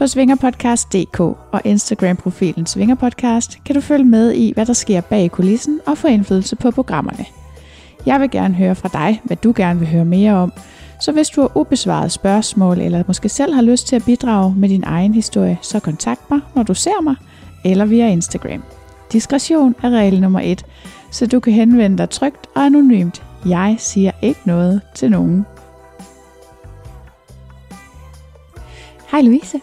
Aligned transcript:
På 0.00 0.06
svingerpodcast.dk 0.06 1.20
og 1.20 1.60
Instagram-profilen 1.64 2.66
Svingerpodcast 2.66 3.58
kan 3.64 3.74
du 3.74 3.80
følge 3.80 4.04
med 4.04 4.32
i, 4.32 4.52
hvad 4.52 4.66
der 4.66 4.72
sker 4.72 5.00
bag 5.00 5.30
kulissen 5.30 5.80
og 5.86 5.98
få 5.98 6.06
indflydelse 6.06 6.56
på 6.56 6.70
programmerne. 6.70 7.24
Jeg 8.06 8.20
vil 8.20 8.30
gerne 8.30 8.54
høre 8.54 8.74
fra 8.74 8.88
dig, 8.92 9.20
hvad 9.24 9.36
du 9.36 9.52
gerne 9.56 9.78
vil 9.78 9.88
høre 9.88 10.04
mere 10.04 10.34
om, 10.34 10.52
så 11.00 11.12
hvis 11.12 11.28
du 11.28 11.40
har 11.40 11.56
ubesvaret 11.56 12.12
spørgsmål, 12.12 12.80
eller 12.80 13.02
måske 13.06 13.28
selv 13.28 13.54
har 13.54 13.62
lyst 13.62 13.86
til 13.86 13.96
at 13.96 14.04
bidrage 14.04 14.54
med 14.56 14.68
din 14.68 14.84
egen 14.86 15.14
historie, 15.14 15.58
så 15.62 15.80
kontakt 15.80 16.30
mig, 16.30 16.40
når 16.54 16.62
du 16.62 16.74
ser 16.74 17.02
mig, 17.02 17.14
eller 17.64 17.84
via 17.84 18.08
Instagram. 18.08 18.62
Diskretion 19.12 19.74
er 19.82 19.90
regel 19.90 20.20
nummer 20.20 20.40
et, 20.40 20.66
så 21.10 21.26
du 21.26 21.40
kan 21.40 21.52
henvende 21.52 21.98
dig 21.98 22.10
trygt 22.10 22.46
og 22.54 22.62
anonymt. 22.62 23.22
Jeg 23.46 23.76
siger 23.78 24.10
ikke 24.22 24.40
noget 24.44 24.80
til 24.94 25.10
nogen. 25.10 25.46
Hej 29.10 29.22
Louise. 29.22 29.60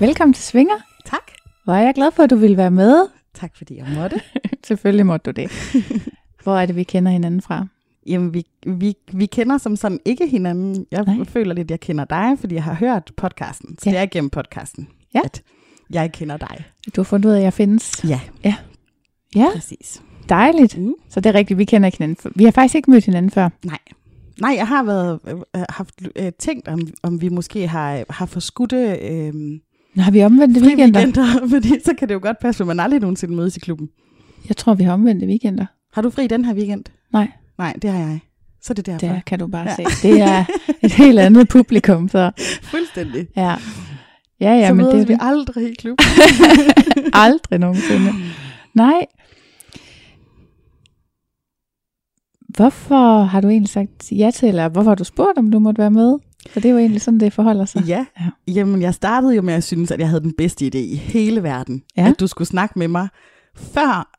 Velkommen 0.00 0.34
til 0.34 0.44
Svinger. 0.44 0.74
Tak. 1.04 1.22
Hvor 1.64 1.72
er 1.74 1.82
jeg 1.82 1.94
glad 1.94 2.10
for, 2.12 2.22
at 2.22 2.30
du 2.30 2.36
vil 2.36 2.56
være 2.56 2.70
med. 2.70 3.06
Tak 3.34 3.56
fordi 3.56 3.76
jeg 3.76 3.86
måtte. 3.94 4.20
Selvfølgelig 4.66 5.06
måtte 5.06 5.32
du 5.32 5.40
det. 5.42 5.50
Hvor 6.44 6.56
er 6.58 6.66
det, 6.66 6.76
vi 6.76 6.82
kender 6.82 7.12
hinanden 7.12 7.40
fra? 7.42 7.66
Jamen, 8.06 8.34
vi, 8.34 8.44
vi, 8.66 8.94
vi 9.12 9.26
kender 9.26 9.58
som 9.58 9.76
sådan 9.76 10.00
ikke 10.04 10.26
hinanden. 10.28 10.86
Jeg 10.90 11.04
Nej. 11.04 11.24
Føler 11.24 11.54
lidt, 11.54 11.64
at 11.66 11.70
jeg 11.70 11.80
kender 11.80 12.04
dig, 12.04 12.38
fordi 12.40 12.54
jeg 12.54 12.64
har 12.64 12.74
hørt 12.74 13.12
podcasten. 13.16 13.78
Så 13.78 13.90
Ja. 13.90 13.90
ja. 13.90 13.96
det 14.00 14.02
er 14.02 14.10
gennem 14.10 14.30
podcasten, 14.30 14.88
Ja. 15.14 15.20
at 15.24 15.42
jeg 15.90 16.12
kender 16.12 16.36
dig. 16.36 16.64
Du 16.96 17.00
har 17.00 17.04
fundet 17.04 17.28
ud 17.28 17.32
af, 17.34 17.38
at 17.38 17.42
jeg 17.44 17.52
findes. 17.52 18.04
Ja, 18.08 18.20
Ja, 19.36 19.46
præcis. 19.54 20.02
dejligt. 20.28 20.78
Mm. 20.78 20.94
Så 21.08 21.20
det 21.20 21.30
er 21.30 21.34
rigtigt, 21.34 21.58
vi 21.58 21.64
kender 21.64 21.86
ikke 21.86 21.98
hinanden. 21.98 22.32
Vi 22.36 22.44
har 22.44 22.50
faktisk 22.50 22.74
ikke 22.74 22.90
mødt 22.90 23.04
hinanden 23.04 23.30
før. 23.30 23.48
Nej. 23.64 23.78
Nej, 24.40 24.54
jeg 24.56 24.68
har 24.68 24.82
været, 24.82 25.20
øh, 25.56 25.62
haft 25.68 25.94
øh, 26.16 26.32
tænkt, 26.38 26.68
om, 26.68 26.80
om 27.02 27.20
vi 27.20 27.28
måske 27.28 27.68
har, 27.68 28.04
har 28.10 28.26
forskudte 28.26 28.76
øh, 29.02 29.32
har 29.98 30.10
vi 30.10 30.24
omvendte 30.24 30.60
weekender? 30.60 31.00
weekender, 31.00 31.48
fordi 31.54 31.68
så 31.84 31.94
kan 31.98 32.08
det 32.08 32.14
jo 32.14 32.20
godt 32.22 32.36
passe, 32.42 32.62
at 32.62 32.66
man 32.66 32.80
aldrig 32.80 33.00
nogensinde 33.00 33.34
mødes 33.34 33.56
i 33.56 33.60
klubben. 33.60 33.88
Jeg 34.48 34.56
tror, 34.56 34.74
vi 34.74 34.84
har 34.84 34.92
omvendte 34.92 35.26
weekender. 35.26 35.66
Har 35.94 36.02
du 36.02 36.10
fri 36.10 36.26
den 36.26 36.44
her 36.44 36.54
weekend? 36.54 36.84
Nej. 37.12 37.28
Nej, 37.58 37.72
det 37.82 37.90
har 37.90 37.98
jeg. 37.98 38.20
Så 38.62 38.72
er 38.72 38.74
det 38.74 38.86
derfor. 38.86 39.06
Der 39.06 39.20
kan 39.26 39.38
du 39.38 39.46
bare 39.46 39.68
ja. 39.68 39.74
Se. 39.76 40.08
Det 40.08 40.20
er 40.20 40.44
et 40.82 40.92
helt 40.92 41.18
andet 41.18 41.48
publikum, 41.48 42.08
så 42.08 42.30
Fuldstændig. 42.62 43.26
ja. 43.36 43.54
Ja, 44.40 44.54
ja, 44.54 44.68
så 44.68 44.74
men 44.74 44.86
det 44.86 45.00
er 45.00 45.06
vi 45.06 45.16
aldrig 45.20 45.70
i 45.70 45.74
klub. 45.74 45.98
aldrig 47.12 47.58
nogensinde. 47.58 48.12
Nej. 48.74 49.06
Hvorfor 52.48 53.22
har 53.22 53.40
du 53.40 53.48
egentlig 53.48 53.68
sagt 53.68 54.12
ja 54.12 54.30
til, 54.34 54.48
eller 54.48 54.68
hvorfor 54.68 54.90
har 54.90 54.94
du 54.94 55.04
spurgt, 55.04 55.38
om 55.38 55.50
du 55.50 55.58
måtte 55.58 55.78
være 55.78 55.90
med? 55.90 56.18
For 56.50 56.60
det 56.60 56.68
er 56.68 56.72
jo 56.72 56.78
egentlig 56.78 57.00
sådan, 57.02 57.20
det 57.20 57.32
forholder 57.32 57.64
sig. 57.64 57.84
Ja. 57.86 58.06
Ja. 58.20 58.24
ja. 58.48 58.52
Jamen, 58.52 58.82
jeg 58.82 58.94
startede 58.94 59.34
jo 59.34 59.42
med 59.42 59.54
at 59.54 59.64
synes, 59.64 59.90
at 59.90 60.00
jeg 60.00 60.08
havde 60.08 60.20
den 60.22 60.34
bedste 60.38 60.64
idé 60.66 60.78
i 60.78 60.94
hele 60.94 61.42
verden. 61.42 61.82
Ja. 61.96 62.08
At 62.08 62.20
du 62.20 62.26
skulle 62.26 62.48
snakke 62.48 62.78
med 62.78 62.88
mig, 62.88 63.08
før 63.56 64.18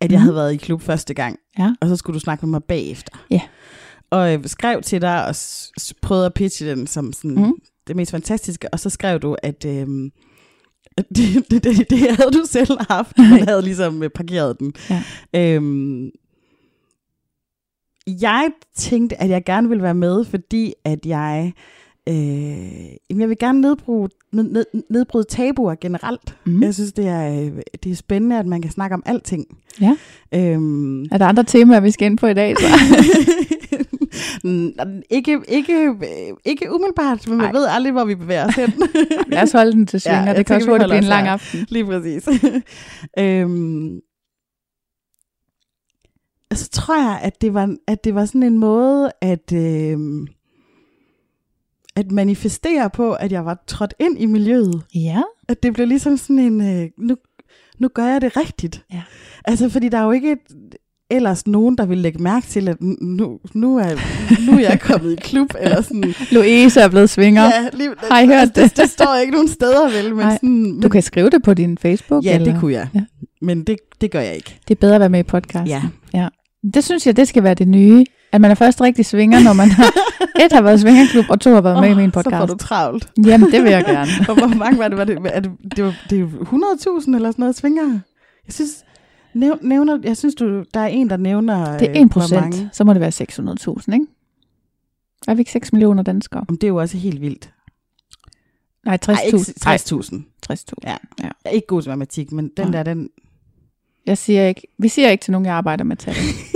at 0.00 0.12
jeg 0.12 0.18
Mhm. 0.18 0.22
havde 0.22 0.34
været 0.34 0.52
i 0.52 0.56
klub 0.56 0.82
første 0.82 1.14
gang. 1.14 1.38
Ja. 1.58 1.72
Og 1.80 1.88
så 1.88 1.96
skulle 1.96 2.14
du 2.14 2.20
snakke 2.20 2.46
med 2.46 2.50
mig 2.50 2.64
bagefter. 2.64 3.24
Ja. 3.30 3.40
Og 4.10 4.30
jeg 4.30 4.40
skrev 4.46 4.82
til 4.82 5.00
dig 5.00 5.26
og 5.26 5.34
prøvede 6.02 6.26
at 6.26 6.34
pitche 6.34 6.70
den 6.70 6.86
som 6.86 7.12
sådan 7.12 7.34
Mhm. 7.34 7.52
det 7.86 7.96
mest 7.96 8.10
fantastiske. 8.10 8.68
Og 8.74 8.80
så 8.80 8.90
skrev 8.90 9.18
du, 9.18 9.36
at 9.42 9.64
at 10.98 11.04
det, 11.16 11.50
det, 11.50 11.64
det, 11.64 11.90
det 11.90 11.98
havde 11.98 12.30
du 12.32 12.42
selv 12.46 12.70
haft. 12.90 13.18
Man 13.30 13.48
havde 13.48 13.62
ligesom 13.62 14.02
øh, 14.02 14.10
parkeret 14.10 14.58
den. 14.60 14.72
Ja. 14.90 15.02
Øhm, 15.54 16.10
jeg 18.06 18.50
tænkte, 18.76 19.22
at 19.22 19.28
jeg 19.30 19.44
gerne 19.44 19.68
ville 19.68 19.82
være 19.82 19.94
med, 19.94 20.24
fordi 20.24 20.72
at 20.84 21.06
jeg, 21.06 21.52
øh, 22.08 23.18
jeg 23.20 23.28
vil 23.28 23.38
gerne 23.38 23.60
nedbryde, 23.60 24.08
ned, 24.32 24.44
ned, 24.44 24.64
nedbryde 24.90 25.24
tabuer 25.24 25.74
generelt. 25.80 26.36
Mm. 26.44 26.62
Jeg 26.62 26.74
synes, 26.74 26.92
det 26.92 27.08
er, 27.08 27.50
det 27.84 27.92
er 27.92 27.96
spændende, 27.96 28.38
at 28.38 28.46
man 28.46 28.62
kan 28.62 28.70
snakke 28.70 28.94
om 28.94 29.02
alting. 29.06 29.44
Ja. 29.80 29.96
Øhm, 30.34 31.02
Er 31.02 31.18
der 31.18 31.26
andre 31.26 31.44
temaer, 31.44 31.80
vi 31.80 31.90
skal 31.90 32.06
ind 32.06 32.18
på 32.18 32.26
i 32.26 32.34
dag? 32.34 32.54
Så? 32.58 32.66
Ikke, 35.10 35.40
ikke, 35.48 35.94
ikke 36.44 36.74
umiddelbart, 36.74 37.28
men 37.28 37.36
man 37.36 37.44
Nej. 37.46 37.52
ved 37.60 37.66
aldrig, 37.70 37.92
hvor 37.92 38.04
vi 38.04 38.14
bevæger 38.14 38.46
os 38.46 38.54
hen. 38.54 38.72
Lad 39.32 39.42
os 39.42 39.52
holde 39.52 39.72
den 39.72 39.86
til 39.86 40.00
svinger. 40.00 40.26
Ja, 40.26 40.34
det 40.34 40.46
kan 40.46 40.56
også 40.56 40.68
hurtigt 40.68 40.88
blive 40.88 40.98
en 40.98 41.04
lang 41.04 41.28
aften. 41.28 41.66
Lige 41.68 41.84
præcis. 41.84 42.28
øhm, 43.18 44.00
så 46.58 46.68
tror 46.70 46.96
jeg, 46.96 47.20
at 47.22 47.40
det 47.40 47.54
var, 47.54 47.76
at 47.86 48.04
det 48.04 48.14
var 48.14 48.24
sådan 48.24 48.42
en 48.42 48.58
måde 48.58 49.10
at, 49.20 49.52
øhm, 49.52 50.26
at 51.96 52.12
manifestere 52.12 52.90
på, 52.90 53.12
at 53.12 53.32
jeg 53.32 53.44
var 53.44 53.62
trådt 53.66 53.94
ind 54.00 54.18
i 54.18 54.26
miljøet. 54.26 54.82
Ja. 54.94 55.22
At 55.48 55.62
det 55.62 55.74
blev 55.74 55.86
ligesom 55.86 56.16
sådan 56.16 56.38
en, 56.38 56.60
øh, 56.60 56.88
nu, 56.98 57.16
nu 57.78 57.88
gør 57.88 58.04
jeg 58.04 58.20
det 58.20 58.36
rigtigt. 58.36 58.84
Ja. 58.92 59.02
Altså, 59.44 59.68
fordi 59.68 59.88
der 59.88 59.98
er 59.98 60.04
jo 60.04 60.10
ikke 60.10 60.32
et, 60.32 60.76
ellers 61.10 61.46
nogen, 61.46 61.78
der 61.78 61.86
vil 61.86 61.98
lægge 61.98 62.22
mærke 62.22 62.46
til, 62.46 62.68
at 62.68 62.76
nu, 62.80 63.38
nu, 63.54 63.76
er, 63.78 63.96
nu 64.50 64.52
er 64.52 64.60
jeg 64.60 64.80
kommet 64.80 65.12
i 65.12 65.16
klub, 65.16 65.50
eller 65.60 65.82
sådan. 65.82 66.14
Louise 66.32 66.80
er 66.80 66.88
blevet 66.88 67.10
svinger. 67.10 67.44
Ja, 67.44 67.68
lige, 67.72 67.90
Har 68.10 68.20
I 68.20 68.26
hørt 68.26 68.36
altså, 68.40 68.62
det? 68.62 68.70
det? 68.70 68.76
Det 68.76 68.90
står 68.90 69.16
ikke 69.20 69.32
nogen 69.32 69.48
steder, 69.48 70.02
vel? 70.02 70.14
Men 70.14 70.26
Nej. 70.26 70.34
sådan, 70.34 70.80
Du 70.80 70.88
kan 70.88 71.02
skrive 71.02 71.30
det 71.30 71.42
på 71.42 71.54
din 71.54 71.78
Facebook. 71.78 72.24
Ja, 72.24 72.34
eller? 72.34 72.52
det 72.52 72.60
kunne 72.60 72.72
jeg. 72.72 72.88
Ja. 72.94 72.98
Ja. 72.98 73.04
Men 73.42 73.64
det, 73.64 73.76
det 74.00 74.10
gør 74.10 74.20
jeg 74.20 74.34
ikke. 74.34 74.58
Det 74.68 74.74
er 74.74 74.80
bedre 74.80 74.94
at 74.94 75.00
være 75.00 75.08
med 75.08 75.20
i 75.20 75.22
podcasten. 75.22 75.66
Ja. 75.66 75.82
ja. 76.14 76.28
Det 76.74 76.84
synes 76.84 77.06
jeg, 77.06 77.16
det 77.16 77.28
skal 77.28 77.42
være 77.42 77.54
det 77.54 77.68
nye. 77.68 78.04
At 78.32 78.40
man 78.40 78.50
er 78.50 78.54
først 78.54 78.80
rigtig 78.80 79.06
svinger, 79.06 79.40
når 79.40 79.52
man 79.52 79.70
har, 79.70 79.92
et 80.44 80.52
har 80.52 80.62
været 80.62 80.80
svingerklub, 80.80 81.24
og 81.30 81.40
to 81.40 81.50
har 81.50 81.60
været 81.60 81.80
med 81.80 81.90
i 81.90 81.94
min 81.94 82.10
Så 82.10 82.14
får 82.14 82.22
podcast. 82.22 82.52
du 82.52 82.56
travlt. 82.58 83.08
Jamen, 83.26 83.52
det 83.52 83.62
vil 83.62 83.70
jeg 83.70 83.84
gerne. 83.84 84.10
Og 84.28 84.34
hvor 84.38 84.56
mange 84.56 84.78
var 84.78 84.88
det? 84.88 84.98
Var 84.98 85.04
det, 85.04 85.18
er 85.24 85.40
det, 85.40 85.50
det, 85.76 85.84
var, 85.84 85.94
det 86.10 86.16
er 86.16 86.20
jo 86.20 86.26
100.000 86.26 87.14
eller 87.14 87.30
sådan 87.30 87.32
noget 87.38 87.56
svingere. 87.56 88.00
Jeg 88.46 88.54
synes, 88.54 88.84
næv, 89.34 89.58
nævner, 89.62 89.98
jeg 90.02 90.16
synes 90.16 90.34
du, 90.34 90.64
der 90.74 90.80
er 90.80 90.86
en, 90.86 91.10
der 91.10 91.16
nævner... 91.16 91.78
Det 91.78 91.88
er 91.88 91.90
øh, 91.90 92.00
1 92.02 92.12
hvor 92.12 92.20
procent, 92.20 92.68
så 92.72 92.84
må 92.84 92.92
det 92.92 93.00
være 93.00 93.08
600.000, 93.10 93.92
ikke? 93.94 94.06
Er 95.28 95.34
vi 95.34 95.40
ikke 95.40 95.50
6 95.52 95.72
millioner 95.72 96.02
danskere? 96.02 96.44
Jamen, 96.48 96.56
Det 96.56 96.64
er 96.64 96.68
jo 96.68 96.76
også 96.76 96.96
helt 96.96 97.20
vildt. 97.20 97.50
Nej, 98.84 98.98
Ej, 99.08 99.16
ikke 99.26 99.38
60.000. 99.38 99.52
Nej, 99.64 99.76
60.000. 99.76 100.14
60.000. 100.52 100.74
Ja. 100.84 100.90
Ja. 100.90 100.96
Jeg 101.18 101.30
er 101.44 101.50
ikke 101.50 101.66
god 101.66 101.82
til 101.82 101.90
matematik, 101.90 102.32
men 102.32 102.50
den 102.56 102.66
Nej. 102.66 102.70
der, 102.82 102.94
den, 102.94 103.08
Jeg 104.06 104.18
siger 104.18 104.46
ikke, 104.48 104.66
vi 104.78 104.88
siger 104.88 105.10
ikke 105.10 105.22
til 105.22 105.32
nogen, 105.32 105.46
jeg 105.46 105.54
arbejder 105.54 105.84
med 105.84 105.96
tal. 105.96 106.14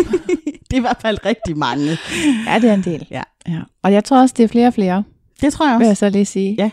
det 0.70 0.72
er 0.72 0.76
i 0.76 0.80
hvert 0.80 0.98
fald 1.02 1.18
rigtig 1.26 1.58
mange. 1.58 1.98
Ja, 2.46 2.58
det 2.58 2.70
er 2.70 2.74
en 2.74 2.82
del. 2.84 3.06
Ja. 3.10 3.22
ja. 3.48 3.60
Og 3.82 3.92
jeg 3.92 4.04
tror 4.04 4.20
også, 4.20 4.34
det 4.38 4.44
er 4.44 4.48
flere 4.48 4.66
og 4.66 4.74
flere, 4.74 5.04
Det 5.40 5.52
tror 5.52 5.68
jeg 5.70 5.78
vil 5.78 5.86
også. 5.88 5.88
jeg 5.88 5.96
så 5.96 6.16
lige 6.16 6.24
sige. 6.26 6.54
Ja. 6.58 6.70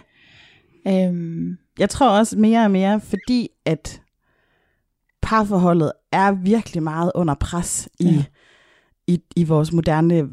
Øhm, 1.07 1.57
Jeg 1.79 1.89
tror 1.89 2.09
også 2.09 2.37
mere 2.37 2.63
og 2.63 2.71
mere, 2.71 3.01
fordi 3.01 3.49
at 3.65 4.01
parforholdet 5.21 5.91
er 6.11 6.31
virkelig 6.31 6.83
meget 6.83 7.11
under 7.15 7.33
pres 7.33 7.89
i, 7.99 8.05
Ja. 8.05 8.23
i, 9.07 9.19
i 9.35 9.43
vores 9.43 9.73
moderne 9.73 10.27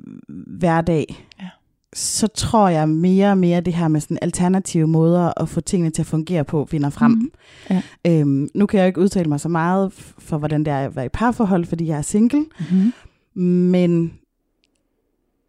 hverdag, 0.58 1.26
Ja. 1.40 1.48
så 1.94 2.26
tror 2.26 2.68
jeg 2.68 2.88
mere 2.88 3.30
og 3.30 3.38
mere, 3.38 3.60
det 3.60 3.74
her 3.74 3.88
med 3.88 4.00
sådan 4.00 4.18
alternative 4.22 4.86
måder 4.86 5.42
at 5.42 5.48
få 5.48 5.60
tingene 5.60 5.90
til 5.90 6.02
at 6.02 6.06
fungere 6.06 6.44
på, 6.44 6.68
vinder 6.70 6.90
frem. 6.90 7.10
Mhm. 7.10 7.30
Ja. 7.70 7.82
Øhm, 8.06 8.48
nu 8.54 8.66
kan 8.66 8.78
jeg 8.78 8.84
jo 8.84 8.86
ikke 8.86 9.00
udtale 9.00 9.28
mig 9.28 9.40
så 9.40 9.48
meget 9.48 9.92
for, 10.18 10.38
hvordan 10.38 10.64
det 10.64 10.72
er 10.72 10.78
at 10.78 10.96
være 10.96 11.06
i 11.06 11.08
parforhold, 11.12 11.64
fordi 11.64 11.86
jeg 11.86 11.98
er 11.98 12.02
single, 12.02 12.40
mm-hmm. 12.60 12.92
Men 13.36 14.12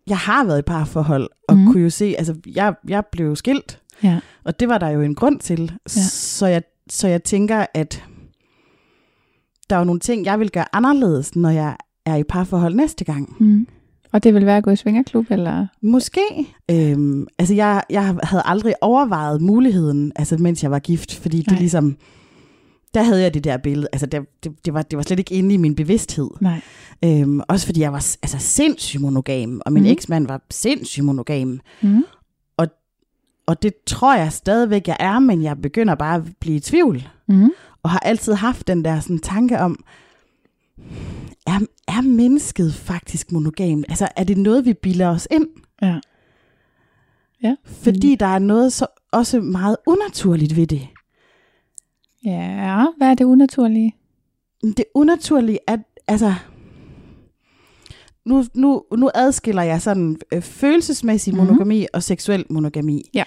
jeg 0.08 0.18
har 0.18 0.46
været 0.46 0.60
i 0.60 0.62
parforhold, 0.62 1.30
og 1.48 1.58
mm. 1.58 1.66
kunne 1.66 1.84
jo 1.84 1.90
se, 1.90 2.16
altså 2.18 2.36
jeg, 2.56 2.76
jeg 2.88 3.06
blev 3.12 3.36
skilt, 3.36 3.82
Ja. 4.04 4.20
og 4.44 4.60
det 4.60 4.70
var 4.70 4.78
der 4.78 4.90
jo 4.90 5.02
en 5.02 5.16
grund 5.16 5.40
til. 5.40 5.72
Ja. 5.96 6.02
Så, 6.02 6.48
jeg, 6.48 6.64
så 6.90 7.08
jeg 7.08 7.24
tænker, 7.24 7.66
at 7.74 8.04
der 9.70 9.76
er 9.76 9.80
jo 9.80 9.86
nogle 9.86 10.00
ting, 10.00 10.26
jeg 10.26 10.40
vil 10.40 10.52
gøre 10.52 10.76
anderledes, 10.76 11.36
når 11.36 11.50
jeg 11.50 11.78
er 12.06 12.16
i 12.16 12.24
parforhold 12.24 12.76
næste 12.76 13.06
gang. 13.06 13.36
Mm. 13.40 13.68
Og 14.12 14.24
det 14.24 14.34
vil 14.34 14.46
være 14.46 14.58
at 14.58 14.64
gå 14.64 14.72
i 14.72 14.76
svingerklub, 14.76 15.26
eller? 15.30 15.68
Måske. 15.82 16.22
Øhm, 16.72 17.28
altså, 17.40 17.54
jeg, 17.54 17.84
jeg 17.90 18.16
havde 18.24 18.44
aldrig 18.46 18.74
overvejet 18.82 19.42
muligheden, 19.42 20.12
altså, 20.16 20.38
mens 20.38 20.64
jeg 20.64 20.72
var 20.72 20.80
gift, 20.80 21.16
fordi 21.16 21.38
det 21.38 21.52
Nej. 21.52 21.60
ligesom... 21.60 21.98
Der 22.96 23.04
havde 23.04 23.22
jeg 23.22 23.34
det 23.34 23.44
der 23.44 23.58
billede. 23.58 23.88
Altså, 23.94 24.06
det, 24.06 24.22
det, 24.44 24.66
det, 24.66 24.74
var, 24.74 24.82
det 24.82 24.98
var 24.98 25.04
slet 25.04 25.20
ikke 25.20 25.36
inde 25.36 25.54
i 25.54 25.58
min 25.58 25.76
bevidsthed. 25.76 26.30
Nej. 26.42 26.62
Øhm, 27.06 27.42
også 27.48 27.66
fordi 27.66 27.82
jeg 27.82 27.92
var 27.94 28.16
altså, 28.24 28.38
sindssygt 28.40 29.02
monogam, 29.02 29.62
og 29.66 29.74
min 29.74 29.84
mm. 29.84 29.90
eksmand 29.90 30.28
var 30.28 30.42
sindssygt 30.52 31.06
monogam. 31.06 31.60
Mm. 31.82 32.04
Og 33.48 33.64
det 33.64 33.74
tror 33.88 34.16
jeg 34.16 34.34
stadigvæk, 34.34 34.88
jeg 34.88 34.98
er, 35.00 35.20
men 35.20 35.44
jeg 35.44 35.62
begynder 35.62 35.96
bare 35.96 36.16
at 36.16 36.24
blive 36.40 36.56
i 36.56 36.60
tvivl. 36.60 37.08
Mm. 37.28 37.50
Og 37.84 37.90
har 37.90 38.00
altid 38.00 38.34
haft 38.34 38.68
den 38.68 38.86
der 38.86 39.00
sådan, 39.00 39.20
tanke 39.20 39.60
om, 39.60 39.84
er, 41.48 41.60
er 41.88 42.02
mennesket 42.02 42.74
faktisk 42.74 43.32
monogam? 43.32 43.84
Altså, 43.90 44.08
er 44.16 44.24
det 44.24 44.38
noget, 44.38 44.66
vi 44.66 44.74
bilder 44.74 45.08
os 45.08 45.28
ind? 45.32 45.48
Ja. 45.82 46.00
Ja. 47.44 47.56
Fordi 47.66 48.16
der 48.16 48.26
er 48.26 48.40
noget 48.40 48.74
så 48.74 48.88
også 49.12 49.42
meget 49.42 49.78
unaturligt 49.86 50.56
ved 50.56 50.68
det. 50.68 50.88
Ja, 52.26 52.86
hvad 52.98 53.08
er 53.08 53.14
det 53.14 53.26
unaturlige? 53.26 53.96
Det 54.64 54.86
unaturlige 54.96 55.60
er, 55.68 55.78
altså... 56.08 56.34
Nu, 58.26 58.44
nu, 58.54 58.84
nu 58.98 59.10
adskiller 59.16 59.62
jeg 59.62 59.82
sådan 59.82 60.18
øh, 60.34 60.42
følelsesmæssig 60.42 61.34
Mhm. 61.36 61.44
monogami 61.44 61.86
og 61.94 62.04
seksuel 62.04 62.46
monogami. 62.50 63.10
Ja. 63.14 63.24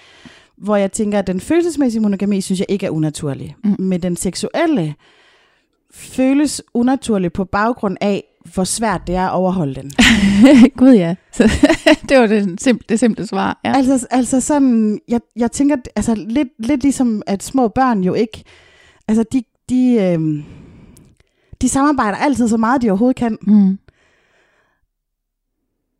Hvor 0.57 0.75
jeg 0.75 0.91
tænker, 0.91 1.19
at 1.19 1.27
den 1.27 1.39
følelsesmæssige 1.39 2.01
monogami, 2.01 2.41
synes 2.41 2.59
jeg 2.59 2.65
ikke 2.69 2.85
er 2.85 2.89
unaturlig. 2.89 3.55
Mm. 3.63 3.75
Men 3.79 4.01
den 4.03 4.15
seksuelle 4.15 4.95
føles 5.91 6.61
unaturlig 6.73 7.33
på 7.33 7.45
baggrund 7.45 7.97
af, 8.01 8.23
hvor 8.53 8.63
svært 8.63 9.01
det 9.07 9.15
er 9.15 9.27
at 9.27 9.33
overholde 9.33 9.75
den. 9.75 9.91
Gud 10.77 10.93
ja. 10.93 11.15
Så, 11.31 11.43
det 12.09 12.17
var 12.17 12.27
det 12.27 12.61
simple, 12.61 12.85
det 12.89 12.99
simple 12.99 13.27
svar. 13.27 13.59
Ja. 13.65 13.73
Altså, 13.75 14.07
altså 14.11 14.41
sådan, 14.41 14.99
jeg, 15.07 15.21
jeg 15.35 15.51
tænker, 15.51 15.75
altså 15.95 16.15
lidt, 16.15 16.47
lidt 16.59 16.81
ligesom, 16.81 17.21
at 17.27 17.43
små 17.43 17.67
børn 17.67 18.03
jo 18.03 18.13
ikke, 18.13 18.43
altså 19.09 19.23
de, 19.31 19.43
de, 19.69 19.93
øh, 20.01 20.43
de 21.61 21.69
samarbejder 21.69 22.17
altid 22.17 22.47
så 22.47 22.57
meget, 22.57 22.81
de 22.81 22.89
overhovedet 22.89 23.15
kan. 23.17 23.37
Mm. 23.41 23.77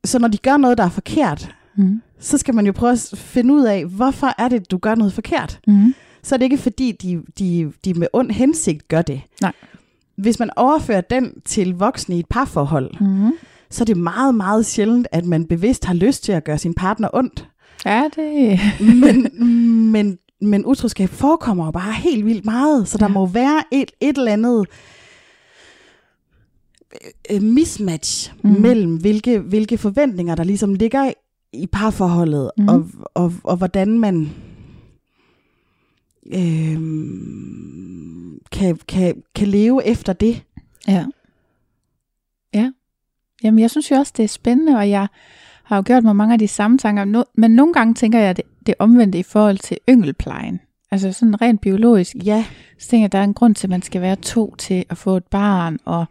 Så 0.05 0.19
når 0.19 0.27
de 0.27 0.37
gør 0.37 0.57
noget, 0.57 0.77
der 0.77 0.83
er 0.83 0.89
forkert, 0.89 1.55
Mm. 1.75 2.01
så 2.19 2.37
skal 2.37 2.55
man 2.55 2.65
jo 2.65 2.71
prøve 2.71 2.91
at 2.91 3.13
finde 3.15 3.53
ud 3.53 3.63
af, 3.63 3.85
hvorfor 3.85 4.27
er 4.37 4.47
det, 4.47 4.71
du 4.71 4.77
gør 4.77 4.95
noget 4.95 5.13
forkert. 5.13 5.59
Mm. 5.67 5.93
Så 6.23 6.35
er 6.35 6.37
det 6.37 6.43
ikke 6.43 6.57
fordi, 6.57 6.91
de, 6.91 7.21
de, 7.39 7.71
de 7.85 7.93
med 7.93 8.07
ond 8.13 8.31
hensigt 8.31 8.87
gør 8.87 9.01
det. 9.01 9.21
Nej. 9.41 9.51
Hvis 10.15 10.39
man 10.39 10.49
overfører 10.55 11.01
den 11.01 11.41
til 11.45 11.73
voksne 11.73 12.15
i 12.15 12.19
et 12.19 12.25
parforhold, 12.29 12.91
Mm. 13.01 13.31
så 13.69 13.83
er 13.83 13.85
det 13.85 13.97
meget, 13.97 14.35
meget 14.35 14.65
sjældent, 14.65 15.07
at 15.11 15.25
man 15.25 15.45
bevidst 15.45 15.85
har 15.85 15.93
lyst 15.93 16.23
til 16.23 16.31
at 16.31 16.43
gøre 16.43 16.57
sin 16.57 16.73
partner 16.73 17.09
ondt. 17.13 17.47
Ja, 17.85 18.03
det... 18.15 18.59
men, 18.95 19.27
men, 19.93 20.17
men 20.41 20.65
utroskab 20.65 21.09
forekommer 21.09 21.65
jo 21.65 21.71
bare 21.71 21.93
helt 21.93 22.25
vildt 22.25 22.45
meget, 22.45 22.87
så 22.87 22.97
der 22.97 23.05
Ja. 23.05 23.11
må 23.13 23.25
være 23.25 23.63
et, 23.71 23.91
et 23.99 24.17
eller 24.17 24.31
andet 24.33 24.65
øh, 27.31 27.41
mismatch 27.41 28.33
Mm. 28.43 28.49
mellem, 28.49 28.95
hvilke, 28.97 29.39
hvilke 29.39 29.77
forventninger, 29.77 30.35
der 30.35 30.43
ligesom 30.43 30.73
ligger 30.73 31.11
i 31.53 31.67
parforholdet, 31.67 32.51
Mm. 32.57 32.67
og, 32.67 32.87
og, 33.13 33.33
og 33.43 33.57
hvordan 33.57 33.99
man 33.99 34.29
øh, 36.25 36.79
kan, 38.51 38.79
kan, 38.87 39.23
kan 39.35 39.47
leve 39.47 39.85
efter 39.85 40.13
det. 40.13 40.43
Ja. 40.87 41.05
Ja. 42.53 42.71
Jamen, 43.43 43.59
jeg 43.59 43.71
synes 43.71 43.91
jo 43.91 43.95
også, 43.95 44.13
det 44.17 44.23
er 44.23 44.27
spændende, 44.27 44.77
og 44.77 44.89
jeg 44.89 45.07
har 45.69 45.75
jo 45.75 45.83
gjort 45.85 46.03
mig 46.03 46.15
mange 46.15 46.33
af 46.33 46.39
de 46.39 46.47
samme 46.47 46.77
tanker. 46.77 47.23
Men 47.33 47.51
nogle 47.51 47.73
gange 47.73 47.93
tænker 47.93 48.19
jeg, 48.19 48.37
det, 48.37 48.45
det 48.65 48.75
omvendte 48.79 49.19
i 49.19 49.23
forhold 49.23 49.57
til 49.57 49.77
yngelplejen. 49.89 50.59
Altså 50.91 51.11
sådan 51.11 51.41
rent 51.41 51.61
biologisk. 51.61 52.15
Ja, 52.25 52.45
Så 52.79 52.89
tænker 52.89 53.03
jeg, 53.03 53.11
der 53.11 53.17
er 53.19 53.23
en 53.23 53.33
grund 53.33 53.55
til, 53.55 53.67
at 53.67 53.69
man 53.69 53.81
skal 53.81 54.01
være 54.01 54.15
to 54.15 54.55
til 54.55 54.85
at 54.89 54.97
få 54.97 55.17
et 55.17 55.23
barn, 55.23 55.79
og 55.85 56.05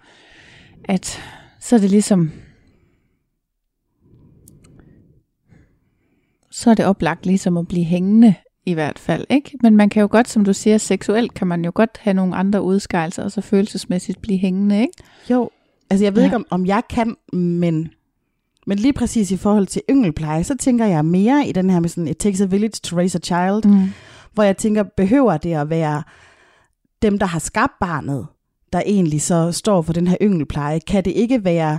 at 0.84 1.20
så 1.60 1.76
er 1.76 1.80
det 1.80 1.90
ligesom... 1.90 2.32
Så 6.50 6.70
er 6.70 6.74
det 6.74 6.84
oplagt 6.84 7.26
ligesom 7.26 7.56
at 7.56 7.68
blive 7.68 7.84
hængende 7.84 8.34
i 8.66 8.74
hvert 8.74 8.98
fald, 8.98 9.26
ikke? 9.30 9.58
Men 9.62 9.76
man 9.76 9.88
kan 9.88 10.00
jo 10.00 10.08
godt, 10.10 10.28
som 10.28 10.44
du 10.44 10.52
siger, 10.52 10.78
seksuelt 10.78 11.34
kan 11.34 11.46
man 11.46 11.64
jo 11.64 11.72
godt 11.74 11.98
have 12.00 12.14
nogle 12.14 12.36
andre 12.36 12.62
udskejelser, 12.62 13.22
og 13.22 13.32
så 13.32 13.40
følelsesmæssigt 13.40 14.20
blive 14.20 14.38
hængende, 14.38 14.80
ikke? 14.80 15.02
jo. 15.30 15.50
Altså 15.90 16.04
jeg 16.04 16.14
ved 16.14 16.22
ja. 16.22 16.26
ikke, 16.26 16.36
om, 16.36 16.46
om 16.50 16.66
jeg 16.66 16.82
kan, 16.90 17.16
men, 17.32 17.90
men 18.68 18.78
lige 18.78 18.92
præcis 18.92 19.30
i 19.30 19.36
forhold 19.36 19.66
til 19.66 19.82
yngelpleje, 19.90 20.44
så 20.44 20.54
tænker 20.60 20.86
jeg 20.86 21.04
mere 21.04 21.48
i 21.48 21.52
den 21.52 21.70
her 21.70 21.80
med 21.80 21.88
sådan, 21.88 22.08
it 22.08 22.16
takes 22.16 22.40
a 22.40 22.44
village 22.44 22.80
to 22.82 22.96
raise 22.96 23.18
a 23.18 23.20
child. 23.20 23.64
Mm. 23.64 23.90
hvor 24.34 24.42
jeg 24.42 24.56
tænker, 24.56 24.82
behøver 24.82 25.36
det 25.36 25.54
at 25.54 25.70
være 25.70 26.02
dem, 27.02 27.18
der 27.18 27.26
har 27.26 27.38
skabt 27.38 27.72
barnet, 27.80 28.26
der 28.72 28.82
egentlig 28.86 29.22
så 29.22 29.52
står 29.52 29.82
for 29.82 29.92
den 29.92 30.06
her 30.06 30.16
yngelpleje? 30.22 30.80
Kan 30.86 31.04
det 31.04 31.10
ikke 31.10 31.44
være 31.44 31.78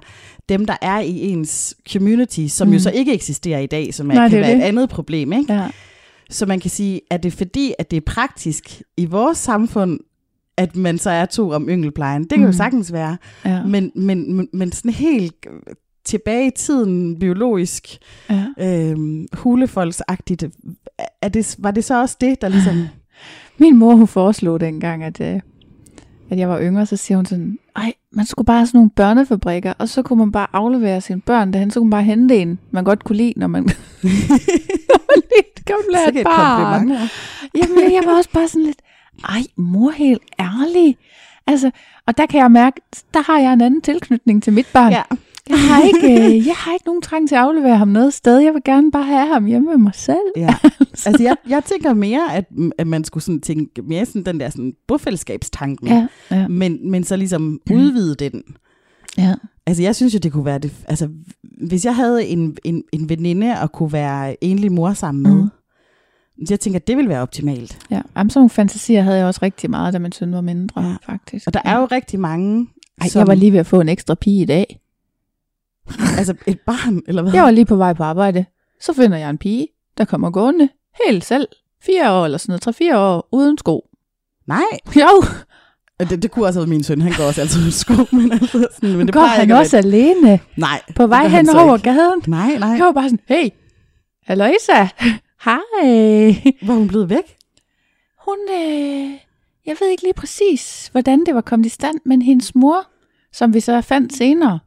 dem, 0.50 0.65
der 0.65 0.75
er 0.81 1.00
i 1.00 1.19
ens 1.19 1.75
community, 1.91 2.47
som 2.47 2.68
mm. 2.68 2.74
Jo 2.74 2.80
så 2.80 2.91
ikke 2.91 3.13
eksisterer 3.13 3.59
i 3.59 3.65
dag, 3.65 3.94
som 3.94 4.12
er, 4.12 4.15
Nej, 4.15 4.30
kan 4.30 4.38
det 4.38 4.41
være 4.41 4.56
det. 4.56 4.63
et 4.63 4.68
andet 4.68 4.89
problem, 4.89 5.33
ikke? 5.33 5.53
Ja. 5.53 5.68
Så 6.30 6.45
man 6.45 6.59
kan 6.59 6.69
sige, 6.69 7.01
at 7.09 7.24
det 7.24 7.33
er 7.33 7.38
fordi, 7.38 7.74
at 7.80 7.91
det 7.91 7.97
er 7.97 8.01
praktisk 8.06 8.81
i 8.97 9.06
vores 9.06 9.38
samfund, 9.38 10.00
at 10.57 10.75
man 10.75 10.97
så 10.97 11.09
er 11.09 11.25
to 11.25 11.51
om 11.51 11.69
yngelplejen. 11.69 12.24
Det 12.24 12.30
kan. 12.30 12.39
Mm. 12.39 12.45
jo 12.45 12.51
sagtens 12.51 12.94
være. 12.94 13.18
Ja. 13.45 13.63
Men, 13.63 13.91
men, 13.95 14.36
men, 14.36 14.47
men 14.53 14.71
sådan 14.71 14.91
helt 14.91 15.36
tilbage 16.09 16.47
i 16.47 16.51
tiden, 16.51 17.19
biologisk, 17.19 17.97
ja. 18.29 18.45
øhm, 18.59 19.27
hulefolksagtigt, 19.33 20.44
er 21.21 21.29
det, 21.29 21.56
var 21.59 21.71
det 21.71 21.83
så 21.83 22.01
også 22.01 22.17
det, 22.21 22.41
der 22.41 22.50
ligesom... 22.50 22.75
Min 23.61 23.77
mor, 23.77 23.95
hun 23.95 24.07
foreslog 24.07 24.59
dengang, 24.59 25.03
at, 25.03 25.21
øh, 25.21 25.39
at 26.29 26.38
jeg 26.38 26.50
var 26.50 26.61
yngre, 26.61 26.85
så 26.85 26.97
siger 26.97 27.17
hun 27.17 27.25
sådan, 27.25 27.57
ej, 27.75 27.94
man 28.11 28.25
skulle 28.25 28.45
bare 28.45 28.57
have 28.57 28.67
sådan 28.67 28.77
nogle 28.77 28.89
børnefabrikker, 28.89 29.73
og 29.77 29.89
så 29.89 30.01
kunne 30.01 30.19
man 30.19 30.31
bare 30.31 30.47
aflevere 30.53 31.01
sine 31.01 31.21
børn 31.21 31.53
derhen, 31.53 31.71
så 31.71 31.79
kunne 31.79 31.89
man 31.89 31.97
bare 31.97 32.03
hente 32.03 32.38
en, 32.38 32.59
man 32.71 32.83
godt 32.83 33.03
kunne 33.03 33.15
lide, 33.17 33.33
når 33.35 33.47
man, 33.47 33.63
når 33.63 35.12
man 35.12 35.21
blive 35.29 36.05
Sikke 36.05 36.19
et 36.19 36.25
barn. 36.25 36.89
Jamen, 37.55 37.94
jeg 37.94 38.01
var 38.05 38.17
også 38.17 38.29
bare 38.33 38.47
sådan 38.47 38.65
lidt, 38.65 38.81
ej, 39.29 39.44
mor, 39.55 39.91
helt 39.91 40.21
ærlig. 40.39 40.97
Altså, 41.47 41.71
og 42.07 42.17
der 42.17 42.25
kan 42.25 42.41
jeg 42.41 42.51
mærke, 42.51 42.81
der 43.13 43.21
har 43.21 43.39
jeg 43.39 43.53
en 43.53 43.62
anden 43.62 43.81
tilknytning 43.81 44.44
til 44.44 44.53
mit 44.53 44.67
barn. 44.73 44.91
Ja. 44.91 45.01
Jeg 45.50 45.60
har 45.60 45.81
ikke, 45.84 46.07
øh, 46.36 46.48
jeg 46.48 46.56
har 46.56 46.74
ikke 46.74 46.86
nogen 46.86 47.01
trang 47.01 47.28
til 47.28 47.36
at 47.36 47.42
aflevere 47.42 47.78
ham 47.78 47.88
noget 47.88 48.13
sted. 48.13 48.38
Jeg 48.40 48.54
vil 48.54 48.62
gerne 48.66 48.91
bare 48.91 49.03
have 49.03 49.27
ham 49.34 49.46
hjemme 49.46 49.70
med 49.70 49.77
mig 49.77 49.91
selv. 49.96 50.18
Ja. 50.36 50.56
altså 51.06 51.18
jeg, 51.24 51.36
jeg 51.50 51.63
tænker 51.63 51.94
mere, 51.94 52.36
at, 52.36 52.46
at 52.77 52.88
man 52.88 53.03
skulle 53.03 53.24
sådan 53.24 53.41
tænke 53.41 53.82
mere 53.82 54.06
sådan 54.06 54.24
den 54.24 54.39
der 54.39 54.50
sådan 54.50 54.74
bofællesskabstanken, 54.88 55.88
Ja, 55.88 56.08
ja, 56.32 56.48
men, 56.48 56.91
men 56.91 57.03
så 57.03 57.15
ligesom 57.15 57.60
udvide 57.72 58.15
den. 58.15 58.44
ja. 59.18 59.36
Altså 59.65 59.84
jeg 59.84 59.96
synes 59.96 60.13
jo, 60.13 60.20
det 60.20 60.32
kunne 60.32 60.46
være 60.46 60.60
det, 60.60 60.74
altså 60.88 61.10
hvis 61.68 61.86
jeg 61.86 61.96
havde 61.96 62.25
en, 62.25 62.58
en, 62.63 62.84
en 62.94 63.10
veninde 63.10 63.53
og 63.62 63.72
kunne 63.72 63.94
være 63.94 64.44
enlig 64.44 64.72
mor 64.72 64.94
sammen 64.94 65.24
med, 65.24 65.34
mm. 65.34 65.50
jeg 66.50 66.60
tænker, 66.60 66.79
at 66.79 66.88
det 66.88 66.98
ville 66.98 67.10
være 67.10 67.22
optimalt. 67.22 67.79
Ja, 67.91 68.01
Jamen, 68.18 68.29
sådan 68.29 68.39
nogle 68.39 68.50
fantasier 68.50 69.01
havde 69.01 69.18
jeg 69.18 69.25
også 69.27 69.39
rigtig 69.44 69.70
meget, 69.70 69.94
da 69.94 70.00
min 70.00 70.12
søn 70.12 70.34
var 70.34 70.41
mindre, 70.41 70.82
Ja. 70.82 70.96
faktisk. 71.13 71.48
Og 71.48 71.53
der 71.53 71.60
er 71.65 71.79
jo 71.79 71.86
rigtig 71.86 72.20
mange, 72.20 72.68
Ej, 73.01 73.08
som, 73.08 73.20
jeg 73.20 73.27
var 73.27 73.34
lige 73.36 73.51
ved 73.51 73.60
at 73.60 73.65
få 73.65 73.82
en 73.82 73.89
ekstra 73.89 74.15
pige 74.15 74.41
i 74.41 74.46
dag. 74.46 74.79
Altså 76.17 76.34
et 76.48 76.60
barn, 76.60 77.01
eller 77.08 77.22
hvad? 77.22 77.34
Jeg 77.34 77.43
var 77.43 77.51
lige 77.51 77.65
på 77.65 77.75
vej 77.75 77.93
på 77.93 78.03
arbejde. 78.03 78.46
Så 78.81 78.93
finder 78.93 79.17
jeg 79.17 79.29
en 79.29 79.38
pige, 79.38 79.67
der 79.98 80.05
kommer 80.05 80.29
gående 80.31 80.69
helt 81.05 81.25
selv. 81.25 81.48
Fire 81.81 82.12
år 82.12 82.25
eller 82.25 82.38
sådan 82.38 82.51
noget, 82.51 82.62
tre-fire 82.62 82.98
år, 83.00 83.27
uden 83.31 83.58
sko. 83.58 83.86
Nej, 84.48 84.62
Jo, 84.96 85.24
det, 86.00 86.24
det 86.24 86.31
kunne 86.31 86.46
også 86.46 86.60
have 86.60 86.62
været 86.62 86.69
min 86.69 86.84
søn, 86.84 87.01
han 87.01 87.13
går 87.17 87.24
også 87.24 87.41
altid 87.41 87.63
med 87.63 87.72
sko, 87.72 87.93
men, 88.12 88.31
altså, 88.31 88.67
sådan, 88.75 88.98
men 88.98 89.08
det 89.08 89.13
går 89.13 89.22
han 89.22 89.41
ikke 89.41 89.53
at 89.53 89.60
også 89.60 89.77
alene 89.77 90.39
Nej, 90.58 90.81
på 90.96 91.08
vej 91.08 91.27
hen 91.27 91.50
over 91.50 91.75
ikke. 91.77 91.89
gaden. 91.89 92.22
Nej, 92.27 92.58
nej. 92.60 92.69
Jeg 92.69 92.86
var 92.86 92.91
bare 92.91 93.10
sådan, 93.10 93.19
hey, 93.27 93.50
hallo 94.24 94.46
Isa, 94.46 94.88
hej. 95.46 95.60
Hvor 96.62 96.74
er 96.74 96.77
hun 96.77 96.88
blevet 96.88 97.10
væk? 97.10 97.36
Hun, 98.25 98.38
øh, 98.53 99.12
jeg 99.65 99.75
ved 99.79 99.88
ikke 99.91 100.03
lige 100.03 100.13
præcis, 100.13 100.89
hvordan 100.91 101.25
det 101.25 101.36
var 101.36 101.41
kommet 101.41 101.65
i 101.65 101.69
stand, 101.69 102.00
men 102.05 102.22
hendes 102.22 102.55
mor, 102.55 102.88
som 103.34 103.53
vi 103.53 103.60
så 103.60 103.81
fandt 103.81 104.13
senere, 104.15 104.60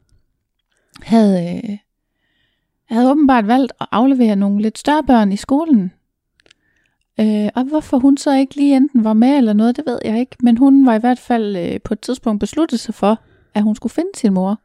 havde, 1.03 1.55
øh, 1.55 1.77
havde 2.85 3.11
åbenbart 3.11 3.47
valgt 3.47 3.73
at 3.81 3.87
aflevere 3.91 4.35
nogle 4.35 4.61
lidt 4.61 4.77
større 4.77 5.03
børn 5.03 5.31
i 5.31 5.35
skolen. 5.35 5.91
Øh, 7.19 7.49
og 7.55 7.63
hvorfor 7.63 7.97
hun 7.99 8.17
så 8.17 8.33
ikke 8.33 8.55
lige 8.55 8.75
enten 8.75 9.03
var 9.03 9.13
med 9.13 9.37
eller 9.37 9.53
noget, 9.53 9.77
det 9.77 9.85
ved 9.85 9.99
jeg 10.05 10.19
ikke. 10.19 10.35
Men 10.39 10.57
hun 10.57 10.85
var 10.85 10.95
i 10.95 10.99
hvert 10.99 11.19
fald 11.19 11.55
øh, 11.55 11.79
på 11.81 11.93
et 11.93 11.99
tidspunkt 11.99 12.39
besluttet 12.39 12.79
sig 12.79 12.93
for, 12.93 13.19
at 13.53 13.63
hun 13.63 13.75
skulle 13.75 13.93
finde 13.93 14.09
sin 14.15 14.33
mor. 14.33 14.61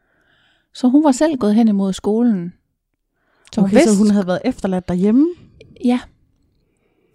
Så 0.74 0.88
hun 0.88 1.04
var 1.04 1.12
selv 1.12 1.36
gået 1.38 1.54
hen 1.54 1.68
imod 1.68 1.92
skolen. 1.92 2.52
Så 3.52 3.60
hun 3.60 3.68
Okay, 3.68 3.76
vidste, 3.76 3.92
så 3.92 3.98
hun 3.98 4.10
havde 4.10 4.26
været 4.26 4.40
efterladt 4.44 4.88
derhjemme? 4.88 5.26
Ja. 5.84 6.00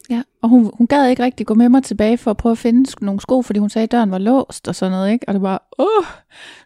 Ja, 0.09 0.21
og 0.41 0.49
hun, 0.49 0.71
hun 0.73 0.87
gad 0.87 1.09
ikke 1.09 1.23
rigtig 1.23 1.45
gå 1.45 1.53
med 1.53 1.69
mig 1.69 1.83
tilbage 1.83 2.17
for 2.17 2.31
at 2.31 2.37
prøve 2.37 2.51
at 2.51 2.57
finde 2.57 3.05
nogle 3.05 3.21
sko, 3.21 3.41
fordi 3.41 3.59
hun 3.59 3.69
sagde, 3.69 3.83
at 3.83 3.91
døren 3.91 4.11
var 4.11 4.17
låst 4.17 4.67
og 4.67 4.75
sådan 4.75 4.91
noget, 4.91 5.11
ikke? 5.11 5.27
Og 5.27 5.33
det 5.33 5.41
var, 5.41 5.67
åh, 5.79 6.05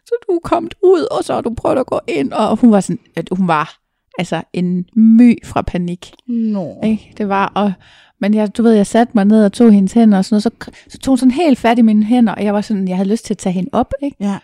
så 0.04 0.14
du 0.28 0.32
er 0.32 0.40
kommet 0.44 0.74
ud, 0.82 1.06
og 1.10 1.24
så 1.24 1.34
har 1.34 1.40
du 1.40 1.54
prøvet 1.54 1.78
at 1.78 1.86
gå 1.86 2.00
ind, 2.08 2.32
og 2.32 2.56
hun 2.56 2.70
var 2.70 2.80
sådan, 2.80 3.00
at 3.16 3.28
hun 3.32 3.48
var 3.48 3.78
altså 4.18 4.42
en 4.52 4.86
my 4.96 5.46
fra 5.46 5.62
panik, 5.62 6.14
Nå. 6.26 6.80
ikke? 6.84 7.14
Det 7.18 7.28
var, 7.28 7.52
og, 7.54 7.72
men 8.18 8.34
jeg, 8.34 8.56
du 8.56 8.62
ved, 8.62 8.72
jeg 8.72 8.86
satte 8.86 9.12
mig 9.14 9.24
ned 9.24 9.44
og 9.44 9.52
tog 9.52 9.72
hendes 9.72 9.92
hænder 9.92 10.18
og 10.18 10.24
sådan 10.24 10.34
noget, 10.34 10.42
så, 10.42 10.70
så 10.88 10.98
tog 10.98 11.12
hun 11.12 11.18
sådan 11.18 11.30
helt 11.30 11.58
fat 11.58 11.78
i 11.78 11.82
mine 11.82 12.04
hænder, 12.04 12.34
og 12.34 12.44
jeg 12.44 12.54
var 12.54 12.60
sådan, 12.60 12.88
jeg 12.88 12.96
havde 12.96 13.08
lyst 13.08 13.24
til 13.24 13.34
at 13.34 13.38
tage 13.38 13.52
hende 13.52 13.70
op, 13.72 13.92
ikke? 14.02 14.16
Ja. 14.20 14.38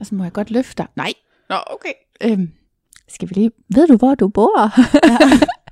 Og 0.00 0.06
så 0.06 0.14
må 0.14 0.22
jeg 0.22 0.32
godt 0.32 0.50
løfte 0.50 0.74
dig. 0.78 0.86
Nej. 0.96 1.12
Nå, 1.48 1.56
okay. 1.66 1.92
Øhm, 2.20 2.50
skal 3.08 3.28
vi 3.28 3.34
lige... 3.34 3.50
Ved 3.74 3.86
du, 3.86 3.96
hvor 3.96 4.14
du 4.14 4.28
bor? 4.28 4.60
Ja. 5.08 5.18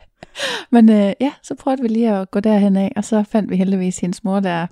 Men 0.70 0.90
øh, 0.90 1.12
ja, 1.20 1.32
så 1.42 1.54
prøvede 1.54 1.82
vi 1.82 1.88
lige 1.88 2.10
at 2.10 2.30
gå 2.30 2.40
derhen 2.40 2.76
af, 2.76 2.92
og 2.96 3.04
så 3.04 3.24
fandt 3.30 3.50
vi 3.50 3.56
heldigvis 3.56 3.98
hendes 3.98 4.24
mor, 4.24 4.40
der... 4.40 4.66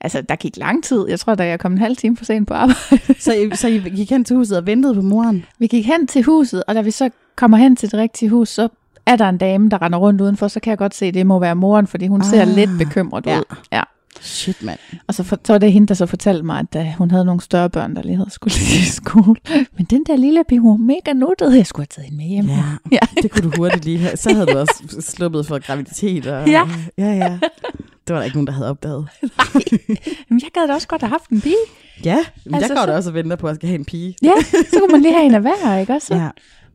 Altså, 0.00 0.22
der 0.22 0.36
gik 0.36 0.56
lang 0.56 0.84
tid. 0.84 1.08
Jeg 1.08 1.20
tror, 1.20 1.34
da 1.34 1.46
jeg 1.46 1.60
kom 1.60 1.72
en 1.72 1.78
halv 1.78 1.96
time 1.96 2.16
for 2.16 2.24
sent 2.24 2.48
på 2.48 2.54
arbejde. 2.54 2.80
Så, 3.18 3.32
I, 3.32 3.56
så 3.56 3.68
I 3.68 3.78
gik 3.78 4.10
hen 4.10 4.24
til 4.24 4.36
huset 4.36 4.58
og 4.58 4.66
ventede 4.66 4.94
på 4.94 5.02
moren? 5.02 5.44
vi 5.58 5.66
gik 5.66 5.86
hen 5.86 6.06
til 6.06 6.22
huset, 6.22 6.64
og 6.66 6.74
da 6.74 6.80
vi 6.80 6.90
så 6.90 7.10
kommer 7.36 7.56
hen 7.56 7.76
til 7.76 7.90
det 7.90 7.98
rigtige 7.98 8.28
hus, 8.28 8.48
så 8.48 8.68
er 9.06 9.16
der 9.16 9.28
en 9.28 9.38
dame, 9.38 9.70
der 9.70 9.82
render 9.82 9.98
rundt 9.98 10.20
udenfor, 10.20 10.48
så 10.48 10.60
kan 10.60 10.70
jeg 10.70 10.78
godt 10.78 10.94
se, 10.94 11.06
at 11.06 11.14
det 11.14 11.26
må 11.26 11.38
være 11.38 11.54
moren, 11.54 11.86
fordi 11.86 12.06
hun 12.06 12.20
ah, 12.20 12.26
ser 12.26 12.44
lidt 12.44 12.70
bekymret 12.78 13.26
ja. 13.26 13.38
ud. 13.38 13.56
Ja. 13.72 13.82
Shit, 14.22 14.62
mand. 14.62 14.78
Og 15.06 15.14
så, 15.14 15.22
for, 15.22 15.38
så 15.44 15.52
var 15.52 15.58
det 15.58 15.72
hende, 15.72 15.86
der 15.88 15.94
så 15.94 16.06
fortalte 16.06 16.42
mig, 16.42 16.58
at 16.72 16.86
uh, 16.86 16.92
hun 16.98 17.10
havde 17.10 17.24
nogle 17.24 17.40
større 17.40 17.70
børn, 17.70 17.96
der 17.96 18.02
lige 18.02 18.16
havde 18.16 18.30
skulle 18.30 18.54
i 18.82 18.84
skole. 18.84 19.36
Men 19.76 19.86
den 19.90 20.04
der 20.06 20.16
lille 20.16 20.44
pige, 20.48 20.60
hun 20.60 20.70
var 20.70 20.76
mega 20.76 21.12
nuttet. 21.12 21.56
Jeg 21.56 21.66
skulle 21.66 21.86
have 21.90 22.02
taget 22.02 22.04
hende 22.10 22.16
med 22.24 22.26
hjem. 22.30 22.46
Ja, 22.46 22.62
Ja. 22.92 23.22
det 23.22 23.30
kunne 23.30 23.50
du 23.50 23.56
hurtigt 23.56 23.84
lige 23.84 23.98
have. 23.98 24.16
Så 24.16 24.32
havde 24.34 24.46
du 24.46 24.58
også 24.58 24.96
sluppet 25.00 25.46
for 25.46 25.58
graviditet. 25.58 26.26
Og, 26.26 26.48
Ja. 26.48 26.62
ja, 26.98 27.12
ja. 27.12 27.38
Det 28.06 28.14
var 28.14 28.16
der 28.16 28.22
ikke 28.24 28.36
nogen, 28.36 28.46
der 28.46 28.52
havde 28.52 28.68
opdaget. 28.70 29.08
Men 30.28 30.40
jeg 30.42 30.48
gad 30.54 30.68
da 30.68 30.74
også 30.74 30.88
godt 30.88 31.02
have 31.02 31.10
haft 31.10 31.30
en 31.30 31.40
pige. 31.40 31.54
Ja, 32.04 32.18
men 32.44 32.54
Altså, 32.54 32.68
jeg 32.68 32.76
går 32.76 32.82
så- 32.82 32.86
da 32.90 32.96
også 32.96 33.10
og 33.10 33.14
venter 33.14 33.36
på, 33.36 33.46
at 33.46 33.50
jeg 33.50 33.56
skal 33.56 33.68
have 33.68 33.78
en 33.78 33.84
pige. 33.84 34.14
Ja, 34.22 34.32
så 34.70 34.76
kunne 34.80 34.92
man 34.92 35.02
lige 35.02 35.14
have 35.14 35.24
en 35.26 35.34
af 35.34 35.40
hver, 35.40 35.78
ikke 35.78 35.92
også? 35.92 36.14
Ja. 36.14 36.28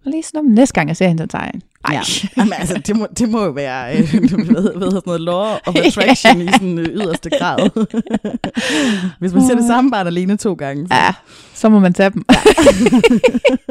Og 0.08 0.12
lige 0.12 0.24
sådan, 0.24 0.40
om 0.40 0.46
næste 0.46 0.74
gang 0.74 0.88
jeg 0.88 0.98
ser 0.98 1.08
hende, 1.08 1.24
så 1.24 1.28
tager 1.28 1.44
jeg 1.44 1.52
en. 1.54 1.62
Ej. 1.86 1.94
Ja. 1.94 2.02
Jamen, 2.38 2.54
altså, 2.54 2.82
det, 2.88 2.98
må, 2.98 3.08
det 3.18 3.30
må 3.30 3.44
jo 3.44 3.52
være 3.52 3.98
øh, 3.98 4.10
hvad, 4.52 4.78
hvad 4.78 4.92
sådan 4.92 5.02
noget 5.06 5.22
law 5.22 5.58
of 5.66 5.76
attraction 5.86 6.42
i 6.42 6.52
sådan 6.52 6.80
øh, 6.80 6.86
yderste 6.86 7.30
grad. 7.40 7.70
Hvis 9.20 9.34
man 9.34 9.48
ser 9.48 9.56
det 9.56 9.68
samme 9.68 9.92
barn 9.92 10.08
alene 10.08 10.38
to 10.38 10.54
gange. 10.54 10.88
Så. 10.88 10.96
Ja, 10.96 11.14
så 11.54 11.70
må 11.70 11.80
man 11.80 11.94
tage 11.94 12.10
dem. 12.10 12.26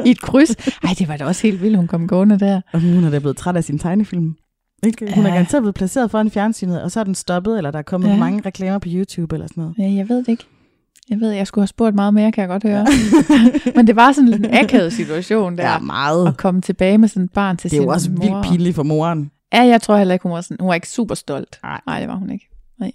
I 0.05 0.11
et 0.11 0.21
kryds. 0.21 0.55
Ej, 0.83 0.93
det 0.99 1.07
var 1.07 1.17
da 1.17 1.25
også 1.25 1.41
helt 1.41 1.61
vildt, 1.61 1.77
hun 1.77 1.87
kom 1.87 2.07
gående 2.07 2.39
der. 2.39 2.61
Og 2.73 2.81
hun 2.81 3.03
er 3.03 3.09
da 3.09 3.19
blevet 3.19 3.37
træt 3.37 3.55
af 3.55 3.63
sin 3.63 3.79
tegnefilm. 3.79 4.35
Ikke? 4.83 5.13
Hun 5.15 5.25
er 5.25 5.29
garanteret 5.29 5.63
blevet 5.63 5.75
placeret 5.75 6.11
foran 6.11 6.31
fjernsynet, 6.31 6.81
og 6.81 6.91
så 6.91 6.99
er 6.99 7.03
den 7.03 7.15
stoppet, 7.15 7.57
eller 7.57 7.71
der 7.71 7.79
er 7.79 7.83
kommet 7.83 8.09
ja. 8.09 8.17
mange 8.17 8.41
reklamer 8.45 8.79
på 8.79 8.89
YouTube 8.91 9.35
eller 9.35 9.47
sådan 9.47 9.61
noget. 9.61 9.75
Ja, 9.77 9.97
jeg 9.97 10.09
ved 10.09 10.17
det 10.17 10.27
ikke. 10.27 10.45
Jeg 11.09 11.19
ved, 11.19 11.31
jeg 11.31 11.47
skulle 11.47 11.63
have 11.63 11.67
spurgt 11.67 11.95
meget 11.95 12.13
mere, 12.13 12.31
kan 12.31 12.41
jeg 12.41 12.49
godt 12.49 12.63
høre. 12.63 12.85
Men 13.75 13.87
det 13.87 13.95
var 13.95 14.11
sådan 14.11 14.33
en 14.33 14.45
akavet 14.53 14.93
situation 14.93 15.57
der. 15.57 15.71
Ja, 15.71 15.79
meget. 15.79 16.27
At 16.27 16.37
komme 16.37 16.61
tilbage 16.61 16.97
med 16.97 17.07
sådan 17.07 17.23
et 17.23 17.31
barn 17.33 17.57
til 17.57 17.71
Det 17.71 17.77
er 17.77 17.81
jo 17.81 17.83
sin 17.83 17.89
også 17.93 18.11
mor. 18.11 18.19
vildt 18.41 18.51
pinligt 18.51 18.75
for 18.75 18.83
moren. 18.83 19.31
Ja, 19.53 19.61
jeg 19.61 19.81
tror 19.81 19.97
heller 19.97 20.13
ikke, 20.13 20.23
hun 20.23 20.31
var 20.31 20.41
sådan, 20.41 20.57
hun 20.59 20.67
var 20.67 20.73
ikke 20.75 20.89
super 20.89 21.15
stolt. 21.15 21.59
Nej. 21.63 21.81
Nej, 21.87 21.99
det 21.99 22.09
var 22.09 22.15
hun 22.15 22.29
ikke. 22.29 22.49
Nej. 22.79 22.91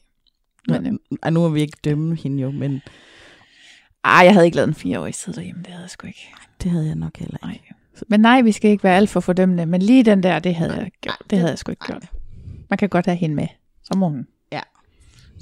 Men, 0.69 0.87
øh, 0.87 0.92
Ej, 1.23 1.31
nu 1.31 1.40
må 1.40 1.49
vi 1.49 1.61
ikke 1.61 1.78
dømme 1.85 2.16
hende 2.16 2.42
jo, 2.42 2.50
men 2.50 2.83
ej, 4.04 4.21
jeg 4.25 4.33
havde 4.33 4.47
ikke 4.47 4.57
lavet 4.57 4.69
en 4.69 4.75
fireårig 4.75 5.14
sidde 5.14 5.37
derhjemme, 5.37 5.62
det 5.62 5.71
havde 5.71 5.83
jeg 5.83 5.90
sgu 5.90 6.07
ikke. 6.07 6.33
det 6.62 6.71
havde 6.71 6.87
jeg 6.87 6.95
nok 6.95 7.16
heller 7.19 7.52
ikke. 7.52 7.64
Nej. 7.71 8.04
Men 8.09 8.21
nej, 8.21 8.42
vi 8.42 8.52
skal 8.52 8.71
ikke 8.71 8.85
være 8.85 8.97
alt 8.97 9.11
for 9.11 9.21
fordømmende, 9.21 9.66
men 9.66 9.83
lige 9.83 10.02
den 10.02 10.23
der, 10.23 10.38
det 10.38 10.54
havde 10.54 10.75
jeg 10.75 10.90
gjort. 11.00 11.19
Det 11.31 11.38
havde 11.38 11.50
jeg 11.50 11.59
sgu 11.59 11.71
ikke 11.73 11.85
Nej. 11.88 11.99
gjort. 11.99 12.11
Man 12.71 12.76
kan 12.78 12.88
godt 12.88 13.07
have 13.07 13.16
hende 13.16 13.35
med. 13.37 13.47
Så 13.85 13.99
må 13.99 14.09
hun. 14.09 14.26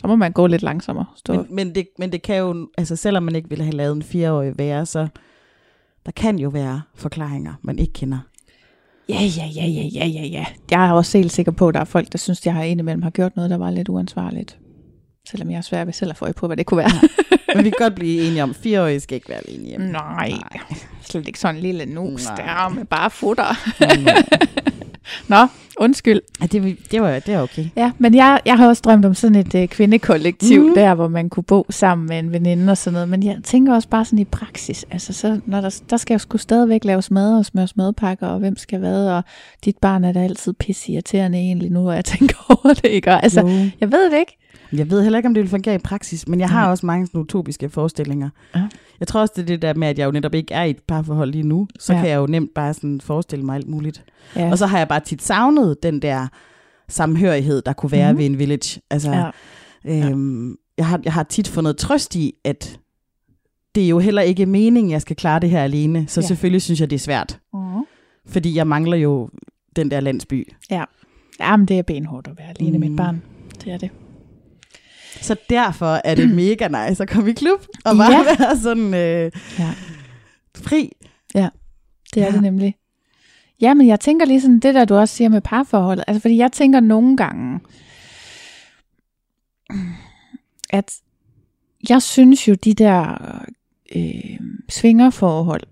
Ja. 0.00 0.06
Så 0.06 0.06
må 0.06 0.16
man 0.16 0.32
gå 0.32 0.46
lidt 0.46 0.62
langsommere. 0.62 1.06
Stå. 1.16 1.32
Men, 1.32 1.46
men, 1.50 1.74
det, 1.74 1.86
men 1.98 2.12
det 2.12 2.22
kan 2.22 2.36
jo, 2.36 2.68
altså 2.78 2.96
selvom 2.96 3.22
man 3.22 3.36
ikke 3.36 3.48
ville 3.48 3.64
have 3.64 3.76
lavet 3.76 3.96
en 3.96 4.02
fireårig 4.02 4.58
være, 4.58 4.86
så 4.86 5.08
der 6.06 6.12
kan 6.12 6.38
jo 6.38 6.48
være 6.48 6.82
forklaringer, 6.94 7.54
man 7.62 7.78
ikke 7.78 7.92
kender. 7.92 8.18
Ja, 9.08 9.22
ja, 9.22 9.46
ja, 9.56 9.66
ja, 9.66 9.82
ja, 9.94 10.06
ja, 10.06 10.26
ja. 10.26 10.44
Jeg 10.70 10.86
er 10.88 10.92
også 10.92 11.18
helt 11.18 11.32
sikker 11.32 11.52
på, 11.52 11.68
at 11.68 11.74
der 11.74 11.80
er 11.80 11.84
folk, 11.84 12.12
der 12.12 12.18
synes, 12.18 12.40
at 12.40 12.46
jeg 12.46 12.54
har 12.54 12.62
indimellem 12.62 13.02
har 13.02 13.10
gjort 13.10 13.36
noget, 13.36 13.50
der 13.50 13.56
var 13.56 13.70
lidt 13.70 13.88
uansvarligt. 13.88 14.58
Selvom 15.28 15.50
jeg 15.50 15.56
er 15.56 15.62
svær 15.62 15.84
ved 15.84 15.92
selv 15.92 16.10
at 16.10 16.16
få 16.16 16.24
øje 16.24 16.32
på, 16.32 16.46
hvad 16.46 16.56
det 16.56 16.66
kunne 16.66 16.78
være. 16.78 17.08
Men 17.54 17.64
vi 17.64 17.70
kan 17.70 17.78
godt 17.78 17.94
blive 17.94 18.26
enige 18.26 18.42
om, 18.42 18.50
at 18.50 18.56
fireårige 18.56 19.00
skal 19.00 19.14
ikke 19.14 19.28
være 19.28 19.48
alene 19.48 19.66
hjemme. 19.66 19.92
Nej, 19.92 20.32
slet 21.00 21.26
ikke 21.26 21.40
sådan 21.40 21.56
en 21.56 21.62
lille 21.62 21.86
nus 21.86 22.24
Nej. 22.24 22.36
der 22.36 22.68
med 22.68 22.84
bare 22.84 23.10
futter. 23.10 23.54
Nå, 25.32 25.46
undskyld. 25.80 26.20
Ja, 26.40 26.46
det, 26.46 26.76
det, 26.90 27.02
var, 27.02 27.10
det 27.18 27.28
er 27.34 27.42
okay. 27.42 27.64
Ja, 27.76 27.92
men 27.98 28.14
jeg, 28.14 28.40
jeg 28.46 28.56
har 28.58 28.68
også 28.68 28.82
drømt 28.84 29.04
om 29.04 29.14
sådan 29.14 29.36
et 29.36 29.54
øh, 29.54 29.68
kvindekollektiv, 29.68 30.60
Mm. 30.62 30.68
mm. 30.68 30.74
der 30.74 30.94
hvor 30.94 31.08
man 31.08 31.28
kunne 31.28 31.44
bo 31.44 31.66
sammen 31.70 32.06
med 32.08 32.18
en 32.18 32.32
veninde 32.32 32.70
og 32.70 32.78
sådan 32.78 32.92
noget. 32.94 33.08
Men 33.08 33.22
jeg 33.22 33.36
tænker 33.44 33.74
også 33.74 33.88
bare 33.88 34.04
sådan 34.04 34.18
i 34.18 34.24
praksis. 34.24 34.84
Altså, 34.90 35.12
så, 35.12 35.40
når 35.46 35.60
der, 35.60 35.80
der 35.90 35.96
skal 35.96 36.14
jo 36.14 36.18
sgu 36.18 36.38
stadigvæk 36.38 36.84
laves 36.84 37.10
mad 37.10 37.38
og 37.38 37.44
smøres 37.44 37.76
madpakker, 37.76 38.26
og 38.26 38.38
hvem 38.38 38.56
skal 38.56 38.78
hvad, 38.78 39.06
og 39.08 39.22
dit 39.64 39.78
barn 39.78 40.04
er 40.04 40.12
da 40.12 40.20
altid 40.24 40.52
pisse 40.52 40.92
irriterende 40.92 41.38
egentlig 41.38 41.70
nu, 41.70 41.88
og 41.88 41.94
jeg 41.96 42.04
tænker 42.04 42.34
over 42.64 42.74
det, 42.74 42.84
ikke? 42.88 43.10
Og, 43.10 43.22
altså, 43.22 43.40
Jo. 43.40 43.48
jeg 43.80 43.92
ved 43.92 44.10
det 44.10 44.18
ikke. 44.18 44.36
Jeg 44.72 44.90
ved 44.90 45.02
heller 45.02 45.18
ikke, 45.18 45.26
om 45.26 45.34
det 45.34 45.40
vil 45.42 45.50
fungere 45.50 45.74
i 45.74 45.78
praksis, 45.78 46.28
men 46.28 46.40
jeg 46.40 46.48
har 46.48 46.70
også 46.70 46.86
mange 46.86 47.06
sådan 47.06 47.20
utopiske 47.20 47.68
forestillinger. 47.68 48.30
Ja. 48.56 48.68
Jeg 49.00 49.08
tror 49.08 49.20
også, 49.20 49.32
det 49.36 49.42
er 49.42 49.46
det 49.46 49.62
der 49.62 49.74
med, 49.74 49.88
at 49.88 49.98
jeg 49.98 50.06
jo 50.06 50.10
netop 50.10 50.34
ikke 50.34 50.54
er 50.54 50.62
i 50.64 50.70
et 50.70 50.78
parforhold 50.88 51.30
lige 51.32 51.42
nu, 51.48 51.68
så 51.78 51.92
Ja. 51.92 51.96
ja. 51.98 52.02
kan 52.02 52.10
jeg 52.10 52.16
jo 52.18 52.26
nemt 52.26 52.54
bare 52.54 52.74
sådan 52.74 53.00
forestille 53.00 53.44
mig 53.44 53.54
alt 53.56 53.68
muligt. 53.68 54.04
Ja. 54.36 54.50
Og 54.50 54.58
så 54.58 54.66
har 54.66 54.78
jeg 54.78 54.88
bare 54.88 55.00
tit 55.00 55.22
savnet 55.22 55.82
den 55.82 56.02
der 56.02 56.26
samhørighed, 56.88 57.62
der 57.62 57.72
kunne 57.72 57.92
være 57.92 58.12
mm. 58.12 58.18
ved 58.18 58.26
en 58.26 58.38
village. 58.38 58.80
Altså, 58.90 59.30
ja. 59.84 60.10
øhm, 60.10 60.56
jeg, 60.78 60.86
har, 60.86 61.00
jeg 61.04 61.12
har 61.12 61.22
tit 61.22 61.48
fundet 61.48 61.76
trøst 61.76 62.16
i, 62.16 62.32
at 62.44 62.78
det 63.74 63.84
er 63.84 63.88
jo 63.88 63.98
heller 63.98 64.22
ikke 64.22 64.46
meningen, 64.46 64.90
jeg 64.90 65.00
skal 65.02 65.16
klare 65.16 65.40
det 65.40 65.50
her 65.50 65.62
alene. 65.62 66.04
Så 66.08 66.20
Ja. 66.20 66.24
ja. 66.24 66.28
selvfølgelig 66.28 66.62
synes 66.62 66.80
jeg, 66.80 66.90
det 66.90 66.96
er 66.96 67.00
svært. 67.00 67.38
Uh-huh. 67.56 67.84
Fordi 68.26 68.54
jeg 68.56 68.66
mangler 68.66 68.96
jo 68.96 69.30
den 69.76 69.90
der 69.90 70.00
landsby. 70.00 70.52
Jamen, 71.40 71.66
det 71.66 71.78
er 71.78 71.82
benhårdt 71.82 72.26
at 72.28 72.32
være 72.38 72.48
alene 72.58 72.72
mm. 72.72 72.80
med 72.80 72.88
et 72.88 72.92
Mm. 72.92 72.96
barn. 72.96 73.22
Det 73.64 73.72
er 73.72 73.78
det. 73.78 73.90
Så 75.22 75.36
derfor 75.50 76.00
er 76.04 76.14
det 76.14 76.30
mega 76.44 76.68
nice 76.88 77.02
at 77.02 77.08
komme 77.08 77.30
i 77.30 77.32
klub 77.32 77.60
og 77.84 77.96
bare 77.96 78.12
Ja. 78.12 78.18
ja. 78.18 78.36
være 78.38 78.58
sådan 78.58 78.94
øh, 78.94 79.32
Ja. 79.58 79.74
fri. 80.56 80.92
Det 82.14 82.22
er 82.22 82.26
Ja. 82.26 82.30
det 82.32 82.42
nemlig. 82.42 82.74
Ja, 83.60 83.74
men 83.74 83.86
jeg 83.86 84.00
tænker 84.00 84.26
lige 84.26 84.40
sådan 84.40 84.58
det 84.60 84.74
der, 84.74 84.84
du 84.84 84.94
også 84.94 85.16
siger 85.16 85.28
med 85.28 85.40
parforholdet. 85.40 86.04
Altså, 86.08 86.20
fordi 86.20 86.36
jeg 86.36 86.52
tænker 86.52 86.80
nogle 86.80 87.16
gange, 87.16 87.60
at 90.70 90.92
jeg 91.88 92.02
synes 92.02 92.48
jo, 92.48 92.54
de 92.54 92.74
der 92.74 93.16
øh, 93.96 94.40
svingerforhold, 94.68 95.62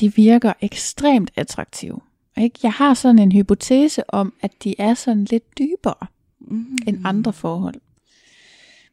de 0.00 0.14
virker 0.14 0.52
ekstremt 0.60 1.30
attraktive. 1.36 2.00
Ikke? 2.36 2.58
Jeg 2.62 2.72
har 2.72 2.94
sådan 2.94 3.18
en 3.18 3.32
hypotese 3.32 4.10
om, 4.14 4.32
at 4.42 4.50
de 4.64 4.74
er 4.80 4.94
sådan 4.94 5.24
lidt 5.24 5.58
dybere 5.58 6.06
Mm. 6.40 6.78
end 6.86 6.98
andre 7.04 7.32
forhold. 7.32 7.74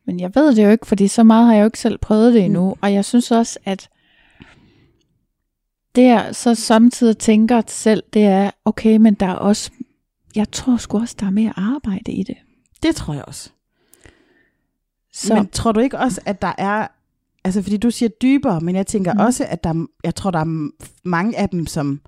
Men 0.05 0.19
jeg 0.19 0.31
ved 0.35 0.55
det 0.55 0.63
jo 0.65 0.69
ikke, 0.69 0.87
fordi 0.87 1.07
så 1.07 1.23
meget 1.23 1.45
har 1.45 1.53
jeg 1.53 1.61
jo 1.61 1.65
ikke 1.65 1.79
selv 1.79 1.97
prøvet 1.97 2.33
det 2.33 2.45
endnu. 2.45 2.69
Mm. 2.73 2.79
Og 2.81 2.93
jeg 2.93 3.05
synes 3.05 3.31
også, 3.31 3.59
at 3.65 3.89
det 5.95 6.03
jeg 6.03 6.29
så 6.31 6.55
samtidig 6.55 7.17
tænker 7.17 7.61
selv, 7.67 8.03
det 8.13 8.23
er, 8.23 8.51
okay, 8.65 8.97
men 8.97 9.13
der 9.13 9.25
er 9.25 9.33
også, 9.35 9.71
jeg 10.35 10.51
tror 10.51 10.77
sgu 10.77 10.99
også, 10.99 11.15
der 11.19 11.25
er 11.25 11.29
mere 11.31 11.53
arbejde 11.57 12.11
i 12.11 12.23
det. 12.23 12.35
Det 12.83 12.95
tror 12.95 13.13
jeg 13.13 13.25
også. 13.27 13.49
Så. 15.13 15.35
Men 15.35 15.47
tror 15.47 15.71
du 15.71 15.79
ikke 15.79 15.99
også, 15.99 16.21
at 16.25 16.41
der 16.41 16.53
er, 16.57 16.87
altså 17.43 17.61
fordi 17.61 17.77
du 17.77 17.91
siger 17.91 18.09
dybere, 18.09 18.61
men 18.61 18.75
jeg 18.75 18.87
tænker 18.87 19.13
Mm. 19.13 19.19
også, 19.19 19.45
at 19.45 19.63
der, 19.63 19.85
jeg 20.03 20.15
tror, 20.15 20.31
der 20.31 20.39
er 20.39 20.69
mange 21.03 21.37
af 21.37 21.49
dem, 21.49 21.65
som 21.67 22.01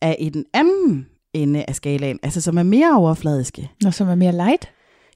er 0.00 0.14
i 0.18 0.28
den 0.28 0.44
anden 0.54 1.06
ende 1.32 1.64
af 1.68 1.74
skalaen, 1.74 2.18
altså 2.22 2.40
som 2.40 2.58
er 2.58 2.62
mere 2.62 2.96
overfladiske. 2.96 3.70
når 3.82 3.90
som 3.90 4.08
er 4.08 4.14
mere 4.14 4.32
light. 4.32 4.68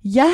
Ja, 0.04 0.30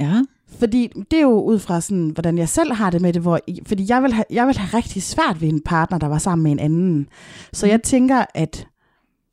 Ja. 0.00 0.22
Fordi 0.58 0.92
det 1.10 1.16
er 1.16 1.22
jo 1.22 1.40
ud 1.40 1.58
fra 1.58 1.80
sådan, 1.80 2.10
hvordan 2.10 2.38
jeg 2.38 2.48
selv 2.48 2.72
har 2.72 2.90
det 2.90 3.00
med 3.00 3.12
det, 3.12 3.22
hvor, 3.22 3.40
fordi 3.66 3.86
jeg 3.88 4.02
vil, 4.02 4.12
have, 4.12 4.24
jeg 4.30 4.46
vil 4.46 4.58
have 4.58 4.78
rigtig 4.78 5.02
svært 5.02 5.40
ved 5.40 5.48
en 5.48 5.60
partner, 5.60 5.98
der 5.98 6.06
var 6.06 6.18
sammen 6.18 6.42
med 6.42 6.52
en 6.52 6.58
anden. 6.58 7.08
Så 7.52 7.66
jeg 7.66 7.82
tænker, 7.82 8.24
at 8.34 8.66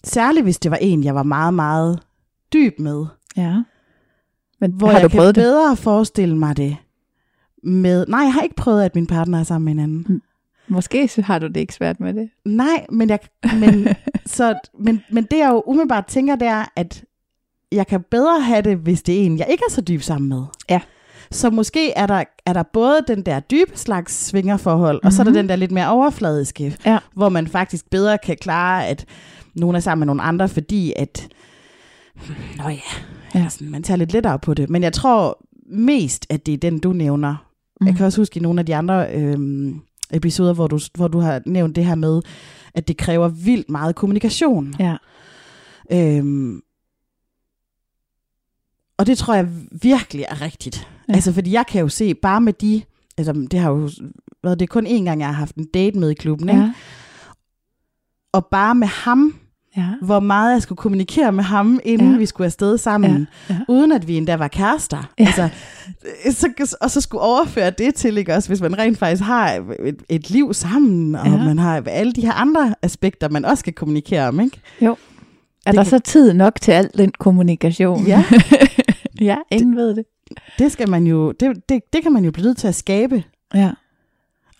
særligt 0.03 0.43
hvis 0.43 0.59
det 0.59 0.71
var 0.71 0.77
en, 0.81 1.03
jeg 1.03 1.15
var 1.15 1.23
meget, 1.23 1.53
meget 1.53 1.99
dyb 2.53 2.79
med, 2.79 3.05
Ja. 3.37 3.61
Men 4.59 4.71
hvor 4.71 4.87
har 4.87 4.93
jeg 4.93 5.03
du 5.03 5.09
kan 5.09 5.17
prøvet 5.17 5.35
det? 5.35 5.41
bedre 5.41 5.77
forestille 5.77 6.37
mig 6.37 6.57
det 6.57 6.77
med... 7.63 8.05
Nej, 8.07 8.19
jeg 8.19 8.33
har 8.33 8.41
ikke 8.41 8.55
prøvet, 8.55 8.83
at 8.83 8.95
min 8.95 9.07
partner 9.07 9.39
er 9.39 9.43
sammen 9.43 9.65
med 9.65 9.83
en 9.83 9.89
anden. 9.89 10.21
Måske 10.67 11.07
så 11.07 11.21
har 11.21 11.39
du 11.39 11.47
det 11.47 11.57
ikke 11.57 11.73
svært 11.73 11.99
med 11.99 12.13
det. 12.13 12.29
Nej, 12.45 12.85
men, 12.89 13.09
jeg, 13.09 13.19
men, 13.59 13.87
så, 14.25 14.59
men, 14.79 15.03
men 15.11 15.23
det 15.23 15.39
jeg 15.39 15.49
jo 15.49 15.63
umiddelbart 15.65 16.05
tænker, 16.05 16.35
det 16.35 16.47
er, 16.47 16.65
at 16.75 17.03
jeg 17.71 17.87
kan 17.87 18.01
bedre 18.11 18.41
have 18.41 18.61
det, 18.61 18.77
hvis 18.77 19.03
det 19.03 19.21
er 19.21 19.25
en, 19.25 19.37
jeg 19.37 19.47
ikke 19.49 19.63
er 19.67 19.71
så 19.71 19.81
dyb 19.81 20.01
sammen 20.01 20.29
med. 20.29 20.43
Ja. 20.69 20.81
Så 21.33 21.49
måske 21.49 21.91
er 21.91 22.07
der, 22.07 22.23
er 22.45 22.53
der 22.53 22.63
både 22.63 22.99
den 23.07 23.21
der 23.25 23.39
dybe 23.39 23.71
slags 23.75 24.25
svingerforhold, 24.25 24.95
mm-hmm. 24.95 25.07
og 25.07 25.13
så 25.13 25.21
er 25.21 25.23
der 25.23 25.31
Mhm. 25.31 25.37
den 25.37 25.49
der 25.49 25.55
lidt 25.55 25.71
mere 25.71 25.89
overfladiske, 25.89 26.77
Ja. 26.85 26.97
hvor 27.15 27.29
man 27.29 27.47
faktisk 27.47 27.89
bedre 27.89 28.17
kan 28.17 28.37
klare, 28.41 28.87
at 28.87 29.05
nogen 29.55 29.75
er 29.75 29.79
sammen 29.79 29.99
med 29.99 30.05
nogle 30.07 30.21
andre, 30.21 30.49
fordi 30.49 30.93
at 30.95 31.27
Nå 32.57 32.69
ja, 32.69 32.79
Ja. 33.35 33.49
Sådan, 33.49 33.69
man 33.71 33.83
tager 33.83 33.97
lidt 33.97 34.13
lettere 34.13 34.39
på 34.39 34.53
det. 34.53 34.69
Men 34.69 34.83
jeg 34.83 34.93
tror 34.93 35.45
mest, 35.65 36.25
at 36.29 36.45
det 36.45 36.53
er 36.53 36.57
den, 36.57 36.79
du 36.79 36.93
nævner. 36.93 37.35
Mm. 37.81 37.87
Jeg 37.87 37.95
kan 37.95 38.05
også 38.05 38.21
huske 38.21 38.39
i 38.39 38.41
nogle 38.43 38.59
af 38.59 38.65
de 38.65 38.75
andre 38.75 39.13
øhm, 39.15 39.81
episoder, 40.13 40.53
hvor 40.53 40.67
du, 40.67 40.79
hvor 40.93 41.07
du 41.07 41.19
har 41.19 41.41
nævnt 41.45 41.75
det 41.75 41.85
her 41.85 41.95
med, 41.95 42.21
at 42.73 42.87
det 42.87 42.97
kræver 42.97 43.27
vildt 43.27 43.69
meget 43.69 43.95
kommunikation. 43.95 44.73
Ja. 44.79 44.95
Øhm, 45.91 46.61
og 48.97 49.07
det 49.07 49.17
tror 49.17 49.33
jeg 49.33 49.47
virkelig 49.71 50.25
er 50.29 50.41
rigtigt. 50.41 50.87
Ja. 51.09 51.13
Altså, 51.13 51.33
fordi 51.33 51.51
jeg 51.53 51.65
kan 51.67 51.81
jo 51.81 51.87
se, 51.89 52.13
bare 52.13 52.41
med 52.41 52.53
de, 52.53 52.81
altså 53.17 53.47
det 53.51 53.59
har 53.59 53.69
jo 53.69 53.89
været, 54.43 54.59
det 54.59 54.65
er 54.65 54.71
kun 54.73 54.87
én 54.87 55.03
gang, 55.03 55.19
jeg 55.19 55.27
har 55.27 55.33
haft 55.33 55.55
en 55.55 55.65
date 55.73 55.99
med 55.99 56.09
i 56.09 56.13
klubben, 56.13 56.49
ikke? 56.49 56.61
Ja. 56.61 56.71
og 58.33 58.45
bare 58.45 58.75
med 58.75 58.87
ham, 58.87 59.35
Ja. 59.77 59.87
hvor 60.01 60.19
meget 60.19 60.53
jeg 60.53 60.61
skulle 60.61 60.77
kommunikere 60.77 61.31
med 61.31 61.43
ham, 61.43 61.79
inden 61.83 62.11
Ja. 62.11 62.17
vi 62.17 62.25
skulle 62.25 62.45
afsted 62.45 62.77
sammen, 62.77 63.27
Ja, 63.49 63.53
ja. 63.53 63.59
uden 63.67 63.91
at 63.91 64.07
vi 64.07 64.17
endda 64.17 64.35
var 64.35 64.47
kærester. 64.47 65.11
Ja. 65.19 65.25
Altså, 65.25 65.49
så, 66.31 66.75
og 66.81 66.91
så 66.91 67.01
skulle 67.01 67.21
overføre 67.21 67.69
det 67.69 67.95
til, 67.95 68.17
ikke 68.17 68.33
også, 68.35 68.49
hvis 68.49 68.61
man 68.61 68.77
rent 68.77 68.97
faktisk 68.97 69.23
har 69.23 69.51
et, 69.79 70.03
et 70.09 70.29
liv 70.29 70.53
sammen, 70.53 71.15
og 71.15 71.25
Ja. 71.27 71.37
man 71.43 71.57
har 71.57 71.83
alle 71.87 72.13
de 72.13 72.21
her 72.21 72.33
andre 72.33 72.75
aspekter, 72.81 73.29
man 73.29 73.45
også 73.45 73.59
skal 73.59 73.73
kommunikere 73.73 74.27
om, 74.27 74.39
ikke? 74.39 74.59
Jo. 74.81 74.91
Er 75.65 75.71
Det 75.71 75.77
der 75.77 75.83
kan- 75.83 75.89
så 75.89 75.99
tid 75.99 76.33
nok 76.33 76.61
til 76.61 76.71
al 76.71 76.89
den 76.97 77.11
kommunikation? 77.19 78.05
Ja. 78.07 78.23
ja, 79.21 79.35
ingen 79.51 79.75
ved 79.75 79.95
det. 79.95 80.03
Det 80.59 80.71
skal 80.71 80.89
man 80.89 81.07
jo, 81.07 81.31
det, 81.31 81.69
det, 81.69 81.93
det 81.93 82.03
kan 82.03 82.13
man 82.13 82.25
jo 82.25 82.31
blive 82.31 82.45
nødt 82.45 82.57
til 82.57 82.67
at 82.67 82.75
skabe. 82.75 83.23
Ja. 83.53 83.71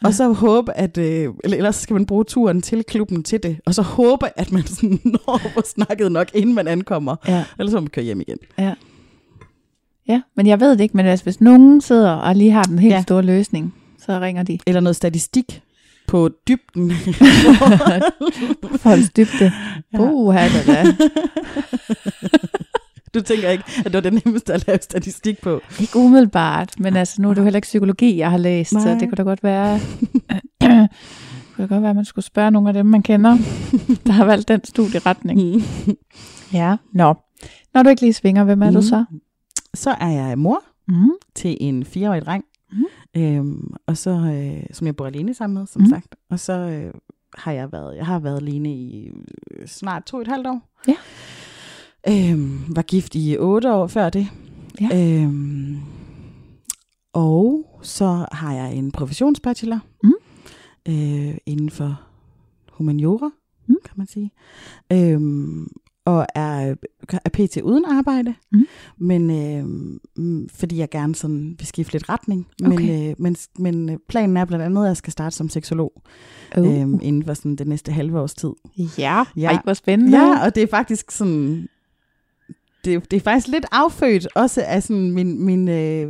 Og 0.04 0.14
så 0.14 0.32
håbe, 0.34 0.78
at, 0.78 0.98
øh, 0.98 1.34
eller 1.44 1.58
ellers 1.58 1.76
skal 1.76 1.94
man 1.94 2.06
bruge 2.06 2.24
turen 2.24 2.62
til 2.62 2.84
klubben 2.84 3.24
til 3.24 3.44
det, 3.44 3.60
og 3.66 3.76
så 3.76 3.82
håbe, 3.82 4.26
at 4.36 4.52
man 4.52 4.68
sådan 4.68 5.00
når 5.14 5.58
at 5.58 5.68
snakket 5.68 6.12
nok, 6.12 6.28
inden 6.34 6.56
man 6.56 6.68
ankommer. 6.68 7.16
Ja. 7.28 7.46
Ellers 7.60 7.74
må 7.74 7.80
man 7.80 7.90
køre 7.90 8.06
hjem 8.06 8.22
igen. 8.22 8.38
ja, 10.08 10.22
men 10.36 10.48
jeg 10.48 10.60
ved 10.60 10.72
det 10.72 10.80
ikke, 10.80 10.98
men 10.98 11.06
altså, 11.06 11.24
hvis 11.24 11.42
nogen 11.42 11.82
sidder 11.82 12.12
og 12.12 12.36
lige 12.36 12.52
har 12.52 12.64
den 12.64 12.80
helt 12.80 12.92
ja. 12.92 12.98
Ja. 12.98 13.02
store 13.02 13.22
løsning, 13.24 13.76
så 14.00 14.20
ringer 14.20 14.44
de. 14.44 14.60
Eller 14.68 14.82
noget 14.82 14.96
statistik 14.96 15.62
på 16.08 16.30
dybden. 16.48 16.92
Folks 18.84 19.10
dybde. 19.18 19.52
Her 20.32 20.50
da 20.50 20.74
da. 20.74 20.94
du 23.14 23.22
tænker 23.22 23.50
ikke, 23.50 23.64
at 23.78 23.84
det 23.86 23.94
var 23.94 24.00
det 24.00 24.14
nemmeste 24.26 24.54
at 24.54 24.68
lave 24.68 24.80
statistik 24.82 25.42
på. 25.42 25.62
Ikke 25.80 25.98
umiddelbart, 25.98 26.80
men 26.80 26.96
altså, 26.96 27.22
nu 27.22 27.30
er 27.30 27.34
det 27.34 27.40
jo 27.40 27.44
heller 27.44 27.58
ikke 27.58 27.66
psykologi, 27.66 28.18
jeg 28.18 28.32
har 28.32 28.38
læst, 28.38 28.74
Nej. 28.74 28.82
så 28.84 28.90
det 28.90 29.00
kunne 29.02 29.16
da 29.16 29.24
godt 29.24 29.44
være... 29.44 29.80
det 30.62 30.90
kunne 31.56 31.68
godt 31.68 31.82
være, 31.82 31.90
at 31.90 31.96
man 31.96 32.06
skulle 32.06 32.26
spørge 32.26 32.52
nogle 32.52 32.70
af 32.70 32.74
dem, 32.74 32.86
man 32.86 33.04
kender, 33.04 33.38
der 34.06 34.12
har 34.12 34.26
valgt 34.26 34.48
den 34.48 34.64
studieretning. 34.64 35.40
Ja, 36.54 36.76
nå. 36.94 37.14
Når 37.74 37.84
du 37.84 37.90
ikke 37.90 38.02
lige 38.02 38.14
svinger, 38.14 38.44
hvem 38.44 38.62
er 38.62 38.72
du 38.72 38.78
Mm. 38.78 38.82
så? 38.82 39.06
Så 39.74 39.92
er 39.92 40.10
jeg 40.10 40.40
mor 40.40 40.64
Mm. 40.88 41.12
til 41.36 41.58
en 41.62 41.86
fireårig 41.86 42.22
dreng, 42.22 42.44
Mhm. 42.72 42.86
øhm, 43.18 43.74
og 43.88 43.98
så, 43.98 44.10
øh, 44.12 44.64
som 44.72 44.88
jeg 44.88 44.96
bor 44.96 45.06
alene 45.06 45.34
sammen 45.34 45.54
med, 45.60 45.68
som 45.68 45.82
Mhm. 45.82 45.90
sagt. 45.90 46.16
Og 46.30 46.40
så 46.40 46.54
øh, 46.54 46.94
har 47.38 47.52
jeg 47.52 47.72
været, 47.72 47.98
jeg 47.98 48.06
har 48.06 48.20
været 48.20 48.38
alene 48.42 48.70
i 48.76 49.10
snart 49.66 50.04
to 50.04 50.18
og 50.18 50.22
et 50.22 50.28
halvt 50.28 50.48
år. 50.48 50.62
Ja. 50.88 50.94
Øhm, 52.10 52.60
var 52.76 52.82
gift 52.82 53.16
i 53.16 53.38
otte 53.40 53.74
år 53.74 53.88
før 53.88 54.10
det. 54.10 54.28
Ja. 54.82 55.22
Øhm, 55.24 55.78
og 57.14 57.66
så 57.82 58.26
har 58.32 58.54
jeg 58.54 58.76
en 58.76 58.92
professionsbachelor 58.92 59.80
Mhm. 60.04 60.14
øh, 60.90 61.38
inden 61.46 61.70
for 61.70 62.02
humaniora, 62.72 63.30
Mhm. 63.68 63.78
kan 63.86 63.94
man 63.96 64.08
sige. 64.08 64.32
Øhm, 64.94 65.68
og 66.06 66.26
er, 66.36 66.76
er 67.26 67.30
pt. 67.34 67.58
uden 67.58 67.86
arbejde, 67.86 68.34
Mhm. 68.52 68.66
men 68.98 69.30
øh, 69.32 69.66
mm, 70.18 70.50
fordi 70.50 70.78
jeg 70.78 70.90
gerne 70.90 71.16
sådan 71.16 71.56
vil 71.60 71.68
skifte 71.68 71.94
lidt 71.94 72.10
retning. 72.10 72.48
Men, 72.62 72.72
Okay. 72.74 73.10
øh, 73.10 73.16
men, 73.18 73.36
men 73.60 73.90
øh, 73.90 73.98
planen 74.10 74.38
er 74.38 74.46
blandt 74.46 74.66
andet, 74.66 74.82
at 74.84 74.88
jeg 74.88 74.98
skal 74.98 75.14
starte 75.14 75.36
som 75.36 75.50
seksolog 75.50 76.02
Uh. 76.58 76.68
øh, 76.68 76.82
inden 77.02 77.24
for 77.26 77.34
sådan 77.34 77.56
det 77.56 77.68
næste 77.68 77.92
halve 77.92 78.20
års 78.20 78.34
tid. 78.34 78.50
Ja, 78.98 79.24
Ja. 79.38 79.48
Ej, 79.48 79.62
hvor 79.64 79.74
spændende. 79.74 80.18
Ja, 80.18 80.46
og 80.46 80.56
det 80.56 80.64
er 80.64 80.68
faktisk 80.68 81.12
sådan... 81.12 81.68
Det, 82.86 82.94
er- 82.94 83.00
det 83.00 83.18
er 83.18 83.22
faktisk 83.22 83.48
lidt 83.48 83.66
affødt 83.72 84.28
også 84.36 84.64
af 84.68 84.84
sådan 84.84 85.12
min, 85.12 85.46
min, 85.46 85.68
øh, 85.68 86.08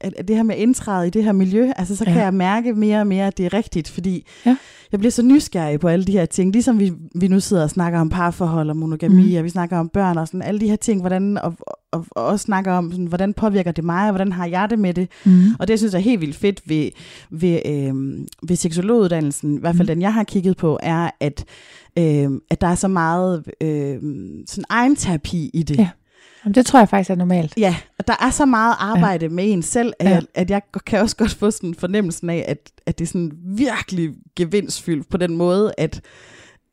at 0.00 0.28
det 0.28 0.36
her 0.36 0.42
med 0.42 0.56
indtræde 0.56 1.06
i 1.06 1.10
det 1.10 1.24
her 1.24 1.32
miljø. 1.32 1.70
Altså 1.76 1.96
så 1.96 2.04
kan 2.04 2.14
Ja. 2.14 2.22
jeg 2.22 2.34
mærke 2.34 2.74
mere 2.74 3.00
og 3.00 3.06
mere, 3.06 3.26
at 3.26 3.38
det 3.38 3.46
er 3.46 3.54
rigtigt, 3.54 3.88
fordi 3.88 4.26
Ja. 4.46 4.56
jeg 4.92 5.00
bliver 5.00 5.10
så 5.10 5.22
nysgerrig 5.22 5.80
på 5.80 5.88
alle 5.88 6.04
de 6.04 6.12
her 6.12 6.26
ting. 6.26 6.52
Ligesom 6.52 6.78
vi, 6.78 6.92
vi 7.14 7.28
nu 7.28 7.40
sidder 7.40 7.62
og 7.62 7.70
snakker 7.70 8.00
om 8.00 8.08
parforhold 8.08 8.70
og 8.70 8.76
monogami, 8.76 9.30
Mm. 9.32 9.38
og 9.38 9.44
vi 9.44 9.48
snakker 9.48 9.78
om 9.78 9.88
børn 9.88 10.18
og 10.18 10.26
sådan 10.26 10.42
alle 10.42 10.60
de 10.60 10.68
her 10.68 10.76
ting, 10.76 11.00
hvordan, 11.00 11.38
og, 11.38 11.54
og, 11.92 12.06
og 12.10 12.24
også 12.26 12.42
snakker 12.42 12.72
om, 12.72 12.90
sådan, 12.92 13.06
hvordan 13.06 13.34
påvirker 13.34 13.72
det 13.72 13.84
mig, 13.84 14.04
og 14.04 14.10
hvordan 14.10 14.32
har 14.32 14.46
jeg 14.46 14.70
det 14.70 14.78
med 14.78 14.94
det. 14.94 15.08
Mm. 15.24 15.42
Og 15.58 15.68
det, 15.68 15.70
jeg 15.72 15.78
synes 15.78 15.94
er 15.94 15.98
helt 15.98 16.20
vildt 16.20 16.36
fedt 16.36 16.60
ved, 16.66 16.90
ved, 17.30 17.58
øh, 17.66 17.94
ved 18.48 18.56
seksologuddannelsen, 18.56 19.56
i 19.56 19.60
hvert 19.60 19.76
fald 19.76 19.88
Mm. 19.88 19.94
den, 19.94 20.02
jeg 20.02 20.14
har 20.14 20.24
kigget 20.24 20.56
på, 20.56 20.78
er, 20.82 21.10
at, 21.20 21.44
øh, 21.98 22.30
at 22.50 22.60
der 22.60 22.66
er 22.66 22.74
så 22.74 22.88
meget 22.88 23.44
øh, 23.60 23.98
sådan 24.46 24.64
egen 24.68 24.96
terapi 24.96 25.50
i 25.54 25.62
det. 25.62 25.78
Ja. 25.78 25.88
Jamen, 26.44 26.54
det 26.54 26.66
tror 26.66 26.78
jeg 26.78 26.88
faktisk 26.88 27.10
er 27.10 27.14
normalt. 27.14 27.54
Ja, 27.56 27.76
og 27.98 28.06
der 28.08 28.14
er 28.20 28.30
så 28.30 28.46
meget 28.46 28.74
arbejde 28.78 29.24
ja. 29.26 29.30
med 29.30 29.52
en 29.52 29.62
selv, 29.62 29.92
at, 29.98 30.06
Ja. 30.06 30.10
jeg, 30.14 30.22
at 30.34 30.50
jeg 30.50 30.62
kan 30.86 31.00
også 31.00 31.16
godt 31.16 31.34
få 31.34 31.50
sådan 31.50 31.74
fornemmelsen 31.74 32.30
af, 32.30 32.44
at, 32.48 32.70
at 32.86 32.98
det 32.98 33.04
er 33.04 33.08
sådan 33.08 33.32
virkelig 33.44 34.10
gevinstfyldt 34.36 35.08
på 35.10 35.16
den 35.16 35.36
måde, 35.36 35.72
at, 35.78 36.00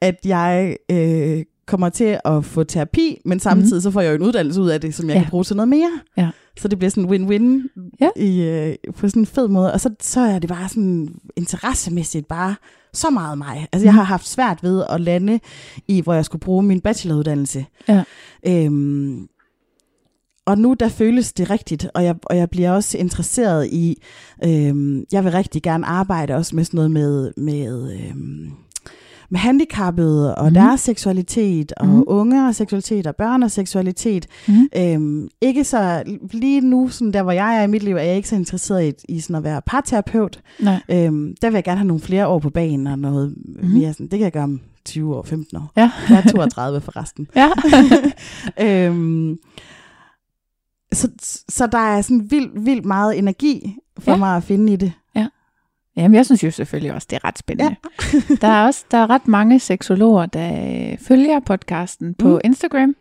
at 0.01 0.15
jeg 0.25 0.77
øh, 0.91 1.43
kommer 1.65 1.89
til 1.89 2.19
at 2.25 2.45
få 2.45 2.63
terapi, 2.63 3.21
men 3.25 3.39
samtidig 3.39 3.81
så 3.83 3.91
får 3.91 4.01
jeg 4.01 4.09
jo 4.09 4.15
en 4.15 4.21
uddannelse 4.21 4.61
ud 4.61 4.69
af 4.69 4.81
det, 4.81 4.93
som 4.95 5.05
jeg 5.07 5.13
Ja. 5.13 5.19
ja. 5.19 5.23
kan 5.23 5.29
bruge 5.31 5.43
til 5.43 5.55
noget 5.55 5.67
mere. 5.69 5.91
Ja. 6.17 6.29
Så 6.59 6.67
det 6.67 6.79
bliver 6.79 6.91
sådan 6.91 7.09
win-win 7.09 7.67
Ja. 8.01 8.09
i, 8.15 8.41
øh, 8.41 8.75
på 8.95 9.07
sådan 9.09 9.21
en 9.21 9.25
fed 9.25 9.47
måde. 9.47 9.73
Og 9.73 9.81
så, 9.81 9.89
så 10.01 10.19
er 10.21 10.39
det 10.39 10.49
bare 10.49 10.69
sådan 10.69 11.09
interessemæssigt 11.35 12.27
bare 12.27 12.55
så 12.93 13.09
meget 13.09 13.37
mig. 13.37 13.67
Altså 13.71 13.85
jeg 13.85 13.91
Mhm. 13.93 13.97
har 13.97 14.03
haft 14.03 14.27
svært 14.27 14.63
ved 14.63 14.83
at 14.89 15.01
lande 15.01 15.39
i, 15.87 16.01
hvor 16.01 16.13
jeg 16.13 16.25
skulle 16.25 16.39
bruge 16.39 16.63
min 16.63 16.81
bacheloruddannelse. 16.81 17.65
Ja. 17.87 18.03
Øhm, 18.47 19.27
og 20.47 20.57
nu 20.57 20.73
der 20.73 20.89
føles 20.89 21.33
det 21.33 21.49
rigtigt, 21.49 21.87
og 21.93 22.03
jeg, 22.03 22.15
og 22.23 22.37
jeg 22.37 22.49
bliver 22.49 22.71
også 22.71 22.97
interesseret 22.97 23.67
i, 23.67 24.01
øhm, 24.43 25.03
jeg 25.11 25.23
vil 25.23 25.31
rigtig 25.31 25.63
gerne 25.63 25.85
arbejde 25.85 26.35
også 26.35 26.55
med 26.55 26.63
sådan 26.63 26.77
noget 26.77 26.91
med, 26.91 27.31
med, 27.37 27.91
øhm, 27.93 28.51
med 29.29 29.39
handicappede 29.39 30.35
og 30.35 30.47
mm. 30.47 30.53
deres 30.53 30.81
seksualitet, 30.81 31.73
og 31.77 31.87
mm. 31.87 32.03
unge 32.07 32.47
og 32.47 32.55
seksualitet, 32.55 33.07
og 33.07 33.15
børn 33.15 33.43
og 33.43 33.51
seksualitet. 33.51 34.27
Mm. 34.47 34.67
Øhm, 34.77 35.27
ikke 35.41 35.63
så, 35.63 36.03
lige 36.31 36.61
nu, 36.61 36.89
sådan 36.89 37.13
der 37.13 37.23
hvor 37.23 37.31
jeg 37.31 37.57
er 37.57 37.63
i 37.63 37.67
mit 37.67 37.83
liv, 37.83 37.95
er 37.95 38.01
jeg 38.01 38.15
ikke 38.15 38.29
så 38.29 38.35
interesseret 38.35 39.03
i, 39.09 39.15
i 39.15 39.19
sådan 39.19 39.35
at 39.35 39.43
være 39.43 39.61
parterapeut. 39.65 40.39
Nej. 40.59 40.81
Øhm, 40.89 41.35
der 41.41 41.49
vil 41.49 41.55
jeg 41.55 41.63
gerne 41.63 41.77
have 41.77 41.87
nogle 41.87 42.01
flere 42.01 42.27
år 42.27 42.39
på 42.39 42.49
banen, 42.49 42.87
og 42.87 42.99
noget 42.99 43.35
mm. 43.45 43.69
mere 43.69 43.93
sådan, 43.93 44.07
det 44.07 44.19
kan 44.19 44.23
jeg 44.23 44.31
gøre 44.31 44.43
om 44.43 44.61
20 44.85 45.15
år, 45.15 45.23
15 45.23 45.57
år. 45.57 45.71
Ja. 45.77 45.91
Jeg 46.09 46.23
er 46.25 46.31
32 46.31 46.81
forresten. 46.81 47.27
Ja. 47.35 47.49
øhm, 48.87 49.37
så, 50.93 51.09
så 51.49 51.67
der 51.67 51.77
er 51.77 52.01
sådan 52.01 52.31
vildt, 52.31 52.65
vildt 52.65 52.85
meget 52.85 53.17
energi 53.17 53.75
for 53.99 54.11
Ja. 54.11 54.15
ja. 54.15 54.17
mig 54.19 54.35
at 54.37 54.43
finde 54.43 54.73
i 54.73 54.75
det. 54.75 54.93
Jamen, 55.97 56.15
jeg 56.15 56.25
synes 56.25 56.43
jo 56.43 56.51
selvfølgelig 56.51 56.93
også, 56.93 57.07
det 57.09 57.15
er 57.15 57.27
ret 57.27 57.37
spændende. 57.39 57.75
Ja. 58.13 58.19
der 58.41 58.47
er 58.47 58.65
også 58.65 58.85
der 58.91 58.97
er 58.97 59.09
ret 59.09 59.27
mange 59.27 59.59
seksologer, 59.59 60.25
der 60.25 60.51
øh, 60.91 60.97
følger 60.99 61.39
podcasten 61.39 62.13
på 62.13 62.27
mm. 62.29 62.39
Instagram. 62.43 62.95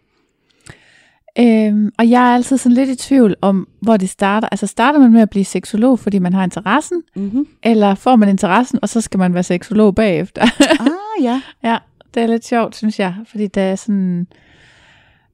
Øhm, 1.38 1.92
og 1.98 2.10
jeg 2.10 2.30
er 2.30 2.34
altid 2.34 2.58
sådan 2.58 2.74
lidt 2.74 2.88
i 2.90 2.96
tvivl 2.96 3.34
om, 3.40 3.68
hvor 3.80 3.96
det 3.96 4.08
starter. 4.10 4.48
Altså 4.48 4.66
starter 4.66 4.98
man 4.98 5.12
med 5.12 5.20
at 5.20 5.30
blive 5.30 5.44
seksolog, 5.44 5.98
fordi 5.98 6.18
man 6.18 6.32
har 6.32 6.44
interessen, 6.44 7.02
Mm-hmm. 7.16 7.46
eller 7.62 7.94
får 7.94 8.16
man 8.16 8.28
interessen, 8.28 8.78
og 8.82 8.88
så 8.88 9.00
skal 9.00 9.18
man 9.18 9.34
være 9.34 9.42
seksolog 9.42 9.94
bagefter? 9.94 10.42
Ah, 10.80 11.24
ja. 11.24 11.42
ja, 11.70 11.78
det 12.14 12.22
er 12.22 12.26
lidt 12.26 12.44
sjovt, 12.46 12.76
synes 12.76 12.98
jeg, 12.98 13.14
fordi 13.30 13.46
det 13.46 13.62
er 13.62 13.74
sådan... 13.76 14.26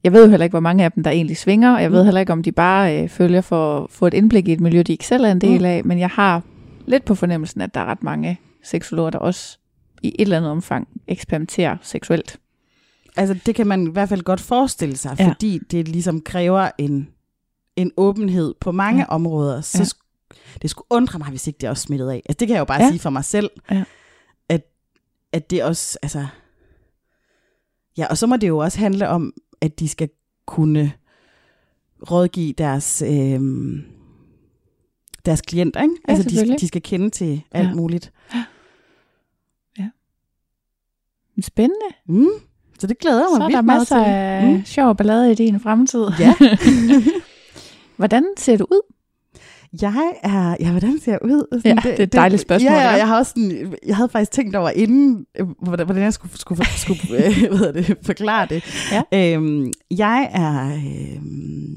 Jeg 0.05 0.13
ved 0.13 0.25
jo 0.25 0.31
heller 0.31 0.45
ikke, 0.45 0.53
hvor 0.53 0.61
mange 0.61 0.85
af 0.85 0.93
dem, 0.93 1.05
der 1.05 1.11
egentlig 1.11 1.37
svinger, 1.37 1.75
og 1.75 1.83
jeg 1.83 1.93
ved 1.93 2.03
Mm. 2.03 2.05
heller 2.05 2.21
ikke, 2.21 2.33
om 2.33 2.43
de 2.43 2.53
bare 2.53 3.03
øh, 3.03 3.09
følger 3.09 3.41
for 3.41 3.81
at 3.85 3.91
få 3.91 4.07
et 4.07 4.15
indblik 4.15 4.49
i 4.49 4.53
et 4.53 4.61
miljø, 4.61 4.83
de 4.83 4.93
ikke 4.93 5.07
selv 5.07 5.25
er 5.25 5.31
en 5.33 5.41
del 5.41 5.59
Mm. 5.59 5.65
af, 5.65 5.85
men 5.85 5.99
jeg 5.99 6.09
har 6.09 6.43
lidt 6.87 7.05
på 7.05 7.15
fornemmelsen, 7.15 7.61
at 7.61 7.75
der 7.75 7.81
er 7.81 7.85
ret 7.85 8.03
mange 8.03 8.41
seksologer, 8.63 9.11
der 9.11 9.19
også 9.19 9.59
i 10.03 10.09
et 10.09 10.21
eller 10.21 10.37
andet 10.37 10.51
omfang 10.51 10.89
eksperimenterer 11.09 11.77
seksuelt. 11.83 12.39
Altså, 13.17 13.37
det 13.47 13.55
kan 13.55 13.67
man 13.67 13.87
i 13.87 13.91
hvert 13.91 14.09
fald 14.09 14.23
godt 14.23 14.41
forestille 14.41 14.97
sig, 14.97 15.17
Ja. 15.19 15.29
fordi 15.29 15.59
det 15.71 15.89
ligesom 15.89 16.21
kræver 16.21 16.71
en, 16.79 17.09
en 17.77 17.93
åbenhed 17.97 18.55
på 18.61 18.73
mange 18.73 19.01
Ja. 19.01 19.09
områder. 19.09 19.61
Så 19.61 19.97
Ja. 20.31 20.35
det 20.63 20.71
skulle 20.71 20.87
undre 20.91 21.19
mig, 21.19 21.29
hvis 21.29 21.47
ikke 21.47 21.59
det 21.61 21.67
er 21.67 21.71
også 21.71 21.83
smittet 21.83 22.09
af. 22.11 22.23
Altså, 22.29 22.37
det 22.41 22.49
kan 22.49 22.55
jeg 22.55 22.61
jo 22.61 22.65
bare 22.65 22.83
ja. 22.83 22.89
sige 22.89 22.99
for 23.01 23.11
mig 23.11 23.25
selv, 23.25 23.51
Ja. 23.71 23.85
at, 24.49 24.63
at 25.33 25.51
det 25.51 25.65
også, 25.65 25.99
altså... 26.03 26.27
Ja, 27.99 28.07
og 28.11 28.19
så 28.19 28.27
må 28.27 28.37
det 28.37 28.49
jo 28.49 28.59
også 28.59 28.79
handle 28.79 29.09
om, 29.09 29.33
at 29.63 29.81
de 29.81 29.89
skal 29.89 30.09
kunne 30.47 30.93
rådgive 32.11 32.53
deres, 32.53 33.03
øh, 33.07 33.41
deres 35.27 35.41
klienter, 35.43 35.83
ikke? 35.83 35.95
Ja, 36.09 36.13
altså, 36.15 36.29
de, 36.47 36.57
de 36.59 36.69
skal 36.69 36.83
kende 36.83 37.11
til 37.11 37.43
alt 37.53 37.65
Ja. 37.65 37.69
ja. 37.69 37.75
muligt. 37.75 38.13
Spændende. 41.43 41.87
Mm. 42.07 42.27
Så 42.79 42.87
det 42.87 42.99
glæder 42.99 43.23
mig 43.31 43.37
Så 43.37 43.43
er 43.43 43.47
vildt 43.47 43.57
der 43.57 43.63
meget 43.63 43.81
masser 43.81 44.05
til. 44.05 44.11
af 44.11 44.43
Mm. 44.45 44.53
mm. 44.57 44.65
sjov 44.65 44.97
ballade 44.97 45.33
i 45.33 45.35
din 45.35 45.61
fremtid. 45.61 46.07
Ja. 46.21 46.35
Hvordan 47.97 48.25
ser 48.39 48.57
du 48.57 48.65
ud? 48.71 48.92
Jeg 49.83 50.13
er, 50.23 50.57
ja, 50.61 50.71
hvordan 50.71 50.99
ser 51.01 51.13
jeg 51.13 51.19
ud? 51.25 51.61
Ja, 51.65 51.75
det 51.83 51.99
er 52.01 52.03
et 52.03 52.13
dejligt 52.13 52.43
spørgsmål, 52.43 52.73
Ja, 52.73 52.81
ja, 52.81 52.89
jeg 52.91 53.09
har 53.09 53.19
også 53.19 53.31
sådan, 53.37 53.75
jeg 53.87 53.97
havde 53.97 54.09
faktisk 54.09 54.33
tænkt 54.33 54.57
over 54.57 54.71
inden, 54.71 55.27
øh, 55.41 55.47
hvordan, 55.63 55.87
hvordan 55.87 56.03
jeg 56.03 56.13
skulle, 56.13 56.39
skulle, 56.39 56.65
skulle 56.79 57.01
øh, 57.27 57.57
hvad 57.59 57.73
det, 57.73 57.97
forklare 58.03 58.47
det. 58.47 58.65
Ja. 58.93 59.35
Øhm, 59.37 59.73
jeg 59.91 60.31
er 60.33 60.75
øhm, 60.75 61.77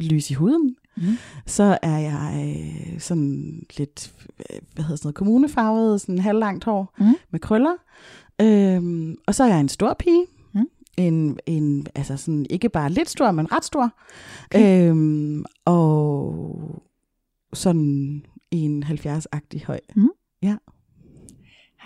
lys 0.00 0.30
i 0.30 0.34
huden. 0.34 0.76
Mm. 0.96 1.02
Så 1.46 1.78
er 1.82 1.98
jeg 1.98 2.46
øh, 2.56 3.00
sådan 3.00 3.62
lidt, 3.76 4.12
øh, 4.50 4.58
hvad 4.74 4.84
hedder 4.84 4.96
sådan 4.96 5.06
noget, 5.06 5.14
kommunefarvet, 5.14 6.00
sådan 6.00 6.18
halvlangt 6.18 6.64
hår 6.64 6.94
Mm. 6.98 7.14
med 7.30 7.40
krøller. 7.40 7.72
Øhm, 8.40 9.16
og 9.26 9.34
så 9.34 9.44
er 9.44 9.48
jeg 9.48 9.60
en 9.60 9.68
stor 9.68 9.96
pige. 9.98 10.24
Mm. 10.54 10.66
En, 10.96 11.38
en, 11.46 11.86
altså 11.94 12.16
sådan 12.16 12.46
ikke 12.50 12.68
bare 12.68 12.90
lidt 12.90 13.10
stor, 13.10 13.30
men 13.30 13.52
ret 13.52 13.64
stor. 13.64 13.90
Okay. 14.44 14.88
Øhm, 14.90 15.44
og 15.64 16.82
sådan 17.56 18.24
en 18.50 18.84
70-agtig 18.84 19.66
høj. 19.66 19.80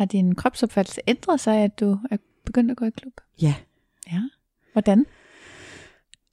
Har 0.00 0.04
din 0.04 0.34
kropsopfattelse 0.34 1.00
ændret 1.06 1.40
sig, 1.40 1.56
at 1.56 1.80
du 1.80 1.98
er 2.10 2.16
begyndt 2.44 2.70
at 2.70 2.76
gå 2.76 2.84
i 2.84 2.90
klub? 2.90 3.12
Ja. 3.42 3.54
Ja. 4.12 4.22
Hvordan? 4.72 5.06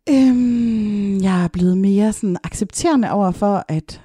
Øhm, 0.10 1.22
jeg 1.22 1.44
er 1.44 1.48
blevet 1.48 1.78
mere 1.78 2.14
sådan 2.14 2.38
accepterende 2.44 3.12
over 3.12 3.32
for, 3.32 3.66
at 3.68 4.02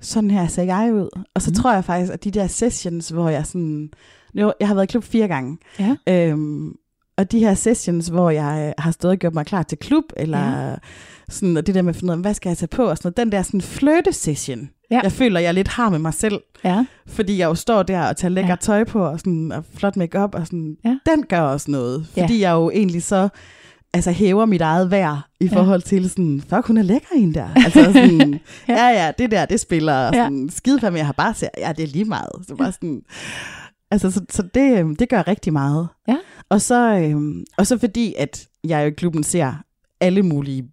sådan 0.00 0.30
her 0.30 0.46
ser 0.46 0.62
jeg 0.62 0.94
ud. 0.94 1.22
Og 1.34 1.42
så 1.42 1.50
mm. 1.50 1.54
tror 1.54 1.72
jeg 1.72 1.84
faktisk, 1.84 2.12
at 2.12 2.24
de 2.24 2.30
der 2.30 2.46
sessions, 2.46 3.08
hvor 3.08 3.28
jeg 3.28 3.46
sådan... 3.46 3.90
Jo, 4.34 4.52
jeg 4.60 4.68
har 4.68 4.74
været 4.74 4.86
i 4.86 4.90
klub 4.90 5.04
fire 5.04 5.28
gange. 5.28 5.58
Ja. 5.78 5.96
Øhm, 6.08 6.76
og 7.18 7.32
de 7.32 7.38
her 7.38 7.54
sessions, 7.54 8.08
hvor 8.08 8.30
jeg 8.30 8.74
har 8.78 8.90
stået 8.90 9.12
og 9.12 9.18
gjort 9.18 9.34
mig 9.34 9.46
klar 9.46 9.62
til 9.62 9.78
klub, 9.78 10.04
eller 10.16 10.38
ja. 10.68 10.74
sådan, 11.28 11.56
og 11.56 11.66
det 11.66 11.74
der 11.74 11.82
med 11.82 11.90
at 11.90 11.96
finde 11.96 12.12
ud 12.12 12.16
af, 12.16 12.20
hvad 12.22 12.34
skal 12.34 12.50
jeg 12.50 12.58
tage 12.58 12.68
på, 12.68 12.84
og 12.84 12.96
sådan 12.98 13.08
noget. 13.08 13.16
Den 13.16 13.32
der 13.32 13.42
sådan 13.42 13.60
flirte-session, 13.60 14.70
Ja. 14.90 15.00
jeg 15.02 15.12
føler, 15.12 15.40
jeg 15.40 15.54
lidt 15.54 15.68
har 15.68 15.90
med 15.90 15.98
mig 15.98 16.14
selv. 16.14 16.40
Ja. 16.64 16.84
Fordi 17.06 17.38
jeg 17.38 17.46
jo 17.46 17.54
står 17.54 17.82
der 17.82 18.08
og 18.08 18.16
tager 18.16 18.32
lækker 18.32 18.48
Ja. 18.48 18.52
ja. 18.52 18.56
tøj 18.60 18.84
på, 18.84 19.04
og, 19.04 19.18
sådan, 19.20 19.52
og 19.52 19.64
flot 19.76 19.96
makeup 19.96 20.34
og 20.34 20.46
sådan. 20.46 20.76
Ja. 20.84 20.98
Den 21.06 21.22
gør 21.28 21.40
også 21.40 21.70
noget. 21.70 22.06
Ja. 22.16 22.22
Fordi 22.22 22.40
jeg 22.40 22.52
jo 22.52 22.70
egentlig 22.70 23.02
så 23.02 23.28
altså 23.94 24.10
hæver 24.12 24.44
mit 24.46 24.60
eget 24.60 24.90
værd 24.90 25.18
i 25.40 25.46
Ja. 25.46 25.56
forhold 25.56 25.82
til 25.82 26.10
sådan, 26.10 26.42
fuck, 26.48 26.66
hun 26.66 26.76
er 26.76 26.82
lækker 26.82 27.08
en 27.16 27.34
der. 27.34 27.48
Altså 27.56 27.84
sådan, 27.84 28.40
Ja. 28.68 28.74
ja. 28.74 28.86
ja, 28.88 29.04
ja, 29.04 29.12
det 29.18 29.30
der, 29.30 29.44
det 29.44 29.60
spiller 29.60 29.94
Ja. 30.04 30.12
sådan, 30.12 30.50
skide 30.56 30.80
for 30.80 30.90
mig, 30.90 30.98
jeg 30.98 31.06
har 31.06 31.12
bare 31.12 31.34
set, 31.34 31.48
ja, 31.58 31.72
det 31.76 31.82
er 31.82 31.86
lige 31.88 32.04
meget. 32.04 32.30
Så 32.48 32.54
bare 32.54 32.72
sådan, 32.72 33.02
altså, 33.94 34.10
så, 34.10 34.20
så 34.30 34.42
det, 34.54 34.78
øhm, 34.78 34.96
det 34.96 35.08
gør 35.08 35.28
rigtig 35.28 35.52
meget. 35.52 35.88
Ja. 36.08 36.16
Og 36.48 36.60
så, 36.60 36.98
øhm, 36.98 37.44
og 37.58 37.66
så 37.66 37.78
fordi, 37.78 38.14
at 38.18 38.48
jeg 38.64 38.86
i 38.86 38.90
klubben 38.90 39.22
ser 39.22 39.52
alle 40.00 40.22
mulige 40.22 40.70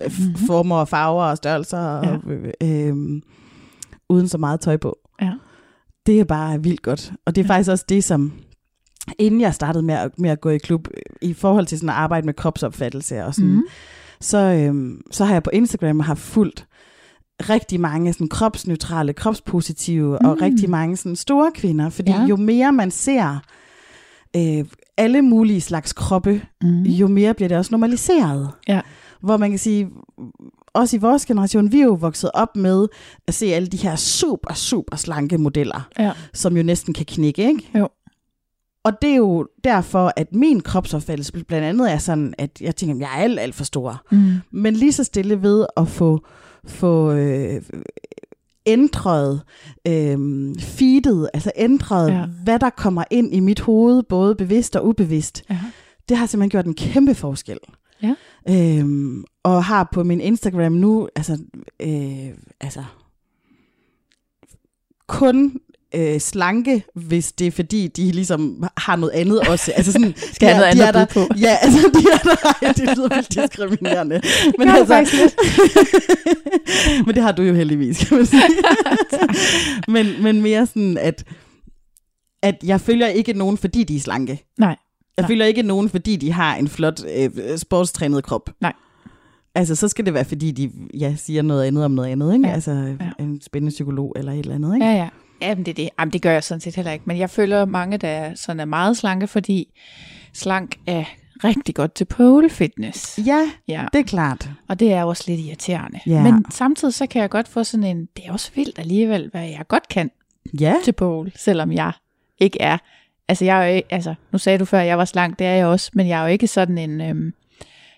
Mhm. 0.00 0.34
former 0.46 0.76
og 0.76 0.88
farver 0.88 1.24
og 1.24 1.36
størrelser, 1.36 1.78
Ja. 1.78 1.98
og, 2.16 2.20
øh, 2.32 2.52
øhm, 2.88 3.22
uden 4.08 4.28
så 4.28 4.38
meget 4.38 4.60
tøj 4.60 4.76
på. 4.76 4.98
Ja. 5.22 5.32
Det 6.06 6.20
er 6.20 6.24
bare 6.24 6.62
vildt 6.62 6.82
godt. 6.82 7.12
Og 7.26 7.36
det 7.36 7.42
er 7.42 7.46
Ja. 7.46 7.50
faktisk 7.54 7.70
også 7.70 7.84
det, 7.88 8.04
som 8.04 8.32
inden 9.18 9.40
jeg 9.40 9.54
startede 9.54 9.82
med 9.82 9.94
at, 9.94 10.18
med 10.18 10.30
at 10.30 10.40
gå 10.40 10.48
i 10.50 10.58
klub, 10.58 10.88
i 11.22 11.32
forhold 11.34 11.66
til 11.66 11.78
sådan 11.78 11.88
at 11.88 11.94
arbejde 11.94 12.26
med 12.26 12.34
kropsopfattelse 12.34 13.24
og 13.24 13.34
sådan, 13.34 13.50
Mm. 13.50 13.56
mm. 13.56 13.62
så, 14.20 14.38
øhm, 14.38 15.00
så 15.10 15.24
har 15.24 15.32
jeg 15.32 15.42
på 15.42 15.50
Instagram 15.52 16.00
haft 16.00 16.20
fulgt 16.20 16.66
rigtig 17.40 17.80
mange 17.80 18.12
sådan 18.12 18.28
kropsneutrale, 18.28 19.12
kropspositive 19.12 20.18
mm. 20.22 20.28
og 20.28 20.40
rigtig 20.42 20.70
mange 20.70 20.96
sådan 20.96 21.16
store 21.16 21.50
kvinder, 21.54 21.90
fordi 21.90 22.10
Ja. 22.10 22.20
ja. 22.20 22.26
jo 22.26 22.36
mere 22.36 22.72
man 22.72 22.90
ser 22.90 23.38
øh, 24.36 24.64
alle 24.96 25.22
mulige 25.22 25.60
slags 25.60 25.92
kroppe, 25.92 26.42
Mm. 26.62 26.82
jo 26.82 27.06
mere 27.08 27.34
bliver 27.34 27.48
det 27.48 27.58
også 27.58 27.68
normaliseret. 27.70 28.50
Ja. 28.68 28.80
Hvor 29.20 29.36
man 29.36 29.50
kan 29.50 29.58
sige, 29.58 29.88
også 30.72 30.96
i 30.96 30.98
vores 30.98 31.26
generation, 31.26 31.72
vi 31.72 31.80
er 31.80 31.84
jo 31.84 31.94
vokset 31.94 32.30
op 32.34 32.56
med 32.56 32.86
at 33.26 33.34
se 33.34 33.46
alle 33.46 33.68
de 33.68 33.76
her 33.76 33.96
super, 33.96 34.54
super 34.54 34.96
slanke 34.96 35.38
modeller, 35.38 35.88
Ja. 35.98 36.12
som 36.34 36.56
jo 36.56 36.62
næsten 36.62 36.94
kan 36.94 37.06
knække, 37.06 37.48
ikke? 37.48 37.70
Jo. 37.78 37.88
Og 38.84 38.92
det 39.02 39.10
er 39.10 39.16
jo 39.16 39.46
derfor, 39.64 40.12
at 40.16 40.34
min 40.34 40.60
kropsopfattelse 40.60 41.32
blandt 41.32 41.66
andet 41.66 41.92
er 41.92 41.98
sådan, 41.98 42.34
at 42.38 42.60
jeg 42.60 42.76
tænker, 42.76 42.94
at 42.94 43.00
jeg 43.00 43.18
er 43.18 43.22
alt, 43.24 43.40
alt 43.40 43.54
for 43.54 43.64
stor. 43.64 44.02
Mm. 44.12 44.32
Men 44.50 44.74
lige 44.74 44.92
så 44.92 45.04
stille 45.04 45.42
ved 45.42 45.66
at 45.76 45.88
få, 45.88 46.20
få 46.68 47.12
øh, 47.12 47.62
ændret 48.66 49.42
øh, 49.88 50.18
feedet, 50.60 51.30
altså 51.34 51.52
ændret, 51.56 52.10
Ja. 52.10 52.26
hvad 52.44 52.58
der 52.58 52.70
kommer 52.70 53.04
ind 53.10 53.34
i 53.34 53.40
mit 53.40 53.60
hoved, 53.60 54.02
både 54.02 54.34
bevidst 54.34 54.76
og 54.76 54.86
ubevidst, 54.88 55.44
Ja. 55.50 55.58
det 56.08 56.16
har 56.16 56.26
simpelthen 56.26 56.50
gjort 56.50 56.66
en 56.66 56.74
kæmpe 56.74 57.14
forskel. 57.14 57.58
Ja. 58.02 58.14
Øhm, 58.50 59.24
og 59.42 59.64
har 59.64 59.88
på 59.92 60.02
min 60.04 60.20
Instagram 60.20 60.72
nu, 60.72 61.08
altså, 61.16 61.38
øh, 61.80 62.28
altså 62.60 62.84
kun 65.06 65.60
øh, 65.94 66.20
slanke, 66.20 66.82
hvis 66.94 67.32
det 67.32 67.46
er 67.46 67.50
fordi, 67.50 67.86
de 67.88 68.10
ligesom 68.12 68.64
har 68.76 68.96
noget 68.96 69.12
andet 69.12 69.40
også. 69.40 69.72
Altså 69.76 69.92
sådan, 69.92 70.14
Skal 70.34 70.48
have 70.48 70.58
noget 70.60 70.76
de 70.76 70.82
andet 70.82 71.00
er 71.00 71.04
der, 71.04 71.26
på. 71.26 71.34
Ja, 71.40 71.56
altså 71.62 71.78
de 71.78 72.04
er 72.12 72.18
der, 72.18 72.66
Ej, 72.66 72.72
det 72.72 72.96
lyder 72.96 73.14
vildt 73.14 73.34
diskriminerende. 73.34 74.20
Faktisk 74.86 75.22
lidt. 75.22 75.36
men 77.06 77.14
det 77.14 77.22
har 77.22 77.32
du 77.32 77.42
jo 77.42 77.54
heldigvis, 77.54 78.08
kan 78.08 78.16
man 78.16 78.26
sige. 78.26 78.42
men, 79.88 80.22
men 80.22 80.42
mere 80.42 80.66
sådan, 80.66 80.98
at, 80.98 81.24
at 82.42 82.54
jeg 82.64 82.80
følger 82.80 83.06
ikke 83.06 83.32
nogen, 83.32 83.58
fordi 83.58 83.84
de 83.84 83.96
er 83.96 84.00
slanke. 84.00 84.44
Nej. 84.58 84.68
Jeg 85.16 85.22
Nej. 85.22 85.26
følger 85.28 85.46
ikke 85.46 85.62
nogen, 85.62 85.88
fordi 85.88 86.16
de 86.16 86.32
har 86.32 86.56
en 86.56 86.68
flot 86.68 87.00
øh, 87.16 87.30
sportstrænet 87.58 88.24
krop. 88.24 88.50
Nej. 88.60 88.72
Altså, 89.54 89.74
så 89.74 89.88
skal 89.88 90.06
det 90.06 90.14
være, 90.14 90.24
fordi 90.24 90.50
de 90.50 90.70
ja, 90.94 91.14
siger 91.16 91.42
noget 91.42 91.64
andet 91.64 91.84
om 91.84 91.90
noget 91.90 92.08
andet, 92.08 92.34
ikke? 92.34 92.48
Ja. 92.48 92.54
Altså, 92.54 92.70
Ja. 92.70 93.24
en 93.24 93.40
spændende 93.40 93.70
psykolog 93.70 94.12
eller 94.16 94.32
et 94.32 94.38
eller 94.38 94.54
andet, 94.54 94.74
ikke? 94.74 94.86
Ja, 94.86 94.92
ja. 94.92 95.08
Jamen, 95.42 95.64
det 95.64 95.70
er 95.70 95.74
det. 95.74 95.88
Jamen, 95.98 96.12
det 96.12 96.22
gør 96.22 96.32
jeg 96.32 96.44
sådan 96.44 96.60
set 96.60 96.76
heller 96.76 96.92
ikke. 96.92 97.04
Men 97.06 97.18
jeg 97.18 97.30
føler 97.30 97.64
mange, 97.64 97.98
der 97.98 98.08
er, 98.08 98.34
sådan 98.34 98.60
er 98.60 98.64
meget 98.64 98.96
slanke, 98.96 99.26
fordi 99.26 99.68
slank 100.32 100.76
er 100.86 101.04
rigtig 101.44 101.74
godt 101.74 101.94
til 101.94 102.04
pole 102.04 102.50
fitness. 102.50 103.18
Ja, 103.26 103.50
Ja, 103.68 103.86
det 103.92 103.98
er 103.98 104.04
klart. 104.04 104.48
og 104.68 104.80
det 104.80 104.92
er 104.92 105.04
også 105.04 105.24
lidt 105.26 105.40
irriterende. 105.40 106.00
Ja. 106.06 106.22
Men 106.22 106.44
samtidig 106.50 106.94
så 106.94 107.06
kan 107.06 107.22
jeg 107.22 107.30
godt 107.30 107.48
få 107.48 107.64
sådan 107.64 107.84
en, 107.84 108.08
det 108.16 108.24
er 108.26 108.32
også 108.32 108.50
vildt 108.54 108.78
alligevel, 108.78 109.28
hvad 109.30 109.42
jeg 109.48 109.64
godt 109.68 109.88
kan 109.88 110.10
Ja, 110.60 110.74
til 110.84 110.92
pole, 110.92 111.32
selvom 111.36 111.72
jeg 111.72 111.92
ikke 112.38 112.60
er. 112.60 112.78
Altså, 113.28 113.44
jeg 113.44 113.62
er 113.62 113.68
jo 113.68 113.74
ikke, 113.74 113.94
altså, 113.94 114.14
nu 114.32 114.38
sagde 114.38 114.58
du 114.58 114.64
før, 114.64 114.80
at 114.80 114.86
jeg 114.86 114.98
var 114.98 115.04
slank, 115.04 115.38
det 115.38 115.46
er 115.46 115.52
jeg 115.52 115.66
også, 115.66 115.90
men 115.94 116.08
jeg 116.08 116.18
er 116.18 116.22
jo 116.22 116.28
ikke 116.28 116.46
sådan 116.46 116.78
en, 116.78 117.00
øhm, 117.00 117.32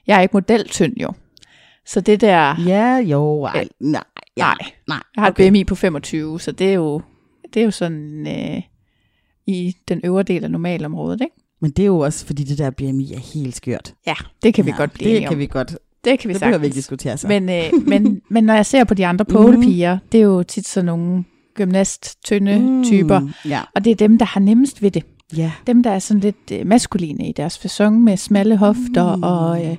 jeg 0.06 0.16
er 0.16 0.20
ikke 0.20 0.32
modeltynd 0.36 0.96
jo. 0.96 1.12
Så 1.86 2.00
det 2.00 2.20
der, 2.20 2.54
ja, 2.66 2.96
jo, 2.96 3.42
ej, 3.44 3.68
nej, 3.80 4.02
ja, 4.36 4.42
nej, 4.42 4.54
nej. 4.88 4.98
jeg 5.16 5.22
har 5.22 5.26
et 5.26 5.30
okay. 5.30 5.48
BMI 5.50 5.64
på 5.64 5.74
25, 5.74 6.40
så 6.40 6.52
det 6.52 6.68
er 6.70 6.74
jo, 6.74 7.02
det 7.54 7.60
er 7.60 7.64
jo 7.64 7.70
sådan 7.70 8.26
øh, 8.26 8.62
i 9.46 9.76
den 9.88 10.00
øvre 10.04 10.22
del 10.22 10.44
af 10.44 10.50
normalområdet, 10.50 11.20
ikke? 11.20 11.34
Men 11.60 11.70
det 11.70 11.82
er 11.82 11.86
jo 11.86 11.98
også, 11.98 12.26
fordi 12.26 12.44
det 12.44 12.58
der 12.58 12.70
BMI 12.70 13.12
er 13.12 13.18
helt 13.34 13.56
skørt. 13.56 13.94
Ja, 14.06 14.14
det 14.42 14.54
kan 14.54 14.66
vi 14.66 14.70
ja, 14.70 14.76
godt 14.76 14.92
blive 14.92 15.10
Det 15.14 15.20
kan 15.22 15.32
om. 15.32 15.38
vi 15.38 15.46
godt. 15.46 15.76
det 16.04 16.18
kan 16.18 16.28
vi 16.28 16.32
Det 16.34 16.40
behøver 16.40 16.58
vi 16.58 16.66
ikke 16.66 16.74
sagtens. 16.74 16.84
diskutere 16.86 17.16
så. 17.18 17.28
Men, 17.28 17.48
øh, 17.48 17.64
men, 17.92 18.20
men 18.30 18.44
når 18.44 18.54
jeg 18.54 18.66
ser 18.66 18.84
på 18.84 18.94
de 18.94 19.06
andre 19.06 19.24
polepiger, 19.24 19.98
det 20.12 20.20
er 20.20 20.24
jo 20.24 20.42
tit 20.42 20.66
sådan 20.68 20.86
nogle 20.86 21.24
gymnast-tynde 21.54 22.58
mm. 22.58 22.84
typer, 22.84 23.28
Ja, 23.48 23.60
og 23.74 23.84
det 23.84 23.90
er 23.90 23.94
dem, 23.94 24.18
der 24.18 24.26
har 24.26 24.40
nemmest 24.40 24.82
ved 24.82 24.90
det. 24.90 25.04
ja. 25.36 25.52
Dem, 25.66 25.82
der 25.82 25.90
er 25.90 25.98
sådan 25.98 26.20
lidt 26.20 26.50
øh, 26.52 26.66
maskuline 26.66 27.28
i 27.28 27.32
deres 27.32 27.58
fasong 27.58 28.00
med 28.04 28.16
smalle 28.16 28.56
hofter 28.56 29.16
Mm. 29.16 29.22
og, 29.22 29.66
øh, 29.66 29.76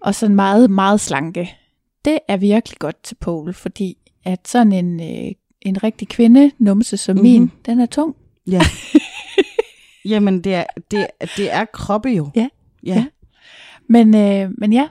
og 0.00 0.14
sådan 0.14 0.36
meget, 0.36 0.70
meget 0.70 1.00
slanke. 1.00 1.56
Det 2.04 2.18
er 2.28 2.36
virkelig 2.36 2.78
godt 2.78 3.02
til 3.04 3.14
pole, 3.20 3.52
fordi 3.52 3.96
at 4.24 4.48
sådan 4.48 4.72
en, 4.72 5.00
øh, 5.00 5.32
en 5.62 5.82
rigtig 5.82 6.08
kvinde, 6.08 6.50
numse 6.58 6.96
som 6.96 7.16
mm-hmm. 7.16 7.22
min, 7.22 7.50
den 7.66 7.80
er 7.80 7.86
tung. 7.86 8.16
Ja. 8.46 8.60
Jamen, 10.10 10.44
det 10.44 10.54
er, 10.54 10.64
det, 10.90 11.06
det 11.36 11.52
er 11.52 11.64
kroppe 11.64 12.08
jo. 12.08 12.30
Ja. 12.34 12.48
Ja. 12.82 12.94
Ja. 12.94 13.04
Men, 13.88 14.14
øh, 14.14 14.50
men 14.58 14.72
ja, 14.72 14.88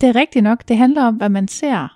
det 0.00 0.08
er 0.08 0.16
rigtigt 0.16 0.42
nok. 0.42 0.68
Det 0.68 0.76
handler 0.76 1.02
om, 1.02 1.14
hvad 1.14 1.28
man 1.28 1.48
ser. 1.48 1.95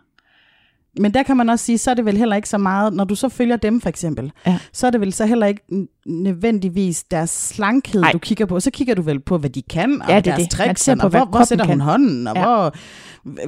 Men 0.99 1.15
der 1.15 1.23
kan 1.23 1.37
man 1.37 1.49
også 1.49 1.65
sige, 1.65 1.79
så 1.79 1.91
er 1.91 1.95
det 1.95 2.05
vel 2.05 2.17
heller 2.17 2.37
ikke 2.37 2.49
så 2.49 2.59
meget, 2.59 2.93
når 2.93 3.05
du 3.05 3.15
så 3.15 3.29
følger 3.29 3.57
dem 3.57 3.81
for 3.81 3.89
eksempel, 3.89 4.33
Ja. 4.47 4.59
så 4.73 4.87
er 4.87 4.91
det 4.91 5.01
vel 5.01 5.13
så 5.13 5.27
heller 5.27 5.47
ikke 5.47 5.63
nødvendigvis 6.07 7.05
deres 7.05 7.31
slankhed, 7.31 8.01
Nej. 8.01 8.13
du 8.13 8.19
kigger 8.19 8.47
på. 8.47 8.61
Så 8.61 8.71
kigger 8.71 8.95
du 8.95 9.03
vel 9.03 9.21
på, 9.21 9.39
hvad 9.39 9.51
de 9.51 9.63
kan, 9.63 10.03
og 10.03 10.09
Ja, 10.09 10.17
det 10.21 10.27
er 10.31 10.37
deres 10.37 10.49
det. 10.49 10.51
Tricks, 10.51 10.89
og 10.89 11.09
hvor, 11.09 11.25
hvor 11.25 11.45
sætter 11.45 11.65
hun 11.65 11.73
kan. 11.73 11.81
hånden, 11.81 12.27
og 12.27 12.37
Ja. 12.37 12.43
hvor, 12.45 12.75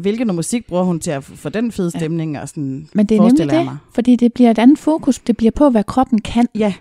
hvilken 0.00 0.34
musik 0.36 0.66
bruger 0.66 0.82
hun 0.84 1.00
til 1.00 1.10
at 1.10 1.24
få 1.24 1.48
den 1.48 1.72
fede 1.72 1.90
stemning, 1.90 2.38
og 2.40 2.48
sådan 2.48 2.88
Men 2.94 3.06
det 3.06 3.16
er 3.16 3.22
nemlig 3.22 3.50
det, 3.50 3.64
mig. 3.64 3.76
fordi 3.94 4.16
det 4.16 4.32
bliver 4.32 4.50
et 4.50 4.58
andet 4.58 4.78
fokus. 4.78 5.18
Det 5.18 5.36
bliver 5.36 5.50
på, 5.50 5.70
hvad 5.70 5.84
kroppen 5.84 6.20
kan. 6.20 6.46
Ja, 6.54 6.72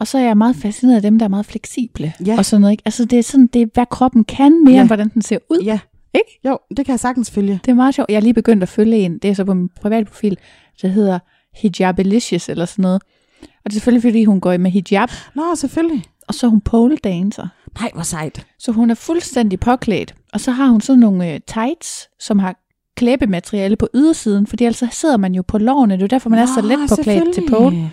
Og 0.00 0.06
så 0.06 0.18
er 0.18 0.22
jeg 0.22 0.36
meget 0.36 0.56
fascineret 0.56 0.96
af 0.96 1.02
dem, 1.02 1.18
der 1.18 1.24
er 1.24 1.28
meget 1.30 1.46
fleksible. 1.46 2.12
Ja. 2.26 2.38
Og 2.38 2.44
sådan 2.44 2.60
noget, 2.60 2.72
ikke? 2.72 2.82
Altså 2.84 3.04
det 3.04 3.18
er 3.18 3.22
sådan, 3.22 3.46
det 3.46 3.62
er, 3.62 3.66
hvad 3.74 3.86
kroppen 3.90 4.24
kan, 4.24 4.64
mere 4.64 4.74
Ja. 4.74 4.80
end 4.80 4.88
hvordan 4.88 5.08
den 5.08 5.22
ser 5.22 5.38
ud. 5.50 5.58
ja. 5.64 5.78
Ikke? 6.16 6.40
Jo, 6.44 6.58
det 6.76 6.86
kan 6.86 6.92
jeg 6.92 7.00
sagtens 7.00 7.30
følge. 7.30 7.60
Det 7.64 7.70
er 7.70 7.74
meget 7.74 7.94
sjovt. 7.94 8.10
Jeg 8.10 8.16
er 8.16 8.20
lige 8.20 8.34
begyndt 8.34 8.62
at 8.62 8.68
følge 8.68 8.96
en, 8.96 9.18
det 9.18 9.30
er 9.30 9.34
så 9.34 9.44
på 9.44 9.54
min 9.54 9.68
private 9.68 10.04
profil, 10.04 10.38
der 10.82 10.88
hedder 10.88 11.18
Hijabilicious 11.54 12.48
eller 12.48 12.64
sådan 12.64 12.82
noget. 12.82 13.02
Og 13.42 13.70
det 13.70 13.70
er 13.70 13.74
selvfølgelig, 13.74 14.02
fordi 14.02 14.24
hun 14.24 14.40
går 14.40 14.56
med 14.56 14.70
hijab. 14.70 15.08
Nå, 15.34 15.54
selvfølgelig. 15.54 16.04
og 16.28 16.34
så 16.34 16.46
er 16.46 16.50
hun 16.50 16.60
pole 16.60 16.96
dancer. 16.96 17.48
Nej, 17.80 17.90
hvor 17.94 18.02
sejt. 18.02 18.46
Så 18.58 18.72
hun 18.72 18.90
er 18.90 18.94
fuldstændig 18.94 19.60
påklædt, 19.60 20.14
og 20.32 20.40
så 20.40 20.50
har 20.50 20.66
hun 20.66 20.80
sådan 20.80 21.00
nogle 21.00 21.32
øh, 21.32 21.40
tights, 21.46 22.08
som 22.20 22.38
har 22.38 22.56
klæbemateriale 22.96 23.76
på 23.76 23.88
ydersiden, 23.94 24.46
fordi 24.46 24.64
ellers 24.64 24.94
sidder 24.94 25.16
man 25.16 25.34
jo 25.34 25.42
på 25.42 25.58
lårene, 25.58 25.94
det 25.94 26.00
er 26.00 26.04
jo 26.04 26.06
derfor, 26.06 26.30
man 26.30 26.38
er 26.38 26.46
så 26.46 26.60
let 26.60 26.78
påklædt 26.88 27.34
til 27.34 27.44
pole. 27.50 27.92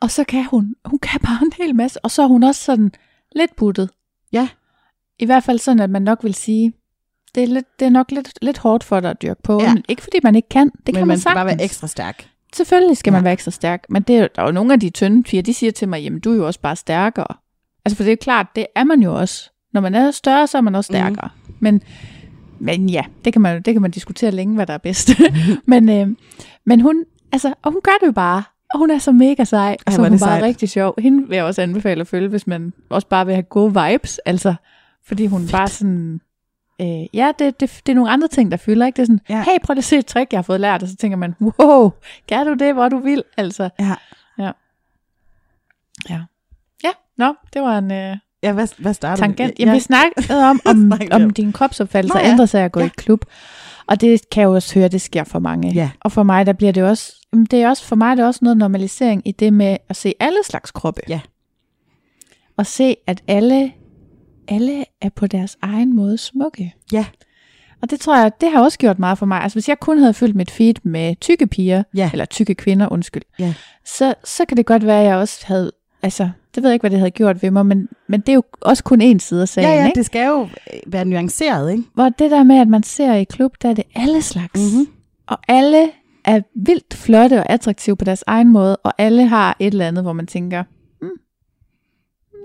Og 0.00 0.10
så 0.10 0.24
kan 0.24 0.44
hun, 0.44 0.74
hun 0.84 0.98
kan 0.98 1.20
bare 1.20 1.38
en 1.42 1.52
hel 1.64 1.74
masse, 1.76 2.04
og 2.04 2.10
så 2.10 2.22
er 2.22 2.26
hun 2.26 2.42
også 2.42 2.64
sådan 2.64 2.92
lidt 3.36 3.56
buttet. 3.56 3.90
Ja. 4.32 4.48
I 5.18 5.24
hvert 5.24 5.44
fald 5.44 5.58
sådan, 5.58 5.80
at 5.80 5.90
man 5.90 6.02
nok 6.02 6.24
vil 6.24 6.34
sige, 6.34 6.72
det 7.34 7.42
er, 7.42 7.46
lidt, 7.46 7.66
det 7.80 7.86
er 7.86 7.90
nok 7.90 8.10
lidt, 8.10 8.32
lidt 8.42 8.58
hårdt 8.58 8.84
for 8.84 9.00
dig 9.00 9.10
at 9.10 9.22
dyrke 9.22 9.42
på. 9.42 9.62
Ja. 9.62 9.74
Ikke 9.88 10.02
fordi 10.02 10.18
man 10.22 10.34
ikke 10.34 10.48
kan, 10.48 10.66
det 10.68 10.74
Men 10.86 10.94
kan 10.94 11.00
man, 11.00 11.08
man, 11.08 11.18
skal 11.18 11.34
bare 11.34 11.44
være 11.46 11.52
sagtens. 11.52 11.70
ekstra 11.70 11.86
stærk. 11.86 12.28
Selvfølgelig 12.56 12.96
skal 12.96 13.10
Ja. 13.10 13.16
man 13.18 13.24
være 13.24 13.32
ekstra 13.32 13.50
stærk, 13.50 13.84
men 13.88 14.02
det 14.02 14.16
er, 14.16 14.20
jo- 14.20 14.28
der 14.36 14.42
er 14.42 14.46
jo 14.46 14.52
nogle 14.52 14.72
af 14.72 14.80
de 14.80 14.90
tynde 14.90 15.22
piger, 15.22 15.42
de 15.42 15.54
siger 15.54 15.72
til 15.72 15.88
mig, 15.88 16.02
jamen 16.02 16.20
du 16.20 16.32
er 16.32 16.36
jo 16.36 16.46
også 16.46 16.60
bare 16.60 16.76
stærkere. 16.76 17.26
Altså 17.84 17.96
for 17.96 18.02
det 18.02 18.10
er 18.10 18.12
jo 18.12 18.18
klart, 18.20 18.46
det 18.56 18.66
er 18.76 18.84
man 18.84 19.02
jo 19.02 19.14
også. 19.14 19.50
Når 19.72 19.80
man 19.80 19.94
er 19.94 20.10
større, 20.10 20.46
så 20.46 20.58
er 20.58 20.62
man 20.62 20.74
også 20.74 20.92
Mhm. 20.92 20.98
stærkere. 21.00 21.28
Mm. 21.48 21.54
Men, 21.60 21.82
men 22.58 22.88
ja, 22.88 23.02
det 23.24 23.32
kan, 23.32 23.42
man, 23.42 23.62
det 23.62 23.74
kan 23.74 23.82
man 23.82 23.90
diskutere 23.90 24.30
længe, 24.30 24.54
hvad 24.54 24.66
der 24.66 24.74
er 24.74 24.78
bedst. 24.78 25.10
men, 25.66 25.88
øh, 25.88 26.08
men 26.66 26.80
hun, 26.80 27.04
altså, 27.32 27.54
og 27.62 27.72
hun 27.72 27.80
gør 27.84 27.92
det 28.00 28.06
jo 28.06 28.12
bare. 28.12 28.42
Og 28.74 28.78
hun 28.78 28.90
er 28.90 28.98
så 28.98 29.12
mega 29.12 29.44
sej, 29.44 29.76
og 29.86 29.92
så 29.92 30.02
er 30.02 30.08
hun 30.08 30.10
bare 30.10 30.18
sejt. 30.18 30.42
rigtig 30.42 30.68
sjov. 30.68 30.94
Hende 30.98 31.28
vil 31.28 31.36
jeg 31.36 31.44
også 31.44 31.62
anbefale 31.62 32.00
at 32.00 32.06
følge, 32.06 32.28
hvis 32.28 32.46
man 32.46 32.72
også 32.90 33.08
bare 33.08 33.26
vil 33.26 33.34
have 33.34 33.42
gode 33.42 33.74
vibes. 33.90 34.18
Altså, 34.18 34.54
fordi 35.06 35.26
hun 35.26 35.40
Fedt. 35.40 35.52
bare 35.52 35.68
sådan... 35.68 36.20
Øh, 36.80 37.16
ja, 37.16 37.32
det, 37.38 37.60
det, 37.60 37.80
det 37.86 37.92
er 37.92 37.96
nogle 37.96 38.10
andre 38.10 38.28
ting, 38.28 38.50
der 38.50 38.56
fylder, 38.56 38.86
ikke? 38.86 38.96
Det 38.96 39.02
er 39.02 39.06
sådan, 39.06 39.20
Ja. 39.28 39.36
ja. 39.36 39.42
hey, 39.42 39.58
prøv 39.64 39.74
lige 39.74 39.80
at 39.80 39.84
se 39.84 39.96
et 39.98 40.06
trick, 40.06 40.32
jeg 40.32 40.38
har 40.38 40.42
fået 40.42 40.60
lært, 40.60 40.82
og 40.82 40.88
så 40.88 40.96
tænker 40.96 41.16
man, 41.16 41.34
wow, 41.60 41.90
kan 42.28 42.46
du 42.46 42.54
det, 42.54 42.74
hvor 42.74 42.88
du 42.88 42.98
vil, 42.98 43.22
altså. 43.36 43.68
Ja. 43.78 43.94
Ja. 44.38 44.50
Ja. 46.10 46.20
Ja, 46.84 46.90
nå, 47.18 47.34
det 47.52 47.62
var 47.62 47.78
en 47.78 47.92
øh, 47.92 48.16
Ja, 48.42 48.52
hvad, 48.52 48.68
hvad 48.78 48.94
starter 48.94 49.22
tangent. 49.22 49.58
Jamen, 49.58 49.74
vi 49.74 49.80
snakkede 49.80 50.44
om, 50.50 50.60
om, 50.70 50.92
om. 51.12 51.30
din 51.30 51.52
kropsopfattelse 51.52 52.18
ja. 52.18 52.30
ændret 52.30 52.48
sig 52.48 52.64
at 52.64 52.72
gå 52.72 52.80
Ja. 52.80 52.86
i 52.86 52.90
klub. 52.96 53.24
Og 53.86 54.00
det 54.00 54.20
kan 54.30 54.40
jeg 54.40 54.46
jo 54.48 54.54
også 54.54 54.74
høre, 54.74 54.88
det 54.88 55.00
sker 55.00 55.24
for 55.24 55.38
mange. 55.38 55.72
Ja. 55.74 55.90
Og 56.00 56.12
for 56.12 56.22
mig, 56.22 56.46
der 56.46 56.52
bliver 56.52 56.72
det 56.72 56.82
også, 56.84 57.12
jamen, 57.32 57.46
det 57.46 57.62
er 57.62 57.68
også, 57.68 57.84
for 57.84 57.96
mig 57.96 58.10
er 58.10 58.14
det 58.14 58.24
også 58.24 58.40
noget 58.42 58.56
normalisering 58.56 59.22
i 59.28 59.32
det 59.32 59.52
med 59.52 59.76
at 59.88 59.96
se 59.96 60.14
alle 60.20 60.38
slags 60.44 60.70
kroppe. 60.70 61.00
Ja. 61.08 61.20
Og 62.56 62.66
se, 62.66 62.96
at 63.06 63.22
alle, 63.28 63.72
alle 64.48 64.84
er 65.00 65.08
på 65.08 65.26
deres 65.26 65.56
egen 65.62 65.96
måde 65.96 66.18
smukke. 66.18 66.74
Ja. 66.92 67.06
Og 67.82 67.90
det 67.90 68.00
tror 68.00 68.16
jeg, 68.18 68.32
det 68.40 68.50
har 68.50 68.62
også 68.62 68.78
gjort 68.78 68.98
meget 68.98 69.18
for 69.18 69.26
mig. 69.26 69.40
Altså 69.42 69.56
hvis 69.56 69.68
jeg 69.68 69.80
kun 69.80 69.98
havde 69.98 70.14
fyldt 70.14 70.36
mit 70.36 70.50
feed 70.50 70.74
med 70.82 71.16
tykke 71.20 71.46
piger, 71.46 71.82
Ja. 71.94 72.10
eller 72.12 72.24
tykke 72.24 72.54
kvinder, 72.54 72.92
undskyld, 72.92 73.22
Ja. 73.38 73.54
så, 73.84 74.14
så 74.24 74.44
kan 74.44 74.56
det 74.56 74.66
godt 74.66 74.86
være, 74.86 75.00
at 75.00 75.06
jeg 75.06 75.16
også 75.16 75.46
havde, 75.46 75.72
altså 76.02 76.30
det 76.54 76.62
ved 76.62 76.70
jeg 76.70 76.74
ikke, 76.74 76.82
hvad 76.82 76.90
det 76.90 76.98
havde 76.98 77.10
gjort 77.10 77.42
ved 77.42 77.50
mig, 77.50 77.66
men, 77.66 77.88
men 78.08 78.20
det 78.20 78.28
er 78.28 78.34
jo 78.34 78.42
også 78.60 78.84
kun 78.84 79.00
en 79.00 79.20
side 79.20 79.42
af 79.42 79.48
sagen, 79.48 79.68
Ja, 79.70 79.74
ja, 79.80 79.86
ikke? 79.86 79.98
det 79.98 80.06
skal 80.06 80.26
jo 80.26 80.48
være 80.86 81.04
nuanceret, 81.04 81.70
ikke? 81.72 81.84
Hvor 81.94 82.08
det 82.08 82.30
der 82.30 82.42
med, 82.42 82.56
at 82.58 82.68
man 82.68 82.82
ser 82.82 83.14
i 83.14 83.24
klub, 83.24 83.52
der 83.62 83.68
er 83.70 83.74
det 83.74 83.84
alle 83.94 84.22
slags. 84.22 84.60
Mhm. 84.74 84.86
Og 85.26 85.38
alle 85.48 85.90
er 86.24 86.40
vildt 86.54 86.94
flotte 86.94 87.38
og 87.38 87.50
attraktive 87.50 87.96
på 87.96 88.04
deres 88.04 88.24
egen 88.26 88.48
måde, 88.48 88.76
og 88.76 88.92
alle 88.98 89.26
har 89.26 89.56
et 89.60 89.66
eller 89.66 89.88
andet, 89.88 90.04
hvor 90.04 90.12
man 90.12 90.26
tænker, 90.26 90.64
hmm, 91.00 91.10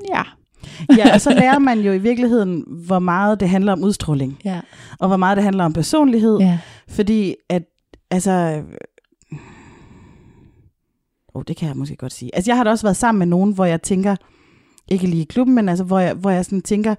ja, 0.09 0.21
Ja, 0.97 1.13
og 1.13 1.21
så 1.21 1.29
lærer 1.33 1.59
man 1.59 1.79
jo 1.79 1.91
i 1.91 1.97
virkeligheden, 1.97 2.63
hvor 2.85 2.99
meget 2.99 3.39
det 3.39 3.49
handler 3.49 3.73
om 3.73 3.83
udstråling, 3.83 4.39
ja, 4.45 4.61
og 4.99 5.07
hvor 5.07 5.17
meget 5.17 5.37
det 5.37 5.43
handler 5.43 5.63
om 5.65 5.73
personlighed, 5.73 6.37
ja, 6.39 6.59
fordi 6.87 7.35
at, 7.49 7.63
altså... 8.11 8.63
Oh, 11.33 11.43
det 11.47 11.57
kan 11.57 11.67
jeg 11.67 11.77
måske 11.77 11.95
godt 11.95 12.13
sige. 12.13 12.35
Altså, 12.35 12.51
jeg 12.51 12.57
har 12.57 12.63
da 12.63 12.69
også 12.69 12.85
været 12.85 12.97
sammen 12.97 13.19
med 13.19 13.27
nogen, 13.27 13.53
hvor 13.53 13.65
jeg 13.65 13.81
tænker, 13.81 14.15
ikke 14.87 15.07
lige 15.07 15.21
i 15.21 15.25
klubben, 15.25 15.55
men 15.55 15.69
altså, 15.69 15.83
hvor 15.83 15.99
jeg, 15.99 16.13
hvor 16.13 16.29
jeg 16.29 16.45
sådan 16.45 16.61
tænker, 16.61 16.95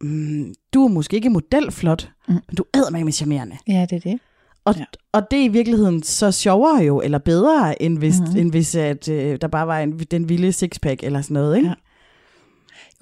mm, 0.00 0.54
du 0.74 0.84
er 0.84 0.88
måske 0.88 1.16
ikke 1.16 1.30
modelflot, 1.30 2.10
Mm. 2.28 2.34
men 2.34 2.56
du 2.56 2.64
er 2.74 3.04
med 3.04 3.12
charmerende. 3.12 3.56
ja, 3.68 3.86
det 3.90 3.96
er 3.96 4.10
det. 4.10 4.18
Og, 4.64 4.74
Ja. 4.78 4.84
og 5.12 5.30
det 5.30 5.38
er 5.40 5.44
i 5.44 5.48
virkeligheden 5.48 6.02
så 6.02 6.32
sjovere 6.32 6.82
jo, 6.84 7.00
eller 7.00 7.18
bedre, 7.18 7.82
end 7.82 7.98
hvis, 7.98 8.20
Mhm. 8.20 8.28
mm. 8.32 8.36
end 8.36 8.50
hvis 8.50 8.74
at, 8.74 9.08
øh, 9.08 9.38
der 9.40 9.48
bare 9.48 9.66
var 9.66 9.78
en, 9.78 9.98
den 9.98 10.28
vilde 10.28 10.52
sixpack 10.52 11.02
eller 11.04 11.20
sådan 11.22 11.34
noget, 11.34 11.56
ikke? 11.56 11.68
Ja. 11.68 11.74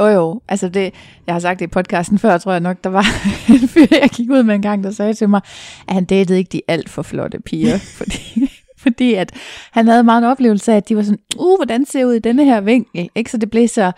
Jo 0.00 0.06
jo, 0.06 0.40
altså 0.48 0.68
det, 0.68 0.94
jeg 1.26 1.34
har 1.34 1.40
sagt 1.40 1.58
det 1.60 1.64
i 1.64 1.68
podcasten 1.68 2.18
før, 2.18 2.38
tror 2.38 2.52
jeg 2.52 2.60
nok, 2.60 2.76
der 2.84 2.90
var 2.90 3.06
en 3.62 3.68
fyr, 3.68 3.86
jeg 3.90 4.10
gik 4.10 4.30
ud 4.30 4.42
med 4.42 4.54
en 4.54 4.62
gang, 4.62 4.84
der 4.84 4.90
sagde 4.90 5.14
til 5.14 5.28
mig, 5.28 5.40
at 5.88 5.94
han 5.94 6.04
datede 6.04 6.38
ikke 6.38 6.48
de 6.48 6.60
alt 6.68 6.88
for 6.90 7.02
flotte 7.02 7.40
piger, 7.40 7.78
fordi, 7.98 8.50
fordi 8.78 9.14
at 9.14 9.32
han 9.72 9.88
havde 9.88 10.02
meget 10.02 10.18
en 10.22 10.28
oplevelse 10.28 10.72
af, 10.72 10.76
at 10.76 10.88
de 10.88 10.96
var 10.96 11.02
sådan, 11.02 11.18
uh, 11.38 11.58
hvordan 11.58 11.86
ser 11.86 11.98
jeg 11.98 12.06
ud 12.08 12.14
i 12.14 12.18
denne 12.18 12.44
her 12.44 12.60
vinkel, 12.60 13.08
ikke? 13.14 13.30
Så 13.30 13.36
det 13.36 13.50
blev 13.50 13.68
så, 13.68 13.92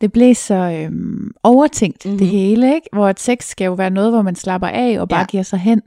det 0.00 0.12
blev 0.12 0.34
så 0.34 0.54
øhm, 0.54 1.30
overtænkt, 1.42 2.04
mm-hmm. 2.04 2.18
det 2.18 2.26
Mhm. 2.26 2.36
hele, 2.36 2.74
ikke? 2.74 2.88
Hvor 2.92 3.08
et 3.08 3.20
sex 3.20 3.44
skal 3.44 3.64
jo 3.64 3.72
være 3.72 3.90
noget, 3.90 4.10
hvor 4.12 4.22
man 4.22 4.36
slapper 4.36 4.68
af 4.68 5.00
og 5.00 5.08
bare. 5.08 5.20
Ja. 5.20 5.26
giver 5.26 5.42
sig 5.42 5.58
hen. 5.58 5.82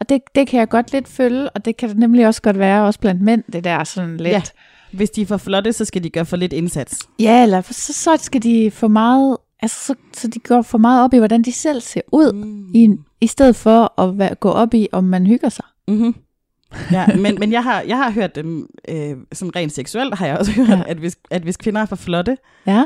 Og 0.00 0.08
det, 0.08 0.20
det 0.34 0.46
kan 0.48 0.60
jeg 0.60 0.68
godt 0.68 0.92
lidt 0.92 1.08
følge, 1.08 1.50
og 1.50 1.64
det 1.64 1.76
kan 1.76 1.88
det 1.88 1.98
nemlig 1.98 2.26
også 2.26 2.42
godt 2.42 2.58
være, 2.58 2.84
også 2.84 3.00
blandt 3.00 3.22
mænd, 3.22 3.42
det 3.52 3.64
der 3.64 3.84
sådan 3.84 4.16
lidt, 4.16 4.28
Ja. 4.32 4.40
Hvis 4.96 5.10
de 5.10 5.22
er 5.22 5.26
for 5.26 5.36
flotte, 5.36 5.72
så 5.72 5.84
skal 5.84 6.04
de 6.04 6.10
gøre 6.10 6.26
for 6.26 6.36
lidt 6.36 6.52
indsats. 6.52 6.98
Ja, 7.18 7.42
eller 7.42 7.60
for- 7.60 7.72
så, 7.74 7.92
så 7.92 8.16
skal 8.20 8.42
de 8.42 8.70
for 8.70 8.88
meget, 8.88 9.36
altså 9.62 9.84
så, 9.86 9.94
så 10.16 10.28
de 10.28 10.38
går 10.38 10.62
for 10.62 10.78
meget 10.78 11.04
op 11.04 11.14
i, 11.14 11.18
hvordan 11.18 11.42
de 11.42 11.52
selv 11.52 11.80
ser 11.80 12.00
ud, 12.12 12.32
mm. 12.32 12.70
i, 12.74 12.88
i 13.20 13.26
stedet 13.26 13.56
for 13.56 14.00
at 14.00 14.18
være, 14.18 14.34
gå 14.34 14.50
op 14.50 14.74
i, 14.74 14.88
om 14.92 15.04
man 15.04 15.26
hygger 15.26 15.48
sig. 15.48 15.64
Mm-hmm. 15.88 16.14
Ja, 16.92 17.06
men, 17.16 17.36
men 17.40 17.52
jeg 17.52 17.62
har, 17.62 17.80
jeg 17.80 17.96
har 17.96 18.10
hørt 18.10 18.34
dem, 18.34 18.66
øh, 18.88 19.16
sådan 19.32 19.56
rent 19.56 19.72
seksuelt 19.72 20.14
har 20.14 20.26
jeg 20.26 20.38
også 20.38 20.52
hørt, 20.52 20.68
Ja. 20.68 20.76
ja. 20.76 20.82
at, 20.86 20.96
hvis, 20.96 21.16
at 21.30 21.42
hvis 21.42 21.56
kvinder 21.56 21.80
er 21.80 21.86
for 21.86 21.96
flotte, 21.96 22.36
Ja, 22.66 22.84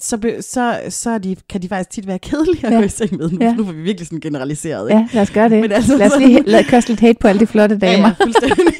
så, 0.00 0.16
be, 0.18 0.42
så, 0.42 0.80
så 0.88 1.18
de, 1.18 1.36
kan 1.48 1.62
de 1.62 1.68
faktisk 1.68 1.90
tit 1.90 2.06
være 2.06 2.18
kedelige 2.18 2.66
at 2.66 2.72
Ja. 2.72 2.78
gå 2.78 2.82
i 2.84 2.88
seng 2.88 3.16
med. 3.16 3.30
Nu, 3.30 3.38
Ja. 3.40 3.46
ja. 3.46 3.54
nu 3.54 3.64
får 3.64 3.72
vi 3.72 3.82
virkelig 3.82 4.06
sådan 4.06 4.20
generaliseret. 4.20 4.90
Ikke? 4.90 5.00
ja 5.00 5.08
lad 5.12 5.22
os 5.22 5.30
gøre 5.30 5.48
det. 5.48 5.60
Men 5.60 5.72
altså 5.72 5.96
lad 5.96 6.12
os 6.12 6.18
lige 6.18 6.42
lad, 6.42 6.64
kaste 6.64 6.90
lidt 6.90 7.00
hate 7.00 7.18
på 7.20 7.28
alle 7.28 7.40
de 7.40 7.46
flotte 7.46 7.78
Ja, 7.82 7.86
damer. 7.92 8.08
ja, 8.08 8.24
fuldstændig. 8.24 8.74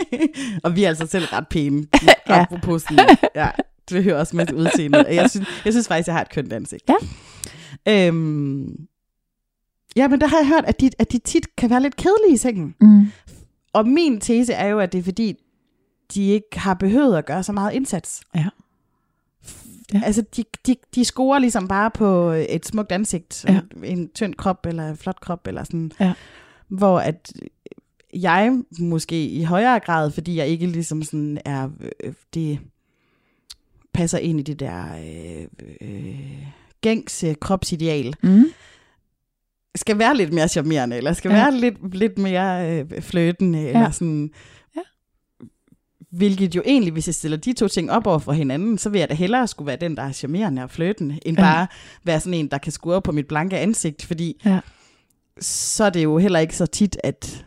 og 0.64 0.76
vi 0.76 0.84
er 0.84 0.88
altså 0.88 1.06
selv 1.06 1.24
ret 1.24 1.48
pæne. 1.48 1.86
Ja. 2.28 2.40
Apropos 2.42 2.82
sådan, 2.82 3.16
ja, 3.34 3.48
det 3.90 4.04
hører 4.04 4.18
også 4.18 4.36
med 4.36 4.52
udseendet. 4.54 5.06
Jeg 5.10 5.30
synes, 5.30 5.48
jeg 5.64 5.72
synes 5.72 5.88
faktisk, 5.88 6.06
jeg 6.06 6.14
har 6.14 6.22
et 6.22 6.30
kønt 6.30 6.52
ansigt. 6.52 6.82
Ja. 6.88 8.06
Øhm, 8.08 8.66
ja, 9.96 10.08
men 10.08 10.20
der 10.20 10.26
har 10.26 10.36
jeg 10.38 10.46
hørt, 10.46 10.64
at 10.66 10.80
de, 10.80 10.90
at 10.98 11.12
de 11.12 11.18
tit 11.18 11.56
kan 11.56 11.70
være 11.70 11.82
lidt 11.82 11.96
kedelige 11.96 12.34
i 12.34 12.36
sengen. 12.36 12.74
Mm. 12.80 13.06
Og 13.72 13.88
min 13.88 14.20
tese 14.20 14.52
er 14.52 14.66
jo, 14.66 14.78
at 14.78 14.92
det 14.92 14.98
er 14.98 15.02
fordi, 15.02 15.34
de 16.14 16.28
ikke 16.28 16.46
har 16.58 16.74
behøvet 16.74 17.16
at 17.18 17.26
gøre 17.26 17.42
så 17.42 17.52
meget 17.52 17.72
indsats. 17.72 18.20
Ja. 18.34 18.44
Ja. 19.94 20.00
Altså, 20.04 20.22
de, 20.36 20.44
de, 20.66 20.76
de 20.94 21.04
scorer 21.04 21.38
ligesom 21.38 21.68
bare 21.68 21.90
på 21.90 22.30
et 22.30 22.66
smukt 22.66 22.92
ansigt, 22.92 23.44
Ja. 23.48 23.60
en 23.84 24.08
tynd 24.14 24.34
krop, 24.34 24.66
eller 24.66 24.88
en 24.88 24.96
flot 24.96 25.20
krop, 25.20 25.46
eller 25.46 25.64
sådan. 25.64 25.92
Ja. 26.00 26.12
Hvor 26.68 26.98
at 27.00 27.32
jeg 28.14 28.62
måske 28.78 29.26
i 29.26 29.42
højere 29.42 29.80
grad, 29.80 30.10
fordi 30.10 30.36
jeg 30.36 30.46
ikke 30.48 30.66
ligesom 30.66 31.02
sådan 31.02 31.38
er, 31.44 31.68
øh, 32.04 32.12
det 32.34 32.58
passer 33.94 34.18
ind 34.18 34.40
i 34.40 34.42
det 34.42 34.60
der 34.60 34.84
øh, 34.98 35.46
øh, 35.80 36.46
gængse 36.80 37.34
kropsideal, 37.40 38.14
Mm. 38.22 38.44
skal 39.76 39.98
være 39.98 40.16
lidt 40.16 40.32
mere 40.32 40.48
charmerende, 40.48 40.96
eller 40.96 41.12
skal 41.12 41.30
ja. 41.30 41.36
være 41.36 41.54
lidt, 41.60 41.94
lidt 41.94 42.18
mere 42.18 42.70
øh, 42.80 43.02
fløtende, 43.02 43.58
ja. 43.62 43.68
eller 43.68 43.90
sådan. 43.90 44.30
Hvilket 46.12 46.54
jo 46.56 46.62
egentlig, 46.66 46.92
hvis 46.92 47.08
jeg 47.08 47.14
stiller 47.14 47.36
de 47.36 47.52
to 47.52 47.68
ting 47.68 47.90
op 47.90 48.06
over 48.06 48.18
for 48.18 48.32
hinanden, 48.32 48.78
så 48.78 48.88
vil 48.90 48.98
jeg 48.98 49.08
da 49.08 49.14
hellere 49.14 49.46
skulle 49.48 49.66
være 49.66 49.76
den, 49.76 49.96
der 49.96 50.02
er 50.02 50.12
charmerende 50.12 50.62
og 50.62 50.70
fløtende, 50.70 51.18
end 51.26 51.36
Ja. 51.38 51.42
bare 51.42 51.66
være 52.04 52.20
sådan 52.20 52.34
en, 52.34 52.48
der 52.48 52.58
kan 52.58 52.72
skure 52.72 53.02
på 53.02 53.12
mit 53.12 53.26
blanke 53.28 53.58
ansigt, 53.58 54.04
fordi 54.04 54.40
Ja. 54.44 54.60
så 55.40 55.84
er 55.84 55.90
det 55.90 56.04
jo 56.04 56.18
heller 56.18 56.38
ikke 56.38 56.56
så 56.56 56.66
tit, 56.66 56.96
at 57.04 57.44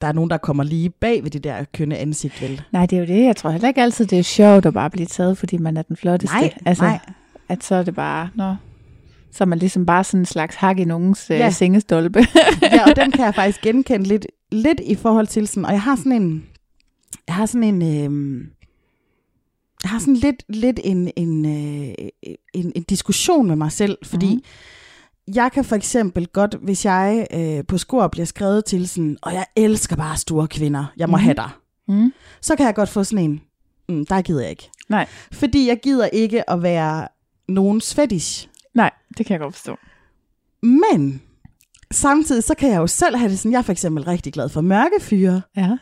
der 0.00 0.06
er 0.06 0.12
nogen, 0.12 0.30
der 0.30 0.36
kommer 0.36 0.64
lige 0.64 0.90
bag 0.90 1.22
ved 1.24 1.30
det 1.30 1.44
der 1.44 1.64
kønne 1.74 1.96
ansigt, 1.96 2.42
vel? 2.42 2.62
Nej, 2.72 2.86
det 2.86 2.96
er 2.96 3.00
jo 3.00 3.06
det. 3.06 3.24
Jeg 3.24 3.36
tror 3.36 3.50
heller 3.50 3.68
ikke 3.68 3.82
altid, 3.82 4.06
det 4.06 4.18
er 4.18 4.22
sjovt 4.22 4.66
at 4.66 4.74
bare 4.74 4.90
blive 4.90 5.06
taget, 5.06 5.38
fordi 5.38 5.56
man 5.56 5.76
er 5.76 5.82
den 5.82 5.96
flotteste. 5.96 6.36
Nej, 6.36 6.54
altså, 6.66 6.84
nej. 6.84 6.98
At 7.48 7.64
så 7.64 7.74
er 7.74 7.82
det 7.82 7.94
bare, 7.94 8.28
nå, 8.34 8.54
så 9.32 9.44
er 9.44 9.46
man 9.46 9.58
ligesom 9.58 9.86
bare 9.86 10.04
sådan 10.04 10.20
en 10.20 10.26
slags 10.26 10.56
hak 10.56 10.78
i 10.78 10.84
nogens 10.84 11.26
ja. 11.30 11.36
Ja. 11.36 11.50
sengestolpe. 11.50 12.18
ja, 12.62 12.90
og 12.90 12.96
den 12.96 13.10
kan 13.12 13.24
jeg 13.24 13.34
faktisk 13.34 13.60
genkende 13.62 14.06
lidt, 14.08 14.26
lidt 14.52 14.80
i 14.84 14.94
forhold 14.94 15.26
til 15.26 15.48
sådan, 15.48 15.64
og 15.64 15.72
jeg 15.72 15.82
har 15.82 15.96
sådan 15.96 16.12
en, 16.12 16.44
jeg 17.30 17.36
har 17.36 17.46
sådan 17.46 17.82
en, 17.82 17.82
øh, 17.82 18.46
jeg 19.82 19.90
har 19.90 19.98
sådan 19.98 20.14
lidt, 20.14 20.42
lidt 20.48 20.80
en, 20.84 21.10
en, 21.16 21.44
øh, 21.44 21.94
en, 22.54 22.72
en 22.74 22.82
diskussion 22.82 23.46
med 23.46 23.56
mig 23.56 23.72
selv, 23.72 23.98
fordi 24.04 24.34
mm. 24.34 25.34
jeg 25.34 25.52
kan 25.52 25.64
for 25.64 25.76
eksempel 25.76 26.26
godt, 26.26 26.54
hvis 26.54 26.84
jeg 26.84 27.26
øh, 27.34 27.64
på 27.66 27.78
skor 27.78 28.08
bliver 28.08 28.24
skrevet 28.24 28.64
til 28.64 28.88
sådan, 28.88 29.16
og 29.22 29.34
jeg 29.34 29.46
elsker 29.56 29.96
bare 29.96 30.16
store 30.16 30.48
kvinder, 30.48 30.84
jeg 30.96 31.08
må 31.08 31.16
mm. 31.16 31.22
have 31.22 31.34
dig, 31.34 31.50
mm. 31.88 32.12
så 32.40 32.56
kan 32.56 32.66
jeg 32.66 32.74
godt 32.74 32.88
få 32.88 33.04
sådan 33.04 33.24
en, 33.24 33.40
mm, 33.88 34.06
der 34.06 34.22
gider 34.22 34.40
jeg 34.40 34.50
ikke. 34.50 34.70
Nej. 34.88 35.06
Fordi 35.32 35.68
jeg 35.68 35.80
gider 35.82 36.06
ikke 36.06 36.50
at 36.50 36.62
være 36.62 37.08
nogens 37.48 37.94
fetish. 37.94 38.48
Nej, 38.74 38.90
det 39.18 39.26
kan 39.26 39.34
jeg 39.34 39.40
godt 39.40 39.54
forstå. 39.54 39.76
Men 40.62 41.22
samtidig 41.90 42.44
så 42.44 42.54
kan 42.54 42.70
jeg 42.70 42.78
jo 42.78 42.86
selv 42.86 43.16
have 43.16 43.30
det 43.30 43.38
sådan, 43.38 43.52
jeg 43.52 43.58
er 43.58 43.62
for 43.62 43.72
eksempel 43.72 44.04
rigtig 44.04 44.32
glad 44.32 44.48
for 44.48 44.60
mørke 44.60 45.00
fyre, 45.00 45.42
Ja. 45.56 45.76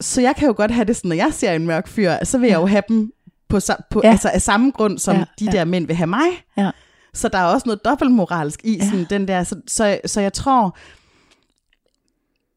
Så 0.00 0.20
jeg 0.20 0.36
kan 0.36 0.48
jo 0.48 0.54
godt 0.56 0.70
have 0.70 0.84
det 0.84 0.96
sådan, 0.96 1.08
når 1.08 1.16
jeg 1.16 1.28
ser 1.32 1.52
en 1.52 1.66
mørk 1.66 1.88
fyr, 1.88 2.12
så 2.24 2.38
vil 2.38 2.48
jeg 2.48 2.60
jo 2.60 2.66
have 2.66 2.82
dem 2.88 3.12
på 3.48 3.60
på, 3.90 4.00
Ja. 4.02 4.08
ja. 4.08 4.12
altså 4.12 4.28
af 4.28 4.42
samme 4.42 4.70
grund, 4.70 4.98
som 4.98 5.14
Ja, 5.14 5.18
ja, 5.20 5.24
de 5.38 5.44
ja. 5.44 5.50
der 5.50 5.64
mænd 5.64 5.86
vil 5.86 5.96
have 5.96 6.06
mig. 6.06 6.26
Ja. 6.56 6.70
Så 7.14 7.28
der 7.28 7.38
er 7.38 7.44
også 7.44 7.66
noget 7.66 7.84
dobbeltmoralsk 7.84 8.60
i 8.64 8.80
sådan 8.80 8.98
ja. 8.98 9.04
den 9.10 9.28
der. 9.28 9.44
Så, 9.44 9.60
så, 9.66 10.00
så 10.06 10.20
jeg 10.20 10.32
tror, 10.32 10.76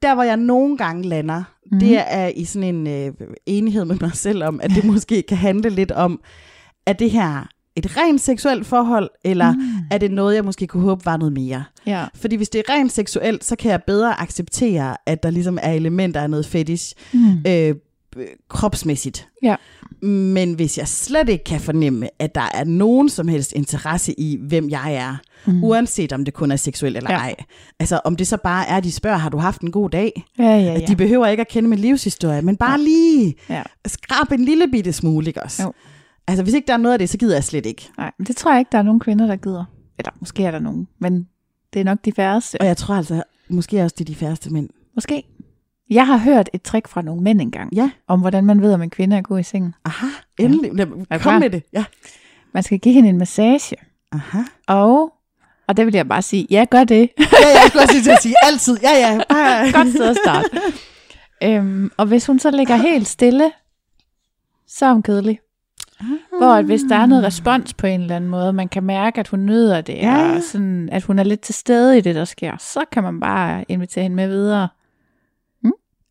der 0.01 0.13
hvor 0.13 0.23
jeg 0.23 0.37
nogle 0.37 0.77
gange 0.77 1.03
lander, 1.03 1.43
mm. 1.71 1.79
det 1.79 1.99
er 2.07 2.27
i 2.27 2.45
sådan 2.45 2.75
en 2.75 2.87
øh, 2.87 3.13
enighed 3.45 3.85
med 3.85 3.97
mig 4.01 4.11
selv 4.13 4.43
om, 4.43 4.59
at 4.63 4.69
det 4.71 4.83
måske 4.83 5.21
kan 5.21 5.37
handle 5.37 5.69
lidt 5.69 5.91
om, 5.91 6.21
er 6.85 6.93
det 6.93 7.11
her 7.11 7.49
et 7.77 7.97
rent 7.97 8.21
seksuelt 8.21 8.65
forhold, 8.67 9.09
eller 9.23 9.51
mm. 9.53 9.59
er 9.91 9.97
det 9.97 10.11
noget, 10.11 10.35
jeg 10.35 10.43
måske 10.45 10.67
kunne 10.67 10.83
håbe 10.83 11.05
var 11.05 11.17
noget 11.17 11.33
mere? 11.33 11.63
Ja. 11.85 12.05
Fordi 12.15 12.35
hvis 12.35 12.49
det 12.49 12.63
er 12.67 12.73
rent 12.73 12.91
seksuelt, 12.91 13.43
så 13.43 13.55
kan 13.55 13.71
jeg 13.71 13.83
bedre 13.87 14.21
acceptere, 14.21 14.97
at 15.05 15.23
der 15.23 15.29
ligesom 15.29 15.57
er 15.61 15.71
elementer 15.71 16.21
af 16.21 16.29
noget 16.29 16.45
fetish, 16.45 16.93
Mm. 17.13 17.37
øh, 17.47 17.75
kropsmæssigt. 18.49 19.27
Ja. 19.43 19.55
Men 20.01 20.53
hvis 20.53 20.77
jeg 20.77 20.87
slet 20.87 21.29
ikke 21.29 21.43
kan 21.43 21.59
fornemme, 21.59 22.09
at 22.19 22.35
der 22.35 22.49
er 22.53 22.63
nogen 22.63 23.09
som 23.09 23.27
helst 23.27 23.53
interesse 23.53 24.19
i, 24.19 24.37
hvem 24.41 24.69
jeg 24.69 24.93
er, 24.93 25.15
mm. 25.45 25.63
uanset 25.63 26.13
om 26.13 26.25
det 26.25 26.33
kun 26.33 26.51
er 26.51 26.55
seksuelt 26.55 26.97
eller 26.97 27.11
Ja. 27.11 27.17
ja. 27.17 27.23
ej. 27.23 27.35
Altså 27.79 27.99
om 28.03 28.15
det 28.15 28.27
så 28.27 28.37
bare 28.37 28.67
er, 28.67 28.77
at 28.77 28.83
de 28.83 28.91
spørger, 28.91 29.17
har 29.17 29.29
du 29.29 29.37
haft 29.37 29.61
en 29.61 29.71
god 29.71 29.89
dag? 29.89 30.23
Ja, 30.39 30.43
ja, 30.43 30.73
At 30.73 30.81
ja. 30.81 30.85
de 30.85 30.95
behøver 30.95 31.27
ikke 31.27 31.41
at 31.41 31.47
kende 31.47 31.69
min 31.69 31.79
livshistorie, 31.79 32.41
men 32.41 32.57
bare 32.57 32.81
lige 32.81 33.35
ja. 33.49 33.63
skrab 33.87 34.31
en 34.31 34.45
lille 34.45 34.67
bitte 34.71 34.93
smule, 34.93 35.27
ikke 35.27 35.43
også? 35.43 35.63
Jo. 35.63 35.73
Altså 36.27 36.43
hvis 36.43 36.53
ikke 36.53 36.67
der 36.67 36.73
er 36.73 36.77
noget 36.77 36.93
af 36.93 36.99
det, 36.99 37.09
så 37.09 37.17
gider 37.17 37.35
jeg 37.35 37.43
slet 37.43 37.65
ikke. 37.65 37.89
Nej, 37.97 38.11
men 38.17 38.25
det 38.27 38.35
tror 38.37 38.51
jeg 38.51 38.59
ikke, 38.59 38.69
der 38.71 38.77
er 38.77 38.81
nogen 38.81 38.99
kvinder, 38.99 39.27
der 39.27 39.35
gider. 39.35 39.65
Eller 39.99 40.11
måske 40.19 40.43
er 40.43 40.51
der 40.51 40.59
nogen, 40.59 40.87
men 40.99 41.27
det 41.73 41.79
er 41.79 41.83
nok 41.83 41.97
de 42.05 42.11
færreste. 42.11 42.61
Og 42.61 42.67
jeg 42.67 42.77
tror 42.77 42.95
altså, 42.95 43.23
måske 43.49 43.83
også 43.83 43.95
det 43.97 44.03
er 44.03 44.13
de 44.13 44.15
færreste 44.15 44.49
mænd. 44.53 44.69
Måske. 44.95 45.23
Jeg 45.89 46.07
har 46.07 46.17
hørt 46.17 46.49
et 46.53 46.61
trick 46.61 46.87
fra 46.87 47.01
nogle 47.01 47.21
mænd 47.23 47.41
engang, 47.41 47.73
Ja, 47.75 47.89
om 48.07 48.19
hvordan 48.19 48.45
man 48.45 48.61
ved, 48.61 48.73
om 48.73 48.81
en 48.81 48.89
kvinde 48.89 49.15
er 49.17 49.21
god 49.21 49.39
i 49.39 49.43
sengen. 49.43 49.75
aha, 49.85 50.07
endelig. 50.39 50.71
Ja. 50.77 50.85
Kom 50.85 51.19
klar? 51.19 51.39
med 51.39 51.49
det. 51.49 51.63
Ja. 51.73 51.85
Man 52.53 52.63
skal 52.63 52.79
give 52.79 52.93
hende 52.93 53.09
en 53.09 53.17
massage, 53.17 53.75
Aha. 54.11 54.37
og, 54.67 55.13
og 55.67 55.77
det 55.77 55.85
vil 55.85 55.93
jeg 55.95 56.07
bare 56.07 56.21
sige, 56.21 56.47
ja, 56.49 56.65
gør 56.71 56.83
det. 56.83 57.09
Ja, 57.19 57.25
ja, 57.31 57.47
jeg 57.47 57.61
skulle 57.67 57.83
også 57.83 58.03
til 58.03 58.11
at 58.11 58.21
sige 58.21 58.35
altid. 58.43 58.77
Ja, 58.83 58.91
ja. 58.91 59.19
Bare. 59.29 59.71
Godt 59.83 59.87
sted 59.89 60.09
at 60.09 60.17
starte. 60.23 60.49
øhm, 61.43 61.91
og 61.97 62.05
hvis 62.05 62.25
hun 62.25 62.39
så 62.39 62.51
ligger 62.51 62.75
helt 62.91 63.07
stille, 63.07 63.51
så 64.67 64.85
er 64.85 64.93
hun 64.93 65.03
kedelig. 65.03 65.39
Hvor 66.37 66.47
at 66.53 66.65
hvis 66.65 66.81
der 66.89 66.95
er 66.95 67.05
noget 67.05 67.23
respons 67.23 67.73
på 67.73 67.87
en 67.87 68.01
eller 68.01 68.15
anden 68.15 68.29
måde, 68.29 68.53
man 68.53 68.67
kan 68.67 68.83
mærke, 68.83 69.19
at 69.19 69.27
hun 69.27 69.45
nyder 69.45 69.81
det, 69.81 69.93
Ja, 69.95 70.15
ja. 70.17 70.35
og 70.35 70.43
sådan, 70.43 70.89
at 70.91 71.03
hun 71.03 71.19
er 71.19 71.23
lidt 71.23 71.41
til 71.41 71.55
stede 71.55 71.97
i 71.97 72.01
det, 72.01 72.15
der 72.15 72.25
sker, 72.25 72.57
så 72.59 72.79
kan 72.91 73.03
man 73.03 73.19
bare 73.19 73.65
invitere 73.69 74.01
hende 74.03 74.15
med 74.15 74.27
videre. 74.27 74.67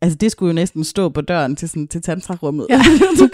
Altså, 0.03 0.17
det 0.19 0.33
skulle 0.33 0.49
jo 0.51 0.55
næsten 0.55 0.85
stå 0.85 1.09
på 1.09 1.21
døren 1.21 1.57
til, 1.57 1.69
sådan, 1.69 1.89
til 1.89 2.03
tantrarummet. 2.03 2.67
Ja. 2.71 2.77
du 3.21 3.29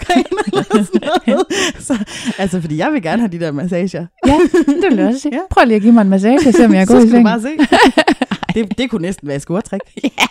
noget. 1.27 1.45
Så, 1.79 2.05
altså, 2.37 2.61
fordi 2.61 2.77
jeg 2.77 2.91
vil 2.93 3.01
gerne 3.01 3.21
have 3.21 3.31
de 3.31 3.39
der 3.39 3.51
massager. 3.51 4.05
Ja, 4.27 4.37
det 4.67 4.83
vil 4.89 4.97
jeg 4.97 5.07
også 5.07 5.19
sige. 5.19 5.35
Ja. 5.35 5.39
Prøv 5.49 5.65
lige 5.65 5.75
at 5.75 5.81
give 5.81 5.93
mig 5.93 6.01
en 6.01 6.09
massage, 6.09 6.51
så 6.51 6.67
jeg 6.71 6.81
er 6.81 6.85
Så 6.85 6.93
god 6.93 7.03
i 7.03 7.07
skal 7.09 7.11
du 7.11 7.11
seng. 7.11 7.25
bare 7.25 7.41
se. 7.41 7.49
Det, 8.55 8.77
det 8.77 8.89
kunne 8.89 9.01
næsten 9.01 9.27
være 9.27 9.35
et 9.35 9.41
scoretræk. 9.41 9.79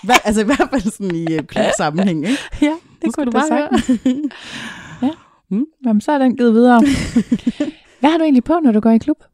Hva, 0.02 0.14
altså 0.24 0.40
i 0.40 0.44
hvert 0.44 0.68
fald 0.70 0.82
sådan 0.82 1.14
i 1.14 1.38
uh, 1.38 1.44
klubsammenhæng. 1.46 2.24
Ikke? 2.24 2.38
Ja, 2.62 2.68
Nu 2.68 2.74
det 3.02 3.12
skal 3.12 3.12
kunne 3.12 3.26
du 3.26 3.30
bare 3.30 3.48
bare 3.48 3.68
høre. 4.04 4.22
Ja. 5.52 5.58
Jamen, 5.86 6.00
så 6.00 6.12
er 6.12 6.18
den 6.18 6.36
givet 6.36 6.54
videre. 6.54 6.80
Hvad 8.00 8.10
har 8.10 8.18
du 8.18 8.24
egentlig 8.24 8.44
på, 8.44 8.60
når 8.64 8.72
du 8.72 8.80
går 8.80 8.90
i 8.90 8.98
klub? 8.98 9.24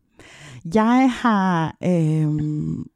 Jeg 0.74 1.10
har... 1.12 1.76
Øhm, 1.84 2.86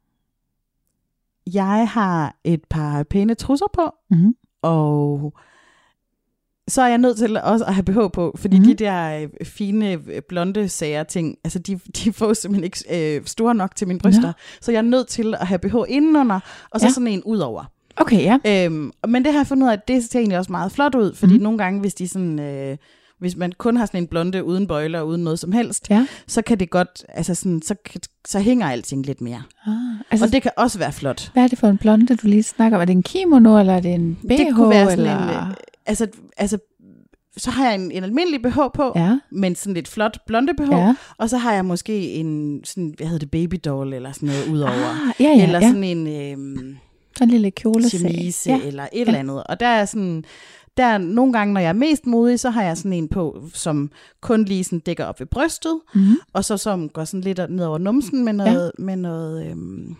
jeg 1.53 1.87
har 1.87 2.35
et 2.43 2.61
par 2.69 3.03
pæne 3.03 3.35
trusser 3.35 3.65
på, 3.73 3.91
Mm-hmm. 4.11 4.35
og 4.61 5.33
så 6.67 6.81
er 6.81 6.87
jeg 6.87 6.97
nødt 6.97 7.17
til 7.17 7.37
også 7.43 7.65
at 7.65 7.73
have 7.73 7.83
BH 7.83 7.97
på, 8.13 8.35
fordi 8.39 8.59
mm. 8.59 8.63
de 8.65 8.73
der 8.73 9.19
øh, 9.19 9.45
fine 9.45 9.91
øh, 9.91 10.21
blonde 10.29 10.69
sager 10.69 11.03
ting, 11.03 11.37
altså 11.43 11.59
de, 11.59 11.75
de 12.03 12.13
får 12.13 12.33
simpelthen 12.33 12.63
ikke 12.63 13.15
øh, 13.17 13.25
store 13.25 13.55
nok 13.55 13.75
til 13.75 13.87
mine 13.87 13.99
bryster. 13.99 14.21
No. 14.27 14.31
Så 14.61 14.71
jeg 14.71 14.77
er 14.77 14.81
nødt 14.81 15.07
til 15.07 15.35
at 15.35 15.47
have 15.47 15.59
BH 15.59 15.75
indenunder, 15.87 16.39
og 16.71 16.79
så 16.79 16.85
Ja. 16.85 16.87
ja. 16.87 16.93
sådan 16.93 17.07
en 17.07 17.23
udover. 17.23 17.63
Okay, 17.97 18.39
ja. 18.45 18.65
Øhm, 18.65 18.91
men 19.07 19.25
det 19.25 19.31
har 19.33 19.39
jeg 19.39 19.47
fundet 19.47 19.63
ud 19.65 19.69
af, 19.69 19.73
at 19.73 19.87
det 19.87 20.03
ser 20.03 20.19
egentlig 20.19 20.37
også 20.37 20.51
meget 20.51 20.71
flot 20.71 20.95
ud, 20.95 21.15
fordi 21.15 21.37
mm. 21.37 21.43
nogle 21.43 21.57
gange, 21.57 21.79
hvis 21.79 21.93
de 21.93 22.07
sådan... 22.07 22.39
Øh, 22.39 22.77
hvis 23.23 23.35
man 23.37 23.51
kun 23.57 23.77
har 23.77 23.85
sådan 23.85 24.03
en 24.03 24.07
blonde 24.07 24.43
uden 24.43 24.67
bøjler, 24.67 25.01
uden 25.01 25.23
noget 25.23 25.39
som 25.39 25.51
helst, 25.51 25.89
Ja. 25.89 26.07
så 26.27 26.41
kan 26.41 26.59
det 26.59 26.69
godt, 26.69 27.05
altså 27.09 27.35
sådan, 27.35 27.61
så, 27.61 27.75
så 28.27 28.39
hænger 28.39 28.67
alting 28.67 29.05
lidt 29.05 29.21
mere. 29.21 29.43
Ah, 29.67 29.73
altså, 30.11 30.25
Og 30.25 30.31
det 30.31 30.41
kan 30.41 30.51
også 30.57 30.79
være 30.79 30.91
flot. 30.93 31.29
hvad 31.33 31.43
er 31.43 31.47
det 31.47 31.59
for 31.59 31.67
en 31.67 31.77
blonde, 31.77 32.15
du 32.15 32.27
lige 32.27 32.43
snakker 32.43 32.77
om? 32.77 32.81
Er 32.81 32.85
det 32.85 32.93
en 32.93 33.03
kimono, 33.03 33.59
eller 33.59 33.73
er 33.73 33.79
det 33.79 33.93
en 33.93 34.15
BH? 34.21 34.27
det 34.29 34.47
kunne 34.55 34.69
være 34.69 34.85
sådan 34.89 34.99
eller? 34.99 35.43
en, 35.45 35.49
øh, 35.51 35.55
altså, 35.85 36.07
altså, 36.37 36.57
så 37.37 37.51
har 37.51 37.65
jeg 37.65 37.75
en, 37.75 37.91
en 37.91 38.03
almindelig 38.03 38.41
BH 38.41 38.59
på, 38.73 38.91
Ja, 38.95 39.19
men 39.31 39.55
sådan 39.55 39.73
lidt 39.73 39.87
flot 39.87 40.17
blonde 40.27 40.53
BH, 40.53 40.71
ja. 40.71 40.95
og 41.17 41.29
så 41.29 41.37
har 41.37 41.53
jeg 41.53 41.65
måske 41.65 42.11
en, 42.13 42.61
sådan, 42.63 42.93
hvad 42.97 43.07
hedder 43.07 43.19
det, 43.19 43.31
baby 43.31 43.55
doll 43.65 43.93
eller 43.93 44.11
sådan 44.11 44.29
noget 44.29 44.47
udover. 44.51 44.71
Ah, 45.09 45.13
ja, 45.21 45.29
ja, 45.37 45.43
eller 45.43 45.59
ja. 45.59 45.67
sådan 45.67 45.83
en 45.83 46.07
Sådan 47.17 47.27
en 47.27 47.29
lille 47.29 47.51
kjole. 47.51 47.89
chemise 47.89 48.49
Ja. 48.51 48.59
eller 48.63 48.87
et 48.93 49.07
eller 49.07 49.19
andet. 49.19 49.43
Og 49.43 49.59
der 49.59 49.67
er 49.67 49.85
sådan, 49.85 50.23
der 50.77 50.85
er 50.85 50.97
nogle 50.97 51.33
gange, 51.33 51.53
når 51.53 51.61
jeg 51.61 51.69
er 51.69 51.73
mest 51.73 52.05
modig, 52.05 52.39
så 52.39 52.49
har 52.49 52.63
jeg 52.63 52.77
sådan 52.77 52.93
en 52.93 53.07
på, 53.07 53.47
som 53.53 53.91
kun 54.21 54.45
lige 54.45 54.63
sådan 54.63 54.79
dækker 54.79 55.05
op 55.05 55.19
ved 55.19 55.27
brystet, 55.27 55.79
Mm-hmm. 55.95 56.15
og 56.33 56.45
så 56.45 56.57
som 56.57 56.89
går 56.89 57.03
sådan 57.05 57.21
lidt 57.21 57.39
ned 57.49 57.65
over 57.65 57.77
numsen 57.77 58.25
med 58.25 58.33
noget, 58.33 58.71
ja. 58.79 58.83
med 58.83 58.95
noget, 58.95 59.45
øhm, 59.47 59.95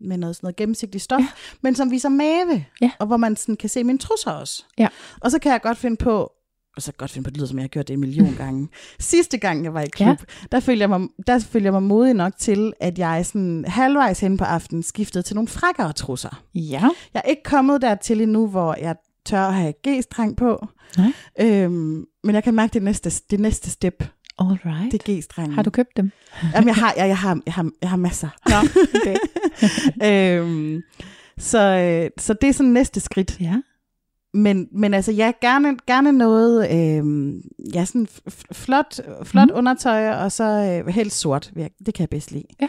med 0.00 0.16
noget 0.18 0.36
sådan 0.36 0.46
noget 0.46 0.56
gennemsigtigt 0.56 1.04
stof, 1.04 1.20
Ja. 1.20 1.26
men 1.62 1.74
som 1.74 1.90
viser 1.90 2.08
mave, 2.08 2.64
Ja. 2.80 2.90
og 2.98 3.06
hvor 3.06 3.16
man 3.16 3.36
sådan 3.36 3.56
kan 3.56 3.68
se 3.68 3.84
mine 3.84 3.98
trusser 3.98 4.30
også. 4.30 4.64
Ja. 4.78 4.88
Og 5.20 5.30
så 5.30 5.38
kan 5.38 5.52
jeg 5.52 5.60
godt 5.62 5.78
finde 5.78 5.96
på, 5.96 6.32
og 6.76 6.82
så 6.82 6.92
godt 6.92 7.10
finde 7.10 7.24
på, 7.24 7.30
det 7.30 7.36
lyder 7.36 7.46
som 7.48 7.58
jeg 7.58 7.62
har 7.62 7.68
gjort 7.68 7.88
det 7.88 7.94
en 7.94 8.00
million 8.00 8.34
gange. 8.44 8.68
Sidste 9.00 9.38
gang 9.38 9.64
jeg 9.64 9.74
var 9.74 9.80
i 9.80 9.86
klub, 9.88 10.06
ja. 10.08 10.16
der, 10.52 10.60
følte 10.60 10.80
jeg 10.80 10.88
mig, 10.88 11.08
der 11.26 11.38
følte 11.38 11.64
jeg 11.64 11.72
mig 11.72 11.82
modig 11.82 12.14
nok 12.14 12.32
til, 12.38 12.72
at 12.80 12.98
jeg 12.98 13.26
sådan 13.26 13.64
halvvejs 13.68 14.20
hen 14.20 14.36
på 14.36 14.44
aftenen 14.44 14.82
skiftede 14.82 15.22
til 15.22 15.34
nogle 15.36 15.48
frækkere 15.48 15.92
trusser. 15.92 16.42
Ja. 16.54 16.88
Jeg 17.14 17.22
er 17.24 17.28
ikke 17.28 17.42
kommet 17.42 17.82
dertil 17.82 18.20
endnu, 18.20 18.46
hvor 18.46 18.74
jeg 18.80 18.96
tør 19.28 19.40
at 19.40 19.54
have 19.54 19.74
G-streng 19.88 20.36
på. 20.36 20.66
Nej. 20.96 21.12
Øhm, 21.40 22.04
men 22.24 22.34
jeg 22.34 22.44
kan 22.44 22.54
mærke 22.54 22.72
det 22.72 22.82
næste, 22.82 23.10
det 23.30 23.40
næste 23.40 23.70
step, 23.70 24.04
All 24.38 24.58
right. 24.64 24.92
det 24.92 25.08
er 25.08 25.12
G-strengen. 25.12 25.54
Har 25.54 25.62
du 25.62 25.70
købt 25.70 25.96
dem? 25.96 26.10
Jamen, 26.54 26.68
jeg 26.68 26.74
har, 26.74 26.94
jeg, 26.96 27.08
jeg, 27.08 27.18
har, 27.18 27.40
jeg, 27.46 27.54
har, 27.54 27.70
jeg 27.82 27.90
har 27.90 27.96
masser. 27.96 28.28
Nå, 28.48 28.56
okay. 29.00 29.16
øhm, 30.40 30.82
så, 31.38 31.58
øh, 31.58 32.10
så 32.18 32.34
det 32.34 32.48
er 32.48 32.52
sådan 32.52 32.72
næste 32.72 33.00
skridt. 33.00 33.40
ja. 33.40 33.56
Men, 34.34 34.68
men 34.72 34.94
altså, 34.94 35.12
ja, 35.12 35.32
gerne, 35.40 35.76
gerne 35.86 36.12
noget, 36.12 36.70
øhm, 36.72 37.40
ja, 37.74 37.84
sådan 37.84 38.08
flot, 38.52 39.00
flot 39.24 39.48
mm. 39.48 39.56
undertøj, 39.56 40.10
og 40.10 40.32
så 40.32 40.44
øh, 40.44 40.94
helst 40.94 41.20
sort. 41.20 41.52
Det 41.86 41.94
kan 41.94 42.00
jeg 42.00 42.08
bedst 42.08 42.32
lide. 42.32 42.44
Ja. 42.60 42.68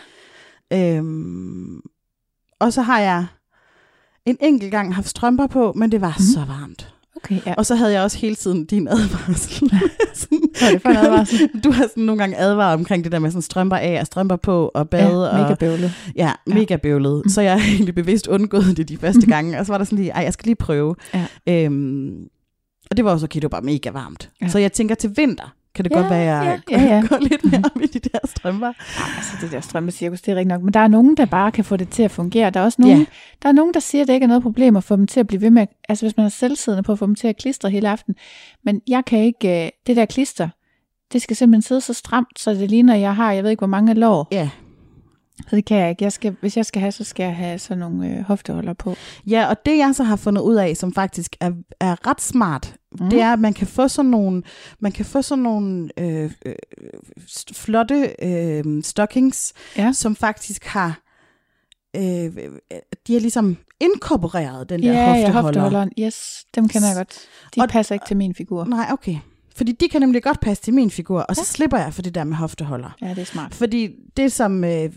Øhm, 0.98 1.82
og 2.60 2.74
så 2.74 2.82
har 2.82 3.00
jeg 3.00 3.26
en 4.30 4.38
enkelt 4.42 4.72
gang 4.72 4.96
haft 4.96 5.08
strømper 5.08 5.48
på, 5.48 5.74
men 5.76 5.92
det 5.92 6.02
var 6.02 6.08
Mhm. 6.18 6.28
mm. 6.28 6.34
så 6.34 6.40
varmt. 6.40 6.94
Okay, 7.16 7.40
ja. 7.46 7.54
Og 7.58 7.66
så 7.66 7.76
havde 7.76 7.92
jeg 7.94 8.02
også 8.04 8.18
hele 8.18 8.36
tiden 8.36 8.66
din 8.66 8.88
advarsel. 8.88 9.70
Sådan, 10.14 10.40
Hvad 10.60 10.72
det 10.74 10.82
for 10.82 10.90
en 10.90 10.96
advarsel? 10.98 11.50
du 11.64 11.72
har 11.72 11.84
sådan 11.88 12.04
nogle 12.04 12.20
gange 12.20 12.38
advaret 12.38 12.74
omkring 12.74 13.04
det 13.04 13.12
der 13.12 13.20
med 13.20 13.32
sådan 13.32 13.42
strømper 13.42 13.76
af 13.78 14.00
og 14.00 14.06
strømper 14.06 14.36
på 14.36 14.72
og 14.74 14.90
bade. 14.90 15.28
ja, 15.36 15.42
mega 15.44 15.54
bøvlet. 15.56 15.92
Ja, 16.16 16.32
mega 16.48 16.76
bøvlet. 16.76 17.22
Mm. 17.26 17.30
Så 17.30 17.42
jeg 17.42 17.62
har 17.62 17.68
egentlig 17.72 17.96
bevidst 17.96 18.28
undgået 18.28 18.78
det 18.78 18.90
de 18.90 18.98
første 18.98 19.26
gange. 19.28 19.60
Og 19.60 19.66
så 19.66 19.74
var 19.74 19.78
der 19.78 19.86
sådan 19.86 19.98
lige, 19.98 20.12
ej, 20.12 20.24
jeg 20.24 20.34
skal 20.34 20.46
lige 20.46 20.56
prøve. 20.56 20.96
Ja. 21.14 21.26
Øhm, 21.66 22.18
og 22.92 22.98
det 22.98 23.06
var 23.06 23.12
også 23.12 23.26
okay, 23.26 23.36
det 23.36 23.44
var 23.44 23.50
bare 23.50 23.62
mega 23.62 23.90
varmt. 23.90 24.30
Ja. 24.42 24.48
Så 24.48 24.60
jeg 24.60 24.74
tænker 24.74 24.96
til 24.96 25.12
vinter, 25.18 25.54
kan 25.76 25.86
det 25.86 25.92
Ja, 25.92 25.96
godt 25.98 26.10
være, 26.10 26.20
jeg 26.36 26.60
ja, 26.72 26.82
ja, 26.82 26.96
ja. 26.96 27.02
går 27.10 27.18
lidt 27.18 27.46
mere 27.52 27.62
op 27.76 27.82
i 27.82 27.86
de 27.88 28.00
der 28.00 28.20
strømper. 28.26 28.68
Ja, 28.68 29.04
altså 29.18 29.34
det 29.42 29.52
der 29.52 29.62
strømmecirkus, 29.62 30.22
det 30.22 30.32
er 30.32 30.36
rigtigt 30.36 30.48
nok. 30.48 30.62
Men 30.64 30.74
der 30.74 30.80
er 30.80 30.88
nogen, 30.88 31.18
der 31.18 31.26
bare 31.26 31.52
kan 31.52 31.64
få 31.66 31.78
det 31.78 31.90
til 31.90 32.04
at 32.04 32.12
fungere. 32.12 32.50
Der 32.50 32.60
er 32.60 32.64
også 32.64 32.82
nogen, 32.82 32.98
Ja. 33.00 33.06
der, 33.44 33.50
er 33.50 33.54
nogen 33.54 33.74
der 33.74 33.80
siger, 33.80 34.02
at 34.02 34.08
det 34.08 34.14
ikke 34.14 34.24
er 34.24 34.28
noget 34.28 34.44
problem 34.44 34.76
at 34.76 34.84
få 34.84 34.96
dem 34.96 35.08
til 35.08 35.20
at 35.20 35.28
blive 35.28 35.42
ved 35.42 35.50
med, 35.50 35.68
altså 35.90 36.06
hvis 36.06 36.18
man 36.18 36.26
er 36.26 36.30
selvsiddende 36.30 36.84
på 36.84 36.92
at 36.92 37.00
få 37.00 37.06
dem 37.06 37.16
til 37.16 37.28
at 37.28 37.38
klistre 37.38 37.70
hele 37.70 37.90
aften. 37.90 38.16
Men 38.64 38.82
jeg 38.88 39.06
kan 39.06 39.20
ikke, 39.20 39.66
øh, 39.66 39.70
det 39.88 39.96
der 39.96 40.06
klister, 40.06 40.50
det 41.14 41.22
skal 41.22 41.36
simpelthen 41.36 41.62
sidde 41.62 41.82
så 41.82 41.94
stramt, 41.94 42.40
så 42.40 42.52
det 42.52 42.70
ligner, 42.70 42.96
jeg 42.96 43.16
har, 43.16 43.32
jeg 43.32 43.44
ved 43.44 43.52
ikke, 43.52 43.62
hvor 43.62 43.68
mange 43.68 43.94
lår. 43.94 44.28
Ja. 44.32 44.50
Så 45.48 45.56
det 45.56 45.66
kan 45.66 45.78
jeg 45.78 45.90
ikke. 45.90 46.04
Jeg 46.04 46.12
skal, 46.12 46.36
hvis 46.42 46.58
jeg 46.58 46.66
skal 46.66 46.80
have, 46.80 46.92
så 46.92 47.04
skal 47.04 47.24
jeg 47.24 47.36
have 47.36 47.60
sådan 47.60 47.78
nogle 47.78 48.08
øh, 48.18 48.22
hofteholder 48.24 48.74
på. 48.74 48.96
ja, 49.28 49.46
og 49.50 49.56
det 49.66 49.78
jeg 49.78 49.96
så 49.96 50.04
har 50.04 50.16
fundet 50.16 50.42
ud 50.42 50.56
af, 50.56 50.78
som 50.78 50.94
faktisk 50.94 51.36
er, 51.40 51.52
er 51.80 52.08
ret 52.08 52.22
smart, 52.22 52.76
Mm. 53.00 53.10
det 53.10 53.22
er, 53.22 53.34
at 53.34 53.40
man 53.40 53.54
kan 53.54 53.68
få 53.68 53.88
sådan 53.88 54.12
nogle, 54.12 54.44
man 54.80 54.92
kan 54.92 55.06
få 55.06 55.22
sådan 55.22 55.44
nogle 55.44 55.90
øh, 56.00 56.32
øh, 56.46 56.56
flotte 57.54 58.16
øh, 58.22 58.84
stockings, 58.84 59.54
Ja. 59.78 59.92
som 59.94 60.16
faktisk 60.16 60.66
har, 60.66 61.00
øh, 61.96 62.02
de 63.08 63.14
har 63.14 63.20
ligesom 63.20 63.58
inkorporeret 63.80 64.70
den 64.70 64.84
der 64.84 64.92
Ja, 64.94 65.00
ja, 65.00 65.06
hofteholder. 65.08 65.42
hofteholderen. 65.42 65.92
Yes, 66.00 66.46
dem 66.56 66.68
kender 66.68 66.88
jeg 66.88 66.98
godt. 66.98 67.18
De 67.56 67.62
Og- 67.62 67.70
passer 67.70 67.96
ikke 67.96 68.06
til 68.08 68.18
min 68.18 68.36
figur. 68.36 68.66
Nej, 68.66 68.88
okay. 68.92 69.16
Fordi 69.60 69.72
de 69.72 69.90
kan 69.90 70.02
nemlig 70.02 70.24
godt 70.24 70.40
passe 70.40 70.64
til 70.64 70.74
min 70.74 70.92
figur, 70.92 71.20
og 71.22 71.36
så 71.36 71.42
Ja. 71.42 71.46
slipper 71.46 71.78
jeg 71.78 71.94
for 71.94 72.02
det 72.02 72.16
der 72.16 72.24
med 72.24 72.36
hofteholder. 72.36 72.90
Ja, 73.02 73.10
det 73.10 73.18
er 73.18 73.24
smart. 73.26 73.54
Fordi 73.56 73.90
det 74.18 74.32
som 74.32 74.64
øh, 74.64 74.72
et, 74.72 74.92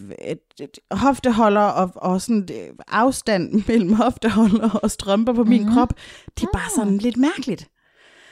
et 0.61 0.79
hofteholder 0.91 1.61
og, 1.61 1.91
og 1.95 2.21
sådan 2.23 2.49
øh, 2.53 2.69
afstand 2.89 3.63
mellem 3.69 3.93
hofteholder 3.93 4.71
og 4.71 4.91
strømper 4.91 5.33
på 5.33 5.45
min 5.45 5.63
Mhm. 5.63 5.73
krop, 5.73 5.95
det 6.39 6.43
er 6.43 6.49
bare 6.53 6.71
sådan 6.77 6.99
lidt 6.99 7.17
mærkeligt. 7.17 7.69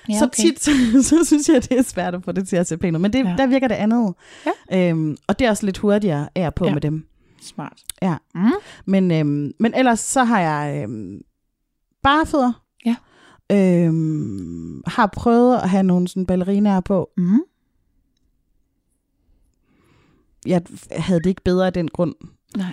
Ja, 0.09 0.18
så 0.18 0.24
okay. 0.24 0.43
tit, 0.43 0.62
så, 0.62 0.70
så 1.11 1.24
synes 1.24 1.49
jeg, 1.49 1.62
det 1.68 1.78
er 1.78 1.83
svært 1.83 2.14
at 2.14 2.24
få 2.24 2.33
det 2.33 2.49
til 2.49 2.57
at 2.57 2.66
se 2.66 2.76
pænt 2.78 2.97
ud. 2.97 3.01
Men 3.01 3.12
det, 3.12 3.18
Ja. 3.24 3.35
der 3.39 3.47
virker 3.47 3.68
det 3.68 3.74
andet. 3.74 4.14
Ja. 4.70 4.89
Øhm, 4.91 5.16
og 5.26 5.39
det 5.39 5.47
er 5.47 5.51
også 5.51 5.66
lidt 5.66 5.78
hurtigere 5.78 6.28
er 6.35 6.51
på 6.51 6.64
Ja. 6.64 6.68
ja. 6.70 6.74
med 6.74 6.81
dem. 6.81 7.07
Smart. 7.43 7.78
Ja. 8.03 8.14
Mm. 8.35 8.51
Men, 8.87 9.11
øhm, 9.11 9.53
men 9.61 9.74
ellers 9.74 10.01
så 10.01 10.24
har 10.24 10.41
jeg 10.41 10.83
øhm, 10.83 11.18
bare 12.03 12.26
fødder. 12.26 12.53
Øhm, 13.51 14.83
har 14.87 15.07
prøvet 15.07 15.57
at 15.57 15.71
have 15.71 15.83
nogle 15.83 16.09
sådan 16.09 16.27
ballerinaer 16.27 16.81
på. 16.81 17.11
Mm. 17.17 17.41
Jeg 20.47 20.63
havde 20.97 21.21
det 21.21 21.27
ikke 21.31 21.43
bedre 21.45 21.67
af 21.67 21.73
den 21.73 21.89
grund. 21.89 22.15
Nej. 22.57 22.73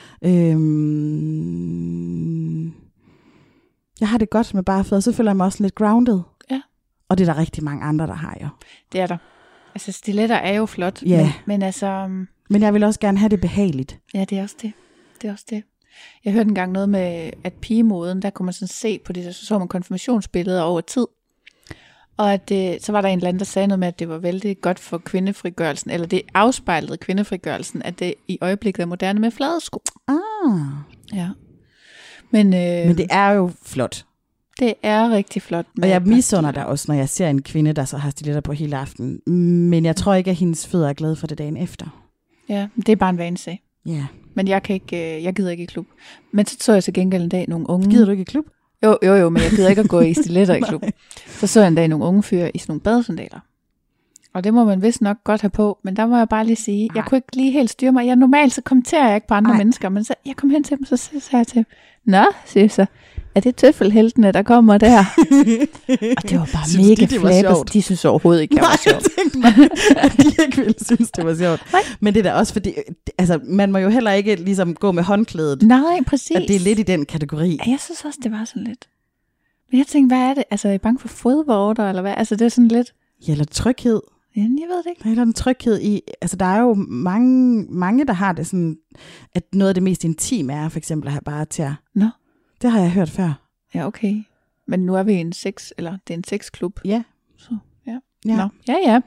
Øhm, 1.48 2.66
jeg 4.00 4.10
har 4.10 4.18
det 4.18 4.30
godt 4.30 4.54
med 4.54 4.64
bare 4.64 4.84
fødder, 4.84 5.02
så 5.02 5.12
føler 5.12 5.32
jeg 5.32 5.38
mig 5.38 5.46
også 5.46 5.64
lidt 5.64 5.76
grounded. 5.76 6.20
Ja. 6.52 6.62
Og 7.10 7.18
det 7.18 7.30
er 7.30 7.34
der 7.34 7.40
rigtig 7.40 7.64
mange 7.64 7.84
andre, 7.84 8.08
der 8.08 8.14
har 8.14 8.38
jo. 8.42 8.48
Det 8.92 9.02
er 9.02 9.08
der. 9.08 9.18
Altså, 9.76 9.92
stiletter 9.92 10.36
er 10.36 10.54
jo 10.54 10.66
flot. 10.66 11.04
Ja. 11.04 11.24
Men, 11.24 11.32
men 11.46 11.62
altså, 11.62 12.04
um, 12.06 12.28
Men 12.50 12.62
jeg 12.62 12.74
vil 12.74 12.84
også 12.84 13.00
gerne 13.00 13.18
have 13.18 13.30
det 13.30 13.42
behageligt. 13.42 14.00
ja, 14.14 14.26
det 14.30 14.38
er 14.38 14.44
også 14.44 14.56
det. 14.62 14.74
Det 15.22 15.28
er 15.28 15.32
også 15.32 15.46
det. 15.50 15.64
Jeg 16.26 16.34
hørte 16.34 16.48
engang 16.48 16.72
noget 16.72 16.90
med, 16.90 17.32
at 17.44 17.54
pigemoden, 17.54 18.22
der 18.22 18.30
kunne 18.30 18.46
man 18.46 18.54
sådan 18.54 18.68
se 18.68 19.00
på 19.00 19.14
det, 19.14 19.26
der 19.26 19.32
så 19.32 19.46
så 19.46 19.60
man 19.60 19.68
konfirmationsbilleder 19.68 20.62
over 20.62 20.82
tid. 20.82 21.08
Og 22.18 22.34
at 22.34 22.50
det, 22.50 22.86
så 22.86 22.92
var 22.92 23.02
der 23.02 23.10
en 23.10 23.18
eller 23.20 23.28
anden, 23.28 23.40
der 23.40 23.46
sagde 23.46 23.68
noget 23.68 23.80
med, 23.80 23.88
at 23.88 24.00
det 24.00 24.10
var 24.10 24.18
vældig 24.18 24.62
godt 24.62 24.80
for 24.80 24.98
kvindefrigørelsen, 24.98 25.92
eller 25.92 26.08
det 26.08 26.22
afspejlede 26.34 26.98
kvindefrigørelsen, 26.98 27.82
at 27.82 28.00
det 28.00 28.14
i 28.28 28.38
øjeblikket 28.42 28.82
er 28.82 28.86
moderne 28.86 29.20
med 29.20 29.32
flade 29.32 29.62
sko. 29.62 29.82
Ah. 30.08 30.16
Ja. 31.14 31.30
Men, 32.32 32.54
øh, 32.54 32.88
Men 32.88 32.98
det 32.98 33.08
er 33.10 33.30
jo 33.30 33.52
flot. 33.64 34.06
det 34.60 34.74
er 34.84 35.10
rigtig 35.12 35.42
flot. 35.42 35.66
Og 35.82 35.90
jeg 35.90 36.02
misunder 36.02 36.52
dig 36.52 36.66
også, 36.66 36.86
når 36.88 36.96
jeg 36.96 37.10
ser 37.10 37.30
en 37.30 37.42
kvinde, 37.42 37.74
der 37.74 37.86
så 37.86 37.98
har 37.98 38.10
stiletter 38.10 38.42
på 38.42 38.54
hele 38.54 38.78
aften. 38.78 39.22
Men 39.70 39.86
jeg 39.86 39.96
tror 39.96 40.14
ikke, 40.14 40.30
at 40.32 40.38
hendes 40.38 40.68
fødder 40.68 40.90
er 40.90 40.94
glade 40.94 41.16
for 41.16 41.28
det 41.28 41.38
dagen 41.38 41.58
efter. 41.58 42.04
Ja, 42.50 42.68
det 42.76 42.90
er 42.90 42.96
bare 42.96 43.10
en 43.10 43.18
vanesag. 43.18 43.64
Ja. 43.86 44.06
Men 44.38 44.48
jeg, 44.48 44.64
kan 44.64 44.74
ikke, 44.74 45.18
øh, 45.18 45.24
jeg 45.24 45.34
gider 45.34 45.52
ikke 45.52 45.64
i 45.64 45.66
klub. 45.66 45.86
Men 46.32 46.46
så 46.46 46.58
så 46.60 46.74
jeg 46.74 46.84
til 46.84 46.94
gengæld 46.94 47.24
en 47.24 47.30
dag 47.30 47.46
nogle 47.48 47.70
unge... 47.70 47.90
Gider 47.90 48.06
du 48.06 48.12
ikke 48.12 48.22
i 48.22 48.24
klub? 48.24 48.46
Jo, 48.84 48.98
jo, 49.04 49.16
jo, 49.16 49.30
men 49.30 49.44
jeg 49.44 49.52
gider 49.52 49.70
ikke 49.70 49.82
at 49.82 49.90
gå 49.90 50.00
i 50.00 50.14
stiletter 50.24 50.56
i 50.56 50.60
klub. 50.60 50.84
Så 51.28 51.48
så 51.48 51.60
jeg 51.60 51.68
en 51.68 51.76
dag 51.76 51.88
nogle 51.88 52.06
unge 52.06 52.24
fyre 52.24 52.52
i 52.56 52.58
sådan 52.58 52.72
nogle 52.72 52.82
badesandaler. 52.82 53.40
Og 54.34 54.44
det 54.44 54.54
må 54.54 54.66
man 54.66 54.82
vist 54.82 55.02
nok 55.02 55.18
godt 55.24 55.42
have 55.42 55.50
på, 55.50 55.80
men 55.84 55.96
der 55.96 56.06
må 56.06 56.18
jeg 56.18 56.30
bare 56.30 56.46
lige 56.46 56.56
sige, 56.56 56.90
jeg 56.96 57.02
Nej. 57.02 57.10
kunne 57.10 57.18
ikke 57.18 57.36
lige 57.36 57.52
helt 57.52 57.70
styre 57.70 57.92
mig. 57.92 58.08
Jeg 58.08 58.16
normalt 58.16 58.54
så 58.54 58.62
kommenterer 58.62 59.08
jeg 59.08 59.16
ikke 59.16 59.28
på 59.28 59.34
andre 59.34 59.52
Nej. 59.52 59.58
mennesker, 59.58 59.90
men 59.90 60.04
så 60.04 60.14
jeg 60.26 60.36
kom 60.36 60.50
hen 60.50 60.64
til 60.64 60.78
dem, 60.78 60.86
så 60.86 60.98
sagde 60.98 61.22
jeg 61.32 61.48
til 61.48 61.56
dem, 61.56 61.66
Nå, 62.06 62.24
siger 62.46 62.64
jeg 62.64 62.72
så, 62.72 62.86
er 63.38 63.42
det 63.42 63.56
tøffelheltene, 63.56 64.32
der 64.32 64.44
kommer 64.44 64.78
der? 64.78 64.98
Og 66.18 66.24
det 66.30 66.40
var 66.40 66.50
bare 66.54 66.68
Synes 66.70 66.88
de, 66.88 66.90
mega 66.90 67.06
det 67.06 67.22
var 67.22 67.42
sjovt? 67.42 67.74
De 67.74 67.82
synes 67.82 68.06
overhovedet 68.06 68.42
ikke, 68.42 68.56
det 68.56 68.62
Nej, 68.62 68.70
var 68.70 68.82
jeg 68.86 68.92
sjovt. 68.94 69.08
tænkte 69.18 69.40
mig, 69.40 69.70
at 69.98 70.12
de 70.18 70.44
ikke 70.46 70.58
ville 70.58 70.74
synes, 70.86 71.12
det 71.12 71.26
var 71.26 71.36
sjovt. 71.36 71.62
Nej. 71.72 71.82
Men 72.00 72.14
det 72.14 72.20
er 72.20 72.24
da 72.32 72.34
også 72.34 72.54
fordi, 72.54 72.74
altså, 73.18 73.40
man 73.44 73.72
må 73.72 73.78
jo 73.78 73.90
heller 73.90 74.12
ikke 74.12 74.36
ligesom 74.36 74.76
gå 74.76 74.92
med 74.92 75.04
håndklædet. 75.04 75.62
Nej, 75.62 76.00
præcis. 76.08 76.36
At 76.36 76.46
det 76.48 76.56
er 76.56 76.60
lidt 76.60 76.80
i 76.80 76.84
den 76.84 77.06
kategori. 77.06 77.60
Ja, 77.66 77.72
jeg 77.72 77.80
synes 77.80 78.06
også, 78.06 78.20
det 78.24 78.32
var 78.32 78.46
sådan 78.46 78.64
lidt. 78.64 78.88
Men 79.72 79.78
jeg 79.78 79.88
tænkte, 79.88 80.16
hvad 80.16 80.24
er 80.26 80.34
det? 80.34 80.44
Altså, 80.52 80.68
er 80.68 80.74
I 80.74 80.78
bange 80.78 81.00
for 81.00 81.08
fodvorter, 81.08 81.90
eller 81.90 82.02
hvad? 82.02 82.14
Altså, 82.18 82.36
det 82.36 82.46
er 82.46 82.50
sådan 82.50 82.68
lidt... 82.68 82.94
Ja, 83.28 83.32
eller 83.32 83.46
tryghed. 83.46 84.02
Jamen, 84.36 84.60
jeg 84.60 84.68
ved 84.68 84.78
det 84.78 84.90
ikke. 84.90 85.16
Der 85.16 85.22
er 85.22 85.26
en 85.26 85.34
tryghed 85.34 85.82
i, 85.82 86.02
altså 86.22 86.38
der 86.38 86.46
er 86.46 86.60
jo 86.62 86.74
mange, 86.88 87.66
mange, 87.70 88.06
der 88.06 88.14
har 88.14 88.34
det 88.34 88.48
sådan, 88.48 88.78
at 89.36 89.44
noget 89.54 89.70
af 89.70 89.74
det 89.74 89.84
mest 89.84 90.04
intime 90.04 90.54
er 90.54 90.70
for 90.70 90.78
eksempel 90.78 91.08
at 91.08 91.12
have 91.14 91.22
bare 91.26 91.46
til 91.46 91.70
Nå. 91.96 92.06
Det 92.62 92.72
har 92.72 92.80
jeg 92.80 92.92
hørt 92.92 93.10
før. 93.10 93.34
Ja, 93.76 93.88
okay. 93.88 94.24
Men 94.68 94.80
nu 94.80 94.96
er 94.96 95.04
vi 95.04 95.14
en 95.14 95.34
sex, 95.34 95.70
eller 95.78 95.92
det 96.08 96.14
er 96.14 96.18
en 96.18 96.24
sexklub. 96.24 96.80
Ja. 96.86 97.04
Så, 97.38 97.58
ja. 97.88 97.98
Ja. 98.26 98.36
Nå, 98.36 98.48
ja, 98.68 98.76
ja. 98.86 99.02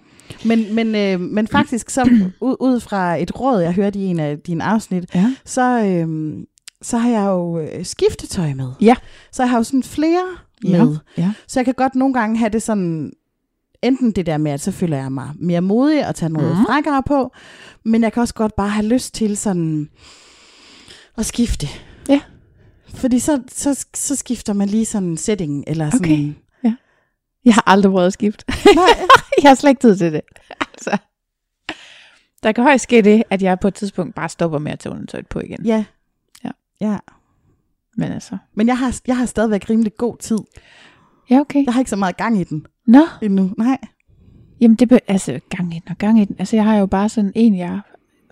Men, 0.45 0.75
men, 0.75 0.95
øh, 0.95 1.21
men 1.21 1.49
faktisk, 1.49 1.91
så 1.91 2.03
ud, 2.41 2.57
ud 2.61 2.81
fra 2.81 3.17
et 3.17 3.41
råd, 3.41 3.61
jeg 3.61 3.73
hørte 3.75 3.99
i 3.99 4.03
en 4.03 4.21
af 4.21 4.39
dine 4.39 4.65
afsnit, 4.65 5.15
Ja. 5.15 5.35
så, 5.45 5.85
øh, 5.85 6.37
så 6.83 6.99
har 6.99 7.11
jeg 7.11 7.27
jo 7.27 7.59
øh, 7.61 7.85
skiftetøj 7.85 8.55
med. 8.55 8.73
Ja. 8.81 8.95
Så 9.33 9.43
jeg 9.43 9.51
har 9.51 9.57
jo 9.59 9.63
sådan 9.65 9.83
flere 9.83 10.25
Ja. 10.65 10.85
med. 10.85 10.97
Ja. 11.19 11.33
Så 11.47 11.61
jeg 11.61 11.65
kan 11.65 11.75
godt 11.75 11.95
nogle 11.95 12.15
gange 12.15 12.37
have 12.39 12.49
det 12.49 12.63
sådan, 12.63 13.13
enten 13.83 14.13
det 14.13 14.27
der 14.27 14.39
med, 14.39 14.53
at 14.53 14.61
så 14.61 14.73
føler 14.73 14.97
jeg 14.97 15.13
mig 15.13 15.31
mere 15.37 15.61
modig 15.61 16.09
og 16.09 16.15
tage 16.15 16.33
noget 16.33 16.57
mm. 16.59 16.65
frækkere 16.67 17.03
på, 17.07 17.33
men 17.85 18.03
jeg 18.03 18.13
kan 18.13 18.21
også 18.21 18.35
godt 18.35 18.57
bare 18.57 18.69
have 18.69 18.87
lyst 18.87 19.15
til 19.15 19.37
sådan 19.37 19.89
at 21.17 21.27
skifte. 21.27 21.67
Ja. 22.09 22.21
Fordi 22.95 23.19
så, 23.19 23.43
så, 23.49 23.87
så 23.95 24.17
skifter 24.17 24.53
man 24.53 24.69
lige 24.69 24.85
sådan 24.87 25.17
setting, 25.17 25.65
eller 25.67 25.91
sådan... 25.91 26.07
Okay. 26.13 26.35
Jeg 27.45 27.55
har 27.55 27.63
aldrig 27.67 27.93
prøvet 27.93 28.07
at 28.07 28.13
skifte. 28.13 28.45
Nej, 28.75 28.85
jeg 29.43 29.51
har 29.51 29.55
slet 29.55 29.71
ikke 29.71 29.81
tid 29.81 29.97
til 29.97 30.13
det. 30.13 30.21
altså. 30.61 30.99
Der 32.43 32.53
kan 32.53 32.65
højst 32.65 32.83
ske 32.83 33.03
det, 33.03 33.23
at 33.31 33.43
jeg 33.43 33.61
på 33.61 33.69
et 33.69 33.75
tidspunkt 33.75 34.15
bare 34.15 34.29
stopper 34.29 34.59
med 34.59 34.73
at 34.73 34.79
tage 34.79 34.93
undertøjet 34.93 35.27
på 35.29 35.41
igen. 35.41 35.67
ja. 35.67 35.85
Ja. 36.45 36.51
Ja. 36.81 36.99
Men 37.97 38.13
altså. 38.13 38.39
Men 38.55 38.67
jeg 38.67 38.79
har, 38.79 39.01
jeg 39.07 39.17
har 39.17 39.27
stadigvæk 39.27 39.71
rimelig 39.71 39.97
god 39.97 40.17
tid. 40.17 40.39
Ja, 41.31 41.41
okay. 41.41 41.65
Jeg 41.65 41.75
har 41.75 41.81
ikke 41.81 41.91
så 41.91 41.97
meget 41.97 42.17
gang 42.17 42.41
i 42.41 42.45
den 42.45 42.67
Nå, 42.87 43.07
endnu. 43.23 43.51
Nej. 43.59 43.79
jamen 44.61 44.77
det 44.77 44.89
be- 44.89 45.11
altså 45.11 45.41
gang 45.51 45.77
i 45.77 45.79
den 45.79 45.91
og 45.91 45.99
gang 45.99 46.21
i 46.21 46.25
den. 46.25 46.37
Altså 46.39 46.57
jeg 46.57 46.65
har 46.65 46.77
jo 46.77 46.87
bare 46.87 47.09
sådan 47.09 47.33
en, 47.35 47.57
jeg 47.59 47.81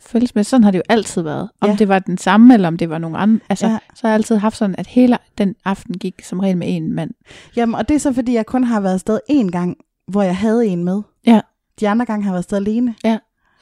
følges 0.06 0.34
med. 0.34 0.44
Sådan 0.44 0.64
har 0.64 0.70
det 0.70 0.78
jo 0.78 0.82
altid 0.88 1.22
været. 1.22 1.48
Om 1.60 1.70
Ja. 1.70 1.76
det 1.76 1.88
var 1.88 1.98
den 1.98 2.18
samme, 2.18 2.54
eller 2.54 2.68
om 2.68 2.76
det 2.76 2.90
var 2.90 2.98
nogen 2.98 3.16
anden. 3.16 3.40
Altså, 3.48 3.66
Ja. 3.66 3.72
ja. 3.72 3.78
så 3.94 4.00
har 4.02 4.08
jeg 4.08 4.14
altid 4.14 4.36
haft 4.36 4.56
sådan, 4.56 4.74
at 4.78 4.86
hele 4.86 5.18
den 5.38 5.54
aften 5.64 5.98
gik 5.98 6.14
som 6.24 6.40
regel 6.40 6.56
med 6.56 6.76
en 6.76 6.92
mand. 6.92 7.10
Jamen, 7.56 7.74
og 7.74 7.88
det 7.88 7.94
er 7.94 7.98
så, 7.98 8.12
fordi 8.12 8.32
jeg 8.34 8.46
kun 8.46 8.64
har 8.64 8.80
været 8.80 8.94
afsted 8.94 9.18
én 9.30 9.50
gang, 9.50 9.76
hvor 10.08 10.22
jeg 10.22 10.36
havde 10.36 10.66
en 10.66 10.84
med. 10.84 11.02
Ja. 11.26 11.40
De 11.80 11.88
andre 11.88 12.06
gange 12.06 12.24
har 12.24 12.30
jeg 12.30 12.32
været 12.32 12.38
afsted 12.42 12.56
alene. 12.56 12.94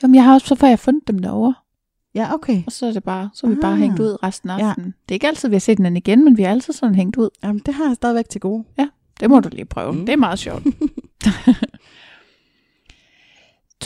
Jamen 0.02 0.14
jeg 0.14 0.24
har 0.24 0.34
også, 0.34 0.46
så 0.46 0.54
får 0.54 0.66
jeg 0.66 0.78
fundet 0.78 1.08
dem 1.08 1.18
derovre. 1.18 1.54
Ja, 2.14 2.34
okay. 2.34 2.62
Og 2.66 2.72
så 2.72 2.86
er 2.86 2.92
det 2.92 3.04
bare, 3.04 3.30
så 3.34 3.46
er 3.46 3.50
vi 3.50 3.56
bare 3.62 3.72
Ah. 3.72 3.78
hængt 3.78 4.00
ud 4.00 4.22
resten 4.22 4.50
af 4.50 4.58
Ja. 4.58 4.68
aftenen. 4.68 4.94
Det 5.08 5.10
er 5.10 5.14
ikke 5.14 5.26
altid, 5.26 5.48
vi 5.48 5.54
har 5.54 5.60
set 5.60 5.78
den 5.78 5.96
igen, 5.96 6.24
men 6.24 6.36
vi 6.36 6.42
har 6.42 6.50
altid 6.50 6.72
sådan 6.74 6.94
hængt 6.94 7.16
ud. 7.16 7.28
Jamen, 7.42 7.62
det 7.66 7.74
har 7.74 7.86
jeg 7.86 7.94
stadigvæk 7.94 8.28
til 8.28 8.40
gode. 8.40 8.64
Det 9.20 9.30
må 9.30 9.40
du 9.40 9.48
lige 9.52 9.64
prøve. 9.64 9.92
Mm. 9.92 10.06
Det 10.06 10.12
er 10.12 10.16
meget 10.16 10.38
sjovt. 10.38 10.62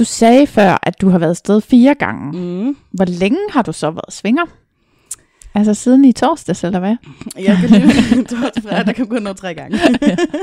du 0.01 0.05
sagde 0.05 0.47
før, 0.47 0.79
at 0.83 1.01
du 1.01 1.09
har 1.09 1.19
været 1.19 1.31
afsted 1.31 1.61
fire 1.61 1.95
gange. 1.95 2.39
Mm. 2.39 2.77
Hvor 2.93 3.05
længe 3.05 3.39
har 3.51 3.63
du 3.63 3.73
så 3.73 3.91
været 3.91 4.13
svinger? 4.13 4.43
Altså 5.55 5.75
siden 5.75 6.05
i 6.05 6.13
torsdags, 6.13 6.65
eller 6.65 6.79
hvad? 6.79 6.97
Jeg 7.47 7.57
kan 7.57 7.71
lige 7.71 8.25
torsdag 8.33 8.63
fredag, 8.63 8.87
der 8.87 8.93
kan 8.93 9.07
gå 9.07 9.19
nå 9.19 9.33
tre 9.33 9.55
gange. 9.55 9.79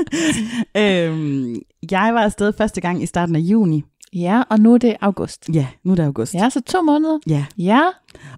øhm, 0.76 1.56
jeg 1.90 2.14
var 2.14 2.20
afsted 2.22 2.52
første 2.58 2.80
gang 2.80 3.02
i 3.02 3.06
starten 3.06 3.36
af 3.36 3.40
juni. 3.40 3.82
Ja, 4.12 4.42
og 4.50 4.58
nu 4.60 4.74
er 4.74 4.78
det 4.78 4.96
august. 5.00 5.48
Ja, 5.54 5.66
nu 5.84 5.92
er 5.92 5.96
det 5.96 6.02
august. 6.02 6.34
Ja, 6.34 6.50
så 6.50 6.60
to 6.60 6.82
måneder. 6.82 7.18
ja. 7.26 7.44
Ja, 7.58 7.82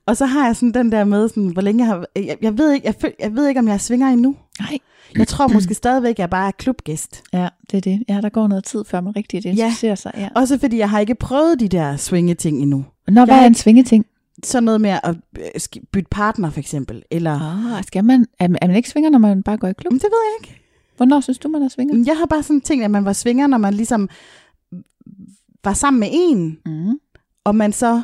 Og 0.07 0.17
så 0.17 0.27
har 0.27 0.47
jeg 0.47 0.57
sådan 0.57 0.75
den 0.75 0.93
der 0.93 1.05
med, 1.05 1.29
sådan, 1.29 1.49
hvor 1.49 1.63
længe 1.63 1.85
jeg 1.85 1.95
har... 1.95 2.05
Jeg, 2.17 2.37
jeg, 2.43 2.59
ved 2.59 2.73
ikke, 2.73 2.87
jeg, 2.87 2.95
føl, 3.01 3.13
jeg 3.21 3.35
ved 3.37 3.49
ikke, 3.49 3.61
om 3.61 3.69
jeg 3.69 3.81
svinger 3.81 4.09
endnu. 4.09 4.37
nej. 4.61 4.79
Jeg 5.19 5.29
tror 5.29 5.49
måske 5.49 5.75
stadigvæk, 5.75 6.19
jeg 6.19 6.31
bare 6.31 6.47
er 6.47 6.51
klubgæst. 6.51 7.23
Ja, 7.33 7.49
det 7.71 7.77
er 7.77 7.81
det. 7.81 8.03
Ja, 8.09 8.21
der 8.21 8.29
går 8.29 8.49
noget 8.49 8.65
tid, 8.65 8.85
før 8.85 9.01
man 9.01 9.17
rigtig 9.17 9.39
identificerer 9.39 9.95
sig. 9.95 10.13
Ja. 10.17 10.29
Også 10.35 10.59
fordi 10.59 10.79
jeg 10.79 10.91
har 10.91 11.01
ikke 11.01 11.15
prøvet 11.15 11.61
de 11.61 11.69
der 11.69 11.97
svingeting 11.97 12.63
endnu. 12.63 12.85
Nå, 13.09 13.25
hvad 13.25 13.35
Jeg- 13.35 13.43
er 13.43 13.47
en 13.47 13.55
svingeting? 13.55 14.07
Sådan 14.45 14.65
noget 14.65 14.81
med 14.81 14.91
at 14.91 15.17
øh, 15.39 15.83
bytte 15.93 16.09
partner, 16.11 16.51
for 16.51 16.61
eksempel. 16.61 17.03
Eller... 17.11 17.41
Ah, 17.77 17.85
skal 17.85 18.05
man, 18.05 18.27
er, 18.39 18.49
er 18.63 18.67
man 18.67 18.77
ikke 18.77 18.89
svinger, 18.91 19.11
når 19.11 19.19
man 19.19 19.43
bare 19.43 19.57
går 19.57 19.69
i 19.69 19.73
klub? 19.73 19.93
Men 19.93 19.99
det 19.99 20.05
ved 20.05 20.19
jeg 20.33 20.49
ikke. 20.49 20.61
Hvornår 20.97 21.21
synes 21.21 21.39
du, 21.39 21.49
man 21.49 21.63
er 21.63 21.69
svinger? 21.69 22.05
Jeg 22.07 22.19
har 22.19 22.27
bare 22.27 22.43
sådan 22.43 22.61
tænkt, 22.61 22.85
at 22.85 22.91
man 22.91 23.05
var 23.05 23.13
svinger, 23.13 23.47
når 23.47 23.59
man 23.59 23.75
ligesom 23.75 24.09
var 25.65 25.73
sammen 25.73 26.01
med 26.01 26.09
en, 26.13 26.59
Mm. 26.67 26.99
og 27.45 27.55
man 27.55 27.73
så 27.73 28.03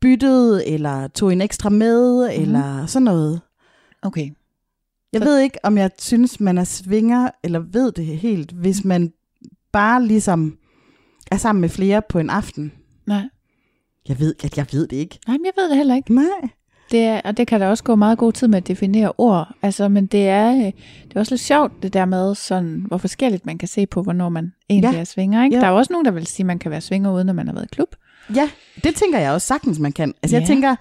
byttede, 0.00 0.66
eller 0.68 1.08
tog 1.08 1.32
en 1.32 1.40
ekstra 1.40 1.68
med, 1.70 2.20
mm. 2.36 2.42
eller 2.42 2.86
sådan 2.86 3.04
noget. 3.04 3.40
Okay. 4.02 4.30
Jeg 5.12 5.20
ved 5.20 5.38
ikke, 5.38 5.58
om 5.62 5.78
jeg 5.78 5.90
synes, 5.98 6.40
man 6.40 6.58
er 6.58 6.64
svinger, 6.64 7.30
eller 7.44 7.58
ved 7.58 7.92
det 7.92 8.06
helt, 8.06 8.50
hvis 8.52 8.84
man 8.84 9.12
bare 9.72 10.06
ligesom 10.06 10.56
er 11.30 11.36
sammen 11.36 11.60
med 11.60 11.68
flere 11.68 12.02
på 12.08 12.18
en 12.18 12.30
aften. 12.30 12.72
Nej. 13.06 13.22
Jeg 14.08 14.18
ved, 14.20 14.34
jeg, 14.42 14.56
jeg 14.56 14.66
ved 14.72 14.86
det 14.86 14.96
ikke. 14.96 15.18
Nej, 15.26 15.36
men 15.36 15.44
jeg 15.44 15.52
ved 15.56 15.68
det 15.68 15.76
heller 15.76 15.94
ikke. 15.94 16.14
Nej. 16.14 16.48
Det 16.90 17.00
er, 17.00 17.20
og 17.24 17.36
det 17.36 17.46
kan 17.46 17.60
der 17.60 17.66
også 17.66 17.84
gå 17.84 17.94
meget 17.94 18.18
god 18.18 18.32
tid 18.32 18.48
med 18.48 18.56
at 18.58 18.68
definere 18.68 19.12
ord. 19.18 19.54
Altså, 19.62 19.88
men 19.88 20.06
det 20.06 20.28
er, 20.28 20.56
øh, 20.56 20.64
det 20.64 21.16
er 21.16 21.20
også 21.20 21.32
lidt 21.34 21.42
sjovt, 21.42 21.72
det 21.82 21.92
der 21.92 22.04
med, 22.04 22.34
sådan, 22.34 22.84
hvor 22.88 22.98
forskelligt 22.98 23.46
man 23.46 23.58
kan 23.58 23.68
se 23.68 23.86
på, 23.86 24.02
hvornår 24.02 24.28
man 24.28 24.52
egentlig 24.70 24.92
Ja. 24.92 25.00
er 25.00 25.04
svinger. 25.04 25.44
Ikke? 25.44 25.56
Ja. 25.56 25.60
Der 25.60 25.66
er 25.66 25.70
jo 25.70 25.76
også 25.76 25.92
nogen, 25.92 26.04
der 26.04 26.10
vil 26.10 26.26
sige, 26.26 26.44
at 26.44 26.46
man 26.46 26.58
kan 26.58 26.70
være 26.70 26.80
svinger, 26.80 27.12
uden 27.12 27.28
at 27.28 27.34
man 27.34 27.46
har 27.46 27.54
været 27.54 27.64
i 27.64 27.74
klub. 27.74 27.96
Ja, 28.34 28.50
det 28.84 28.94
tænker 28.94 29.18
jeg 29.18 29.32
også 29.32 29.46
sagtens, 29.46 29.78
man 29.78 29.92
kan. 29.92 30.14
Altså, 30.22 30.36
jeg 30.36 30.42
Ja. 30.42 30.46
tænker, 30.46 30.76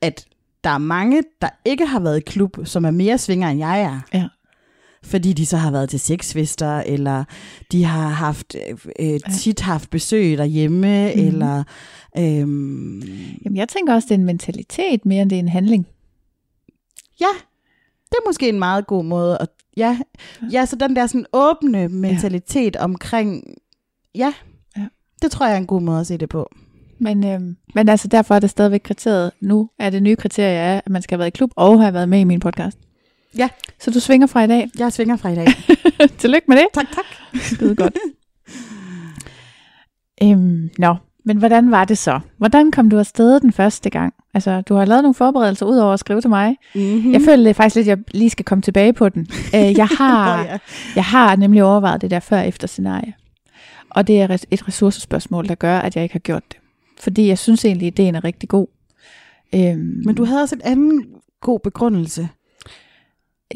at 0.00 0.26
der 0.64 0.70
er 0.70 0.78
mange, 0.78 1.22
der 1.42 1.48
ikke 1.64 1.86
har 1.86 2.00
været 2.00 2.16
i 2.16 2.20
klub, 2.20 2.58
som 2.64 2.84
er 2.84 2.90
mere 2.90 3.18
svinger, 3.18 3.48
end 3.48 3.58
jeg 3.58 3.82
er. 3.82 4.00
Ja. 4.14 4.28
Fordi 5.02 5.32
de 5.32 5.46
så 5.46 5.56
har 5.56 5.70
været 5.70 5.88
til 5.90 6.00
sexfester, 6.00 6.78
eller 6.80 7.24
de 7.72 7.84
har 7.84 8.08
haft 8.08 8.56
øh, 8.68 8.78
øh, 9.14 9.20
tit 9.38 9.60
haft 9.60 9.90
besøg 9.90 10.38
derhjemme, 10.38 11.12
mm. 11.14 11.20
eller... 11.26 11.64
Øhm, 12.18 13.00
Jamen, 13.44 13.56
jeg 13.56 13.68
tænker 13.68 13.94
også, 13.94 14.06
det 14.06 14.14
er 14.14 14.18
en 14.18 14.24
mentalitet 14.24 15.06
mere, 15.06 15.22
end 15.22 15.30
det 15.30 15.36
er 15.36 15.40
en 15.40 15.48
handling. 15.48 15.86
ja, 17.20 17.26
det 18.08 18.14
er 18.24 18.28
måske 18.28 18.48
en 18.48 18.58
meget 18.58 18.86
god 18.86 19.04
måde 19.04 19.38
at, 19.40 19.48
ja, 19.76 19.98
ja, 20.52 20.66
så 20.66 20.76
den 20.76 20.96
der 20.96 21.06
sådan 21.06 21.26
åbne 21.32 21.88
mentalitet 21.88 22.74
ja. 22.74 22.84
omkring, 22.84 23.44
ja, 24.14 24.32
Ja. 24.76 24.86
det 25.22 25.30
tror 25.30 25.46
jeg 25.46 25.54
er 25.54 25.58
en 25.58 25.66
god 25.66 25.80
måde 25.80 26.00
at 26.00 26.06
se 26.06 26.16
det 26.18 26.28
på. 26.28 26.50
Men, 27.04 27.26
øhm, 27.26 27.56
men 27.74 27.88
altså 27.88 28.08
derfor 28.08 28.34
er 28.34 28.38
det 28.38 28.50
stadigvæk 28.50 28.80
kriteriet. 28.84 29.30
Nu 29.40 29.70
er 29.78 29.90
det 29.90 30.02
nye 30.02 30.16
kriterie, 30.16 30.56
er, 30.56 30.80
at 30.84 30.90
man 30.90 31.02
skal 31.02 31.14
have 31.14 31.18
været 31.18 31.28
i 31.28 31.36
klub 31.36 31.50
og 31.56 31.80
have 31.82 31.94
været 31.94 32.08
med 32.08 32.20
i 32.20 32.24
min 32.24 32.40
podcast. 32.40 32.78
Ja. 33.38 33.48
Så 33.80 33.90
du 33.90 34.00
svinger 34.00 34.26
fra 34.26 34.44
i 34.44 34.46
dag. 34.46 34.70
Jeg 34.78 34.92
svinger 34.92 35.16
fra 35.16 35.28
i 35.28 35.34
dag. 35.34 35.46
Tillykke 36.18 36.44
med 36.48 36.56
det. 36.56 36.66
tak, 36.74 36.86
tak. 36.94 37.04
Skide 37.54 37.74
godt. 37.74 37.96
øhm, 40.22 40.70
nå, 40.78 40.96
men 41.24 41.36
hvordan 41.36 41.70
var 41.70 41.84
det 41.84 41.98
så? 41.98 42.20
Hvordan 42.38 42.70
kom 42.70 42.90
du 42.90 42.98
afsted 42.98 43.40
den 43.40 43.52
første 43.52 43.90
gang? 43.90 44.14
Altså, 44.34 44.60
du 44.60 44.74
har 44.74 44.84
lavet 44.84 45.02
nogle 45.02 45.14
forberedelser 45.14 45.66
ud 45.66 45.76
over 45.76 45.92
at 45.92 46.00
skrive 46.00 46.20
til 46.20 46.30
mig. 46.30 46.56
Mm-hmm. 46.74 47.12
Jeg 47.12 47.20
føler 47.20 47.52
faktisk 47.52 47.76
lidt, 47.76 47.88
at 47.88 47.98
jeg 47.98 48.14
lige 48.14 48.30
skal 48.30 48.44
komme 48.44 48.62
tilbage 48.62 48.92
på 48.92 49.08
den. 49.08 49.26
Øh, 49.54 49.78
jeg, 49.78 49.86
har, 49.86 50.36
Nå, 50.36 50.42
ja. 50.42 50.58
jeg 50.96 51.04
har 51.04 51.36
nemlig 51.36 51.64
overvejet 51.64 52.00
det 52.00 52.10
der 52.10 52.20
før-efter 52.20 52.66
scenarie. 52.66 53.14
Og 53.90 54.06
det 54.06 54.20
er 54.20 54.46
et 54.50 54.68
ressourcespørgsmål, 54.68 55.48
der 55.48 55.54
gør, 55.54 55.78
at 55.78 55.96
jeg 55.96 56.02
ikke 56.02 56.14
har 56.14 56.18
gjort 56.18 56.42
det. 56.48 56.58
Fordi 57.00 57.28
jeg 57.28 57.38
synes 57.38 57.64
egentlig, 57.64 57.86
at 57.86 57.92
ideen 57.92 58.14
er 58.14 58.24
rigtig 58.24 58.48
god. 58.48 58.66
Øhm, 59.54 60.02
Men 60.04 60.14
du 60.14 60.24
havde 60.24 60.42
også 60.42 60.54
en 60.54 60.60
anden 60.64 61.06
god 61.40 61.60
begrundelse. 61.60 62.28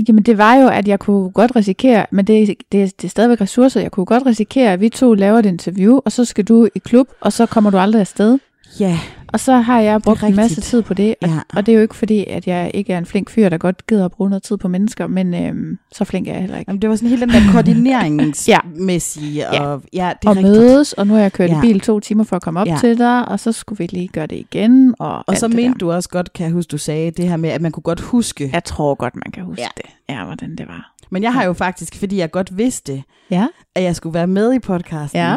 Jamen 0.09 0.22
det 0.22 0.39
var 0.39 0.55
jo, 0.55 0.68
at 0.68 0.89
jeg 0.89 0.99
kunne 0.99 1.30
godt 1.30 1.57
risikere, 1.57 2.07
men 2.11 2.26
det, 2.26 2.49
det, 2.49 3.01
det 3.01 3.05
er 3.05 3.09
stadigvæk 3.09 3.41
ressourcer, 3.41 3.80
jeg 3.80 3.91
kunne 3.91 4.07
godt 4.07 4.26
risikere, 4.26 4.72
at 4.72 4.80
vi 4.80 4.89
to 4.89 5.14
laver 5.14 5.39
et 5.39 5.47
interview, 5.47 6.01
og 6.05 6.12
så 6.12 6.24
skal 6.24 6.45
du 6.45 6.68
i 6.74 6.78
klub, 6.78 7.09
og 7.20 7.32
så 7.32 7.47
kommer 7.47 7.70
du 7.70 7.78
aldrig 7.78 8.01
afsted. 8.01 8.39
Ja, 8.80 8.98
Og 9.32 9.40
så 9.40 9.52
har 9.56 9.80
jeg 9.80 10.02
brugt 10.02 10.22
en 10.22 10.36
masse 10.36 10.60
tid 10.60 10.82
på 10.82 10.94
det, 10.94 11.14
og, 11.22 11.28
ja. 11.28 11.38
og 11.56 11.66
det 11.66 11.72
er 11.72 11.76
jo 11.76 11.82
ikke 11.82 11.94
fordi, 11.96 12.24
at 12.28 12.46
jeg 12.46 12.70
ikke 12.74 12.92
er 12.92 12.98
en 12.98 13.06
flink 13.06 13.30
fyr, 13.30 13.48
der 13.48 13.58
godt 13.58 13.86
gider 13.86 14.04
at 14.04 14.10
bruge 14.12 14.30
noget 14.30 14.42
tid 14.42 14.56
på 14.56 14.68
mennesker, 14.68 15.06
men 15.06 15.34
øhm, 15.34 15.78
så 15.92 16.04
flink 16.04 16.28
er 16.28 16.32
jeg 16.32 16.40
heller 16.40 16.58
ikke. 16.58 16.70
Jamen, 16.70 16.82
det 16.82 16.90
var 16.90 16.96
sådan 16.96 17.08
hele 17.08 17.20
den 17.20 17.28
der 17.28 17.40
koordineringsmæssige, 17.52 19.32
Ja. 19.52 19.60
og 19.62 19.82
ja, 19.92 20.12
det 20.22 20.26
er 20.26 20.30
Og 20.30 20.36
rigtigt. 20.36 20.52
mødes, 20.56 20.92
og 20.92 21.06
nu 21.06 21.14
har 21.14 21.20
jeg 21.20 21.32
kørt 21.32 21.50
Ja. 21.50 21.58
i 21.58 21.60
bil 21.60 21.80
to 21.80 22.00
timer 22.00 22.24
for 22.24 22.36
at 22.36 22.42
komme 22.42 22.60
op 22.60 22.66
Ja. 22.66 22.76
til 22.80 22.98
dig, 22.98 23.28
og 23.28 23.40
så 23.40 23.52
skulle 23.52 23.78
vi 23.78 23.86
lige 23.86 24.08
gøre 24.08 24.26
det 24.26 24.36
igen. 24.36 24.94
Og, 24.98 25.24
Og 25.26 25.36
så 25.36 25.48
mente 25.48 25.78
du 25.78 25.92
også 25.92 26.08
godt, 26.08 26.32
kan 26.32 26.44
jeg 26.44 26.52
huske, 26.52 26.70
du 26.70 26.78
sagde 26.78 27.10
det 27.10 27.28
her 27.28 27.36
med, 27.36 27.50
at 27.50 27.60
man 27.60 27.72
kunne 27.72 27.82
godt 27.82 28.00
huske. 28.00 28.50
Jeg 28.52 28.64
tror 28.64 28.94
godt, 28.94 29.16
man 29.16 29.32
kan 29.32 29.44
huske 29.44 29.62
Ja. 29.62 29.68
det. 29.76 29.84
Ja, 30.16 30.24
hvordan 30.24 30.56
det 30.56 30.68
var. 30.68 30.94
Men 31.10 31.22
jeg 31.22 31.32
har 31.32 31.44
jo 31.44 31.52
faktisk, 31.52 31.96
fordi 31.98 32.16
jeg 32.18 32.30
godt 32.30 32.58
vidste, 32.58 33.02
Ja, 33.30 33.46
at 33.74 33.82
jeg 33.82 33.96
skulle 33.96 34.14
være 34.14 34.26
med 34.26 34.54
i 34.54 34.58
podcasten, 34.58 35.20
ja. 35.20 35.36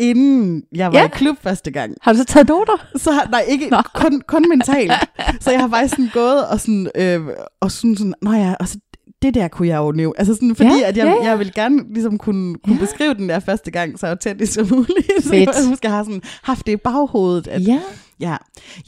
Inden 0.00 0.62
jeg 0.74 0.92
var 0.92 0.98
Ja. 0.98 1.04
i 1.06 1.08
klub 1.12 1.36
første 1.42 1.70
gang. 1.70 1.94
Har 2.02 2.12
du 2.12 2.18
så 2.18 2.24
taget 2.24 2.48
noter? 2.48 2.86
Så 2.96 3.12
har, 3.12 3.28
nej, 3.30 3.44
ikke 3.48 3.68
Nå. 3.70 3.82
kun, 3.94 4.22
kun 4.28 4.44
mentalt. 4.48 4.92
Så 5.40 5.50
jeg 5.50 5.60
har 5.60 5.68
faktisk 5.68 5.94
sådan 5.96 6.10
gået 6.12 6.46
og 6.48 6.60
sådan, 6.60 6.90
øh, 6.94 7.20
og 7.60 7.70
sådan, 7.72 7.96
sådan 7.96 8.14
nå 8.22 8.32
ja, 8.32 8.54
og 8.60 8.68
så 8.68 8.78
det 9.22 9.34
der 9.34 9.48
kunne 9.48 9.68
jeg 9.68 9.76
jo 9.78 9.92
nævne. 9.92 10.14
Altså 10.18 10.34
sådan, 10.34 10.56
fordi 10.56 10.68
Ja, 10.80 10.88
at 10.88 10.96
jeg, 10.96 11.04
ja, 11.06 11.10
ja. 11.24 11.30
jeg 11.30 11.38
vil 11.38 11.52
gerne 11.54 11.92
ligesom 11.92 12.18
kunne, 12.18 12.54
kunne 12.64 12.74
Ja. 12.76 12.80
beskrive 12.80 13.14
den 13.14 13.28
der 13.28 13.38
første 13.40 13.70
gang 13.70 13.98
så 13.98 14.06
autentisk 14.06 14.52
som 14.52 14.66
muligt. 14.70 15.06
Så 15.22 15.28
Fedt. 15.30 15.32
jeg 15.56 15.68
husker, 15.68 15.88
jeg 15.88 15.96
har 15.96 16.04
sådan 16.04 16.22
haft 16.42 16.66
det 16.66 16.72
i 16.72 16.76
baghovedet. 16.76 17.48
At, 17.48 17.66
Ja. 17.66 17.80
Ja, 18.20 18.36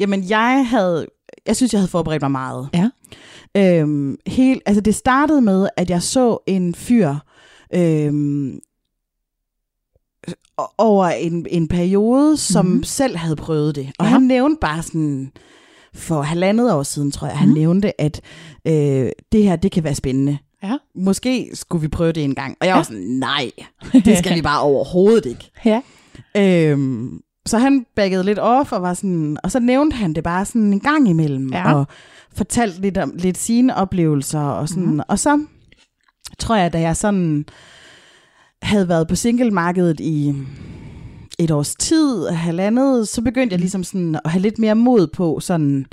jamen 0.00 0.28
jeg 0.30 0.66
havde, 0.68 1.06
jeg 1.46 1.56
synes, 1.56 1.72
jeg 1.72 1.80
havde 1.80 1.90
forberedt 1.90 2.22
mig 2.22 2.30
meget. 2.30 2.68
Ja. 2.74 2.88
Øhm, 3.56 4.16
helt, 4.26 4.62
altså 4.66 4.80
det 4.80 4.94
startede 4.94 5.40
med, 5.40 5.68
at 5.76 5.90
jeg 5.90 6.02
så 6.02 6.38
en 6.46 6.74
fyr 6.74 7.14
øhm, 7.74 8.58
over 10.78 11.06
en, 11.06 11.46
en 11.50 11.68
periode, 11.68 12.36
som 12.36 12.66
mm. 12.66 12.82
selv 12.82 13.16
havde 13.16 13.36
prøvet 13.36 13.74
det. 13.76 13.90
Og 13.98 14.04
Ja. 14.04 14.10
han 14.10 14.22
nævnte 14.22 14.58
bare 14.60 14.82
sådan, 14.82 15.32
for 15.94 16.22
halvandet 16.22 16.72
år 16.74 16.82
siden, 16.82 17.10
tror 17.10 17.26
jeg, 17.28 17.36
han 17.38 17.48
Mhm. 17.48 17.58
nævnte, 17.58 18.00
at 18.00 18.20
øh, 18.66 19.10
det 19.32 19.42
her, 19.44 19.56
det 19.56 19.72
kan 19.72 19.84
være 19.84 19.94
spændende. 19.94 20.38
Ja. 20.62 20.76
Måske 20.94 21.50
skulle 21.54 21.82
vi 21.82 21.88
prøve 21.88 22.12
det 22.12 22.24
en 22.24 22.34
gang. 22.34 22.56
Og 22.60 22.66
jeg 22.66 22.72
Ja. 22.72 22.76
var 22.76 22.82
sådan, 22.82 23.02
nej, 23.02 23.50
det 23.92 24.18
skal 24.18 24.34
vi 24.36 24.42
bare 24.42 24.60
overhovedet 24.60 25.26
ikke. 25.26 25.50
Ja. 25.64 25.80
Øhm, 26.36 27.20
så 27.46 27.58
han 27.58 27.86
baggede 27.96 28.24
lidt 28.24 28.38
off 28.38 28.72
og 28.72 28.82
var 28.82 28.94
sådan, 28.94 29.36
og 29.44 29.50
så 29.50 29.60
nævnte 29.60 29.96
han 29.96 30.12
det 30.12 30.24
bare 30.24 30.44
sådan 30.44 30.72
en 30.72 30.80
gang 30.80 31.08
imellem, 31.08 31.52
Ja. 31.52 31.74
og 31.74 31.86
fortalte 32.36 32.80
lidt 32.80 32.98
om 32.98 33.12
lidt 33.18 33.38
sine 33.38 33.76
oplevelser 33.76 34.40
og 34.40 34.68
sådan. 34.68 34.86
Mm. 34.94 35.00
Og 35.08 35.18
så 35.18 35.44
tror 36.38 36.56
jeg, 36.56 36.72
da 36.72 36.80
jeg 36.80 36.96
sådan 36.96 37.44
havde 38.62 38.88
været 38.88 39.08
på 39.08 39.14
singlemarkedet 39.16 40.00
i 40.00 40.34
et 41.38 41.50
års 41.50 41.74
tid, 41.74 42.28
halvandet, 42.28 43.08
så 43.08 43.22
begyndte 43.22 43.54
jeg 43.54 43.60
ligesom 43.60 43.84
sådan 43.84 44.14
at 44.24 44.30
have 44.30 44.42
lidt 44.42 44.58
mere 44.58 44.74
mod 44.74 45.06
på 45.06 45.40
sådan, 45.40 45.86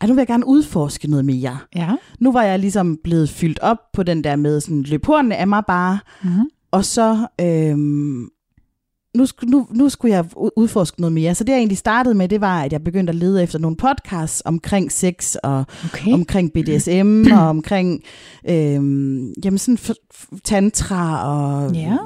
at 0.00 0.08
nu 0.08 0.14
vil 0.14 0.20
jeg 0.20 0.26
gerne 0.26 0.46
udforske 0.46 1.10
noget 1.10 1.24
mere. 1.24 1.58
Ja. 1.74 1.94
Nu 2.20 2.32
var 2.32 2.42
jeg 2.42 2.58
ligesom 2.58 2.98
blevet 3.04 3.30
fyldt 3.30 3.58
op 3.62 3.78
på 3.92 4.02
den 4.02 4.24
der 4.24 4.36
med 4.36 4.60
sådan, 4.60 4.82
løb 4.82 5.06
hornene 5.06 5.36
af 5.36 5.46
mig 5.48 5.62
bare, 5.68 5.98
Mm-hmm. 6.22 6.48
og 6.70 6.84
så, 6.84 7.26
øhm, 7.40 8.28
nu, 9.16 9.26
nu, 9.42 9.66
nu 9.70 9.88
skulle 9.88 10.14
jeg 10.14 10.24
udforske 10.56 11.00
noget 11.00 11.12
mere. 11.12 11.34
Så 11.34 11.44
det 11.44 11.52
jeg 11.52 11.58
egentlig 11.58 11.78
startede 11.78 12.14
med, 12.14 12.28
det 12.28 12.40
var, 12.40 12.62
at 12.62 12.72
jeg 12.72 12.84
begyndte 12.84 13.10
at 13.10 13.14
lede 13.14 13.42
efter 13.42 13.58
nogle 13.58 13.76
podcasts 13.76 14.42
omkring 14.44 14.92
sex, 14.92 15.34
og 15.42 15.64
Okay. 15.84 16.12
omkring 16.12 16.52
BDSM, 16.52 17.24
og 17.38 17.46
omkring 17.48 18.02
øhm, 18.50 19.32
jamen 19.44 19.58
sådan 19.58 19.78
tantra, 20.44 21.28
og 21.28 21.74
Ja. 21.74 21.96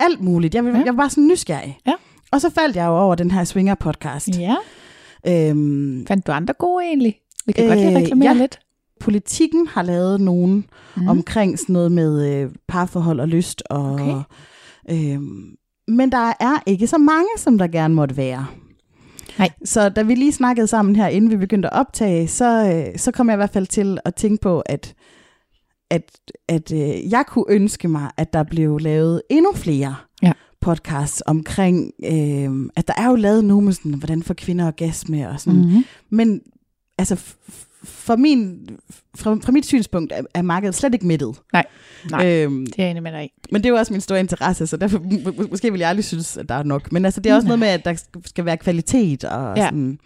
alt 0.00 0.20
muligt. 0.20 0.54
Jeg, 0.54 0.64
Ja. 0.64 0.82
jeg 0.84 0.96
var 0.96 1.08
sådan 1.08 1.26
nysgerrig. 1.26 1.78
Ja. 1.86 1.92
Og 2.32 2.40
så 2.40 2.50
faldt 2.50 2.76
jeg 2.76 2.86
jo 2.86 2.98
over 2.98 3.14
den 3.14 3.30
her 3.30 3.44
Swinger-podcast. 3.44 4.40
Ja. 4.40 4.56
Øhm, 5.26 6.06
Fandt 6.06 6.26
du 6.26 6.32
andre 6.32 6.54
gode 6.58 6.84
egentlig? 6.84 7.16
Vi 7.46 7.52
kan 7.52 7.64
øh, 7.64 7.68
godt 7.68 7.78
lige 7.80 7.90
Øh, 7.90 7.96
reklamere 8.02 8.28
ja. 8.28 8.34
lidt. 8.34 8.58
politikken 9.00 9.66
har 9.66 9.82
lavet 9.82 10.20
nogen 10.20 10.64
mm. 10.96 11.08
omkring 11.08 11.58
sådan 11.58 11.72
noget 11.72 11.92
med 11.92 12.32
øh, 12.34 12.50
parforhold 12.68 13.20
og 13.20 13.28
lyst. 13.28 13.62
Og, 13.70 13.92
Okay. 13.92 14.20
øhm, 14.90 15.42
men 15.88 16.12
der 16.12 16.32
er 16.40 16.62
ikke 16.66 16.86
så 16.86 16.98
mange, 16.98 17.28
som 17.36 17.58
der 17.58 17.66
gerne 17.66 17.94
måtte 17.94 18.16
være. 18.16 18.46
Nej. 19.38 19.50
Så 19.64 19.88
da 19.88 20.02
vi 20.02 20.14
lige 20.14 20.32
snakkede 20.32 20.66
sammen 20.66 20.96
her, 20.96 21.06
inden 21.08 21.30
vi 21.30 21.36
begyndte 21.36 21.68
at 21.74 21.78
optage, 21.80 22.28
så, 22.28 22.72
øh, 22.92 22.98
så 22.98 23.10
kom 23.12 23.28
jeg 23.28 23.34
i 23.34 23.36
hvert 23.36 23.52
fald 23.52 23.66
til 23.66 23.98
at 24.04 24.14
tænke 24.14 24.40
på, 24.42 24.60
at, 24.60 24.94
at, 25.90 26.10
at 26.48 26.72
øh, 26.72 27.10
jeg 27.12 27.24
kunne 27.28 27.44
ønske 27.48 27.88
mig, 27.88 28.10
at 28.16 28.32
der 28.32 28.42
blev 28.42 28.78
lavet 28.78 29.22
endnu 29.30 29.52
flere 29.54 29.94
Ja. 30.22 30.32
podcasts 30.60 31.22
omkring, 31.26 31.90
øh, 32.04 32.70
at 32.76 32.88
der 32.88 32.94
er 32.96 33.08
jo 33.08 33.14
lavet 33.14 33.44
nogle 33.44 33.64
med 33.64 33.72
sådan, 33.72 33.94
hvordan 33.94 34.22
får 34.22 34.34
kvinder 34.34 34.66
orgasme 34.66 35.28
og 35.28 35.40
sådan, 35.40 35.60
Mm-hmm. 35.60 35.84
men 36.10 36.40
altså, 36.98 37.34
f- 37.82 37.86
f- 37.86 37.86
for 37.86 38.16
min, 38.16 38.68
fra, 39.16 39.34
fra 39.44 39.52
mit 39.52 39.66
synspunkt 39.66 40.12
er, 40.16 40.22
er 40.34 40.42
markedet 40.42 40.74
slet 40.74 40.94
ikke 40.94 41.06
mættet. 41.06 41.40
Nej. 41.52 41.66
Nej. 42.10 42.26
Øhm, 42.26 42.66
Det 42.66 42.74
er 42.78 42.82
jeg 42.82 42.90
enig 42.90 43.02
med 43.02 43.12
dig 43.12 43.24
i. 43.24 43.28
men 43.52 43.62
det 43.62 43.68
er 43.68 43.70
jo 43.72 43.76
også 43.76 43.92
min 43.92 44.00
store 44.00 44.20
interesse, 44.20 44.66
så 44.66 44.76
derfor 44.76 44.98
må- 44.98 45.32
må- 45.38 45.46
måske 45.50 45.70
vil 45.72 45.78
jeg 45.78 45.88
aldrig 45.88 46.04
synes, 46.04 46.36
at 46.36 46.48
der 46.48 46.54
er 46.54 46.62
nok. 46.62 46.92
Men 46.92 47.04
altså, 47.04 47.20
det 47.20 47.30
er 47.30 47.34
også 47.36 47.46
noget 47.48 47.58
med, 47.60 47.68
at 47.68 47.84
der 47.84 47.94
sk- 47.94 48.20
skal 48.24 48.44
være 48.44 48.56
kvalitet 48.56 49.24
og 49.24 49.56
Ja. 49.56 49.64
sådan. 49.64 49.98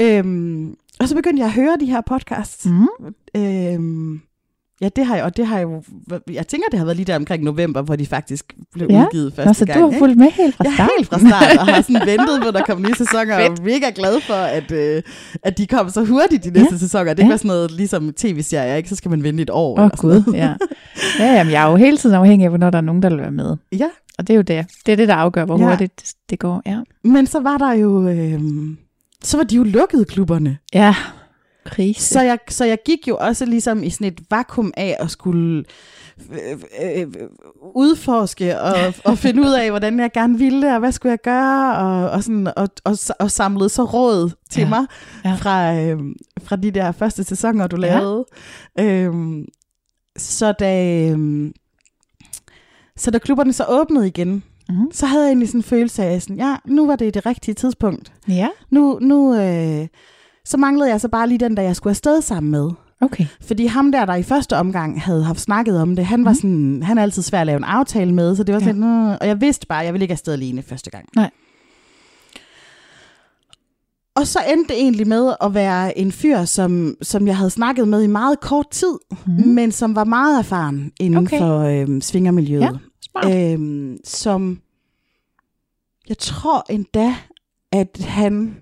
Øhm, 0.00 0.74
og 1.00 1.08
så 1.08 1.14
begyndte 1.14 1.40
jeg 1.40 1.46
at 1.46 1.52
høre 1.54 1.76
de 1.80 1.86
her 1.86 2.00
podcasts. 2.06 2.66
Mm. 2.66 2.86
Øhm, 3.36 4.20
ja, 4.80 4.88
det 4.96 5.06
har 5.06 5.14
jeg, 5.16 5.24
og 5.24 5.36
det 5.36 5.46
har 5.46 5.56
jeg 5.58 5.62
jo, 5.64 5.82
jeg 6.32 6.46
tænker, 6.48 6.68
det 6.70 6.78
har 6.78 6.84
været 6.86 6.96
lige 6.96 7.06
der 7.06 7.16
omkring 7.16 7.44
november, 7.44 7.82
hvor 7.82 7.96
de 7.96 8.06
faktisk 8.06 8.54
blev 8.72 8.86
Ja. 8.90 9.04
udgivet 9.04 9.32
første 9.34 9.48
Nå, 9.48 9.52
så 9.52 9.64
gang. 9.66 9.80
du 9.80 9.90
har 9.90 9.98
fulgt 9.98 10.16
med 10.18 10.30
helt 10.30 10.54
fra 10.56 10.64
start. 10.64 10.78
er 10.78 10.88
helt 10.98 11.08
fra 11.08 11.18
start, 11.18 11.58
og 11.58 11.66
har 11.74 11.82
sådan 11.82 12.06
ventet 12.12 12.42
på, 12.42 12.50
der 12.50 12.62
kom 12.62 12.82
nye 12.82 12.94
sæsoner, 12.94 13.34
og 13.36 13.42
er 13.42 13.62
mega 13.62 13.90
glad 13.94 14.20
for, 14.20 14.34
at, 14.34 14.72
øh, 14.72 15.02
at 15.42 15.58
de 15.58 15.66
kom 15.66 15.90
så 15.90 16.04
hurtigt 16.04 16.44
de 16.44 16.50
næste 16.50 16.74
Ja. 16.74 16.78
sæsoner. 16.78 17.14
Det 17.14 17.22
Ja. 17.22 17.26
ja. 17.26 17.30
var 17.32 17.36
sådan 17.36 17.48
noget, 17.48 17.70
ligesom 17.70 18.12
tv-serier, 18.12 18.74
ikke? 18.74 18.88
Så 18.88 18.96
skal 18.96 19.10
man 19.10 19.22
vente 19.22 19.42
et 19.42 19.50
år. 19.50 19.80
Åh, 19.80 19.90
sådan 19.96 20.22
Gud, 20.22 20.34
ja. 20.34 20.54
Ja, 21.18 21.32
jamen, 21.34 21.52
jeg 21.52 21.66
er 21.66 21.70
jo 21.70 21.76
hele 21.76 21.96
tiden 21.96 22.16
afhængig 22.16 22.44
af, 22.44 22.50
hvornår 22.50 22.70
der 22.70 22.78
er 22.78 22.82
nogen, 22.82 23.02
der 23.02 23.08
vil 23.08 23.18
være 23.18 23.30
med. 23.30 23.56
ja. 23.72 23.88
Og 24.18 24.26
det 24.26 24.32
er 24.32 24.36
jo 24.36 24.42
det. 24.42 24.66
Det 24.86 24.92
er 24.92 24.96
det, 24.96 25.08
der 25.08 25.14
afgør, 25.14 25.44
hvor 25.44 25.58
Ja. 25.58 25.68
hurtigt 25.68 25.92
det, 26.00 26.12
det 26.30 26.38
går. 26.38 26.62
Ja. 26.66 26.78
Men 27.04 27.26
så 27.26 27.40
var 27.40 27.58
der 27.58 27.72
jo, 27.72 28.08
øh, 28.08 28.40
så 29.24 29.36
var 29.36 29.44
de 29.44 29.56
jo 29.56 29.62
lukket, 29.62 30.08
klubberne. 30.08 30.58
Ja. 30.74 30.94
Krise. 31.66 32.02
Så 32.14 32.20
jeg, 32.20 32.38
så 32.48 32.64
jeg 32.64 32.78
gik 32.84 33.08
jo 33.08 33.16
også 33.20 33.44
ligesom 33.46 33.82
i 33.82 33.90
sådan 33.90 34.06
et 34.06 34.20
vakuum 34.30 34.72
af 34.76 34.96
at 34.98 35.10
skulle 35.10 35.64
øh, 36.32 36.58
øh, 36.96 37.06
udforske 37.74 38.60
og, 38.60 38.74
og 39.04 39.18
finde 39.24 39.42
ud 39.42 39.52
af, 39.52 39.70
hvordan 39.70 40.00
jeg 40.00 40.12
gerne 40.12 40.38
ville, 40.38 40.72
og 40.74 40.78
hvad 40.78 40.92
skulle 40.92 41.10
jeg 41.10 41.18
gøre, 41.22 41.76
og, 41.76 42.10
og, 42.10 42.22
sådan, 42.24 42.46
og, 42.56 42.68
og, 42.84 42.98
og 43.20 43.30
samlede 43.30 43.68
så 43.68 43.84
råd 43.84 44.30
til 44.50 44.60
Ja. 44.60 44.66
ja. 44.66 44.68
mig 44.68 44.86
Ja. 45.24 45.34
fra, 45.34 45.74
øh, 45.74 45.98
fra 46.42 46.56
de 46.56 46.70
der 46.70 46.92
første 46.92 47.24
sæsoner, 47.24 47.66
du 47.66 47.76
Ja. 47.76 47.98
lavede. 47.98 48.24
Øhm, 48.80 49.44
så 50.18 50.52
da... 50.52 51.00
Øh, 51.10 51.50
så 52.96 53.10
da 53.10 53.18
klubberne 53.18 53.52
så 53.52 53.64
åbnede 53.68 54.06
igen, 54.06 54.42
Mhm. 54.68 54.88
så 54.92 55.06
havde 55.06 55.22
jeg 55.22 55.28
egentlig 55.28 55.48
sådan 55.48 55.58
en 55.58 55.62
følelse 55.62 56.04
af, 56.04 56.22
sådan, 56.22 56.36
ja, 56.36 56.56
nu 56.64 56.86
var 56.86 56.96
det 56.96 57.14
det 57.14 57.26
rigtige 57.26 57.54
tidspunkt. 57.54 58.12
Ja, 58.28 58.48
Nu, 58.70 58.98
nu 59.02 59.34
øh, 59.40 59.86
så 60.46 60.56
manglede 60.56 60.90
jeg 60.90 61.00
så 61.00 61.08
bare 61.08 61.28
lige 61.28 61.38
den, 61.38 61.56
der 61.56 61.62
jeg 61.62 61.76
skulle 61.76 61.90
afsted 61.90 62.22
sammen 62.22 62.50
med. 62.50 62.70
okay. 63.00 63.26
Fordi 63.40 63.66
ham 63.66 63.92
der, 63.92 64.04
der 64.04 64.14
i 64.14 64.22
første 64.22 64.56
omgang 64.56 65.02
havde 65.02 65.24
haft 65.24 65.40
snakket 65.40 65.80
om 65.80 65.96
det, 65.96 66.06
han 66.06 66.24
var 66.24 66.30
Mhm. 66.30 66.34
sådan, 66.40 66.82
han 66.82 66.98
er 66.98 67.02
altid 67.02 67.22
svær 67.22 67.40
at 67.40 67.46
lave 67.46 67.56
en 67.56 67.64
aftale 67.64 68.14
med, 68.14 68.36
så 68.36 68.42
det 68.44 68.54
var 68.54 68.60
sådan, 68.60 68.82
ja. 68.82 69.16
og 69.20 69.26
jeg 69.26 69.40
vidste 69.40 69.66
bare, 69.66 69.80
at 69.80 69.84
jeg 69.86 69.92
ville 69.94 70.04
ikke 70.04 70.12
afsted 70.12 70.32
alene 70.32 70.62
første 70.62 70.90
gang. 70.90 71.08
Nej. 71.16 71.30
og 74.14 74.26
så 74.26 74.38
endte 74.52 74.68
det 74.74 74.80
egentlig 74.80 75.06
med 75.08 75.34
at 75.40 75.54
være 75.54 75.98
en 75.98 76.12
fyr, 76.12 76.44
som, 76.44 76.96
som 77.02 77.26
jeg 77.26 77.36
havde 77.36 77.50
snakket 77.50 77.88
med 77.88 78.02
i 78.02 78.06
meget 78.06 78.40
kort 78.40 78.70
tid, 78.70 78.94
mm. 79.26 79.32
men 79.48 79.72
som 79.72 79.94
var 79.94 80.04
meget 80.04 80.38
erfaren 80.38 80.92
inden 81.00 81.26
okay. 81.26 81.38
for 81.38 81.58
øhm, 81.60 82.00
svingermiljøet. 82.00 82.62
Ja, 82.62 82.70
smart. 83.10 83.52
Øhm, 83.52 83.96
som 84.04 84.60
jeg 86.08 86.18
tror 86.18 86.66
endda, 86.70 87.14
at 87.72 87.98
han, 88.08 88.56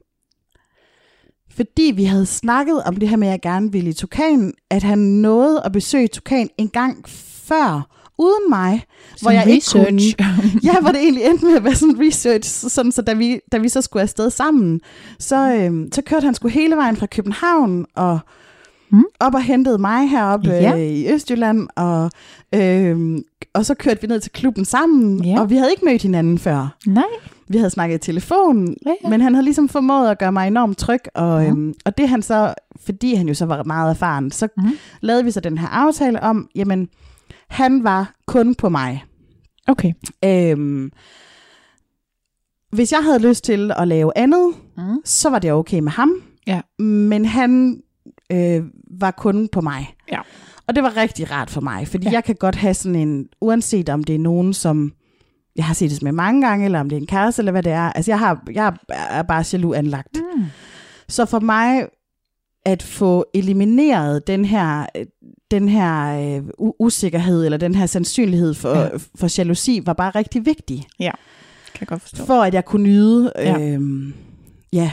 fordi 1.56 1.92
vi 1.96 2.04
havde 2.04 2.26
snakket 2.26 2.82
om 2.82 2.96
det 2.96 3.08
her 3.08 3.16
med, 3.16 3.28
at 3.28 3.32
jeg 3.32 3.40
gerne 3.40 3.72
ville 3.72 3.90
i 3.90 3.92
Tukan, 3.92 4.52
at 4.70 4.82
han 4.82 4.98
nåede 4.98 5.62
at 5.64 5.72
besøge 5.72 6.08
Tukan 6.08 6.48
en 6.58 6.68
gang 6.68 7.04
før, 7.44 7.88
uden 8.18 8.50
mig, 8.50 8.82
hvor 9.20 9.30
Som 9.30 9.32
jeg 9.32 9.46
research. 9.56 10.06
ikke 10.06 10.24
kunne, 10.24 10.60
ja, 10.72 10.80
hvor 10.80 10.88
det 10.90 11.00
egentlig 11.02 11.24
endte 11.24 11.44
med 11.46 11.56
at 11.56 11.64
være 11.64 11.74
sådan 11.74 12.00
research, 12.00 12.68
sådan, 12.68 12.92
så 12.92 13.02
da 13.02 13.12
vi, 13.14 13.40
da 13.52 13.58
vi 13.58 13.68
så 13.68 13.80
skulle 13.82 14.02
afsted 14.02 14.30
sammen, 14.30 14.80
så, 15.18 15.54
øhm, 15.54 15.88
så 15.92 16.02
kørte 16.02 16.24
han 16.24 16.34
sgu 16.34 16.48
hele 16.48 16.76
vejen 16.76 16.96
fra 16.96 17.06
København 17.06 17.86
og 17.96 18.18
Mm. 18.90 19.04
op 19.20 19.34
og 19.34 19.42
hentede 19.42 19.78
mig 19.78 20.08
heroppe 20.10 20.50
Ja. 20.50 20.74
øh, 20.74 20.80
i 20.80 21.12
Østjylland, 21.12 21.68
og, 21.76 22.10
øhm, 22.54 23.22
og 23.54 23.66
så 23.66 23.74
kørte 23.74 24.00
vi 24.00 24.06
ned 24.06 24.20
til 24.20 24.32
klubben 24.32 24.64
sammen, 24.64 25.24
Ja. 25.24 25.40
og 25.40 25.50
vi 25.50 25.56
havde 25.56 25.70
ikke 25.70 25.84
mødt 25.84 26.02
hinanden 26.02 26.38
før. 26.38 26.76
Nej. 26.86 27.04
Vi 27.54 27.58
havde 27.58 27.70
snakket 27.70 27.94
i 27.94 27.98
telefon, 27.98 28.76
Ja, 28.86 28.94
ja. 29.04 29.08
men 29.08 29.20
han 29.20 29.34
havde 29.34 29.44
ligesom 29.44 29.68
formået 29.68 30.08
at 30.10 30.18
gøre 30.18 30.32
mig 30.32 30.46
enormt 30.46 30.78
tryg, 30.78 31.00
og, 31.14 31.42
Ja. 31.42 31.48
øhm, 31.48 31.74
og 31.84 31.98
det 31.98 32.08
han 32.08 32.22
så, 32.22 32.54
fordi 32.86 33.14
han 33.14 33.28
jo 33.28 33.34
så 33.34 33.46
var 33.46 33.62
meget 33.62 33.90
erfaren, 33.90 34.30
så 34.30 34.48
Mhm. 34.56 34.70
lavede 35.00 35.24
vi 35.24 35.30
så 35.30 35.40
den 35.40 35.58
her 35.58 35.68
aftale 35.68 36.22
om, 36.22 36.48
jamen, 36.54 36.88
han 37.48 37.84
var 37.84 38.14
kun 38.26 38.54
på 38.54 38.68
mig. 38.68 39.04
Okay. 39.68 39.92
Øhm, 40.24 40.90
hvis 42.72 42.92
jeg 42.92 43.00
havde 43.04 43.18
lyst 43.28 43.44
til 43.44 43.72
at 43.76 43.88
lave 43.88 44.12
andet, 44.16 44.54
Mm. 44.76 44.82
så 45.04 45.30
var 45.30 45.38
det 45.38 45.52
okay 45.52 45.78
med 45.78 45.92
ham. 45.92 46.12
Ja. 46.46 46.60
Men 46.84 47.24
han 47.24 47.80
øh, 48.32 48.62
var 48.90 49.10
kun 49.10 49.48
på 49.48 49.60
mig. 49.60 49.94
Ja. 50.12 50.20
Og 50.66 50.74
det 50.74 50.82
var 50.82 50.96
rigtig 50.96 51.30
rart 51.30 51.50
for 51.50 51.60
mig, 51.60 51.88
fordi 51.88 52.06
ja. 52.06 52.12
jeg 52.12 52.24
kan 52.24 52.34
godt 52.34 52.54
have 52.54 52.74
sådan 52.74 52.96
en, 53.08 53.26
uanset 53.40 53.88
om 53.88 54.04
det 54.04 54.14
er 54.14 54.18
nogen, 54.18 54.52
som 54.52 54.92
jeg 55.56 55.64
har 55.64 55.74
set 55.74 55.90
det 55.90 56.02
med 56.02 56.12
mange 56.12 56.46
gange, 56.48 56.64
eller 56.64 56.80
om 56.80 56.88
det 56.88 56.96
er 56.96 57.00
en 57.00 57.06
kæreste, 57.06 57.40
eller 57.40 57.52
hvad 57.52 57.62
det 57.62 57.72
er. 57.72 57.92
Altså, 57.92 58.10
jeg, 58.10 58.18
har, 58.18 58.42
jeg 58.52 58.72
er 58.88 59.22
bare 59.22 59.44
jaloux 59.52 59.76
anlagt. 59.76 60.16
Mm. 60.36 60.44
Så 61.08 61.24
for 61.26 61.40
mig 61.40 61.86
at 62.66 62.82
få 62.82 63.24
elimineret 63.34 64.26
den 64.26 64.44
her, 64.44 64.86
øh, 64.96 65.06
den 65.50 65.68
her 65.68 66.20
øh, 66.36 66.42
usikkerhed, 66.80 67.44
eller 67.44 67.58
den 67.58 67.74
her 67.74 67.86
sandsynlighed 67.86 68.54
for, 68.54 68.68
Ja. 68.74 68.82
ja. 68.82 68.88
for 69.14 69.38
jalousi, 69.38 69.82
var 69.86 69.92
bare 69.92 70.10
rigtig 70.10 70.46
vigtig. 70.46 70.86
Kan 71.74 71.80
jeg 71.80 71.88
godt 71.88 72.02
forstå. 72.02 72.24
For 72.26 72.42
at 72.42 72.54
jeg 72.54 72.64
kunne 72.64 72.82
nyde. 72.82 73.32
Ja. 73.36 73.58
Ja. 73.58 73.72
Øhm, 73.72 74.14
ja. 74.72 74.90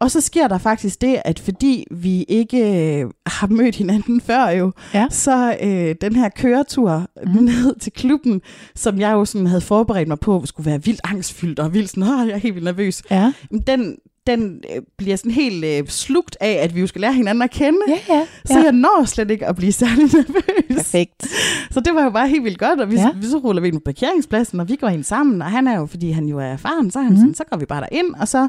Og 0.00 0.10
så 0.10 0.20
sker 0.20 0.48
der 0.48 0.58
faktisk 0.58 1.00
det, 1.00 1.22
at 1.24 1.38
fordi 1.38 1.84
vi 1.90 2.22
ikke 2.22 2.58
øh, 3.02 3.10
har 3.26 3.46
mødt 3.46 3.76
hinanden 3.76 4.20
før 4.20 4.48
jo, 4.48 4.72
Ja. 4.94 5.06
så 5.10 5.56
øh, 5.62 5.94
den 6.00 6.16
her 6.16 6.28
køretur 6.28 7.06
mm. 7.26 7.42
ned 7.42 7.78
til 7.80 7.92
klubben, 7.92 8.40
som 8.74 9.00
jeg 9.00 9.12
jo 9.12 9.24
sådan 9.24 9.46
havde 9.46 9.60
forberedt 9.60 10.08
mig 10.08 10.20
på, 10.20 10.42
skulle 10.46 10.70
være 10.70 10.84
vildt 10.84 11.00
angstfyldt 11.04 11.58
og 11.58 11.74
vildt 11.74 11.90
sådan, 11.90 12.28
jeg 12.28 12.34
er 12.34 12.36
helt 12.36 12.54
vildt 12.54 12.64
nervøs. 12.64 13.02
Ja. 13.10 13.32
Den, 13.66 13.96
den 14.26 14.64
øh, 14.76 14.82
bliver 14.98 15.16
sådan 15.16 15.32
helt 15.32 15.64
øh, 15.64 15.86
slugt 15.86 16.36
af, 16.40 16.52
at 16.62 16.74
vi 16.74 16.80
jo 16.80 16.86
skal 16.86 17.00
lære 17.00 17.12
hinanden 17.12 17.42
at 17.42 17.50
kende. 17.50 17.78
Ja, 17.88 18.14
ja. 18.14 18.26
Så 18.44 18.62
jeg 18.62 18.72
når 18.72 19.04
slet 19.06 19.30
ikke 19.30 19.46
at 19.46 19.56
blive 19.56 19.72
særlig 19.72 20.04
nervøs. 20.14 20.76
Perfekt. 20.76 21.26
Så 21.70 21.80
det 21.80 21.94
var 21.94 22.04
jo 22.04 22.10
bare 22.10 22.28
helt 22.28 22.44
vildt 22.44 22.58
godt, 22.58 22.80
og 22.80 22.90
vi, 22.90 22.94
Ja. 22.96 23.00
ja. 23.02 23.10
vi 23.16 23.26
så 23.26 23.38
ruller 23.38 23.62
vi 23.62 23.68
ind 23.68 23.76
på 23.76 23.82
parkeringspladsen, 23.84 24.60
og 24.60 24.68
vi 24.68 24.76
går 24.76 24.88
ind 24.88 25.04
sammen, 25.04 25.42
og 25.42 25.50
han 25.50 25.66
er 25.66 25.78
jo, 25.78 25.86
fordi 25.86 26.10
han 26.10 26.26
jo 26.26 26.38
er 26.38 26.44
erfaren, 26.44 26.90
så, 26.90 26.98
er 26.98 27.02
han 27.02 27.12
mm. 27.12 27.18
sådan, 27.18 27.34
så 27.34 27.44
går 27.50 27.56
vi 27.56 27.64
bare 27.66 27.80
derind, 27.90 28.14
og 28.20 28.28
så 28.28 28.48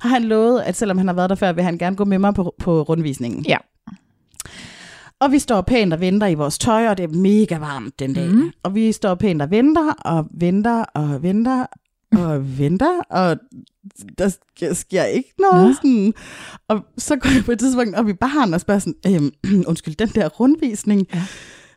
har 0.00 0.08
han 0.08 0.24
lovet, 0.24 0.60
at 0.60 0.76
selvom 0.76 0.98
han 0.98 1.06
har 1.06 1.14
været 1.14 1.30
der 1.30 1.36
før, 1.36 1.52
vil 1.52 1.64
han 1.64 1.78
gerne 1.78 1.96
gå 1.96 2.04
med 2.04 2.18
mig 2.18 2.34
på, 2.34 2.54
på 2.58 2.82
rundvisningen. 2.82 3.44
Ja. 3.44 3.56
Og 5.20 5.32
vi 5.32 5.38
står 5.38 5.60
pænt 5.60 5.92
og 5.92 6.00
venter 6.00 6.26
i 6.26 6.34
vores 6.34 6.58
tøj, 6.58 6.88
og 6.88 6.96
det 6.98 7.04
er 7.04 7.08
mega 7.08 7.58
varmt 7.58 7.98
den 7.98 8.14
dag. 8.14 8.28
Mm. 8.28 8.50
Og 8.62 8.74
vi 8.74 8.92
står 8.92 9.14
pænt 9.14 9.42
og 9.42 9.50
venter, 9.50 9.92
og 9.92 10.26
venter, 10.30 10.82
og 10.82 11.22
venter, 11.22 11.66
og 12.12 12.58
venter, 12.58 13.00
og 13.10 13.36
der 14.18 14.28
sker, 14.28 14.74
sker 14.74 15.04
ikke 15.04 15.32
noget. 15.38 15.76
Sådan. 15.76 16.14
Og 16.68 16.80
så 16.98 17.16
går 17.16 17.30
jeg 17.34 17.44
på 17.44 17.52
et 17.52 17.58
tidspunkt 17.58 17.94
op 17.94 18.08
i 18.08 18.12
baren 18.12 18.54
og 18.54 18.60
spørger 18.60 18.78
sådan, 18.78 18.94
øhm, 19.06 19.64
undskyld, 19.68 19.94
den 19.94 20.08
der 20.08 20.28
rundvisning, 20.28 21.06
Ja. 21.14 21.22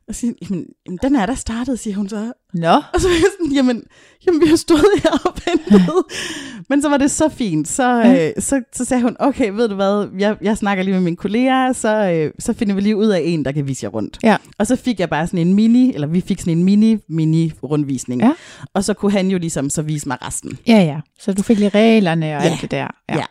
Og 0.08 0.16
siger, 0.16 0.34
jamen, 0.42 0.66
jamen, 0.86 1.00
den 1.04 1.16
er 1.16 1.26
der 1.26 1.36
startet, 1.36 1.80
siger 1.80 1.96
hun 1.96 2.10
så. 2.10 2.32
Nå. 2.54 2.68
Og 2.94 3.02
så 3.02 3.08
var 3.08 3.16
jeg 3.16 3.24
sådan, 3.40 3.52
jamen, 3.54 3.84
jamen 4.28 4.42
vi 4.42 4.46
har 4.48 4.56
stået 4.56 4.86
her 5.04 5.12
og 5.26 5.34
ventet. 5.46 5.94
Men 6.70 6.82
så 6.82 6.90
var 6.90 6.98
det 6.98 7.12
så 7.12 7.30
fint. 7.30 7.68
Så, 7.68 7.84
Ja. 7.98 8.28
øh, 8.28 8.34
så, 8.40 8.62
så 8.74 8.86
sagde 8.86 9.04
hun, 9.04 9.16
okay, 9.20 9.50
ved 9.52 9.70
du 9.70 9.76
hvad, 9.76 10.08
jeg, 10.20 10.38
jeg 10.42 10.58
snakker 10.58 10.84
lige 10.84 10.94
med 10.94 11.02
mine 11.02 11.16
kolleger, 11.16 11.74
så, 11.74 12.12
øh, 12.12 12.32
så 12.40 12.54
finder 12.54 12.76
vi 12.76 12.82
lige 12.82 12.96
ud 12.96 13.08
af 13.08 13.22
en, 13.26 13.46
der 13.46 13.52
kan 13.52 13.68
vise 13.68 13.84
jer 13.84 13.90
rundt. 13.90 14.18
Ja. 14.24 14.38
Og 14.58 14.68
så 14.68 14.76
fik 14.76 15.00
jeg 15.00 15.10
bare 15.10 15.28
sådan 15.28 15.48
en 15.48 15.54
mini, 15.54 15.94
eller 15.94 16.08
vi 16.08 16.22
fik 16.22 16.40
sådan 16.40 16.58
en 16.58 16.64
mini-mini-rundvisning. 16.64 18.22
Ja. 18.22 18.32
Og 18.74 18.84
så 18.84 18.94
kunne 18.94 19.12
han 19.12 19.28
jo 19.28 19.38
ligesom 19.38 19.70
så 19.70 19.82
vise 19.82 20.08
mig 20.08 20.18
resten. 20.26 20.58
Ja, 20.68 20.78
ja. 20.84 21.00
Så 21.20 21.34
du 21.34 21.42
fik 21.44 21.58
lige 21.60 21.70
reglerne 21.70 22.26
og 22.38 22.44
Ja. 22.44 22.50
alt 22.50 22.62
det 22.62 22.72
der. 22.72 22.88
Ja. 23.10 23.26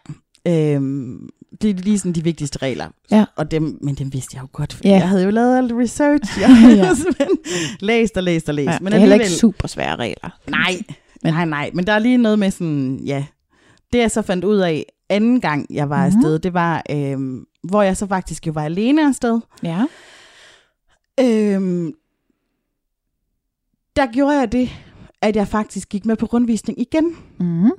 Øhm, 0.75 1.29
det 1.63 1.71
er 1.71 1.75
lige 1.75 1.99
sådan 1.99 2.13
de 2.13 2.25
vigtigste 2.25 2.59
regler. 2.63 2.89
Ja. 3.11 3.25
Og 3.37 3.51
dem, 3.51 3.79
men 3.83 3.95
dem 3.95 4.13
vidste 4.13 4.31
jeg 4.37 4.43
jo 4.43 4.49
godt, 4.53 4.73
fordi 4.73 4.89
Ja. 4.89 4.95
jeg 4.95 5.09
havde 5.09 5.25
jo 5.25 5.31
lavet 5.31 5.57
alt 5.59 5.73
research. 5.73 6.39
Jeg 6.41 6.57
havde 6.57 6.77
Ja. 6.77 6.95
simpelthen 6.95 7.39
læst 7.81 8.17
og 8.17 8.23
læst 8.23 8.49
og 8.49 8.55
læst. 8.55 8.67
ja. 8.71 8.79
men 8.81 8.87
det 8.87 8.95
er 8.97 9.01
heller 9.01 9.15
ikke 9.17 9.31
super 9.31 9.69
svære 9.69 9.97
regler. 9.97 10.39
Nej, 10.51 10.73
Men- 10.73 10.97
men, 11.25 11.35
nej, 11.35 11.45
nej. 11.45 11.71
Men 11.75 11.87
der 11.87 11.93
er 11.93 11.99
lige 11.99 12.17
noget 12.17 12.39
med 12.39 12.51
sådan, 12.51 13.01
ja. 13.07 13.25
Det 13.93 13.99
jeg 13.99 14.11
så 14.11 14.23
fandt 14.23 14.45
ud 14.45 14.57
af 14.57 14.87
anden 15.09 15.41
gang, 15.41 15.67
jeg 15.71 15.91
var 15.91 16.07
Mhm. 16.09 16.17
afsted, 16.17 16.39
det 16.39 16.55
var, 16.55 16.83
øhm, 16.91 17.45
hvor 17.69 17.83
jeg 17.83 17.97
så 17.97 18.07
faktisk 18.07 18.47
jo 18.47 18.53
var 18.53 18.65
alene 18.65 19.09
afsted. 19.09 19.41
Ja. 19.63 19.85
Øhm, 21.21 21.93
der 23.97 24.07
gjorde 24.13 24.39
jeg 24.39 24.53
det, 24.53 24.71
at 25.23 25.37
jeg 25.37 25.49
faktisk 25.49 25.89
gik 25.89 26.07
med 26.07 26.17
på 26.17 26.27
rundvisning 26.27 26.81
igen, 26.81 27.17
Mm. 27.41 27.71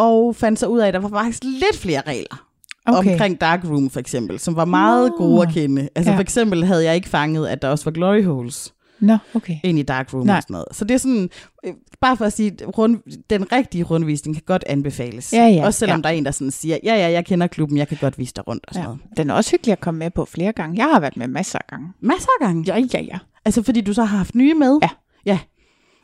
Og 0.00 0.36
fandt 0.36 0.58
så 0.58 0.66
ud 0.66 0.78
af, 0.78 0.88
at 0.88 0.94
der 0.94 1.00
var 1.00 1.08
faktisk 1.08 1.44
lidt 1.44 1.76
flere 1.76 2.02
regler. 2.06 2.46
Okay. 2.86 3.12
Omkring 3.12 3.40
Dark 3.40 3.64
Room 3.64 3.90
for 3.90 4.00
eksempel, 4.00 4.38
som 4.38 4.56
var 4.56 4.64
meget 4.64 5.10
Nå. 5.10 5.16
gode 5.16 5.42
at 5.42 5.54
kende. 5.54 5.88
Altså 5.94 6.10
Ja. 6.10 6.16
for 6.16 6.20
eksempel 6.22 6.64
havde 6.64 6.84
jeg 6.84 6.94
ikke 6.94 7.08
fanget, 7.08 7.46
at 7.48 7.62
der 7.62 7.68
også 7.68 7.84
var 7.84 7.90
glory 7.90 8.24
holes 8.24 8.74
Nå, 9.00 9.16
okay. 9.34 9.56
ind 9.64 9.78
i 9.78 9.82
Dark 9.82 10.14
Room 10.14 10.26
Nej. 10.26 10.36
og 10.36 10.42
sådan 10.42 10.54
noget. 10.54 10.66
Så 10.72 10.84
det 10.84 10.94
er 10.94 10.98
sådan, 10.98 11.30
øh, 11.66 11.72
bare 12.00 12.16
for 12.16 12.24
at 12.24 12.32
sige, 12.32 12.56
rund, 12.78 12.98
den 13.30 13.52
rigtige 13.52 13.84
rundvisning 13.84 14.36
kan 14.36 14.42
godt 14.46 14.64
anbefales. 14.66 15.32
Ja, 15.32 15.46
ja, 15.46 15.66
Også 15.66 15.78
selvom 15.78 15.98
ja. 15.98 16.02
der 16.02 16.08
er 16.08 16.12
en, 16.12 16.24
der 16.24 16.30
sådan 16.30 16.50
siger, 16.50 16.78
ja, 16.84 16.94
ja, 16.94 17.10
jeg 17.10 17.26
kender 17.26 17.46
klubben, 17.46 17.78
jeg 17.78 17.88
kan 17.88 17.98
godt 18.00 18.18
vise 18.18 18.32
dig 18.36 18.48
rundt 18.48 18.64
og 18.68 18.74
sådan 18.74 18.82
Ja. 18.82 18.94
noget. 18.94 19.16
Den 19.16 19.30
er 19.30 19.34
også 19.34 19.50
hyggelig 19.50 19.72
at 19.72 19.80
komme 19.80 19.98
med 19.98 20.10
på 20.10 20.24
flere 20.24 20.52
gange. 20.52 20.76
Jeg 20.76 20.92
har 20.92 21.00
været 21.00 21.16
med 21.16 21.28
masser 21.28 21.58
af 21.58 21.66
gange. 21.70 21.88
Masser 22.00 22.28
af 22.40 22.46
gange. 22.46 22.64
Ja, 22.66 22.78
ja, 22.94 23.00
ja. 23.02 23.18
Altså 23.44 23.62
fordi 23.62 23.80
du 23.80 23.92
så 23.92 24.04
har 24.04 24.16
haft 24.18 24.34
nye 24.34 24.54
med. 24.54 24.78
Ja. 24.82 24.88
Ja. 25.26 25.38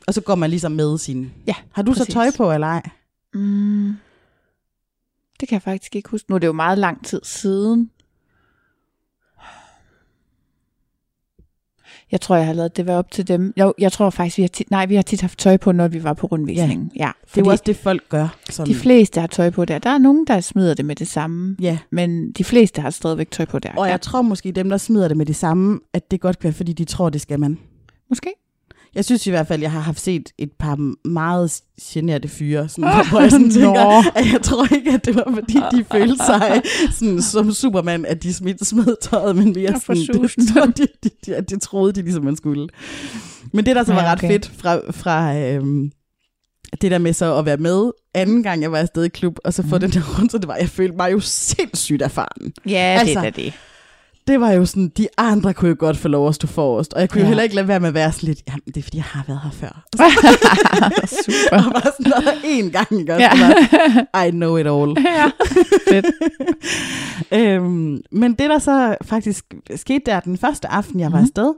Og 0.07 0.13
så 0.13 0.21
går 0.21 0.35
man 0.35 0.49
ligesom 0.49 0.71
med 0.71 0.97
sin. 0.97 1.31
Ja, 1.47 1.53
Har 1.71 1.81
du 1.83 1.91
præcis. 1.91 2.07
så 2.07 2.13
tøj 2.13 2.27
på, 2.37 2.51
eller 2.53 2.67
ej? 2.67 2.89
Mm. 3.37 3.93
Det 5.39 5.47
kan 5.49 5.55
jeg 5.55 5.61
faktisk 5.61 5.95
ikke 5.95 6.09
huske. 6.09 6.31
Nu 6.31 6.35
er 6.35 6.39
det 6.39 6.47
jo 6.47 6.53
meget 6.53 6.77
lang 6.77 7.05
tid 7.05 7.21
siden. 7.23 7.91
Jeg 12.11 12.21
tror, 12.21 12.35
jeg 12.35 12.45
har 12.45 12.53
lavet 12.53 12.77
det 12.77 12.85
være 12.85 12.97
op 12.97 13.11
til 13.11 13.27
dem. 13.27 13.53
Jo, 13.59 13.73
jeg 13.79 13.91
tror 13.91 14.09
faktisk, 14.09 14.37
vi 14.37 14.43
har 14.43 14.47
tit, 14.47 14.71
nej, 14.71 14.85
vi 14.85 14.95
har 14.95 15.01
tit 15.01 15.21
haft 15.21 15.39
tøj 15.39 15.57
på, 15.57 15.71
når 15.71 15.87
vi 15.87 16.03
var 16.03 16.13
på 16.13 16.27
rundvisningen. 16.27 16.91
Ja, 16.95 17.11
Det 17.25 17.37
er 17.37 17.41
jo 17.45 17.51
også 17.51 17.63
det, 17.65 17.75
folk 17.75 18.09
gør. 18.09 18.37
Sådan. 18.49 18.73
de 18.73 18.79
fleste 18.79 19.19
har 19.19 19.27
tøj 19.27 19.49
på 19.49 19.65
der. 19.65 19.79
Der 19.79 19.89
er 19.89 19.97
nogen, 19.97 20.27
der 20.27 20.39
smider 20.41 20.73
det 20.73 20.85
med 20.85 20.95
det 20.95 21.07
samme, 21.07 21.55
Ja, 21.59 21.77
men 21.89 22.31
de 22.31 22.43
fleste 22.43 22.81
har 22.81 22.89
stadigvæk 22.89 23.31
tøj 23.31 23.45
på 23.45 23.59
der. 23.59 23.69
og 23.77 23.85
ja. 23.85 23.91
jeg 23.91 24.01
tror 24.01 24.21
måske, 24.21 24.51
dem, 24.51 24.69
der 24.69 24.77
smider 24.77 25.07
det 25.07 25.17
med 25.17 25.25
det 25.25 25.35
samme, 25.35 25.79
at 25.93 26.11
det 26.11 26.21
godt 26.21 26.39
kan 26.39 26.43
være, 26.43 26.53
fordi 26.53 26.73
de 26.73 26.85
tror, 26.85 27.09
det 27.09 27.21
skal 27.21 27.39
man. 27.39 27.59
Måske. 28.09 28.29
Jeg 28.97 29.05
synes 29.05 29.27
i 29.27 29.29
hvert 29.29 29.47
fald, 29.47 29.61
jeg 29.61 29.71
har 29.71 29.79
haft 29.79 29.99
set 30.01 30.29
et 30.37 30.49
par 30.59 31.07
meget 31.07 31.61
generte 31.81 32.27
fyre, 32.27 32.69
sådan, 32.69 32.83
hvor- 32.83 33.09
hvor 33.09 33.19
jeg 33.21 33.31
sådan 33.31 33.51
tænker, 33.61 34.17
at 34.17 34.31
jeg 34.33 34.41
tror 34.41 34.75
ikke, 34.75 34.91
at 34.91 35.05
det 35.05 35.15
var, 35.15 35.31
fordi 35.33 35.53
de 35.77 35.85
følte 35.91 36.15
sig 36.25 36.61
sådan, 36.99 37.21
som 37.21 37.51
Superman, 37.51 38.05
at 38.05 38.23
de 38.23 38.33
smidt, 38.33 38.67
smed 38.67 38.95
tøjet, 39.01 39.35
men 39.35 39.53
mere 39.53 39.79
sådan, 39.79 39.97
det, 40.37 40.53
tror 40.53 40.65
de, 40.65 40.87
de, 41.03 41.09
de, 41.25 41.35
at 41.35 41.49
de 41.49 41.59
troede, 41.59 41.93
de 41.93 42.01
ligesom 42.01 42.23
man 42.23 42.35
skulle. 42.35 42.67
Men 43.53 43.65
det, 43.65 43.75
der 43.75 43.83
så 43.83 43.93
var 43.93 44.01
Ja, 44.03 44.11
ret 44.11 44.17
okay. 44.19 44.27
fedt 44.31 44.51
fra, 44.57 44.79
fra 44.91 45.37
øhm, 45.37 45.91
det 46.81 46.91
der 46.91 46.97
med 46.97 47.13
så 47.13 47.35
at 47.37 47.45
være 47.45 47.57
med 47.57 47.91
anden 48.13 48.43
gang, 48.43 48.61
jeg 48.61 48.71
var 48.71 48.77
afsted 48.77 49.03
i 49.03 49.07
klub, 49.09 49.37
og 49.45 49.53
så 49.53 49.61
få 49.63 49.67
Mhm. 49.75 49.79
den 49.79 49.89
der 49.91 50.17
rundt, 50.19 50.31
så 50.31 50.37
det 50.37 50.47
var, 50.47 50.55
jeg 50.55 50.69
følte 50.69 50.95
mig 50.97 51.11
jo 51.11 51.19
sindssygt 51.19 52.01
erfaren. 52.01 52.53
Ja, 52.65 52.93
det 52.93 52.99
Altså, 52.99 53.19
er 53.19 53.23
da 53.23 53.29
det. 53.29 53.53
Det 54.27 54.39
var 54.39 54.51
jo 54.51 54.65
sådan, 54.65 54.89
de 54.97 55.07
andre 55.17 55.53
kunne 55.53 55.69
jo 55.69 55.75
godt 55.79 55.97
få 55.97 56.07
lov 56.07 56.27
at 56.27 56.35
stå 56.35 56.47
forrest, 56.47 56.93
og 56.93 57.01
jeg 57.01 57.09
kunne 57.09 57.19
ja. 57.19 57.25
Jo 57.25 57.27
heller 57.27 57.43
ikke 57.43 57.55
lade 57.55 57.67
være 57.67 57.79
med 57.79 57.87
at 57.87 57.93
være 57.93 58.11
sådan 58.11 58.27
lidt, 58.27 58.41
jamen 58.47 58.61
det 58.65 58.77
er 58.77 58.81
fordi, 58.83 58.97
jeg 58.97 59.03
har 59.03 59.23
været 59.27 59.39
her 59.43 59.51
før. 59.51 59.83
Super. 61.23 61.65
og 61.67 61.73
bare 61.73 61.91
sådan 61.97 62.09
noget 62.09 62.39
en 62.43 62.71
gang, 62.71 62.99
ikke 62.99 63.13
også? 63.13 63.23
Ja. 63.23 63.53
Bare, 64.13 64.27
I 64.27 64.31
know 64.31 64.57
it 64.57 64.67
all. 64.67 64.95
ja. 65.05 65.31
Fedt. 65.89 66.05
øhm, 67.31 68.01
men 68.11 68.33
det, 68.33 68.49
der 68.49 68.59
så 68.59 68.97
faktisk 69.01 69.45
skete 69.75 70.01
der 70.05 70.19
den 70.19 70.37
første 70.37 70.67
aften, 70.67 70.99
jeg 70.99 71.11
var 71.11 71.17
Mhm. 71.17 71.23
afsted, 71.25 71.53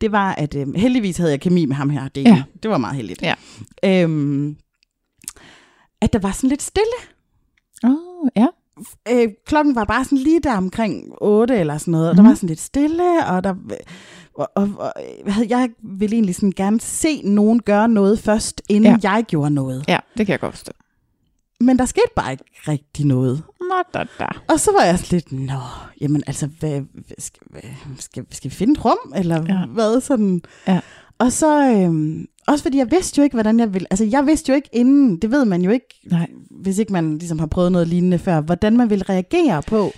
det 0.00 0.12
var, 0.12 0.32
at 0.34 0.54
øhm, 0.54 0.74
heldigvis 0.74 1.16
havde 1.16 1.30
jeg 1.30 1.40
kemi 1.40 1.64
med 1.64 1.76
ham 1.76 1.90
her. 1.90 2.08
Det, 2.08 2.24
Ja. 2.24 2.42
det 2.62 2.70
var 2.70 2.78
meget 2.78 2.96
heldigt. 2.96 3.22
Ja. 3.22 3.34
Øhm, 3.84 4.56
at 6.02 6.12
der 6.12 6.18
var 6.18 6.32
sådan 6.32 6.50
lidt 6.50 6.62
stille. 6.62 6.96
Åh, 7.84 7.90
oh, 7.90 8.28
ja. 8.36 8.46
Øh, 9.10 9.28
klokken 9.46 9.74
var 9.74 9.84
bare 9.84 10.04
sådan 10.04 10.18
lige 10.18 10.40
der 10.40 10.56
omkring 10.56 11.12
8 11.20 11.56
eller 11.58 11.78
sådan 11.78 11.92
noget, 11.92 12.10
og 12.10 12.16
der 12.16 12.22
Mhm. 12.22 12.28
var 12.28 12.34
sådan 12.34 12.48
lidt 12.48 12.60
stille, 12.60 13.26
og 13.26 13.44
der... 13.44 13.54
Og, 14.34 14.48
og, 14.54 14.68
og 14.78 14.92
jeg- 15.26 15.46
jeg 15.50 15.68
ville 15.82 16.14
egentlig 16.16 16.34
sådan 16.34 16.52
gerne 16.56 16.80
se 16.80 17.22
nogen 17.24 17.60
gøre 17.62 17.88
noget 17.88 18.18
først, 18.18 18.62
inden 18.68 19.00
ja. 19.02 19.12
jeg 19.12 19.24
gjorde 19.28 19.50
noget. 19.50 19.84
Ja, 19.88 19.98
det 20.18 20.26
kan 20.26 20.32
jeg 20.32 20.40
godt 20.40 20.54
forstå. 20.54 20.72
Men 21.60 21.78
der 21.78 21.84
skete 21.84 22.06
bare 22.16 22.32
ikke 22.32 22.44
rigtig 22.68 23.06
noget. 23.06 23.42
Nå, 23.60 23.74
da, 23.94 24.04
da. 24.18 24.26
Og 24.48 24.60
så 24.60 24.70
var 24.72 24.84
jeg 24.84 24.98
sådan 24.98 25.16
lidt, 25.16 25.32
nå, 25.32 25.60
jamen 26.00 26.22
altså, 26.26 26.46
hvad, 26.60 26.80
hvad, 26.80 27.16
skal, 27.18 27.42
hvad, 27.50 27.62
skal, 27.98 28.26
skal 28.30 28.50
vi 28.50 28.54
finde 28.56 28.72
et 28.72 28.84
rum, 28.84 28.98
eller 29.16 29.44
ja. 29.48 29.66
hvad 29.66 30.00
sådan? 30.00 30.40
Ja. 30.66 30.80
Og 31.18 31.32
så, 31.32 31.70
øhm, 31.72 32.26
også 32.48 32.62
fordi 32.62 32.78
jeg 32.78 32.90
vidste 32.90 33.18
jo 33.18 33.22
ikke, 33.24 33.34
hvordan 33.34 33.60
jeg 33.60 33.74
ville, 33.74 33.86
altså 33.90 34.04
jeg 34.04 34.26
vidste 34.26 34.50
jo 34.52 34.56
ikke 34.56 34.68
inden, 34.72 35.16
det 35.16 35.30
ved 35.30 35.44
man 35.44 35.62
jo 35.62 35.70
ikke, 35.70 35.86
Nej, 36.10 36.26
hvis 36.50 36.78
ikke 36.78 36.92
man 36.92 37.18
ligesom 37.18 37.38
har 37.38 37.46
prøvet 37.46 37.72
noget 37.72 37.88
lignende 37.88 38.18
før, 38.18 38.40
hvordan 38.40 38.76
man 38.76 38.90
vil 38.90 39.02
reagere 39.04 39.62
på, 39.62 39.90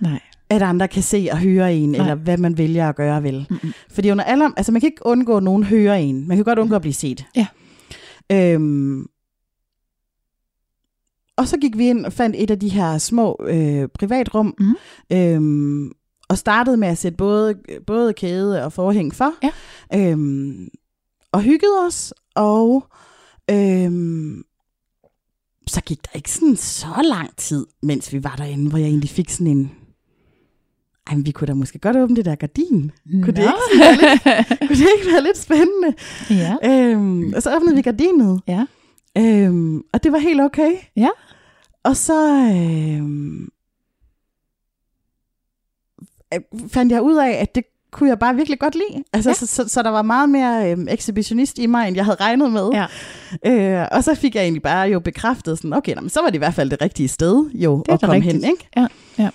nej. 0.00 0.20
at 0.50 0.62
andre 0.62 0.88
kan 0.88 1.02
se 1.02 1.28
og 1.32 1.38
høre 1.38 1.74
en, 1.74 1.88
Nej. 1.92 2.00
eller 2.00 2.14
hvad 2.14 2.36
man 2.36 2.58
vælger 2.58 2.88
at 2.88 2.96
gøre 2.96 3.22
vil. 3.22 3.46
Mm-mm. 3.50 3.72
Fordi 3.90 4.10
under 4.10 4.24
alle, 4.24 4.44
altså 4.56 4.72
man 4.72 4.80
kan 4.80 4.86
ikke 4.88 5.06
undgå, 5.06 5.36
at 5.36 5.42
nogen 5.42 5.62
hører 5.64 5.94
en. 5.96 6.28
Man 6.28 6.36
kan 6.36 6.44
godt 6.44 6.58
undgå 6.58 6.74
at 6.74 6.80
blive 6.82 6.94
set. 6.94 7.26
Ja. 7.36 7.46
Øhm, 8.32 9.06
og 11.36 11.48
så 11.48 11.56
gik 11.58 11.78
vi 11.78 11.88
ind 11.88 12.06
og 12.06 12.12
fandt 12.12 12.36
et 12.38 12.50
af 12.50 12.58
de 12.58 12.68
her 12.68 12.98
små 12.98 13.36
øh, 13.48 13.88
privatrum, 13.88 14.54
Mhm. 14.60 14.76
øhm, 15.12 15.92
og 16.28 16.38
startede 16.38 16.76
med 16.76 16.88
at 16.88 16.98
sætte 16.98 17.16
både, 17.16 17.54
både 17.86 18.12
kæde 18.12 18.64
og 18.64 18.72
forhæng 18.72 19.14
for. 19.14 19.32
Ja. 19.42 19.50
Øhm, 20.10 20.68
og 21.32 21.42
hyggede 21.42 21.86
os, 21.86 22.14
og 22.34 22.84
øhm, 23.50 24.42
så 25.66 25.80
gik 25.80 26.02
der 26.04 26.10
ikke 26.14 26.30
sådan 26.30 26.56
så 26.56 26.86
lang 27.04 27.36
tid, 27.36 27.66
mens 27.82 28.12
vi 28.12 28.24
var 28.24 28.34
derinde, 28.36 28.68
hvor 28.70 28.78
jeg 28.78 28.86
egentlig 28.88 29.10
fik 29.10 29.30
sådan 29.30 29.46
en, 29.46 29.70
ej, 31.06 31.14
vi 31.24 31.30
kunne 31.30 31.46
da 31.46 31.54
måske 31.54 31.78
godt 31.78 31.96
åbne 31.96 32.16
det 32.16 32.24
der 32.24 32.34
gardin. 32.34 32.90
Kunne 33.22 33.32
det, 33.32 33.38
ikke 33.42 33.78
være 33.80 33.92
lidt, 33.92 34.22
kunne 34.68 34.78
det 34.78 34.88
ikke 34.98 35.12
være 35.12 35.22
lidt 35.22 35.38
spændende? 35.38 35.94
ja. 36.30 36.56
Øhm, 36.64 37.32
og 37.36 37.42
så 37.42 37.56
åbnede 37.56 37.76
vi 37.76 37.82
gardinet, 37.82 38.40
Ja. 38.48 38.64
øhm, 39.18 39.82
og 39.92 40.02
det 40.02 40.12
var 40.12 40.18
helt 40.18 40.40
okay. 40.40 40.72
Ja. 40.96 41.08
Og 41.84 41.96
så 41.96 42.28
øhm, 42.54 43.42
øh, 43.42 43.48
fandt 46.68 46.92
jeg 46.92 47.02
ud 47.02 47.16
af, 47.16 47.30
at 47.30 47.54
det 47.54 47.64
kunne 47.92 48.08
jeg 48.08 48.18
bare 48.18 48.34
virkelig 48.34 48.58
godt 48.58 48.74
lide. 48.74 49.02
Altså, 49.12 49.30
Ja. 49.30 49.34
så, 49.34 49.46
så, 49.46 49.68
så 49.68 49.82
der 49.82 49.90
var 49.90 50.02
meget 50.02 50.28
mere 50.28 50.70
øhm, 50.72 50.88
ekshibitionist 50.88 51.58
i 51.58 51.66
mig, 51.66 51.88
end 51.88 51.96
jeg 51.96 52.04
havde 52.04 52.16
regnet 52.20 52.52
med. 52.52 52.70
Ja. 52.72 52.86
Øh, 53.82 53.88
og 53.92 54.04
så 54.04 54.14
fik 54.14 54.34
jeg 54.34 54.42
egentlig 54.42 54.62
bare 54.62 54.88
jo 54.88 55.00
bekræftet 55.00 55.58
sådan, 55.58 55.72
okay, 55.72 55.94
nå, 55.94 56.00
men 56.00 56.10
så 56.10 56.20
var 56.20 56.26
det 56.28 56.34
i 56.34 56.38
hvert 56.38 56.54
fald 56.54 56.70
det 56.70 56.82
rigtige 56.82 57.08
sted 57.08 57.50
jo 57.54 57.82
Det 57.86 57.92
at 57.92 58.00
komme 58.00 58.14
rigtigt. 58.14 58.34
hen, 58.34 58.44
ikke? 58.44 58.68
Ja, 58.76 58.86
ja. 59.18 59.30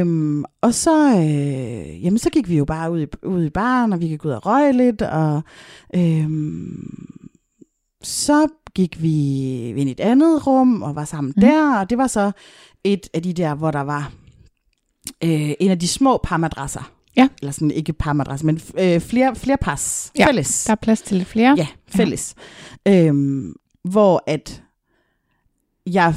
Øhm, 0.00 0.44
og 0.60 0.74
så, 0.74 1.10
øh, 1.18 2.04
jamen, 2.04 2.18
så 2.18 2.30
gik 2.30 2.48
vi 2.48 2.56
jo 2.56 2.64
bare 2.64 2.90
ud 2.92 3.00
i, 3.00 3.06
ud 3.22 3.44
i 3.44 3.50
baren, 3.50 3.92
og 3.92 4.00
vi 4.00 4.08
gik 4.08 4.24
ud 4.24 4.30
og 4.30 4.46
røg 4.46 4.74
lidt, 4.74 5.02
og 5.02 5.42
øhm, 5.96 6.86
så 8.02 8.46
gik 8.74 9.02
vi 9.02 9.12
ind 9.68 9.88
i 9.88 9.92
et 9.92 10.00
andet 10.00 10.46
rum 10.46 10.82
og 10.82 10.94
var 10.96 11.04
sammen 11.04 11.32
mm. 11.36 11.40
der, 11.40 11.78
og 11.78 11.90
det 11.90 11.98
var 11.98 12.06
så 12.06 12.30
et 12.84 13.06
af 13.14 13.22
de 13.22 13.32
der, 13.32 13.54
hvor 13.54 13.70
der 13.70 13.80
var 13.80 14.12
øh, 15.24 15.52
en 15.60 15.70
af 15.70 15.78
de 15.78 15.88
små 15.88 16.20
parmadrasser. 16.24 16.90
Ja. 17.16 17.28
Eller 17.42 17.52
sådan 17.52 17.70
ikke 17.70 17.92
parmadrasser, 17.92 18.46
men 18.46 18.60
øh, 18.78 19.00
flere, 19.00 19.36
flere 19.36 19.56
pas. 19.60 20.12
Ja, 20.18 20.26
fælles. 20.26 20.64
Der 20.64 20.70
er 20.70 20.76
plads 20.76 21.02
til 21.02 21.24
flere. 21.24 21.54
Ja, 21.58 21.66
fælles. 21.88 22.34
Ja. 22.86 23.06
Øhm, 23.06 23.54
hvor 23.84 24.22
at 24.26 24.62
jeg 25.86 26.14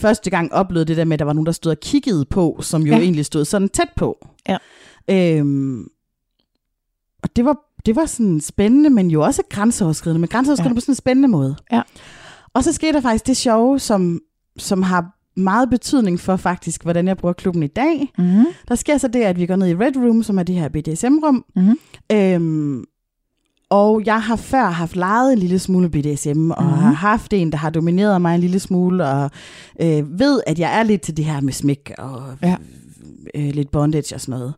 første 0.00 0.30
gang 0.30 0.52
oplevede 0.52 0.84
det 0.84 0.96
der 0.96 1.04
med, 1.04 1.12
at 1.12 1.18
der 1.18 1.24
var 1.24 1.32
nogen, 1.32 1.46
der 1.46 1.52
stod 1.52 1.72
og 1.72 1.80
kiggede 1.80 2.24
på, 2.24 2.58
som 2.62 2.82
jo 2.82 2.92
Ja. 2.92 2.98
egentlig 3.00 3.24
stod 3.24 3.44
sådan 3.44 3.68
tæt 3.68 3.88
på. 3.96 4.26
Ja. 4.48 4.56
Øhm, 5.10 5.86
og 7.22 7.36
det 7.36 7.44
var, 7.44 7.56
det 7.86 7.96
var 7.96 8.06
sådan 8.06 8.40
spændende, 8.40 8.90
men 8.90 9.10
jo 9.10 9.22
også 9.22 9.42
grænseoverskridende, 9.50 10.20
men 10.20 10.28
grænseoverskridende 10.28 10.74
ja. 10.74 10.76
på 10.76 10.80
sådan 10.80 10.92
en 10.92 10.96
spændende 10.96 11.28
måde. 11.28 11.56
Ja. 11.72 11.82
Og 12.54 12.64
så 12.64 12.72
skete 12.72 12.92
der 12.92 13.00
faktisk 13.00 13.26
det 13.26 13.36
sjove, 13.36 13.78
som, 13.78 14.20
som 14.58 14.82
har 14.82 15.16
meget 15.40 15.70
betydning 15.70 16.20
for 16.20 16.36
faktisk, 16.36 16.82
hvordan 16.82 17.08
jeg 17.08 17.16
bruger 17.16 17.32
klubben 17.32 17.62
i 17.62 17.66
dag. 17.66 18.12
Mm-hmm. 18.18 18.44
Der 18.68 18.74
sker 18.74 18.98
så 18.98 19.08
det, 19.08 19.20
at 19.22 19.38
vi 19.38 19.46
går 19.46 19.56
ned 19.56 19.68
i 19.68 19.74
Red 19.74 19.96
Room, 19.96 20.22
som 20.22 20.38
er 20.38 20.42
det 20.42 20.54
her 20.54 20.68
BDSM-rum, 20.68 21.44
Mhm. 21.56 21.78
Øhm, 22.12 22.84
og 23.70 24.02
jeg 24.06 24.22
har 24.22 24.36
før 24.36 24.64
haft 24.70 24.96
leget 24.96 25.32
en 25.32 25.38
lille 25.38 25.58
smule 25.58 25.90
BDSM, 25.90 26.50
og 26.50 26.64
Mhm. 26.64 26.72
har 26.72 26.92
haft 26.92 27.32
en, 27.32 27.52
der 27.52 27.58
har 27.58 27.70
domineret 27.70 28.22
mig 28.22 28.34
en 28.34 28.40
lille 28.40 28.60
smule, 28.60 29.04
og 29.08 29.30
øh, 29.82 30.18
ved, 30.18 30.40
at 30.46 30.58
jeg 30.58 30.78
er 30.78 30.82
lidt 30.82 31.02
til 31.02 31.16
det 31.16 31.24
her 31.24 31.40
med 31.40 31.52
smæk 31.52 31.92
og 31.98 32.22
Ja. 32.42 32.56
øh, 33.34 33.50
lidt 33.54 33.70
bondage 33.70 34.14
og 34.14 34.20
sådan 34.20 34.38
noget. 34.40 34.54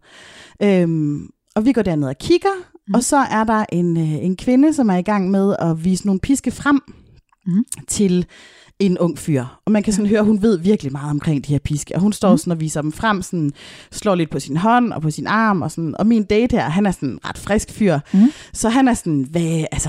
Øhm, 0.63 1.29
og 1.57 1.65
vi 1.65 1.73
går 1.73 1.83
derned 1.83 2.09
og 2.09 2.19
kigger, 2.19 2.49
mm. 2.89 2.95
og 2.95 3.05
så 3.05 3.17
er 3.17 3.45
der 3.45 3.65
en, 3.73 3.97
øh, 3.97 4.13
en 4.25 4.37
kvinde, 4.37 4.73
som 4.73 4.89
er 4.91 4.97
i 4.97 5.03
gang 5.03 5.31
med 5.31 5.57
at 5.59 5.85
vise 5.85 6.07
nogle 6.07 6.21
piske 6.21 6.51
frem 6.51 6.81
Mhm. 7.47 7.65
til 7.89 8.27
en 8.87 8.99
ung 8.99 9.19
fyr. 9.19 9.45
Og 9.65 9.73
man 9.73 9.83
kan 9.83 9.93
sådan 9.93 10.09
høre, 10.09 10.19
at 10.21 10.27
hun 10.27 10.43
ved 10.43 10.59
virkelig 10.59 10.93
meget 10.93 11.11
omkring 11.11 11.47
de 11.47 11.53
her 11.53 11.59
piske. 11.59 11.95
Og 11.95 12.01
hun 12.01 12.13
står 12.13 12.29
Mhm. 12.31 12.39
sådan 12.39 12.51
og 12.53 12.61
viser 12.61 12.83
dem 12.83 12.93
frem, 12.93 13.23
sådan, 13.23 13.53
slår 13.93 14.15
lidt 14.15 14.31
på 14.31 14.41
sin 14.41 14.57
hånd 14.57 14.93
og 14.93 15.03
på 15.03 15.11
sin 15.11 15.27
arm. 15.27 15.63
Og, 15.63 15.71
sådan. 15.71 15.95
og 15.99 16.07
min 16.07 16.23
date 16.25 16.57
her, 16.57 16.63
han 16.69 16.87
er 16.87 16.91
sådan 16.91 17.09
en 17.09 17.19
ret 17.25 17.39
frisk 17.39 17.71
fyr. 17.73 17.99
Mhm. 18.13 18.31
Så 18.53 18.69
han 18.69 18.89
er 18.89 18.95
sådan, 18.95 19.27
hvad, 19.31 19.65
altså, 19.73 19.89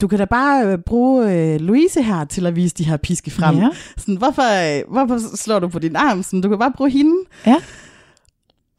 du 0.00 0.08
kan 0.08 0.18
da 0.18 0.24
bare 0.24 0.66
øh, 0.66 0.78
bruge 0.78 1.32
øh, 1.32 1.60
Louise 1.60 2.02
her 2.02 2.24
til 2.24 2.46
at 2.46 2.56
vise 2.56 2.74
de 2.78 2.84
her 2.84 2.96
piske 2.96 3.30
frem. 3.30 3.56
Ja. 3.56 3.68
Sådan, 3.96 4.16
hvorfor, 4.16 4.76
øh, 4.78 4.92
hvorfor 4.92 5.36
slår 5.36 5.58
du 5.58 5.68
på 5.68 5.78
din 5.78 5.96
arm? 5.96 6.22
Sådan, 6.22 6.40
du 6.40 6.48
kan 6.48 6.58
bare 6.58 6.72
bruge 6.76 6.90
hende. 6.90 7.16
Ja. 7.46 7.56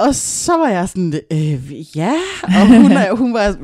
Og 0.08 0.16
så 0.16 0.58
var 0.58 0.70
jeg 0.70 0.90
sådan, 0.90 1.14
øh, 1.32 1.98
ja, 1.98 2.14
og 2.44 2.68
hun, 2.68 2.92
er, 2.92 3.16
hun 3.16 3.34
var 3.34 3.56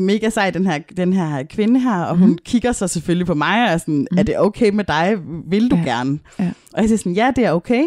mega 0.00 0.30
sej, 0.30 0.50
den 0.50 0.66
her, 0.66 0.78
den 0.96 1.12
her 1.12 1.42
kvinde 1.42 1.80
her, 1.80 2.00
og 2.02 2.16
hun 2.16 2.28
Mhm. 2.28 2.38
kigger 2.44 2.72
så 2.72 2.88
selvfølgelig 2.88 3.26
på 3.26 3.34
mig 3.34 3.62
og 3.64 3.68
er 3.72 3.78
sådan, 3.78 4.06
er 4.18 4.22
det 4.22 4.38
okay 4.38 4.70
med 4.70 4.84
dig? 4.84 5.14
Vil 5.50 5.70
du 5.70 5.76
Ja. 5.76 5.82
gerne? 5.82 6.18
Ja. 6.38 6.50
Og 6.72 6.80
jeg 6.80 6.88
siger 6.88 6.98
sådan, 6.98 7.12
ja, 7.12 7.30
det 7.36 7.44
er 7.44 7.52
okay. 7.52 7.84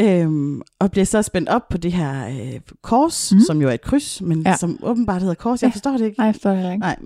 Øhm, 0.00 0.60
og 0.80 0.90
bliver 0.90 1.04
så 1.04 1.22
spændt 1.22 1.48
op 1.48 1.68
på 1.68 1.78
det 1.78 1.92
her 1.92 2.26
øh, 2.28 2.60
kors, 2.82 3.32
Mhm. 3.32 3.38
mm. 3.38 3.44
som 3.46 3.62
jo 3.62 3.68
er 3.68 3.72
et 3.72 3.82
kryds, 3.82 4.20
men 4.22 4.42
Ja. 4.46 4.56
som 4.56 4.78
åbenbart 4.82 5.20
hedder 5.22 5.34
kors. 5.34 5.62
Jeg 5.62 5.72
forstår 5.72 5.90
det 5.90 6.04
ikke. 6.04 6.18
Nej, 6.18 6.26
jeg 6.26 6.34
forstår 6.34 6.50
det 6.50 6.58
ikke. 6.72 6.78
Nej, 6.78 6.96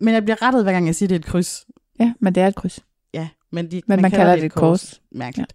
men- 0.00 0.14
jeg 0.14 0.24
bliver 0.24 0.42
rettet, 0.42 0.62
hver 0.62 0.72
gang 0.72 0.86
jeg 0.86 0.94
siger, 0.94 1.08
det 1.08 1.14
er 1.14 1.18
et 1.18 1.26
kryds. 1.26 1.64
Ja, 2.00 2.12
men 2.20 2.34
det 2.34 2.42
er 2.42 2.46
et 2.46 2.54
kryds. 2.54 2.80
Ja, 3.14 3.28
men, 3.52 3.70
de, 3.70 3.82
Men 3.88 4.02
man 4.02 4.10
kalder 4.10 4.36
det 4.36 4.44
et 4.44 4.52
kors. 4.52 5.00
Mærkeligt. 5.12 5.52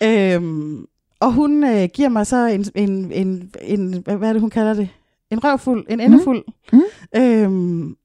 Ja. 0.00 0.34
Øhm, 0.34 0.84
og 1.22 1.32
hun 1.32 1.64
øh, 1.64 1.88
giver 1.94 2.08
mig 2.08 2.26
så 2.26 2.46
en, 2.46 2.64
en, 2.74 3.12
en, 3.12 3.50
en, 3.62 4.02
hvad 4.04 4.28
er 4.28 4.32
det, 4.32 4.40
hun 4.40 4.50
kalder 4.50 4.74
det? 4.74 4.88
En 5.30 5.44
røvfuld, 5.44 5.86
en 5.90 6.00
endefuld. 6.00 6.44
Mm. 6.72 6.82
Øhm, 7.16 7.96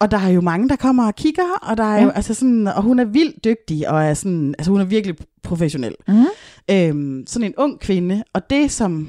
og 0.00 0.10
der 0.10 0.18
er 0.18 0.28
jo 0.28 0.40
mange, 0.40 0.68
der 0.68 0.76
kommer 0.76 1.06
og 1.06 1.14
kigger, 1.16 1.58
og 1.62 1.76
der 1.76 1.84
er 1.84 1.96
Ja. 1.96 2.02
jo, 2.04 2.10
altså 2.10 2.34
sådan, 2.34 2.66
og 2.66 2.82
hun 2.82 2.98
er 2.98 3.04
vildt 3.04 3.44
dygtig, 3.44 3.88
og 3.90 4.04
er 4.04 4.14
sådan, 4.14 4.54
altså 4.58 4.70
hun 4.72 4.80
er 4.80 4.84
virkelig 4.84 5.16
professionel. 5.42 5.94
Mm. 6.08 6.24
Øhm, 6.70 7.24
sådan 7.26 7.46
en 7.48 7.54
ung 7.58 7.80
kvinde, 7.80 8.24
og 8.32 8.50
det 8.50 8.70
som 8.70 9.08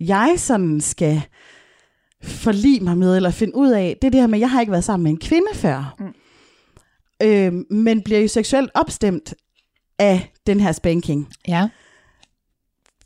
jeg 0.00 0.34
sådan 0.36 0.80
skal 0.80 1.22
forlige 2.22 2.80
mig 2.80 2.98
med, 2.98 3.16
eller 3.16 3.30
finde 3.30 3.56
ud 3.56 3.70
af, 3.70 3.96
det 4.02 4.06
er 4.06 4.10
det 4.10 4.20
her 4.20 4.26
med, 4.26 4.34
at 4.38 4.40
jeg 4.40 4.50
har 4.50 4.60
ikke 4.60 4.72
været 4.72 4.84
sammen 4.84 5.02
med 5.04 5.10
en 5.10 5.18
kvinde 5.18 5.46
før. 5.54 5.94
Mm. 5.98 6.14
Øhm, 7.22 7.66
men 7.70 8.02
bliver 8.02 8.20
jo 8.20 8.28
seksuelt 8.28 8.70
opstemt 8.74 9.34
af 9.98 10.32
den 10.46 10.60
her 10.60 10.72
spanking. 10.72 11.28
Ja. 11.48 11.68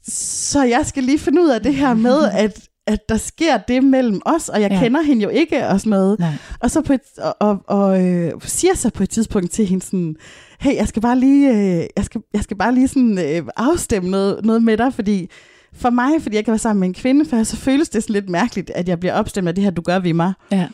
Så 0.09 0.63
jeg 0.65 0.87
skal 0.87 1.03
lige 1.05 1.19
finde 1.19 1.43
ud 1.43 1.49
af 1.49 1.61
det 1.63 1.75
her 1.75 1.95
med, 1.95 2.25
at, 2.45 2.61
at 2.87 3.09
der 3.09 3.17
sker 3.17 3.57
det 3.57 3.85
mellem 3.85 4.21
os, 4.27 4.49
og 4.49 4.61
jeg 4.61 4.71
Ja. 4.71 4.81
kender 4.83 5.03
hende 5.03 5.23
jo 5.23 5.29
ikke, 5.29 5.67
og 5.67 5.81
sådan 5.81 5.91
noget. 5.91 6.19
Nej. 6.19 6.33
Og 6.61 6.71
så 6.71 6.81
på 6.81 6.93
et, 6.93 7.01
og, 7.19 7.37
og, 7.41 7.59
og 7.67 8.07
øh, 8.07 8.33
siger 8.45 8.75
så 8.77 8.91
på 8.91 9.03
et 9.03 9.11
tidspunkt 9.11 9.51
til 9.51 9.67
hende 9.67 9.85
sådan, 9.85 10.17
hey, 10.61 10.75
jeg 10.77 10.89
skal 10.89 11.03
bare 11.03 11.19
lige, 11.19 11.51
øh, 11.51 11.87
jeg 11.97 12.05
skal, 12.05 12.21
jeg 12.35 12.43
skal 12.43 12.57
bare 12.57 12.75
lige 12.75 12.89
sådan, 12.89 13.19
øh, 13.19 13.43
afstemme 13.57 14.11
noget, 14.11 14.45
noget 14.45 14.63
med 14.63 14.77
dig, 14.77 14.95
fordi 14.95 15.31
for 15.73 15.91
mig, 15.91 16.23
fordi 16.23 16.37
jeg 16.37 16.45
kan 16.45 16.53
være 16.53 16.59
sammen 16.59 16.81
med 16.81 16.89
en 16.89 16.95
kvinde 16.95 17.25
før, 17.25 17.43
så 17.43 17.57
føles 17.57 17.89
det 17.89 18.03
sådan 18.03 18.13
lidt 18.15 18.29
mærkeligt, 18.29 18.71
at 18.75 18.89
jeg 18.89 19.01
bliver 19.01 19.15
opstemt 19.15 19.49
af 19.49 19.55
det 19.55 19.65
her, 19.65 19.71
du 19.71 19.83
gør 19.83 19.99
ved 19.99 20.13
mig. 20.15 20.33
Ja. 20.53 20.67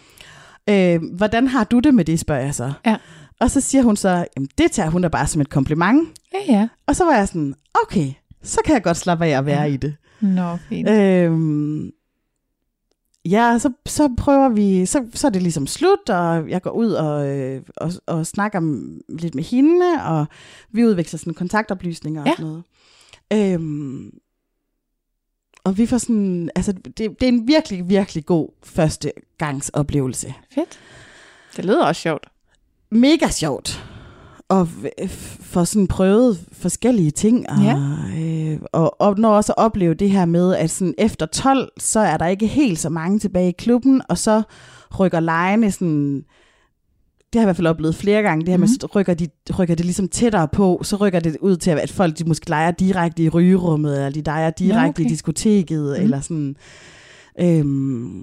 Øh, 0.70 1.01
hvordan 1.16 1.49
har 1.49 1.64
du 1.64 1.78
det 1.78 1.95
med 1.95 2.05
det, 2.05 2.20
spørger 2.20 2.43
jeg 2.43 2.55
så. 2.55 2.72
Ja. 2.87 2.97
Og 3.41 3.51
så 3.51 3.61
siger 3.61 3.82
hun 3.82 3.97
så, 3.97 4.09
jamen, 4.37 4.49
det 4.59 4.70
tager 4.72 4.91
hun 4.91 5.03
da 5.03 5.09
bare 5.09 5.26
som 5.26 5.41
et 5.41 5.51
kompliment. 5.51 6.09
Ja, 6.35 6.53
ja. 6.55 6.68
Og 6.87 6.97
så 6.97 7.05
var 7.05 7.16
jeg 7.16 7.28
sådan, 7.28 7.55
okay, 7.82 8.12
så 8.45 8.61
kan 8.64 8.74
jeg 8.74 8.82
godt 8.82 8.97
slappe 8.97 9.24
af 9.26 9.38
at 9.38 9.47
være 9.47 9.61
Ja. 9.62 9.66
i 9.68 9.76
det. 9.76 9.97
Nå, 10.20 10.57
fint. 10.57 10.88
Øhm, 10.88 11.90
ja, 13.24 13.59
så, 13.59 13.70
så 13.86 14.11
prøver 14.18 14.49
vi, 14.49 14.86
så, 14.86 15.07
så 15.14 15.26
er 15.26 15.30
det 15.30 15.42
ligesom 15.42 15.66
slut, 15.66 16.09
og 16.11 16.49
jeg 16.51 16.62
går 16.62 16.70
ud 16.70 16.92
og, 16.92 17.28
øh, 17.38 17.62
og, 17.76 17.92
og 18.07 18.26
snakker 18.26 18.61
lidt 19.18 19.34
med 19.34 19.45
hende, 19.45 19.86
og 20.05 20.26
vi 20.72 20.84
udveksler 20.84 21.18
sådan 21.18 21.34
kontaktoplysninger 21.34 22.20
og 22.22 22.26
Ja. 22.26 22.32
sådan 22.36 22.47
noget. 22.47 22.64
Øhm, 23.32 24.11
og 25.64 25.78
vi 25.78 25.86
får 25.86 25.99
sådan, 25.99 26.51
altså 26.57 26.72
det, 26.72 26.97
det 26.99 27.22
er 27.22 27.28
en 27.28 27.49
virkelig, 27.49 27.88
virkelig 27.88 28.26
god 28.26 28.49
første 28.62 29.12
gangs 29.38 29.68
oplevelse. 29.68 30.34
Fedt. 30.55 30.78
Det 31.57 31.64
lyder 31.64 31.84
også 31.86 32.01
sjovt. 32.03 32.26
Mega 32.90 33.28
sjovt. 33.28 33.84
Og 34.61 34.68
får 35.40 35.64
sådan 35.64 35.86
prøvet 35.86 36.44
forskellige 36.52 37.11
ting, 37.11 37.50
og, 37.50 37.57
Ja. 37.64 37.76
øh, 38.20 38.59
og, 38.72 39.00
og 39.00 39.18
når 39.18 39.30
også 39.36 39.52
at 39.52 39.64
opleve 39.64 39.94
det 39.94 40.11
her 40.11 40.24
med, 40.24 40.55
at 40.55 40.70
sådan 40.70 40.94
efter 40.98 41.26
12, 41.26 41.68
så 41.78 42.00
er 42.00 42.16
der 42.16 42.26
ikke 42.26 42.46
helt 42.46 42.78
så 42.78 42.88
mange 42.88 43.18
tilbage 43.18 43.48
i 43.48 43.55
klubben, 43.59 44.02
og 44.09 44.18
så 44.18 44.42
rykker 45.00 45.20
lejene 45.20 45.70
sådan, 45.72 46.24
det 47.32 47.40
har 47.40 47.40
jeg 47.40 47.44
i 47.44 47.46
hvert 47.46 47.57
fald 47.57 47.66
oplevet 47.66 47.94
flere 47.94 48.22
gange, 48.22 48.40
det 48.40 48.48
her 48.48 48.59
med, 48.59 48.68
Mhm. 48.68 48.80
så 48.80 48.86
rykker, 48.94 49.14
de, 49.14 49.28
rykker 49.59 49.74
det 49.74 49.84
ligesom 49.84 50.09
tættere 50.09 50.48
på, 50.48 50.80
så 50.82 50.96
rykker 50.96 51.20
det 51.20 51.36
ud 51.40 51.57
til, 51.57 51.70
at 51.70 51.90
folk 51.90 52.18
de 52.18 52.24
måske 52.24 52.48
leger 52.50 52.70
direkte 52.70 53.22
i 53.22 53.28
rygerummet, 53.28 53.94
eller 53.96 54.11
de 54.11 54.22
leger 54.22 54.50
direkte 54.50 55.00
okay. 55.00 55.05
i 55.05 55.09
diskoteket, 55.09 55.84
Mhm. 55.96 56.02
eller 56.05 56.20
sådan. 56.20 56.57
Øhm, 57.40 58.22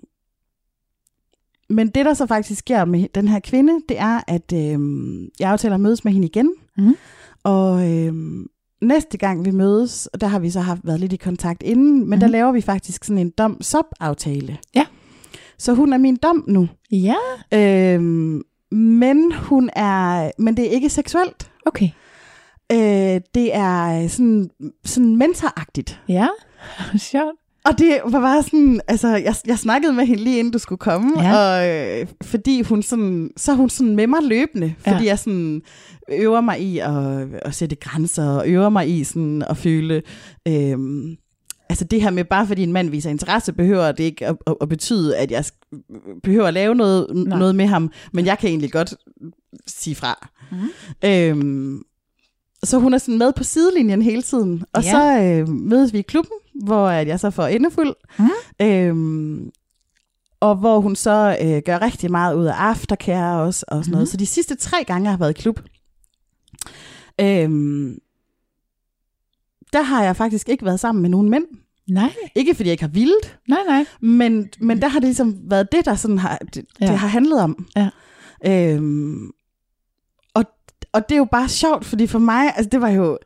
men 1.71 1.87
det, 1.89 2.05
der 2.05 2.13
så 2.13 2.25
faktisk 2.25 2.59
sker 2.59 2.85
med 2.85 3.05
den 3.15 3.27
her 3.27 3.39
kvinde, 3.39 3.73
det 3.89 3.99
er, 3.99 4.21
at 4.27 4.53
øhm, 4.53 5.27
jeg 5.39 5.51
aftaler 5.51 5.75
at 5.75 5.81
mødes 5.81 6.03
med 6.03 6.13
hende 6.13 6.27
igen. 6.27 6.53
Mhm. 6.77 6.95
Og 7.43 7.89
øhm, 7.91 8.45
næste 8.81 9.17
gang 9.17 9.45
vi 9.45 9.51
mødes, 9.51 10.07
og 10.07 10.21
der 10.21 10.27
har 10.27 10.39
vi 10.39 10.49
så 10.49 10.59
haft 10.59 10.81
været 10.83 10.99
lidt 10.99 11.13
i 11.13 11.17
kontakt 11.17 11.63
inden, 11.63 11.93
men 11.93 12.01
mm-hmm. 12.03 12.19
der 12.19 12.27
Mhm. 12.27 12.31
laver 12.31 12.51
vi 12.51 12.61
faktisk 12.61 13.03
sådan 13.03 13.17
en 13.17 13.29
dom-sop-aftale. 13.29 14.57
Ja. 14.75 14.85
Så 15.57 15.73
hun 15.73 15.93
er 15.93 15.97
min 15.97 16.15
dom 16.15 16.43
nu. 16.47 16.67
Ja, 16.91 17.15
Øhm, 17.53 18.41
men 18.71 19.31
hun 19.33 19.69
er, 19.75 20.31
men 20.37 20.57
det 20.57 20.65
er 20.65 20.69
ikke 20.69 20.89
seksuelt. 20.89 21.51
okay. 21.65 21.89
Øh, 22.71 23.21
det 23.35 23.55
er 23.55 24.07
sådan, 24.07 24.49
sådan 24.85 25.15
mentoragtigt. 25.15 26.01
Ja, 26.07 26.27
sjovt. 27.11 27.35
Og 27.65 27.77
det 27.77 27.99
var 28.05 28.19
bare 28.19 28.43
sådan, 28.43 28.81
altså, 28.87 29.07
jeg, 29.07 29.35
jeg 29.47 29.59
snakkede 29.59 29.93
med 29.93 30.05
hende 30.05 30.23
lige 30.23 30.39
inden 30.39 30.53
du 30.53 30.59
skulle 30.59 30.79
komme, 30.79 31.21
Ja. 31.23 31.35
og 31.37 31.69
øh, 31.69 32.07
fordi 32.23 32.61
hun 32.61 32.83
sådan, 32.83 33.29
så 33.37 33.53
hun 33.53 33.69
sådan 33.69 33.95
med 33.95 34.07
mig 34.07 34.19
løbende, 34.23 34.73
fordi 34.79 35.03
Ja. 35.03 35.09
jeg 35.09 35.19
sådan 35.19 35.61
øver 36.11 36.41
mig 36.41 36.61
i 36.61 36.77
at, 36.79 37.27
at 37.41 37.55
sætte 37.55 37.75
grænser, 37.75 38.29
og 38.29 38.47
øver 38.47 38.69
mig 38.69 38.89
i 38.99 39.03
sådan 39.03 39.43
at 39.49 39.57
føle, 39.57 40.01
øhm, 40.47 41.15
altså 41.69 41.85
det 41.85 42.01
her 42.01 42.09
med, 42.09 42.23
bare 42.25 42.47
fordi 42.47 42.63
en 42.63 42.73
mand 42.73 42.89
viser 42.89 43.09
interesse, 43.09 43.53
behøver 43.53 43.91
det 43.91 44.03
ikke 44.03 44.27
at, 44.27 44.35
at, 44.47 44.55
at 44.61 44.69
betyde, 44.69 45.17
at 45.17 45.31
jeg 45.31 45.45
behøver 46.23 46.47
at 46.47 46.53
lave 46.53 46.75
noget, 46.75 47.07
Nej. 47.27 47.39
noget 47.39 47.55
med 47.55 47.65
ham, 47.65 47.91
men 48.13 48.25
jeg 48.25 48.37
kan 48.39 48.49
egentlig 48.49 48.71
godt 48.71 48.93
sige 49.67 49.95
fra. 49.95 50.27
Mhm. 50.51 50.69
Øhm, 51.05 51.81
så 52.63 52.77
hun 52.79 52.93
er 52.93 52.97
sådan 52.97 53.17
med 53.17 53.33
på 53.37 53.43
sidelinjen 53.43 54.01
hele 54.01 54.21
tiden. 54.21 54.63
Og 54.73 54.83
Ja. 54.83 54.91
så 54.91 55.21
øh, 55.23 55.49
mødes 55.49 55.93
vi 55.93 55.99
i 55.99 56.01
klubben, 56.01 56.33
hvor 56.53 56.87
at 56.87 57.07
jeg 57.07 57.19
så 57.19 57.29
får 57.29 57.47
endefuld. 57.47 57.95
Mhm. 58.19 58.29
Øhm, 58.61 59.51
og 60.39 60.55
hvor 60.55 60.79
hun 60.79 60.95
så 60.95 61.37
øh, 61.41 61.61
gør 61.65 61.81
rigtig 61.81 62.11
meget 62.11 62.35
ud 62.35 62.45
af 62.45 62.53
aftercare 62.53 63.41
også, 63.41 63.65
og 63.67 63.83
sådan 63.83 63.91
noget. 63.91 64.03
Mhm. 64.03 64.11
Så 64.11 64.17
de 64.17 64.25
sidste 64.25 64.55
tre 64.55 64.83
gange, 64.83 65.03
jeg 65.05 65.11
har 65.11 65.17
været 65.17 65.39
i 65.39 65.41
klub, 65.41 65.59
øhm, 67.21 67.97
der 69.73 69.81
har 69.81 70.03
jeg 70.03 70.15
faktisk 70.15 70.49
ikke 70.49 70.65
været 70.65 70.79
sammen 70.79 71.01
med 71.01 71.09
nogen 71.09 71.29
mænd. 71.29 71.45
Nej, 71.87 72.13
Ikke 72.35 72.55
fordi 72.55 72.67
jeg 72.67 72.71
ikke 72.71 72.83
har 72.83 72.89
vildt, 72.89 73.39
nej, 73.47 73.59
nej. 73.67 73.85
men, 74.01 74.49
men 74.59 74.81
der 74.81 74.87
har 74.87 74.99
det 74.99 75.07
ligesom 75.07 75.37
været 75.43 75.71
det, 75.71 75.85
der 75.85 75.95
sådan 75.95 76.17
har, 76.17 76.37
det. 76.53 76.65
Ja. 76.81 76.85
det 76.85 76.97
har 76.97 77.07
handlet 77.07 77.41
om. 77.41 77.67
Ja. 77.75 77.89
Øhm, 78.45 79.31
og, 80.33 80.43
og 80.91 81.09
det 81.09 81.15
er 81.15 81.19
jo 81.19 81.27
bare 81.31 81.49
sjovt, 81.49 81.85
fordi 81.85 82.07
for 82.07 82.19
mig, 82.19 82.53
altså 82.55 82.69
det 82.69 82.81
var 82.81 82.89
jo, 82.89 83.17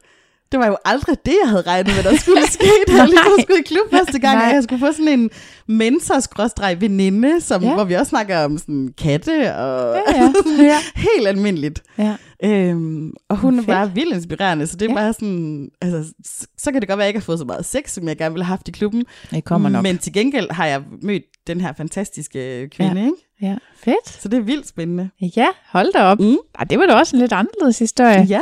det 0.51 0.59
var 0.59 0.67
jo 0.67 0.77
aldrig 0.85 1.17
det, 1.25 1.35
jeg 1.43 1.49
havde 1.49 1.61
regnet 1.67 1.95
med, 1.95 2.03
der 2.11 2.17
skulle 2.17 2.47
ske, 2.57 2.69
da 2.87 2.93
jeg 2.95 3.07
lige 3.07 3.19
skulle 3.41 3.59
i 3.59 3.63
klub 3.63 3.91
første 3.91 4.19
gang, 4.19 4.37
Nej. 4.37 4.47
at 4.49 4.55
jeg 4.55 4.63
skulle 4.63 4.79
få 4.79 4.91
sådan 4.91 5.07
en 5.07 5.29
mentor-veninde, 5.67 7.41
som, 7.41 7.63
Ja. 7.63 7.73
hvor 7.73 7.83
vi 7.83 7.93
også 7.93 8.09
snakker 8.09 8.37
om 8.45 8.57
sådan 8.57 8.89
katte 8.97 9.55
og 9.55 9.95
Ja, 9.95 10.21
ja. 10.21 10.33
ja. 10.71 10.77
helt 10.95 11.27
almindeligt. 11.27 11.83
ja. 11.97 12.15
Øhm, 12.43 13.11
og 13.29 13.37
hun 13.37 13.55
Fedt. 13.55 13.67
bare 13.67 13.91
vildt 13.93 14.15
inspirerende, 14.15 14.67
så 14.67 14.75
det 14.77 14.89
Ja. 14.89 14.93
bare 14.93 15.13
sådan, 15.13 15.69
altså, 15.81 16.13
så, 16.25 16.47
så 16.57 16.71
kan 16.71 16.81
det 16.81 16.89
godt 16.89 16.97
være, 16.97 17.03
at 17.05 17.07
jeg 17.07 17.09
ikke 17.09 17.19
har 17.19 17.25
fået 17.25 17.39
så 17.39 17.45
meget 17.45 17.65
sex, 17.65 17.89
som 17.91 18.07
jeg 18.07 18.17
gerne 18.17 18.33
ville 18.33 18.45
have 18.45 18.49
haft 18.57 18.67
i 18.67 18.71
klubben, 18.71 19.03
Det 19.31 19.43
kommer 19.43 19.69
nok. 19.69 19.83
men 19.83 19.97
til 19.97 20.13
gengæld 20.13 20.51
har 20.51 20.65
jeg 20.65 20.81
mødt 21.01 21.23
den 21.47 21.61
her 21.61 21.73
fantastiske 21.77 22.69
kvinde, 22.71 22.99
ja. 23.01 23.05
ikke? 23.05 23.17
Ja, 23.41 23.55
fedt. 23.83 24.09
Så 24.21 24.27
det 24.29 24.37
er 24.37 24.41
vildt 24.41 24.67
spændende. 24.67 25.09
Ja, 25.37 25.47
hold 25.71 25.93
da 25.93 26.03
op. 26.03 26.19
Mm. 26.19 26.37
Ej, 26.59 26.63
det 26.65 26.79
var 26.79 26.85
da 26.85 26.93
også 26.93 27.15
en 27.15 27.19
lidt 27.21 27.33
anderledes 27.33 27.79
historie. 27.79 28.25
Ja. 28.29 28.41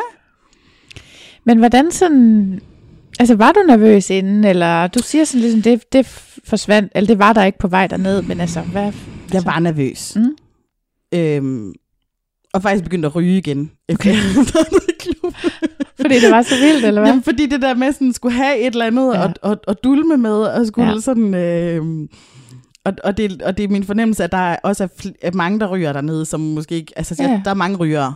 Men 1.46 1.58
hvordan 1.58 1.92
sådan... 1.92 2.60
Altså, 3.20 3.36
var 3.36 3.52
du 3.52 3.60
nervøs 3.68 4.10
inden, 4.10 4.44
eller 4.44 4.88
du 4.88 5.00
siger 5.04 5.24
sådan 5.26 5.42
ligesom, 5.42 5.62
det, 5.62 5.94
det 5.94 6.06
forsvandt, 6.48 6.92
eller 6.96 7.08
det 7.08 7.20
var 7.20 7.34
der 7.34 7.44
ikke 7.44 7.58
på 7.60 7.68
vej 7.68 7.88
derned, 7.88 8.22
men 8.22 8.40
altså, 8.42 8.62
hvad... 8.62 8.82
Jeg 8.84 8.94
altså, 9.34 9.50
var 9.50 9.60
nervøs. 9.60 10.16
Mm. 10.16 10.36
Øhm, 11.20 11.74
og 12.54 12.62
faktisk 12.62 12.84
begyndte 12.84 13.06
at 13.06 13.16
ryge 13.16 13.38
igen. 13.38 13.72
Okay. 13.94 14.14
Efter 14.16 14.60
klub. 15.00 15.34
Fordi 16.02 16.20
det 16.20 16.32
var 16.32 16.42
så 16.42 16.56
vildt, 16.62 16.86
eller 16.86 17.02
hvad? 17.02 17.10
Jamen, 17.10 17.24
fordi 17.24 17.46
det 17.46 17.62
der 17.62 17.76
med 17.76 17.92
sådan, 17.94 18.14
skulle 18.14 18.36
have 18.36 18.60
et 18.60 18.66
eller 18.74 18.86
andet 18.86 19.14
Ja. 19.14 19.20
ja. 19.20 19.26
og, 19.26 19.34
og, 19.42 19.58
og 19.68 19.84
dulme 19.84 20.18
med, 20.18 20.32
og 20.36 20.68
skulle 20.68 20.88
Ja. 20.88 20.94
ja. 20.94 21.00
sådan... 21.02 21.34
Øh, 21.34 21.82
og, 22.86 22.94
og, 23.04 23.18
det, 23.18 23.42
og 23.42 23.58
det 23.58 23.64
er 23.64 23.68
min 23.68 23.84
fornemmelse, 23.84 24.24
at 24.24 24.32
der 24.32 24.56
også 24.64 24.84
er, 24.84 24.88
fl- 24.88 25.14
er 25.22 25.32
mange, 25.34 25.60
der 25.60 25.68
ryger 25.68 25.94
dernede, 25.94 26.26
som 26.26 26.40
måske 26.40 26.76
ikke... 26.76 26.94
Altså, 26.96 27.16
Ja. 27.20 27.30
ja. 27.32 27.42
der 27.46 27.52
er 27.52 27.56
mange 27.56 27.78
rygere. 27.78 28.14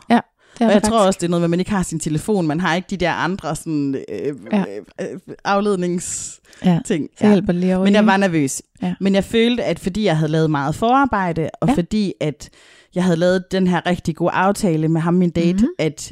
Det 0.60 0.68
Og 0.68 0.74
jeg 0.74 0.84
tror 0.84 0.89
faktisk. 0.97 1.08
også, 1.08 1.18
det 1.22 1.26
er 1.28 1.30
noget 1.30 1.41
med, 1.41 1.45
at 1.45 1.49
man 1.49 1.60
ikke 1.60 1.72
har 1.72 1.84
sin 1.84 1.99
telefon. 1.99 2.47
Man 2.47 2.60
har 2.60 2.76
ikke 2.76 2.88
de 2.89 2.97
der 2.97 3.12
andre 3.12 3.55
sådan, 3.55 3.95
øh, 3.95 4.36
Ja. 4.51 4.64
ja. 4.99 5.14
øh, 5.14 5.20
afledningsting. 5.45 6.41
Ja, 6.66 6.80
så 7.20 7.28
hjælper 7.28 7.51
det 7.53 7.62
lige 7.62 7.74
at 7.74 7.80
Men 7.82 7.93
jeg 7.93 8.05
var 8.05 8.18
nervøs. 8.18 8.62
Ja. 8.82 8.95
Men 8.99 9.16
jeg 9.16 9.24
følte, 9.24 9.64
at 9.64 9.80
fordi 9.80 10.03
jeg 10.03 10.18
havde 10.18 10.32
lavet 10.32 10.51
meget 10.51 10.76
forarbejde, 10.76 11.49
og 11.62 11.68
Ja. 11.68 11.72
ja. 11.74 11.78
fordi 11.78 12.14
at 12.22 12.49
jeg 12.95 13.03
havde 13.03 13.18
lavet 13.18 13.51
den 13.51 13.68
her 13.68 13.86
rigtig 13.86 14.16
gode 14.16 14.32
aftale 14.32 14.88
med 14.88 15.01
ham, 15.01 15.14
min 15.14 15.30
date, 15.30 15.53
Mhm. 15.53 15.62
mm-hmm. 15.62 15.76
at 15.86 16.12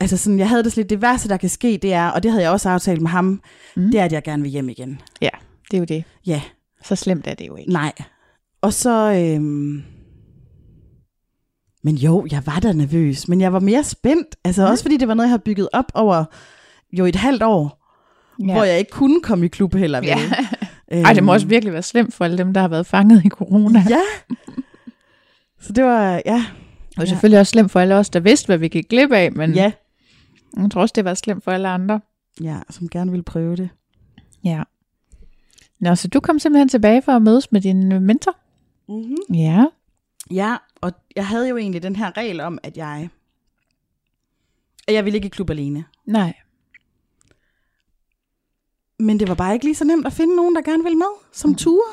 altså 0.00 0.16
sådan, 0.16 0.38
jeg 0.38 0.48
havde 0.48 0.64
det 0.64 0.76
lidt, 0.76 0.90
det 0.90 1.02
værste, 1.02 1.28
der 1.28 1.36
kan 1.36 1.48
ske, 1.48 1.78
det 1.82 1.92
er, 1.92 2.08
og 2.08 2.22
det 2.22 2.30
havde 2.30 2.42
jeg 2.44 2.50
også 2.52 2.68
aftalt 2.68 3.00
med 3.00 3.10
ham, 3.10 3.40
Mm. 3.76 3.90
det 3.90 4.00
er, 4.00 4.04
at 4.04 4.12
jeg 4.12 4.22
gerne 4.22 4.42
vil 4.42 4.50
hjem 4.52 4.68
igen. 4.68 5.00
Det 5.20 5.30
er 5.74 5.78
jo 5.78 5.84
det. 5.84 6.04
Ja, 6.26 6.42
Så 6.84 6.96
slemt 6.96 7.26
er 7.26 7.34
det 7.34 7.48
jo 7.48 7.56
ikke. 7.56 7.72
nej. 7.72 7.92
Og 8.62 8.72
så, 8.72 9.12
øhm, 9.12 9.82
men 11.84 11.94
jo, 11.96 12.26
jeg 12.30 12.42
var 12.46 12.58
da 12.58 12.72
nervøs, 12.72 13.28
men 13.28 13.40
jeg 13.40 13.52
var 13.52 13.60
mere 13.60 13.84
spændt, 13.84 14.36
altså 14.44 14.62
Mhm. 14.62 14.70
også 14.70 14.84
fordi 14.84 14.96
det 14.96 15.08
var 15.08 15.14
noget, 15.14 15.26
jeg 15.26 15.30
havde 15.30 15.42
bygget 15.42 15.68
op 15.72 15.92
over 15.94 16.24
jo 16.92 17.04
et 17.06 17.16
halvt 17.16 17.42
år, 17.42 17.88
ja. 18.46 18.52
hvor 18.52 18.64
jeg 18.64 18.78
ikke 18.78 18.90
kunne 18.90 19.20
komme 19.20 19.44
i 19.44 19.48
klub 19.48 19.74
heller. 19.74 20.00
Ja. 20.04 20.18
Øhm, 20.92 21.04
Ej, 21.06 21.12
det 21.12 21.22
må 21.24 21.32
også 21.32 21.46
virkelig 21.46 21.72
være 21.72 21.82
slemt 21.82 22.14
for 22.14 22.24
alle 22.24 22.38
dem, 22.38 22.54
der 22.54 22.60
har 22.60 22.68
været 22.68 22.86
fanget 22.86 23.24
i 23.24 23.28
corona. 23.28 23.84
Ja. 23.88 24.00
Så 25.60 25.72
det 25.72 25.84
var, 25.84 26.22
ja. 26.26 26.44
Og 26.98 27.08
selvfølgelig 27.08 27.40
også 27.40 27.50
slemt 27.50 27.70
for 27.70 27.80
alle 27.80 27.94
os, 27.94 28.10
der 28.10 28.20
vidste, 28.20 28.46
hvad 28.46 28.58
vi 28.58 28.68
gik 28.68 28.88
glip 28.88 29.12
af, 29.12 29.32
men 29.32 29.54
Ja. 29.54 29.72
jeg 30.56 30.70
tror 30.70 30.80
også, 30.80 30.92
det 30.96 31.04
var 31.04 31.14
slemt 31.14 31.44
for 31.44 31.50
alle 31.50 31.68
andre. 31.68 32.00
Ja, 32.40 32.56
som 32.70 32.88
gerne 32.88 33.10
ville 33.10 33.24
prøve 33.24 33.56
det. 33.56 33.68
Ja. 34.44 34.62
Nå, 35.80 35.94
så 35.94 36.08
du 36.08 36.20
kom 36.20 36.38
simpelthen 36.38 36.68
tilbage 36.68 37.02
for 37.02 37.12
at 37.12 37.22
mødes 37.22 37.52
med 37.52 37.60
din 37.60 38.02
mentor? 38.02 38.36
Mm-hmm. 38.88 39.34
Ja. 39.34 39.64
Ja, 40.30 40.56
og 40.82 40.92
jeg 41.16 41.26
havde 41.26 41.48
jo 41.48 41.56
egentlig 41.56 41.82
den 41.82 41.96
her 41.96 42.16
regel 42.16 42.40
om, 42.40 42.58
at 42.62 42.76
jeg, 42.76 43.08
at 44.88 44.94
jeg 44.94 45.04
ville 45.04 45.16
ikke 45.16 45.26
i 45.26 45.28
klub 45.28 45.50
alene. 45.50 45.84
Nej. 46.06 46.34
Men 48.98 49.20
det 49.20 49.28
var 49.28 49.34
bare 49.34 49.54
ikke 49.54 49.64
lige 49.64 49.74
så 49.74 49.84
nemt 49.84 50.06
at 50.06 50.12
finde 50.12 50.36
nogen, 50.36 50.54
der 50.54 50.62
gerne 50.62 50.82
ville 50.82 50.98
med, 50.98 51.12
som 51.32 51.54
ture. 51.54 51.92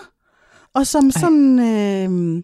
Og 0.74 0.88
som 0.88 1.12
sådan, 1.12 1.60
øh, 1.60 2.44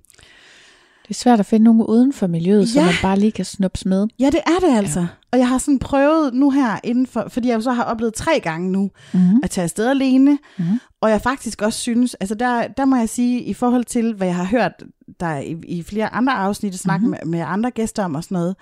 Det 1.08 1.10
er 1.10 1.14
svært 1.14 1.40
at 1.40 1.46
finde 1.46 1.64
nogen 1.64 1.82
uden 1.82 2.14
for 2.14 2.28
miljøet, 2.28 2.76
Ja. 2.76 2.86
man 2.86 2.94
bare 3.02 3.20
lige 3.20 3.32
kan 3.32 3.46
snups 3.46 3.86
med. 3.86 4.08
ja 4.20 4.26
det 4.26 4.40
er 4.46 4.68
det 4.70 4.78
altså. 4.78 5.00
Ja. 5.00 5.08
Og 5.32 5.40
jeg 5.40 5.50
har 5.50 5.58
sådan 5.58 5.80
prøvet 5.80 6.34
nu 6.34 6.50
her 6.52 6.80
inden 6.84 7.08
for, 7.08 7.26
fordi 7.30 7.48
jeg 7.48 7.56
jo 7.56 7.62
så 7.62 7.72
har 7.72 7.84
oplevet 7.84 8.14
tre 8.14 8.40
gange 8.40 8.72
nu, 8.72 8.92
Mm-hmm. 9.14 9.40
at 9.44 9.50
tage 9.50 9.64
afsted 9.64 9.88
alene. 9.90 10.38
Mhm. 10.58 10.80
Og 11.02 11.10
jeg 11.10 11.22
faktisk 11.22 11.62
også 11.62 11.80
synes, 11.80 12.14
altså 12.14 12.36
der, 12.36 12.68
der 12.68 12.86
må 12.86 12.96
jeg 12.96 13.10
sige, 13.10 13.42
i 13.42 13.54
forhold 13.54 13.84
til, 13.86 14.14
hvad 14.14 14.28
jeg 14.28 14.36
har 14.36 14.44
hørt 14.46 14.72
der 15.20 15.38
i, 15.38 15.56
i 15.68 15.84
flere 15.84 16.14
andre 16.14 16.34
afsnit, 16.34 16.80
snakke 16.80 17.06
Mhm. 17.06 17.10
mm-hmm. 17.12 17.30
med, 17.32 17.38
med 17.40 17.46
andre 17.48 17.72
gæster 17.72 18.04
om 18.04 18.16
og 18.16 18.24
sådan 18.24 18.36
noget, 18.36 18.56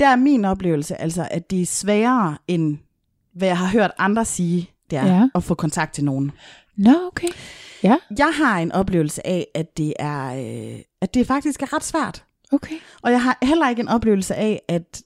der 0.00 0.08
er 0.08 0.16
min 0.16 0.44
oplevelse, 0.44 1.00
altså 1.00 1.28
at 1.30 1.50
det 1.50 1.62
er 1.62 1.66
sværere, 1.66 2.36
end 2.48 2.78
hvad 3.34 3.48
jeg 3.48 3.58
har 3.58 3.66
hørt 3.66 3.90
andre 3.98 4.24
sige, 4.24 4.70
det 4.90 4.98
er 4.98 5.06
Ja. 5.06 5.28
at 5.34 5.44
få 5.44 5.54
kontakt 5.54 5.94
til 5.94 6.04
nogen. 6.04 6.32
Nå, 6.76 6.92
okay. 7.06 7.28
Ja, 7.84 7.96
Jeg 8.18 8.30
har 8.34 8.58
en 8.58 8.72
oplevelse 8.72 9.26
af, 9.26 9.46
at 9.54 9.76
det 9.76 9.92
er, 9.98 10.26
øh, 10.34 10.78
at 11.02 11.14
det 11.14 11.26
faktisk 11.26 11.62
er 11.62 11.72
ret 11.76 11.84
svært. 11.84 12.24
okay. 12.52 12.74
Og 13.02 13.10
jeg 13.10 13.22
har 13.22 13.38
heller 13.42 13.68
ikke 13.68 13.80
en 13.80 13.88
oplevelse 13.88 14.34
af, 14.34 14.62
at 14.68 15.02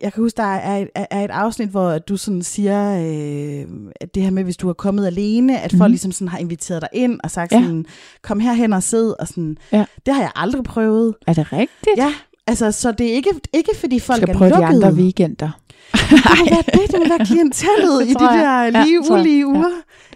jeg 0.00 0.12
kan 0.12 0.22
huske, 0.22 0.36
der 0.36 0.42
er 0.42 0.76
et, 0.78 0.88
er 0.94 1.24
et 1.24 1.30
afsnit, 1.30 1.68
hvor 1.68 1.98
du 1.98 2.16
sådan 2.16 2.42
siger, 2.42 2.98
øh, 3.00 3.66
at 4.00 4.14
det 4.14 4.22
her 4.22 4.30
med, 4.30 4.44
hvis 4.44 4.56
du 4.56 4.68
er 4.68 4.72
kommet 4.72 5.06
alene, 5.06 5.60
at 5.60 5.70
folk 5.72 5.80
Mhm. 5.82 5.90
ligesom 5.90 6.12
sådan 6.12 6.28
har 6.28 6.38
inviteret 6.38 6.80
dig 6.82 6.88
ind 6.92 7.20
og 7.24 7.30
sagt 7.30 7.52
Ja. 7.52 7.60
sådan, 7.62 7.86
kom 8.22 8.40
herhen 8.40 8.72
og 8.72 8.82
sid, 8.82 9.12
og 9.20 9.28
sådan. 9.28 9.58
Ja. 9.72 9.84
Det 10.06 10.14
har 10.14 10.20
jeg 10.22 10.30
aldrig 10.36 10.64
prøvet. 10.64 11.14
Er 11.26 11.32
det 11.32 11.52
rigtigt? 11.52 11.96
Ja, 11.96 12.14
altså, 12.46 12.72
så 12.72 12.92
det 12.92 13.06
er 13.10 13.12
ikke, 13.12 13.30
ikke 13.54 13.70
fordi 13.80 14.00
folk 14.00 14.16
skal 14.22 14.28
er 14.34 14.38
prøve 14.38 14.50
de 14.50 14.60
lukkede. 14.60 14.86
andre 14.86 14.98
weekender. 15.02 15.50
Det 16.10 16.10
må 16.10 16.44
være 16.50 16.62
det, 16.82 16.90
det 16.92 16.98
må 16.98 17.08
være 17.16 17.26
klientellet 17.26 18.02
i 18.06 18.08
de 18.08 18.14
der 18.14 18.62
Ja, 18.62 18.68
lige 18.84 19.00
jeg. 19.02 19.10
ulige 19.10 19.38
Ja. 19.38 19.46
uger. 19.46 19.70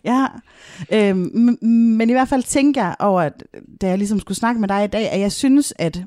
Ja. 0.05 0.27
Øhm, 0.93 1.59
men 1.69 2.11
i 2.11 2.13
hvert 2.13 2.29
fald 2.29 2.43
tænker 2.43 2.83
jeg 2.85 2.97
over, 2.99 3.21
at 3.23 3.45
da 3.81 3.89
jeg 3.89 3.99
ligesom 3.99 4.21
skulle 4.21 4.39
snakke 4.39 4.61
med 4.61 4.69
dig 4.69 4.85
i 4.85 4.87
dag, 4.87 5.11
at 5.11 5.21
jeg 5.21 5.33
synes, 5.33 5.73
at 5.79 6.03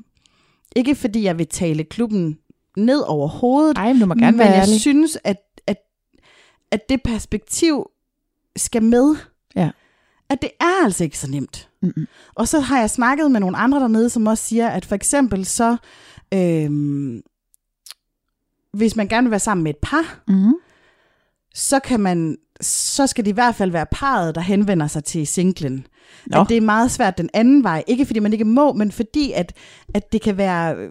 ikke 0.76 0.94
fordi 0.94 1.22
jeg 1.22 1.38
vil 1.38 1.46
tale 1.46 1.84
klubben 1.84 2.38
ned 2.76 3.00
over 3.06 3.28
hovedet. 3.28 3.78
Ej, 3.78 3.92
men 3.92 4.00
du 4.00 4.06
må 4.06 4.14
gerne 4.14 4.30
men 4.30 4.38
være 4.38 4.50
jeg 4.52 4.62
ærlig. 4.62 4.80
synes, 4.80 5.18
at, 5.24 5.36
at, 5.66 5.76
at 6.70 6.88
det 6.88 7.02
perspektiv 7.02 7.86
skal 8.56 8.82
med. 8.82 9.16
Ja. 9.56 9.70
At 10.28 10.42
det 10.42 10.50
er 10.60 10.84
altså 10.84 11.04
ikke 11.04 11.18
så 11.18 11.30
nemt. 11.30 11.68
Mm-mm. 11.82 12.06
Og 12.34 12.48
så 12.48 12.60
har 12.60 12.78
jeg 12.80 12.90
snakket 12.90 13.30
med 13.30 13.40
nogle 13.40 13.56
andre 13.56 13.80
dernede, 13.80 14.10
som 14.10 14.26
også 14.26 14.44
siger, 14.44 14.68
at 14.68 14.84
for 14.84 14.94
eksempel 14.94 15.44
så, 15.44 15.76
øhm, 16.34 17.22
hvis 18.72 18.96
man 18.96 19.08
gerne 19.08 19.24
vil 19.24 19.30
være 19.30 19.40
sammen 19.40 19.64
med 19.64 19.70
et 19.70 19.78
par, 19.82 20.22
Mm. 20.28 20.54
så 21.54 21.78
kan 21.80 22.00
man, 22.00 22.36
så 22.60 23.06
skal 23.06 23.24
det 23.24 23.30
i 23.30 23.34
hvert 23.34 23.54
fald 23.54 23.70
være 23.70 23.86
parret, 23.90 24.34
der 24.34 24.40
henvender 24.40 24.86
sig 24.86 25.04
til 25.04 25.26
singlen. 25.26 25.86
Nå. 26.26 26.40
At 26.40 26.48
det 26.48 26.56
er 26.56 26.60
meget 26.60 26.90
svært 26.90 27.18
den 27.18 27.30
anden 27.34 27.64
vej. 27.64 27.84
Ikke 27.86 28.06
fordi 28.06 28.18
man 28.20 28.32
ikke 28.32 28.44
må, 28.44 28.72
men 28.72 28.92
fordi 28.92 29.32
at, 29.32 29.52
at 29.94 30.12
det 30.12 30.22
kan 30.22 30.36
være 30.36 30.74
øh, 30.76 30.90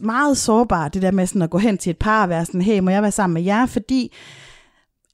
meget 0.00 0.36
sårbart, 0.38 0.94
det 0.94 1.02
der 1.02 1.10
med 1.10 1.26
sådan 1.26 1.42
at 1.42 1.50
gå 1.50 1.58
hen 1.58 1.78
til 1.78 1.90
et 1.90 1.98
par 1.98 2.22
og 2.22 2.28
være 2.28 2.44
sådan, 2.46 2.62
hey, 2.62 2.78
må 2.78 2.90
jeg 2.90 3.02
være 3.02 3.12
sammen 3.12 3.34
med 3.34 3.42
jer? 3.42 3.66
Fordi, 3.66 4.12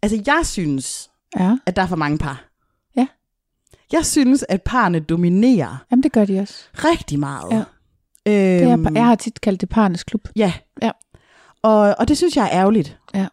altså 0.03 0.23
jeg 0.27 0.41
synes, 0.45 1.11
Ja, 1.39 1.57
at 1.67 1.77
der 1.77 1.83
er 1.83 1.87
for 1.87 1.97
mange 1.97 2.19
par. 2.19 2.45
Ja. 2.97 3.07
Jeg 3.93 4.07
synes, 4.07 4.45
at 4.49 4.63
parerne 4.63 5.01
dominerer 5.01 5.85
jamen 5.91 6.03
det 6.03 6.13
gør 6.13 6.25
de 6.25 6.41
også. 6.41 6.55
rigtig 6.75 7.19
meget. 7.19 7.53
Ja. 7.53 7.57
Øhm, 8.29 8.85
Det 8.85 8.87
er, 8.97 9.01
jeg 9.01 9.07
har 9.07 9.15
tit 9.15 9.41
kaldt 9.41 9.61
det 9.61 9.69
parnes 9.69 10.05
klub. 10.05 10.29
Ja. 10.37 10.53
Ja. 10.83 10.91
Og, 11.63 11.95
og 11.99 12.09
det 12.09 12.17
synes 12.17 12.37
jeg 12.37 12.45
er 12.45 12.51
ærgerligt. 12.53 12.99
Ja. 13.15 13.27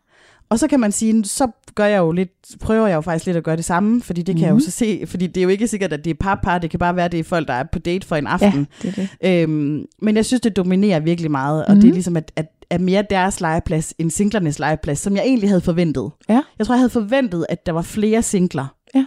Og 0.50 0.60
så 0.60 0.68
kan 0.68 0.80
man 0.80 0.92
sige, 0.92 1.26
så 1.26 1.48
gør 1.76 1.86
jeg 1.86 1.98
jo 2.00 2.12
lidt, 2.12 2.32
prøver 2.62 2.88
jeg 2.88 2.96
jo 2.96 3.02
faktisk 3.02 3.26
lidt 3.26 3.38
at 3.38 3.44
gøre 3.44 3.56
det 3.56 3.66
samme, 3.66 4.02
fordi 4.02 4.22
det 4.22 4.26
kan 4.26 4.34
mm-hmm. 4.36 4.44
jeg 4.44 4.50
jo 4.50 4.54
Mhm. 4.56 4.62
så 4.62 4.72
se, 4.72 5.04
fordi 5.08 5.28
det 5.28 5.38
er 5.38 5.44
jo 5.44 5.50
ikke 5.50 5.68
sikkert, 5.68 5.94
at 5.94 6.06
det 6.06 6.10
er 6.12 6.16
par-par, 6.20 6.58
det 6.58 6.70
kan 6.70 6.80
bare 6.80 6.96
være, 6.96 7.06
at 7.06 7.12
det 7.12 7.20
er 7.20 7.24
folk, 7.24 7.48
der 7.48 7.54
er 7.54 7.64
på 7.72 7.80
date 7.80 8.08
for 8.08 8.16
en 8.16 8.28
aften. 8.28 8.68
Ja, 8.84 8.90
det 8.90 9.08
er 9.22 9.32
det. 9.42 9.44
Øhm, 9.44 9.86
men 10.02 10.16
jeg 10.16 10.26
synes, 10.26 10.42
det 10.42 10.56
dominerer 10.56 11.00
virkelig 11.00 11.32
meget, 11.32 11.66
og 11.66 11.72
Mhm. 11.74 11.82
det 11.82 11.88
er 11.90 11.94
ligesom, 11.94 12.18
at, 12.18 12.32
at, 12.36 12.46
at 12.70 12.82
mere 12.82 13.04
deres 13.10 13.42
legeplads 13.42 13.94
end 13.98 14.12
singlernes 14.12 14.60
legeplads, 14.60 15.00
som 15.00 15.16
jeg 15.16 15.24
egentlig 15.24 15.50
havde 15.50 15.62
forventet. 15.62 16.12
Ja. 16.30 16.42
Jeg 16.60 16.68
tror, 16.68 16.76
jeg 16.76 16.80
havde 16.80 16.90
forventet, 16.90 17.46
at 17.50 17.66
der 17.66 17.72
var 17.72 17.82
flere 17.82 18.22
singler. 18.22 18.76
Ja. 18.96 19.06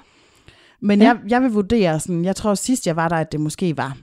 Men 0.83 1.01
Ja. 1.03 1.07
jeg, 1.07 1.17
jeg 1.29 1.43
vil 1.43 1.51
vurdere 1.51 2.01
sådan, 2.01 2.25
jeg 2.25 2.37
tror 2.37 2.55
sidst 2.55 2.87
jeg 2.87 2.97
var 2.97 3.09
der, 3.09 3.17
at 3.17 3.33
det 3.33 3.41
måske 3.41 3.77
var 3.77 3.97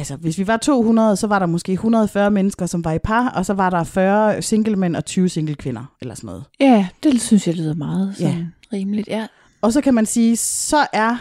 Altså, 0.00 0.16
hvis 0.16 0.38
vi 0.38 0.46
var 0.46 0.56
200, 0.56 1.16
så 1.16 1.26
var 1.26 1.38
der 1.38 1.46
måske 1.46 1.72
140 1.72 2.30
mennesker, 2.30 2.66
som 2.66 2.84
var 2.84 2.92
i 2.92 2.98
par, 2.98 3.28
og 3.28 3.46
så 3.46 3.54
var 3.54 3.70
der 3.70 3.84
40 3.84 4.42
single 4.42 4.76
mænd 4.76 4.96
og 4.96 5.04
20 5.04 5.28
single 5.28 5.54
kvinder, 5.54 5.84
eller 6.00 6.14
sådan 6.14 6.26
noget. 6.26 6.44
Ja, 6.60 6.88
det 7.02 7.20
synes 7.22 7.46
jeg 7.46 7.54
lyder 7.54 7.74
meget 7.74 8.14
Ja. 8.20 8.24
sådan 8.30 8.54
rimeligt. 8.72 9.08
Ja. 9.08 9.26
Og 9.60 9.72
så 9.72 9.80
kan 9.80 9.94
man 9.94 10.06
sige, 10.06 10.36
så 10.36 10.86
er 10.92 11.16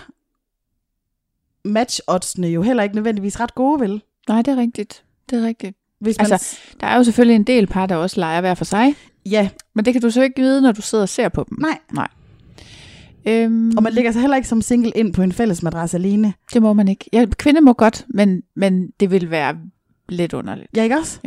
match-oddsene 1.67 2.47
jo 2.47 2.61
heller 2.61 2.83
ikke 2.83 2.95
nødvendigvis 2.95 3.39
ret 3.39 3.55
gode, 3.55 3.79
vel? 3.79 4.01
Nej, 4.29 4.41
det 4.41 4.51
er 4.51 4.57
rigtigt. 4.57 5.03
Det 5.29 5.43
er 5.43 5.47
rigtigt. 5.47 5.77
Hvis 5.99 6.17
man, 6.19 6.31
Altså- 6.31 6.57
Der 6.81 6.87
er 6.87 6.95
jo 6.97 7.03
selvfølgelig 7.03 7.35
en 7.35 7.43
del 7.43 7.67
par, 7.67 7.85
der 7.85 7.95
også 7.95 8.19
leger 8.19 8.41
hver 8.41 8.53
for 8.53 8.65
sig. 8.65 8.95
ja, 9.25 9.49
Men 9.75 9.85
det 9.85 9.93
kan 9.93 10.01
du 10.01 10.09
så 10.11 10.21
ikke 10.21 10.41
vide, 10.41 10.61
når 10.61 10.71
du 10.71 10.81
sidder 10.81 11.01
og 11.01 11.09
ser 11.09 11.29
på 11.29 11.45
dem. 11.49 11.57
nej. 11.91 12.07
Øhm, 13.25 13.77
Og 13.77 13.83
man 13.83 13.93
lægger 13.93 14.11
sig 14.11 14.21
heller 14.21 14.37
ikke 14.37 14.47
som 14.49 14.61
single 14.61 14.91
ind 14.95 15.13
på 15.13 15.21
en 15.21 15.31
fælles 15.31 15.63
madras 15.63 15.93
alene. 15.93 16.33
Det 16.53 16.61
må 16.61 16.73
man 16.73 16.87
ikke. 16.87 17.05
Ja, 17.13 17.25
kvinde 17.37 17.61
må 17.61 17.73
godt, 17.73 18.05
men, 18.09 18.43
men 18.55 18.89
det 18.99 19.11
vil 19.11 19.31
være 19.31 19.57
lidt 20.09 20.33
underligt. 20.33 20.67
Ja, 20.75 20.83
ikke 20.83 20.97
også? 20.97 21.19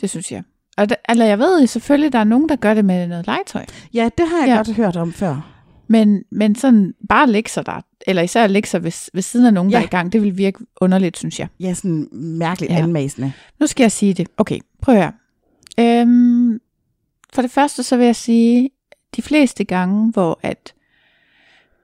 Det 0.00 0.10
synes 0.10 0.32
jeg. 0.32 0.42
Og 0.76 0.88
der, 0.88 0.94
eller 1.08 1.24
jeg 1.24 1.38
ved 1.38 1.66
selvfølgelig, 1.66 2.12
der 2.12 2.18
er 2.18 2.24
nogen, 2.24 2.48
der 2.48 2.56
gør 2.56 2.74
det 2.74 2.84
med 2.84 3.06
noget 3.06 3.26
legetøj. 3.26 3.64
Ja, 3.94 4.08
det 4.18 4.28
har 4.28 4.38
jeg 4.38 4.48
Ja. 4.48 4.56
godt 4.56 4.72
hørt 4.76 4.96
om 4.96 5.12
før. 5.12 5.54
Men, 5.88 6.22
men 6.30 6.54
sådan 6.54 6.94
bare 7.08 7.26
lægge 7.30 7.50
sig 7.50 7.66
der, 7.66 7.80
eller 8.06 8.22
især 8.22 8.46
lægge 8.46 8.68
sig 8.68 8.84
ved, 8.84 9.10
ved 9.14 9.22
siden 9.22 9.46
af 9.46 9.54
nogen, 9.54 9.70
ja. 9.70 9.76
der 9.76 9.82
er 9.82 9.86
i 9.86 9.90
gang, 9.90 10.12
det 10.12 10.22
vil 10.22 10.36
virke 10.38 10.58
underligt, 10.80 11.18
synes 11.18 11.40
jeg. 11.40 11.48
Ja, 11.60 11.74
sådan 11.74 12.08
mærkeligt 12.12 12.72
Ja. 12.72 12.78
anmasende. 12.78 13.32
Nu 13.60 13.66
skal 13.66 13.84
jeg 13.84 13.92
sige 13.92 14.14
det. 14.14 14.28
Okay, 14.36 14.58
prøv 14.82 14.94
at 14.94 15.00
høre. 15.02 15.12
Øhm, 16.00 16.60
for 17.32 17.42
det 17.42 17.50
første 17.50 17.82
så 17.82 17.96
vil 17.96 18.06
jeg 18.06 18.16
sige, 18.16 18.70
de 19.16 19.22
fleste 19.22 19.64
gange, 19.64 20.10
hvor 20.12 20.38
at 20.42 20.74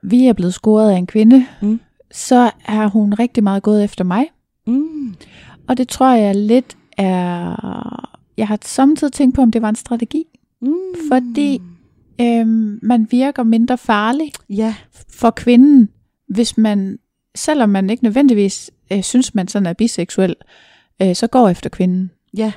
vi 0.03 0.27
er 0.27 0.33
blevet 0.33 0.55
scoret 0.55 0.91
af 0.91 0.97
en 0.97 1.07
kvinde, 1.07 1.47
Mm. 1.63 1.81
så 2.11 2.51
er 2.69 2.87
hun 2.89 3.15
rigtig 3.15 3.43
meget 3.43 3.63
gået 3.63 3.85
efter 3.85 4.05
mig. 4.05 4.27
Mm. 4.67 5.15
Og 5.69 5.77
det 5.77 5.89
tror 5.89 6.13
jeg 6.15 6.35
lidt 6.35 6.77
er... 6.99 8.11
Jeg 8.37 8.49
har 8.49 8.59
samtidig 8.63 9.13
tænkt 9.13 9.35
på, 9.37 9.43
om 9.43 9.51
det 9.51 9.63
var 9.63 9.69
en 9.69 9.75
strategi. 9.77 10.25
Mm. 10.63 10.73
Fordi 11.09 11.61
øhm, 12.21 12.79
man 12.83 13.07
virker 13.11 13.43
mindre 13.43 13.79
farlig 13.79 14.33
Ja, 14.49 14.75
for 15.09 15.31
kvinden, 15.31 15.89
hvis 16.29 16.59
man, 16.59 16.99
selvom 17.35 17.69
man 17.69 17.91
ikke 17.91 18.05
nødvendigvis 18.05 18.71
øh, 18.93 19.03
synes, 19.03 19.35
man 19.35 19.49
sådan 19.49 19.67
er 19.67 19.73
biseksuel, 19.73 20.35
øh, 21.03 21.15
så 21.15 21.27
går 21.27 21.49
efter 21.49 21.71
kvinden. 21.71 22.11
ja. 22.37 22.53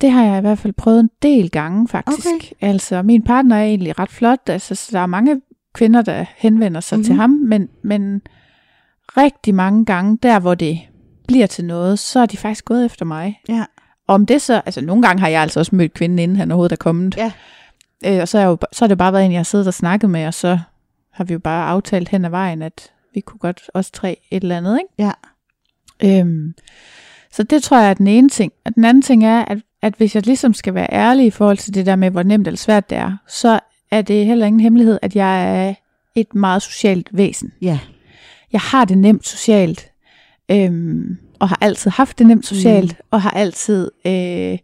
Det 0.00 0.10
har 0.10 0.24
jeg 0.24 0.38
i 0.38 0.40
hvert 0.40 0.58
fald 0.58 0.72
prøvet 0.72 1.00
en 1.00 1.10
del 1.22 1.50
gange, 1.50 1.88
faktisk. 1.88 2.26
Okay. 2.26 2.52
Altså, 2.60 3.02
min 3.02 3.22
partner 3.22 3.56
er 3.56 3.64
egentlig 3.64 3.98
ret 3.98 4.10
flot, 4.10 4.38
altså, 4.46 4.74
så 4.74 4.88
der 4.92 4.98
er 5.00 5.06
mange 5.06 5.40
kvinder, 5.74 6.02
der 6.02 6.24
henvender 6.36 6.80
sig 6.80 6.96
mm-hmm. 6.96 7.04
til 7.04 7.12
Mhm. 7.12 7.20
ham, 7.20 7.30
men, 7.30 7.68
men 7.82 8.22
rigtig 9.16 9.54
mange 9.54 9.84
gange, 9.84 10.18
der 10.22 10.38
hvor 10.40 10.54
det 10.54 10.78
bliver 11.28 11.46
til 11.46 11.64
noget, 11.64 11.98
så 11.98 12.20
er 12.20 12.26
de 12.26 12.36
faktisk 12.36 12.64
gået 12.64 12.84
efter 12.84 13.04
mig. 13.04 13.40
Ja. 13.48 13.64
Og 14.06 14.14
om 14.14 14.26
det 14.26 14.42
så, 14.42 14.62
altså 14.66 14.80
nogle 14.80 15.02
gange 15.02 15.20
har 15.20 15.28
jeg 15.28 15.42
altså 15.42 15.60
også 15.60 15.74
mødt 15.76 15.94
kvinden, 15.94 16.18
inden 16.18 16.36
han 16.36 16.50
overhovedet 16.50 16.72
er 16.72 16.76
kommet. 16.76 17.16
Ja. 17.16 17.32
Øh, 18.06 18.22
og 18.22 18.28
så, 18.28 18.38
er 18.38 18.42
jeg 18.42 18.48
jo, 18.48 18.56
så 18.72 18.84
har 18.84 18.88
det 18.88 18.98
bare 18.98 19.12
været 19.12 19.24
en, 19.24 19.32
jeg 19.32 19.38
har 19.38 19.44
siddet 19.44 19.66
og 19.66 19.74
snakket 19.74 20.10
med, 20.10 20.26
og 20.26 20.34
så 20.34 20.58
har 21.12 21.24
vi 21.24 21.32
jo 21.32 21.38
bare 21.38 21.66
aftalt 21.66 22.08
hen 22.08 22.24
ad 22.24 22.30
vejen, 22.30 22.62
at 22.62 22.92
vi 23.14 23.20
kunne 23.20 23.38
godt 23.38 23.70
os 23.74 23.90
tre 23.90 24.20
et 24.30 24.42
eller 24.42 24.56
andet, 24.56 24.78
ikke? 24.78 24.94
Ja. 24.98 25.12
Øhm, 26.20 26.54
så 27.32 27.42
det 27.42 27.62
tror 27.62 27.78
jeg 27.78 27.90
er 27.90 27.94
den 27.94 28.06
ene 28.06 28.28
ting. 28.28 28.52
Og 28.64 28.74
den 28.74 28.84
anden 28.84 29.02
ting 29.02 29.24
er, 29.24 29.44
at, 29.44 29.58
at 29.82 29.94
hvis 29.96 30.14
jeg 30.14 30.26
ligesom 30.26 30.54
skal 30.54 30.74
være 30.74 30.92
ærlig 30.92 31.26
i 31.26 31.30
forhold 31.30 31.56
til 31.58 31.74
det 31.74 31.86
der 31.86 31.96
med, 31.96 32.10
hvor 32.10 32.22
nemt 32.22 32.46
eller 32.46 32.58
svært 32.58 32.90
det 32.90 32.98
er, 32.98 33.16
så 33.28 33.60
er 33.90 34.02
det 34.02 34.26
heller 34.26 34.46
ingen 34.46 34.60
hemmelighed, 34.60 34.98
at 35.02 35.16
jeg 35.16 35.66
er 35.68 35.74
et 36.14 36.34
meget 36.34 36.62
socialt 36.62 37.08
væsen. 37.12 37.52
Ja. 37.62 37.78
Jeg 38.52 38.60
har 38.60 38.84
det 38.84 38.98
nemt 38.98 39.26
socialt, 39.26 39.90
øhm, 40.50 41.16
og 41.38 41.48
har 41.48 41.58
altid 41.60 41.90
haft 41.90 42.18
det 42.18 42.26
nemt 42.26 42.46
socialt, 42.46 42.92
mm. 42.92 43.04
og 43.10 43.22
har 43.22 43.30
altid... 43.30 43.90
Øh, 44.06 44.58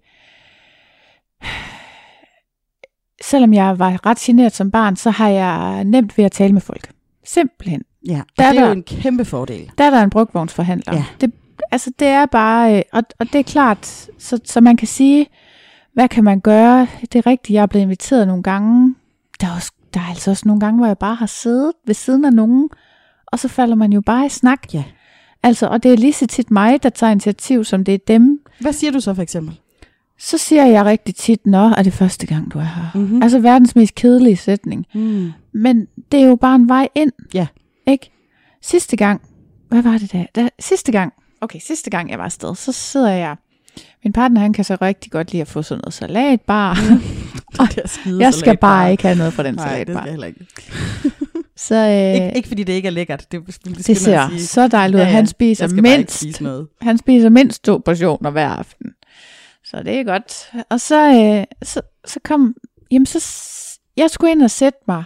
selvom 3.23 3.55
jeg 3.55 3.79
var 3.79 4.07
ret 4.07 4.19
generet 4.19 4.55
som 4.55 4.71
barn, 4.71 4.97
så 4.97 5.11
har 5.11 5.29
jeg 5.29 5.85
nemt 5.85 6.19
ved 6.19 6.25
at 6.25 6.33
tale 6.33 6.53
med 6.53 6.61
folk. 6.61 6.91
Simpelthen. 7.25 7.83
Ja, 8.09 8.19
og 8.21 8.25
Der 8.39 8.45
er 8.45 8.51
det 8.53 8.59
er 8.59 8.63
der- 8.63 8.69
jo 8.69 8.73
en 8.77 8.83
kæmpe 8.83 9.25
fordel. 9.25 9.71
Der 9.79 9.85
er 9.85 9.91
der 9.91 10.03
en 10.03 10.11
brugvognsforhandler. 10.11 10.95
Ja. 10.95 11.05
Det, 11.21 11.33
altså 11.71 11.91
det 11.99 12.09
er 12.09 12.27
bare, 12.27 12.77
øh, 12.77 12.83
og, 12.93 13.03
og 13.19 13.27
det 13.33 13.39
er 13.39 13.43
klart, 13.43 13.87
så, 14.19 14.41
så 14.45 14.61
man 14.61 14.77
kan 14.77 14.89
sige, 14.89 15.27
hvad 15.93 16.09
kan 16.09 16.25
man 16.25 16.41
gøre? 16.41 16.87
Det 17.01 17.15
er 17.15 17.27
rigtigt, 17.27 17.55
jeg 17.55 17.63
er 17.63 17.67
blevet 17.67 17.85
inviteret 17.85 18.27
nogle 18.27 18.43
gange. 18.43 18.95
Der 19.41 19.47
er, 19.47 19.55
også, 19.55 19.73
der 19.95 20.01
er 20.01 20.05
altså 20.05 20.31
også 20.31 20.43
nogle 20.47 20.61
gange, 20.61 20.79
hvor 20.79 20.87
jeg 20.87 20.99
bare 20.99 21.15
har 21.15 21.27
siddet 21.27 21.73
ved 21.87 21.95
siden 21.95 22.25
af 22.25 22.33
nogen, 22.33 22.69
og 23.27 23.39
så 23.39 23.49
falder 23.49 23.75
man 23.75 23.93
jo 23.93 24.01
bare 24.01 24.27
i 24.27 24.29
snak. 24.29 24.75
Ja. 24.75 24.85
Altså, 25.43 25.67
og 25.67 25.83
det 25.83 25.93
er 25.93 25.97
lige 25.97 26.13
så 26.13 26.27
tit 26.27 26.51
mig, 26.51 26.83
der 26.83 26.89
tager 26.89 27.11
initiativ, 27.11 27.65
som 27.65 27.85
det 27.85 27.95
er 27.95 27.99
dem. 28.09 28.41
Hvad 28.61 28.73
siger 28.73 28.91
du 28.93 29.01
så 29.01 29.15
for 29.15 29.23
eksempel? 29.23 29.61
Så 30.19 30.39
siger 30.39 30.65
jeg 30.65 30.85
rigtig 30.85 31.15
tit, 31.15 31.47
nå, 31.47 31.59
er 31.59 31.83
det 31.83 31.93
første 31.93 32.27
gang, 32.27 32.53
du 32.53 32.59
er 32.59 32.63
her? 32.63 32.91
Mm-hmm. 32.95 33.23
Altså 33.23 33.39
verdens 33.39 33.77
mest 33.77 33.95
kedelige 33.95 34.37
sætning. 34.37 34.87
Mm. 34.95 35.33
Men 35.53 35.87
det 36.13 36.21
er 36.21 36.25
jo 36.25 36.37
bare 36.37 36.55
en 36.55 36.69
vej 36.69 36.89
ind. 36.95 37.13
Ja. 37.35 37.47
Ikke? 37.87 38.11
Sidste 38.63 38.97
gang, 38.97 39.21
hvad 39.69 39.83
var 39.83 39.99
det 39.99 40.13
der? 40.13 40.25
der 40.35 40.49
sidste 40.59 40.93
gang, 40.93 41.13
okay, 41.45 41.59
sidste 41.59 41.91
gang 41.91 42.11
jeg 42.11 42.19
var 42.19 42.25
afsted, 42.25 42.55
så 42.55 42.73
sidder 42.73 43.11
jeg, 43.11 43.37
min 44.05 44.13
partner 44.13 44.41
han 44.41 44.53
kan 44.53 44.65
så 44.65 44.77
rigtig 44.83 45.13
godt 45.13 45.33
lide 45.33 45.41
at 45.41 45.49
få 45.49 45.63
sådan 45.63 45.81
noget 45.81 45.95
salatbar. 45.95 46.75
Det 47.61 47.77
der 47.77 47.89
skide 47.89 48.21
jeg 48.23 48.35
skal 48.35 48.45
salatbar. 48.45 48.69
bare 48.69 48.91
ikke 48.91 49.03
have 49.03 49.19
noget 49.19 49.33
fra 49.33 49.43
den 49.43 49.55
Nej, 49.55 49.65
det 49.65 49.73
salatbar. 49.73 50.01
skal 50.01 50.07
jeg 50.07 50.13
heller 50.13 50.27
ikke. 50.27 50.47
Så 51.57 51.75
øh, 51.75 52.15
ikke. 52.15 52.37
Ikke 52.37 52.49
fordi 52.49 52.65
det 52.65 52.73
ikke 52.73 52.87
er 52.87 52.91
lækkert. 52.91 53.33
Det, 53.33 53.47
det, 53.47 53.59
det, 53.65 53.87
det 53.87 53.97
ser 53.97 54.29
så 54.39 54.69
dejligt 54.69 54.97
ud. 54.97 55.01
Ja, 55.01 55.07
ja. 55.07 55.13
Han 55.13 55.27
spiser 55.27 55.69
skal 55.69 55.83
mindst, 55.83 56.21
spise 56.21 56.43
noget. 56.43 56.69
han 56.83 56.99
spiser 56.99 57.29
mindst 57.29 57.65
to 57.65 57.83
portioner 57.85 58.31
hver 58.31 58.49
aften. 58.49 58.91
Så 59.65 59.83
det 59.83 60.01
er 60.01 60.05
godt. 60.05 60.51
Og 60.71 60.81
så, 60.81 61.09
øh, 61.09 61.45
så, 61.63 61.81
så 62.05 62.21
kom, 62.25 62.55
jamen 62.91 63.07
så, 63.07 63.25
jeg 63.97 64.11
skulle 64.11 64.31
ind 64.33 64.43
og 64.43 64.51
sætte 64.51 64.79
mig. 64.89 65.05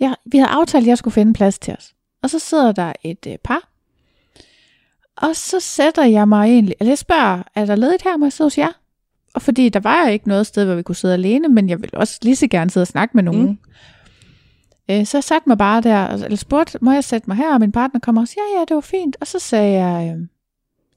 Jeg, 0.00 0.14
vi 0.26 0.38
havde 0.38 0.50
aftalt, 0.50 0.84
at 0.84 0.88
jeg 0.88 0.98
skulle 0.98 1.14
finde 1.14 1.32
plads 1.32 1.58
til 1.58 1.74
os. 1.78 1.94
Og 2.22 2.30
så 2.30 2.38
sidder 2.38 2.72
der 2.72 2.92
et 3.02 3.26
øh, 3.26 3.36
par. 3.44 3.68
Og 5.16 5.36
så 5.36 5.60
sætter 5.60 6.04
jeg 6.04 6.28
mig 6.28 6.44
egentlig, 6.48 6.74
eller 6.80 6.90
jeg 6.90 6.98
spørger, 6.98 7.42
er 7.54 7.64
der 7.66 7.76
ledigt 7.76 8.02
her, 8.02 8.16
må 8.16 8.24
jeg 8.24 8.32
sidde 8.32 8.46
hos 8.46 8.58
jer? 8.58 8.68
Og 9.34 9.42
fordi 9.42 9.68
der 9.68 9.80
var 9.80 10.04
jo 10.06 10.12
ikke 10.12 10.28
noget 10.28 10.46
sted, 10.46 10.64
hvor 10.64 10.74
vi 10.74 10.82
kunne 10.82 10.94
sidde 10.96 11.14
alene, 11.14 11.48
men 11.48 11.68
jeg 11.68 11.80
ville 11.80 11.98
også 11.98 12.18
lige 12.22 12.36
så 12.36 12.46
gerne 12.46 12.70
sidde 12.70 12.84
og 12.84 12.88
snakke 12.88 13.16
med 13.16 13.22
nogen. 13.22 13.46
Mm. 13.46 13.58
Øh, 14.90 15.06
så 15.06 15.16
jeg 15.16 15.24
satte 15.24 15.48
mig 15.48 15.58
bare 15.58 15.80
der, 15.80 16.08
eller 16.08 16.36
spurgte, 16.36 16.78
må 16.80 16.92
jeg 16.92 17.04
sætte 17.04 17.30
mig 17.30 17.36
her? 17.36 17.54
Og 17.54 17.60
min 17.60 17.72
partner 17.72 18.00
kommer 18.00 18.22
og 18.22 18.28
siger, 18.28 18.42
ja, 18.54 18.58
ja, 18.58 18.64
det 18.68 18.74
var 18.74 18.80
fint. 18.80 19.16
Og 19.20 19.26
så 19.26 19.38
sagde 19.38 19.72
jeg, 19.72 20.02
øh, 20.14 20.20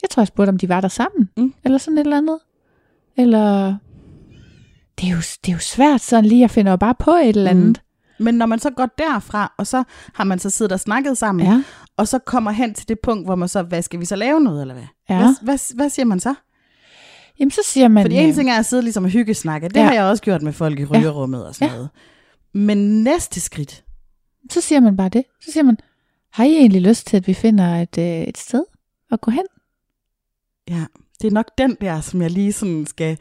jeg 0.02 0.10
tror, 0.10 0.22
jeg 0.22 0.28
spurgte, 0.28 0.50
om 0.50 0.58
de 0.58 0.70
var 0.70 0.82
der 0.82 0.88
sammen. 0.88 1.30
Mm. 1.38 1.54
Eller 1.64 1.78
sådan 1.78 1.98
et 1.98 2.02
eller 2.02 2.18
andet. 2.18 2.40
Eller, 3.18 3.76
det 5.00 5.08
er 5.08 5.12
jo, 5.12 5.18
det 5.18 5.50
er 5.50 5.54
jo 5.54 5.60
svært 5.60 6.02
sådan 6.02 6.26
lige, 6.26 6.42
jeg 6.42 6.52
finder 6.52 6.72
jo 6.72 6.78
bare 6.78 6.96
på 7.00 7.12
et 7.12 7.30
eller 7.30 7.50
andet. 7.50 7.82
Men 8.20 8.36
når 8.36 8.46
man 8.46 8.60
så 8.60 8.70
går 8.70 8.86
derfra, 8.98 9.54
og 9.58 9.68
så 9.68 9.84
har 10.14 10.24
man 10.24 10.40
så 10.40 10.50
siddet 10.50 10.72
og 10.72 10.80
snakket 10.80 11.18
sammen, 11.18 11.46
Ja. 11.48 11.64
Og 11.98 12.08
så 12.08 12.20
kommer 12.20 12.52
hen 12.52 12.74
til 12.74 12.88
det 12.88 13.00
punkt, 13.04 13.28
hvor 13.28 13.36
man 13.36 13.48
så, 13.48 13.64
hvad 13.64 13.82
skal 13.82 14.00
vi 14.00 14.06
så 14.06 14.16
lave 14.16 14.40
noget, 14.40 14.62
eller 14.62 14.74
hvad? 14.74 14.84
Ja. 15.10 15.18
Hvad, 15.18 15.34
hvad, 15.44 15.76
hvad 15.76 15.90
siger 15.90 16.06
man 16.06 16.20
så? 16.20 16.34
Jamen, 17.40 17.52
så 17.52 17.62
siger 17.66 17.88
man... 17.88 18.04
Fordi 18.04 18.18
øh, 18.18 18.24
en 18.24 18.34
ting 18.34 18.50
er 18.50 18.60
at 18.60 18.66
sidde 18.66 18.84
ligesom 18.84 19.04
og 19.04 19.10
hyggesnakke, 19.10 19.68
det 19.68 19.76
Ja. 19.76 19.82
ja. 19.82 19.88
har 19.88 19.94
jeg 19.94 20.04
også 20.04 20.24
gjort 20.24 20.42
med 20.42 20.54
folk 20.54 20.80
i 20.80 20.86
rygerummet 20.86 21.46
og 21.48 21.56
sådan 21.56 21.68
Ja. 21.68 21.74
noget. 21.74 21.90
Men 22.54 23.04
næste 23.04 23.40
skridt, 23.40 23.84
Så 24.52 24.62
siger 24.62 24.80
man 24.80 24.98
bare 24.98 25.10
det. 25.10 25.24
Så 25.42 25.52
siger 25.52 25.64
man, 25.64 25.78
har 26.32 26.44
I 26.46 26.56
egentlig 26.56 26.82
lyst 26.82 27.08
til, 27.08 27.18
at 27.18 27.28
vi 27.28 27.34
finder 27.34 27.82
et, 27.82 27.98
øh, 27.98 28.06
et 28.06 28.38
sted 28.38 28.64
at 29.12 29.22
gå 29.22 29.32
hen? 29.32 29.44
ja, 30.70 30.86
det 31.22 31.28
er 31.28 31.32
nok 31.32 31.46
den 31.58 31.78
der, 31.82 32.02
som 32.02 32.22
jeg 32.22 32.32
lige 32.32 32.54
sådan 32.54 32.86
skal 32.86 33.06
Ja. 33.10 33.16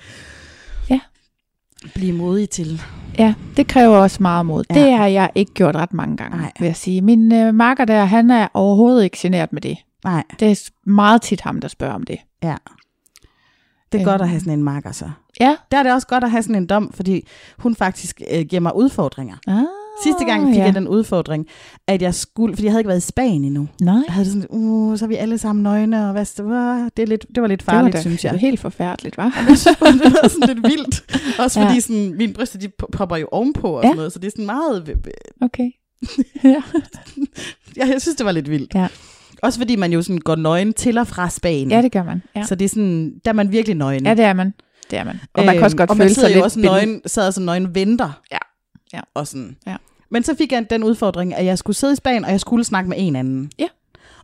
Blive 1.95 2.13
modig 2.13 2.51
til. 2.51 2.83
Ja, 3.19 3.35
det 3.57 3.67
kræver 3.67 3.97
også 3.97 4.23
meget 4.23 4.47
mod. 4.47 4.65
Ja. 4.71 4.75
Det 4.85 4.93
har 4.93 5.07
jeg 5.07 5.31
ikke 5.35 5.53
gjort 5.55 5.77
ret 5.77 5.93
mange 5.95 6.17
gange, 6.17 6.37
Nej. 6.39 6.53
vil 6.61 6.67
jeg 6.67 6.77
sige. 6.77 7.03
Min 7.03 7.33
øh, 7.33 7.55
marker 7.55 7.85
der, 7.85 8.05
han 8.05 8.31
er 8.31 8.49
overhovedet 8.55 9.05
ikke 9.05 9.17
generet 9.21 9.53
med 9.53 9.61
det. 9.61 9.77
Nej, 10.05 10.23
Det 10.41 10.51
er 10.51 10.71
meget 10.91 11.23
tit 11.23 11.41
ham, 11.41 11.61
der 11.61 11.69
spørger 11.69 11.95
om 11.95 12.03
det. 12.03 12.19
ja. 12.43 12.57
Det 13.93 13.99
er 13.99 14.03
Øhm. 14.03 14.11
godt 14.11 14.23
at 14.23 14.29
have 14.29 14.41
sådan 14.41 14.53
en 14.53 14.65
marker 14.65 14.93
så. 14.93 15.11
Ja. 15.41 15.57
Der 15.71 15.79
er 15.79 15.83
det 15.83 15.93
også 15.93 16.07
godt 16.07 16.25
at 16.25 16.31
have 16.31 16.43
sådan 16.43 16.55
en 16.57 16.67
dom, 16.67 16.93
fordi 16.93 17.27
hun 17.59 17.75
faktisk 17.75 18.21
øh, 18.33 18.45
giver 18.47 18.61
mig 18.61 18.77
udfordringer. 18.77 19.37
Ah, 19.47 19.55
Sidste 20.05 20.25
gang 20.25 20.49
fik 20.49 20.57
ja. 20.57 20.65
jeg 20.65 20.75
den 20.75 20.89
udfordring, 20.89 21.47
at 21.87 22.03
jeg 22.03 22.15
skulle, 22.15 22.55
fordi 22.55 22.65
jeg 22.65 22.73
havde 22.73 22.81
ikke 22.81 22.89
været 22.89 22.99
i 22.99 23.07
Spanien 23.07 23.45
endnu. 23.45 23.69
Nej, 23.81 23.95
Jeg 24.07 24.15
havde 24.15 24.27
sådan, 24.27 24.47
uh, 24.51 24.99
så 24.99 25.05
er 25.05 25.09
vi 25.09 25.15
alle 25.15 25.39
sammen 25.39 25.63
nøgne, 25.63 26.07
og 26.07 26.13
hvad, 26.13 26.27
det, 26.37 26.45
var, 26.45 26.89
det, 26.97 27.03
er 27.03 27.07
lidt, 27.07 27.27
det 27.35 27.41
var 27.43 27.49
lidt 27.49 27.61
det 27.61 27.67
var 27.67 27.73
farligt, 27.73 27.97
da 27.97 28.01
synes 28.01 28.25
jeg. 28.25 28.33
det 28.33 28.37
var 28.37 28.41
helt 28.41 28.61
forfærdeligt, 28.61 29.17
var? 29.17 29.25
Jeg 29.49 29.59
synes 29.59 29.77
det 30.03 30.13
var 30.23 30.29
sådan 30.29 30.55
lidt 30.57 30.67
vildt. 30.73 31.05
Også 31.39 31.61
fordi 31.61 31.75
Ja. 31.75 31.81
sådan, 31.81 32.15
mine 32.17 32.33
bryster, 32.33 32.59
de 32.59 32.69
popper 32.93 33.17
jo 33.17 33.29
ovenpå 33.33 33.69
og 33.69 33.83
Ja. 33.83 33.89
sådan 33.89 33.97
noget, 33.97 34.13
så 34.13 34.19
det 34.19 34.27
er 34.27 34.31
sådan 34.31 34.47
meget... 34.47 34.97
Okay. 35.41 35.71
ja. 36.45 36.63
Ja, 37.77 37.87
jeg 37.87 38.03
synes, 38.03 38.17
det 38.17 38.27
var 38.27 38.33
lidt 38.33 38.51
vildt. 38.51 38.75
Ja. 38.75 38.87
Også 39.43 39.59
fordi 39.59 39.77
man 39.77 39.93
jo 39.93 40.03
sådan 40.03 40.19
går 40.19 40.37
nøgen 40.37 40.73
til 40.73 40.99
og 40.99 41.07
fra 41.07 41.29
Spanien. 41.31 41.71
ja, 41.71 41.83
det 41.83 41.93
gør 41.93 42.03
man. 42.03 42.23
Ja. 42.37 42.43
Så 42.45 42.55
det 42.55 42.65
er 42.65 42.69
sådan, 42.69 43.13
der 43.25 43.31
er 43.31 43.35
man 43.35 43.53
virkelig 43.53 43.77
nøgen. 43.77 44.07
ja, 44.07 44.15
det 44.15 44.25
er 44.25 44.33
man. 44.33 44.55
Det 44.91 44.99
er 44.99 45.05
man. 45.05 45.21
Og 45.35 45.45
man 45.45 45.55
kan 45.55 45.65
også 45.65 45.77
godt 45.77 45.91
og 45.91 45.97
føle 45.97 46.05
man 46.05 46.15
sidder 46.15 46.29
sig 46.29 46.35
jo 46.35 46.37
lidt 46.37 46.45
også 46.45 46.61
nøgen, 46.61 47.01
sad 47.07 47.33
som 47.33 47.45
nøgen 47.45 47.75
venter. 47.75 48.21
Ja. 48.33 48.39
Ja. 48.93 49.01
Og 49.15 49.27
sådan. 49.27 49.57
Ja. 49.67 49.77
Men 50.11 50.23
så 50.23 50.35
fik 50.35 50.53
jeg 50.53 50.71
den 50.71 50.85
udfordring, 50.85 51.35
at 51.35 51.45
jeg 51.45 51.59
skulle 51.59 51.77
sidde 51.77 51.93
i 51.93 51.97
Spanien, 51.97 52.25
og 52.25 52.31
jeg 52.31 52.41
skulle 52.41 52.65
snakke 52.65 52.89
med 52.91 52.97
en 53.01 53.17
anden. 53.17 53.51
Ja. 53.59 53.67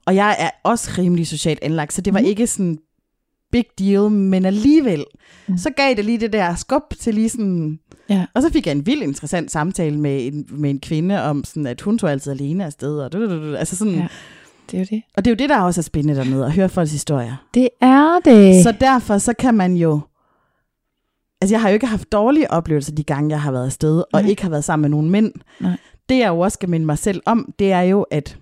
Og 0.06 0.14
jeg 0.14 0.36
er 0.38 0.50
også 0.62 0.90
rimelig 0.98 1.26
socialt 1.26 1.58
anlagt, 1.62 1.92
så 1.92 2.00
det 2.00 2.14
var 2.14 2.20
Mhm. 2.20 2.28
ikke 2.28 2.46
sådan 2.46 2.78
big 3.52 3.64
deal, 3.78 4.10
men 4.10 4.44
alligevel, 4.44 5.04
Mhm. 5.46 5.58
så 5.58 5.70
gav 5.70 5.94
det 5.94 6.04
lige 6.04 6.18
det 6.18 6.32
der 6.32 6.54
skub 6.54 6.82
til 7.00 7.14
lige 7.14 7.28
sådan... 7.28 7.78
Ja. 8.08 8.26
Og 8.34 8.42
så 8.42 8.50
fik 8.52 8.66
jeg 8.66 8.72
en 8.72 8.86
vild 8.86 9.02
interessant 9.02 9.50
samtale 9.52 9.98
med 9.98 10.26
en, 10.26 10.46
med 10.50 10.70
en 10.70 10.80
kvinde 10.80 11.22
om, 11.22 11.44
sådan, 11.44 11.66
at 11.66 11.80
hun 11.80 11.98
tog 11.98 12.10
altid 12.10 12.32
alene 12.32 12.64
afsted. 12.64 12.98
Og, 12.98 13.58
altså 13.58 13.76
sådan, 13.76 13.94
ja. 13.94 14.06
Det 14.70 14.74
er 14.74 14.78
jo 14.78 14.86
det. 14.90 15.02
Og 15.16 15.24
det 15.24 15.30
er 15.30 15.34
jo 15.34 15.38
det, 15.38 15.48
der 15.48 15.60
også 15.60 15.80
er 15.80 15.82
spændende 15.82 16.14
dernede, 16.20 16.44
at 16.46 16.52
høre 16.52 16.68
folks 16.68 16.92
historier. 16.92 17.46
Det 17.54 17.68
er 17.80 18.18
det. 18.24 18.62
Så 18.62 18.72
derfor 18.80 19.18
så 19.18 19.32
kan 19.38 19.54
man 19.54 19.76
jo... 19.76 20.00
Altså 21.42 21.54
jeg 21.54 21.60
har 21.60 21.68
jo 21.68 21.74
ikke 21.74 21.86
haft 21.86 22.12
dårlige 22.12 22.50
oplevelser 22.50 22.92
de 22.92 23.04
gange, 23.04 23.30
jeg 23.30 23.42
har 23.42 23.52
været 23.52 23.66
afsted, 23.66 24.02
og 24.12 24.22
Nej. 24.22 24.30
ikke 24.30 24.42
har 24.42 24.50
været 24.50 24.64
sammen 24.64 24.82
med 24.82 24.90
nogen 24.90 25.10
mænd. 25.10 25.32
Nej. 25.60 25.76
Det 26.08 26.18
jeg 26.18 26.28
jo 26.28 26.38
også 26.40 26.54
skal 26.54 26.68
minde 26.68 26.86
mig 26.86 26.98
selv 26.98 27.22
om, 27.26 27.52
det 27.58 27.72
er 27.72 27.80
jo, 27.80 28.02
at... 28.02 28.38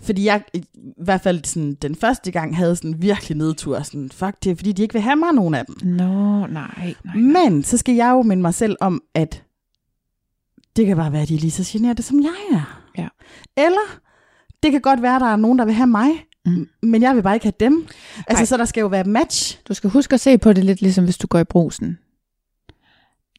Fordi 0.00 0.24
jeg 0.24 0.42
i 0.54 0.64
hvert 1.04 1.20
fald 1.20 1.44
sådan, 1.44 1.74
den 1.74 1.96
første 1.96 2.30
gang 2.30 2.56
havde 2.56 2.76
sådan 2.76 3.02
virkelig 3.02 3.36
nedtur. 3.36 3.82
Sådan, 3.82 4.10
fuck, 4.10 4.44
det 4.44 4.50
er 4.50 4.56
fordi, 4.56 4.72
de 4.72 4.82
ikke 4.82 4.92
vil 4.92 5.02
have 5.02 5.16
mig, 5.16 5.32
nogen 5.32 5.54
af 5.54 5.66
dem. 5.66 5.76
Nå, 5.82 6.46
nej, 6.46 6.46
nej. 6.46 6.94
nej. 7.04 7.16
Men 7.16 7.62
så 7.62 7.76
skal 7.76 7.94
jeg 7.94 8.10
jo 8.10 8.22
minde 8.22 8.42
mig 8.42 8.54
selv 8.54 8.76
om, 8.80 9.02
at 9.14 9.42
det 10.76 10.86
kan 10.86 10.96
bare 10.96 11.12
være, 11.12 11.22
at 11.22 11.28
de 11.28 11.34
er 11.34 11.38
lige 11.38 11.50
så 11.50 11.72
generede, 11.72 12.02
som 12.02 12.20
jeg 12.20 12.34
er. 12.52 12.82
Ja. 12.98 13.08
Eller 13.56 14.00
det 14.62 14.72
kan 14.72 14.80
godt 14.80 15.02
være, 15.02 15.14
at 15.14 15.20
der 15.20 15.26
er 15.26 15.36
nogen, 15.36 15.58
der 15.58 15.64
vil 15.64 15.74
have 15.74 15.86
mig, 15.86 16.10
Mm. 16.46 16.68
men 16.82 17.02
jeg 17.02 17.14
vil 17.14 17.22
bare 17.22 17.34
ikke 17.36 17.46
have 17.46 17.52
dem. 17.60 17.86
Altså, 18.26 18.42
Ej. 18.42 18.44
så 18.44 18.56
der 18.56 18.64
skal 18.64 18.80
jo 18.80 18.86
være 18.86 19.04
match. 19.04 19.58
Du 19.68 19.74
skal 19.74 19.90
huske 19.90 20.14
at 20.14 20.20
se 20.20 20.38
på 20.38 20.52
det 20.52 20.64
lidt 20.64 20.80
ligesom 20.82 21.04
hvis 21.04 21.18
du 21.18 21.26
går 21.26 21.38
i 21.38 21.44
brusen. 21.44 21.98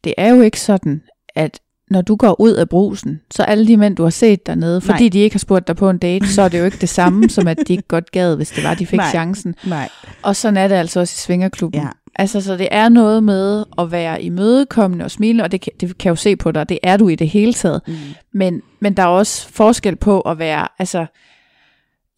Det 0.04 0.14
er 0.18 0.34
jo 0.34 0.40
ikke 0.40 0.60
sådan, 0.60 1.02
at 1.34 1.60
når 1.90 2.02
du 2.02 2.16
går 2.16 2.40
ud 2.40 2.52
af 2.52 2.68
brusen, 2.68 3.20
så 3.30 3.42
alle 3.42 3.66
de 3.66 3.76
mænd, 3.76 3.96
du 3.96 4.02
har 4.02 4.10
set 4.10 4.46
dernede, 4.46 4.80
fordi 4.80 5.02
Nej. 5.02 5.08
de 5.08 5.18
ikke 5.18 5.34
har 5.34 5.38
spurgt 5.38 5.68
dig 5.68 5.76
på 5.76 5.90
en 5.90 5.98
date, 5.98 6.28
så 6.28 6.42
er 6.42 6.48
det 6.48 6.58
jo 6.58 6.64
ikke 6.64 6.78
det 6.80 6.88
samme, 6.88 7.28
som 7.30 7.48
at 7.48 7.58
de 7.68 7.72
ikke 7.72 7.88
godt 7.88 8.10
gad, 8.10 8.36
hvis 8.36 8.50
det 8.50 8.64
var, 8.64 8.74
de 8.74 8.86
fik 8.86 8.96
Nej. 8.96 9.10
chancen. 9.10 9.54
Nej. 9.66 9.88
Og 10.22 10.36
sådan 10.36 10.56
er 10.56 10.68
det 10.68 10.74
altså 10.74 11.00
også 11.00 11.12
i 11.12 11.20
svingerklubben. 11.26 11.80
Ja. 11.80 11.88
Altså, 12.18 12.40
så 12.40 12.56
det 12.56 12.68
er 12.70 12.88
noget 12.88 13.22
med 13.22 13.64
at 13.78 13.92
være 13.92 14.22
imødekommende 14.22 15.04
og 15.04 15.10
smilende, 15.10 15.44
og 15.44 15.52
det 15.52 15.60
kan, 15.60 15.72
det 15.80 15.98
kan 15.98 16.08
jeg 16.08 16.10
jo 16.10 16.16
se 16.16 16.36
på 16.36 16.52
dig, 16.52 16.68
det 16.68 16.78
er 16.82 16.96
du 16.96 17.08
i 17.08 17.14
det 17.14 17.28
hele 17.28 17.52
taget. 17.52 17.80
Mm. 17.86 17.94
Men, 18.32 18.62
men 18.80 18.94
der 18.94 19.02
er 19.02 19.06
også 19.06 19.48
forskel 19.48 19.96
på 19.96 20.20
at 20.20 20.38
være, 20.38 20.68
altså, 20.78 21.06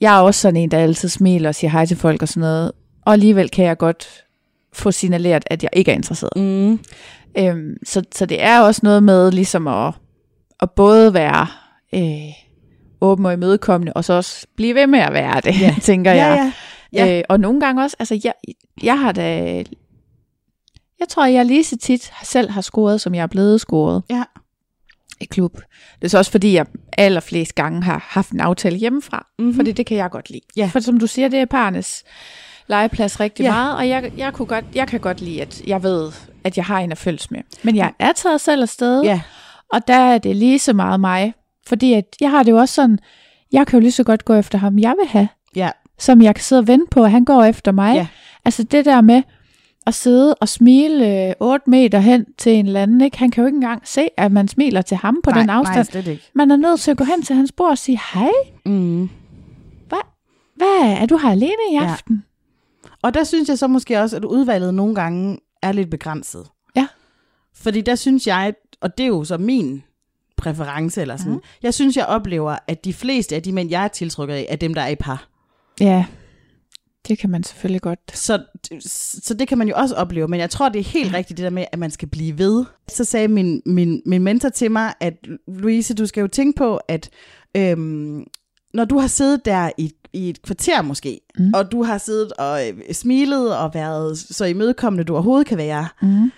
jeg 0.01 0.17
er 0.17 0.21
også 0.21 0.41
sådan 0.41 0.57
en, 0.57 0.71
der 0.71 0.79
altid 0.79 1.09
smiler 1.09 1.49
og 1.49 1.55
siger 1.55 1.71
hej 1.71 1.87
til 1.87 1.97
folk 1.97 2.23
og 2.23 2.29
sådan 2.29 2.41
noget, 2.41 2.73
og 3.07 3.13
alligevel 3.13 3.49
kan 3.51 3.65
jeg 3.65 3.79
godt 3.79 4.25
få 4.73 4.91
signaleret, 4.91 5.45
at 5.47 5.63
jeg 5.63 5.71
ikke 5.73 5.91
er 5.91 5.95
interesseret. 5.97 6.33
Mm. 6.37 6.81
Øhm, 7.39 7.77
så, 7.87 8.03
så 8.15 8.27
det 8.27 8.43
er 8.43 8.61
også 8.61 8.81
noget 8.85 9.03
med 9.03 9.33
ligesom 9.33 9.67
at, 9.69 9.95
at 10.61 10.71
både 10.71 11.15
være 11.15 11.47
øh, 11.95 12.33
åben 13.01 13.27
og 13.27 13.33
imødekommende, 13.33 13.93
og 13.93 14.05
så 14.05 14.13
også 14.13 14.47
blive 14.57 14.75
ved 14.75 14.87
med 14.87 14.99
at 14.99 15.13
være 15.13 15.41
det, 15.41 15.61
Ja. 15.61 15.75
tænker 15.83 16.13
Ja, 16.13 16.27
jeg. 16.27 16.53
ja. 16.93 17.07
Ja. 17.07 17.19
Øh, 17.19 17.25
og 17.29 17.41
nogle 17.41 17.61
gange 17.61 17.83
også, 17.83 17.97
altså 17.99 18.21
jeg, 18.25 18.33
jeg 18.83 19.01
har 19.01 19.13
da, 19.13 19.55
jeg 21.01 21.09
tror, 21.09 21.27
jeg 21.27 21.47
lige 21.47 21.65
så 21.65 21.77
tit 21.77 22.13
selv 22.25 22.51
har 22.51 22.61
scoret, 22.61 23.01
som 23.01 23.15
jeg 23.15 23.23
er 23.23 23.27
blevet 23.27 23.61
scoret 23.61 24.03
Ja. 24.11 24.23
I 25.21 25.25
klub. 25.25 25.55
Det 25.99 26.05
er 26.05 26.09
så 26.09 26.19
også 26.19 26.31
fordi, 26.31 26.53
jeg 26.53 26.67
allerflest 26.99 27.55
gange 27.55 27.83
har 27.83 28.07
haft 28.09 28.31
en 28.31 28.41
aftale 28.41 28.77
hjemmefra, 28.77 29.27
Mhm. 29.39 29.45
mm-hmm. 29.45 29.57
fordi 29.59 29.73
det 29.73 29.87
kan 29.87 29.97
jeg 29.97 30.11
godt 30.11 30.31
lide. 30.31 30.41
Ja. 30.57 30.71
For 30.73 30.81
som 30.81 30.99
du 31.01 31.07
siger, 31.07 31.29
det 31.29 31.39
er 31.39 31.45
parnes 31.45 32.05
legeplads 32.69 33.21
rigtig 33.21 33.43
Ja. 33.45 33.53
meget, 33.53 33.77
og 33.77 33.89
jeg, 33.89 34.13
jeg, 34.17 34.33
kunne 34.33 34.47
godt, 34.47 34.65
jeg 34.75 34.89
kan 34.89 35.01
godt 35.01 35.21
lide, 35.21 35.43
at 35.43 35.63
jeg 35.67 35.83
ved, 35.83 36.13
at 36.45 36.57
jeg 36.57 36.65
har 36.65 36.79
en 36.79 36.93
at 36.93 36.99
følges 36.99 37.31
med. 37.31 37.41
Men 37.63 37.77
jeg 37.77 37.93
er 37.99 38.13
taget 38.13 38.41
selv 38.41 38.63
afsted, 38.63 39.03
Ja. 39.03 39.21
og 39.73 39.89
der 39.89 39.97
er 39.99 40.19
det 40.19 40.37
lige 40.37 40.59
så 40.59 40.73
meget 40.73 41.01
mig. 41.01 41.35
Fordi 41.67 41.93
at 41.95 42.05
jeg 42.21 42.31
har 42.31 42.43
det 42.43 42.51
jo 42.51 42.57
også 42.57 42.75
sådan, 42.75 42.99
jeg 43.53 43.67
kan 43.67 43.77
jo 43.79 43.81
lige 43.81 43.93
så 43.93 44.05
godt 44.05 44.25
gå 44.25 44.35
efter 44.35 44.59
ham, 44.59 44.79
jeg 44.79 44.95
vil 45.03 45.09
have, 45.09 45.29
Ja. 45.57 45.71
som 45.99 46.23
jeg 46.23 46.35
kan 46.35 46.45
sidde 46.45 46.61
og 46.61 46.67
vente 46.67 46.87
på, 46.91 47.05
at 47.05 47.11
han 47.11 47.25
går 47.25 47.45
efter 47.45 47.73
mig. 47.73 47.95
Ja. 47.95 48.07
Altså 48.45 48.63
det 48.63 48.85
der 48.85 49.01
med 49.01 49.23
at 49.89 49.95
sidde 49.95 50.35
og 50.35 50.49
smile 50.49 51.29
øh, 51.29 51.35
8 51.41 51.71
meter 51.71 51.99
hen 51.99 52.27
til 52.39 52.53
en 52.53 52.67
eller 52.67 52.83
anden, 52.83 53.01
ikke? 53.01 53.19
han 53.19 53.31
kan 53.31 53.43
jo 53.43 53.47
ikke 53.47 53.57
engang 53.57 53.89
se, 53.89 54.09
at 54.17 54.33
man 54.33 54.49
smiler 54.49 54.83
til 54.83 54.97
ham 54.97 55.21
på 55.25 55.31
nej, 55.31 55.41
den 55.41 55.51
afstand. 55.51 56.05
Nej, 56.05 56.13
ikke. 56.13 56.31
Man 56.35 56.51
er 56.51 56.57
nødt 56.57 56.81
til 56.81 56.91
at 56.91 56.97
gå 56.97 57.05
hen 57.05 57.23
til 57.23 57.37
hans 57.37 57.53
bord 57.53 57.71
og 57.71 57.79
sige, 57.79 58.01
hej, 58.15 58.29
Mm. 58.65 59.11
hvad 60.57 60.97
er 61.01 61.07
du 61.07 61.17
her 61.17 61.31
alene 61.31 61.53
i 61.73 61.75
Ja. 61.75 61.85
aften? 61.93 62.25
Og 63.03 63.15
der 63.15 63.25
synes 63.25 63.49
jeg 63.49 63.59
så 63.59 63.67
måske 63.67 64.01
også, 64.01 64.17
at 64.17 64.25
udvalget 64.25 64.75
nogle 64.75 64.95
gange 64.95 65.39
er 65.63 65.73
lidt 65.73 65.91
begrænset. 65.91 66.47
Ja. 66.77 66.87
Fordi 67.55 67.81
der 67.81 67.95
synes 67.95 68.27
jeg, 68.27 68.55
og 68.81 68.99
det 68.99 69.05
er 69.05 69.09
jo 69.09 69.25
så 69.25 69.39
min 69.39 69.83
præference 70.37 71.01
eller 71.01 71.17
sådan, 71.17 71.33
mm. 71.33 71.41
jeg 71.63 71.75
synes, 71.75 71.97
jeg 71.97 72.07
oplever, 72.07 72.57
at 72.69 72.85
de 72.85 72.93
fleste 72.93 73.35
af 73.37 73.43
de 73.43 73.53
mænd, 73.53 73.71
jeg 73.71 73.85
er 73.85 73.89
tiltrykket 73.89 74.35
af, 74.35 74.47
er 74.49 74.57
dem, 74.57 74.75
der 74.75 74.83
er 74.83 74.89
i 74.89 74.95
par. 74.97 75.29
Ja, 75.81 76.05
det 77.09 77.19
kan 77.19 77.31
man 77.31 77.43
selvfølgelig 77.45 77.83
godt. 77.83 77.99
Så, 78.15 78.43
så 79.23 79.35
det 79.35 79.49
kan 79.49 79.59
man 79.59 79.69
jo 79.69 79.75
også 79.77 79.95
opleve, 79.95 80.29
men 80.29 80.41
jeg 80.41 80.51
tror, 80.51 80.69
det 80.69 80.79
er 80.79 80.85
helt 80.85 81.15
rigtigt 81.15 81.37
det 81.37 81.45
der 81.45 81.51
med, 81.51 81.65
at 81.73 81.79
man 81.79 81.91
skal 81.91 82.09
blive 82.09 82.39
ved. 82.39 82.65
Så 82.89 83.05
sagde 83.05 83.29
min, 83.29 83.63
min, 83.67 84.03
min 84.07 84.23
mentor 84.23 84.49
til 84.49 84.71
mig, 84.71 84.95
at 85.01 85.15
Louise, 85.49 85.95
du 85.95 86.07
skal 86.07 86.21
jo 86.21 86.27
tænke 86.27 86.57
på, 86.59 86.77
at 86.89 87.11
øhm, 87.57 88.25
når 88.75 88.85
du 88.85 88.99
har 88.99 89.09
siddet 89.09 89.45
der 89.45 89.71
i, 89.79 89.93
i 90.13 90.29
et 90.31 90.43
kvarter 90.43 90.83
måske, 90.83 91.21
Mm. 91.39 91.53
og 91.55 91.73
du 91.73 91.83
har 91.83 91.99
siddet 91.99 92.33
og 92.33 92.69
øh, 92.69 92.75
smilet 92.93 93.57
og 93.57 93.71
været 93.75 94.19
så 94.19 94.45
imødekommende, 94.45 95.05
du 95.05 95.13
overhovedet 95.15 95.47
kan 95.47 95.59
være, 95.59 95.89
Mm. 96.03 96.33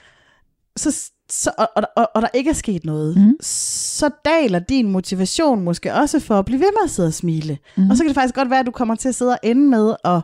så, 0.77 1.11
så, 1.31 1.51
og, 1.59 1.69
og, 1.77 1.83
og, 1.97 2.09
og 2.15 2.23
der 2.23 2.29
ikke 2.35 2.51
er 2.51 2.55
sket 2.55 2.85
noget, 2.85 3.17
Mm. 3.17 3.37
så 3.43 4.11
daler 4.25 4.59
din 4.59 4.93
motivation 4.93 5.63
måske 5.65 5.95
også 5.95 6.21
for 6.21 6.39
at 6.39 6.45
blive 6.45 6.61
ved 6.61 6.69
med 6.73 6.85
at 6.85 6.91
sidde 6.91 7.07
og 7.07 7.15
smile. 7.15 7.59
Mm. 7.77 7.91
Og 7.91 7.97
så 7.97 8.03
kan 8.03 8.09
det 8.09 8.15
faktisk 8.15 8.35
godt 8.35 8.51
være, 8.51 8.61
at 8.61 8.67
du 8.67 8.71
kommer 8.71 8.95
til 8.95 9.09
at 9.09 9.15
sidde 9.15 9.31
og 9.33 9.39
ende 9.43 9.69
med 9.69 9.95
at, 10.05 10.21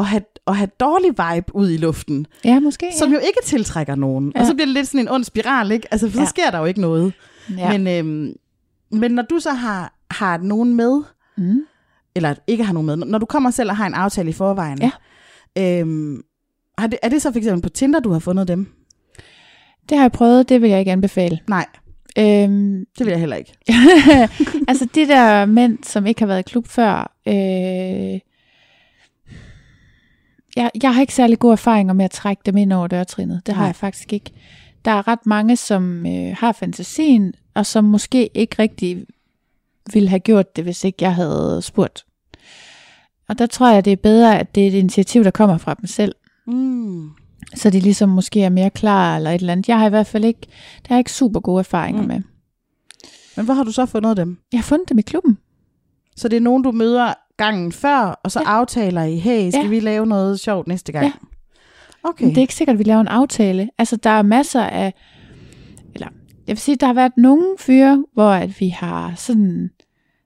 at, 0.00 0.06
have, 0.06 0.22
at 0.46 0.56
have 0.56 0.68
dårlig 0.80 1.10
vibe 1.10 1.56
ud 1.56 1.70
i 1.70 1.76
luften, 1.76 2.26
Ja, 2.44 2.60
måske. 2.60 2.86
som 2.98 3.12
jo 3.12 3.18
ikke 3.18 3.38
tiltrækker 3.44 3.94
nogen. 3.94 4.32
Ja. 4.34 4.40
Og 4.40 4.46
så 4.46 4.54
bliver 4.54 4.66
det 4.66 4.74
lidt 4.74 4.86
sådan 4.88 5.00
en 5.00 5.08
ond 5.08 5.24
spiral, 5.24 5.70
ikke? 5.72 5.88
Altså, 5.90 6.08
for 6.08 6.14
så 6.14 6.20
Ja. 6.20 6.26
sker 6.26 6.50
der 6.50 6.58
jo 6.58 6.64
ikke 6.64 6.80
noget. 6.80 7.12
ja. 7.58 7.78
Men, 7.78 7.86
øhm, 7.86 8.34
men 8.98 9.12
når 9.12 9.22
du 9.22 9.38
så 9.38 9.50
har, 9.50 9.94
har 10.10 10.38
nogen 10.38 10.74
med, 10.74 11.02
mm. 11.36 11.60
eller 12.14 12.34
ikke 12.46 12.64
har 12.64 12.72
nogen 12.72 12.86
med, 12.86 12.96
når 12.96 13.18
du 13.18 13.26
kommer 13.26 13.50
selv 13.50 13.70
og 13.70 13.76
har 13.76 13.86
en 13.86 13.94
aftale 13.94 14.28
i 14.28 14.32
forvejen, 14.32 14.78
Ja. 14.82 14.90
øhm, 15.80 16.22
har 16.78 16.86
det, 16.86 16.98
er 17.02 17.08
det 17.08 17.22
så 17.22 17.32
for 17.32 17.38
eksempel 17.38 17.62
på 17.62 17.68
Tinder, 17.68 18.00
du 18.00 18.12
har 18.12 18.18
fundet 18.18 18.48
dem? 18.48 18.66
Det 19.88 19.98
har 19.98 20.04
jeg 20.04 20.12
prøvet, 20.12 20.48
det 20.48 20.62
vil 20.62 20.70
jeg 20.70 20.78
ikke 20.78 20.92
anbefale. 20.92 21.38
Nej, 21.48 21.66
Øhm, 22.18 22.84
det 22.98 23.06
vil 23.06 23.10
jeg 23.10 23.20
heller 23.20 23.36
ikke. 23.36 23.52
altså 24.68 24.88
de 24.94 25.08
der 25.08 25.46
mænd, 25.46 25.78
som 25.84 26.06
ikke 26.06 26.20
har 26.20 26.26
været 26.26 26.38
i 26.38 26.50
klub 26.50 26.66
før, 26.68 27.12
øh, 27.28 28.20
jeg, 30.56 30.70
jeg 30.82 30.94
har 30.94 31.00
ikke 31.00 31.14
særlig 31.14 31.38
gode 31.38 31.52
erfaringer 31.52 31.94
med 31.94 32.04
at 32.04 32.10
trække 32.10 32.42
dem 32.46 32.56
ind 32.56 32.72
over 32.72 32.86
dørtrinnet. 32.86 33.42
Det 33.46 33.54
har 33.54 33.62
Nej. 33.62 33.66
jeg 33.66 33.76
faktisk 33.76 34.12
ikke. 34.12 34.30
Der 34.84 34.90
er 34.90 35.08
ret 35.08 35.26
mange, 35.26 35.56
som 35.56 36.06
øh, 36.06 36.36
har 36.38 36.52
fantasien, 36.52 37.34
og 37.54 37.66
som 37.66 37.84
måske 37.84 38.30
ikke 38.34 38.56
rigtig 38.58 39.06
ville 39.92 40.08
have 40.08 40.20
gjort 40.20 40.56
det, 40.56 40.64
hvis 40.64 40.84
ikke 40.84 40.98
jeg 41.00 41.14
havde 41.14 41.62
spurgt. 41.62 42.04
Og 43.28 43.38
der 43.38 43.46
tror 43.46 43.70
jeg, 43.70 43.84
det 43.84 43.92
er 43.92 43.96
bedre, 43.96 44.38
at 44.38 44.54
det 44.54 44.62
er 44.62 44.68
et 44.68 44.74
initiativ, 44.74 45.24
der 45.24 45.30
kommer 45.30 45.58
fra 45.58 45.74
dem 45.74 45.86
selv. 45.86 46.14
Mm. 46.46 47.10
Så 47.54 47.70
de 47.70 47.80
ligesom 47.80 48.08
måske 48.08 48.42
er 48.42 48.48
mere 48.48 48.70
klar 48.70 49.16
eller 49.16 49.30
et 49.30 49.40
eller 49.40 49.52
andet. 49.52 49.68
Jeg 49.68 49.78
har 49.78 49.86
i 49.86 49.90
hvert 49.90 50.06
fald 50.06 50.24
ikke, 50.24 50.40
har 50.86 50.94
jeg 50.94 51.00
ikke 51.00 51.12
super 51.12 51.40
gode 51.40 51.58
erfaringer 51.58 52.02
mm. 52.02 52.08
med. 52.08 52.20
Men 53.36 53.44
hvor 53.44 53.54
har 53.54 53.64
du 53.64 53.72
så 53.72 53.86
fundet 53.86 54.16
dem? 54.16 54.38
Jeg 54.52 54.60
har 54.60 54.64
fundet 54.64 54.88
dem 54.88 54.98
i 54.98 55.02
klubben. 55.02 55.38
Så 56.16 56.28
det 56.28 56.36
er 56.36 56.40
nogen, 56.40 56.62
du 56.62 56.72
møder 56.72 57.14
gangen 57.44 57.72
før, 57.72 58.20
og 58.24 58.30
så 58.30 58.40
Ja. 58.40 58.48
aftaler 58.50 59.02
I, 59.02 59.16
hey, 59.16 59.50
skal 59.50 59.58
Ja. 59.58 59.62
ja. 59.62 59.68
vi 59.68 59.80
lave 59.80 60.06
noget 60.06 60.40
sjovt 60.40 60.66
næste 60.68 60.92
gang? 60.92 61.04
Ja. 61.04 61.12
Okay. 62.02 62.24
Men 62.24 62.30
det 62.30 62.36
er 62.38 62.42
ikke 62.42 62.54
sikkert, 62.54 62.74
at 62.74 62.78
vi 62.78 62.84
laver 62.84 63.00
en 63.00 63.08
aftale. 63.08 63.70
Altså, 63.78 63.96
der 63.96 64.10
er 64.10 64.22
masser 64.22 64.62
af... 64.62 64.94
Eller, 65.94 66.08
jeg 66.46 66.52
vil 66.52 66.58
sige, 66.58 66.76
der 66.76 66.86
har 66.86 66.94
været 66.94 67.12
nogle 67.16 67.46
fyre, 67.58 68.04
hvor 68.14 68.30
at 68.30 68.60
vi 68.60 68.68
har 68.68 69.12
sådan 69.16 69.70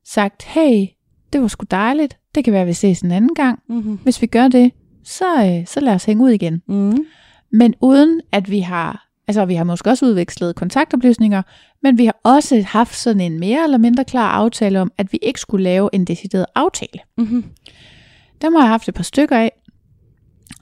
sagt, 0.04 0.42
hey, 0.44 0.86
det 1.32 1.40
var 1.40 1.48
sgu 1.48 1.64
dejligt. 1.70 2.18
Det 2.34 2.44
kan 2.44 2.52
være, 2.52 2.62
at 2.62 2.68
vi 2.68 2.72
ses 2.72 3.00
en 3.00 3.10
anden 3.10 3.34
gang. 3.34 3.58
Mm-hmm. 3.68 3.96
Hvis 4.02 4.22
vi 4.22 4.26
gør 4.26 4.48
det, 4.48 4.72
så, 5.04 5.44
øh, 5.44 5.66
så 5.66 5.80
lad 5.80 5.94
os 5.94 6.04
hænge 6.04 6.24
ud 6.24 6.30
igen. 6.30 6.62
Mm. 6.68 7.06
Men 7.52 7.74
uden 7.80 8.20
at 8.32 8.50
vi 8.50 8.58
har... 8.60 9.03
Altså, 9.28 9.44
vi 9.44 9.54
har 9.54 9.64
måske 9.64 9.90
også 9.90 10.06
udvekslet 10.06 10.56
kontaktoplysninger, 10.56 11.42
men 11.82 11.98
vi 11.98 12.04
har 12.04 12.16
også 12.22 12.62
haft 12.66 12.96
sådan 12.96 13.20
en 13.20 13.38
mere 13.38 13.64
eller 13.64 13.78
mindre 13.78 14.04
klar 14.04 14.30
aftale 14.30 14.80
om, 14.80 14.92
at 14.98 15.12
vi 15.12 15.18
ikke 15.22 15.40
skulle 15.40 15.64
lave 15.64 15.90
en 15.92 16.04
decideret 16.04 16.46
aftale. 16.54 17.00
Mm-hmm. 17.18 17.44
Dem 18.42 18.54
har 18.54 18.60
jeg 18.60 18.68
haft 18.68 18.88
et 18.88 18.94
par 18.94 19.02
stykker 19.02 19.36
af. 19.36 19.52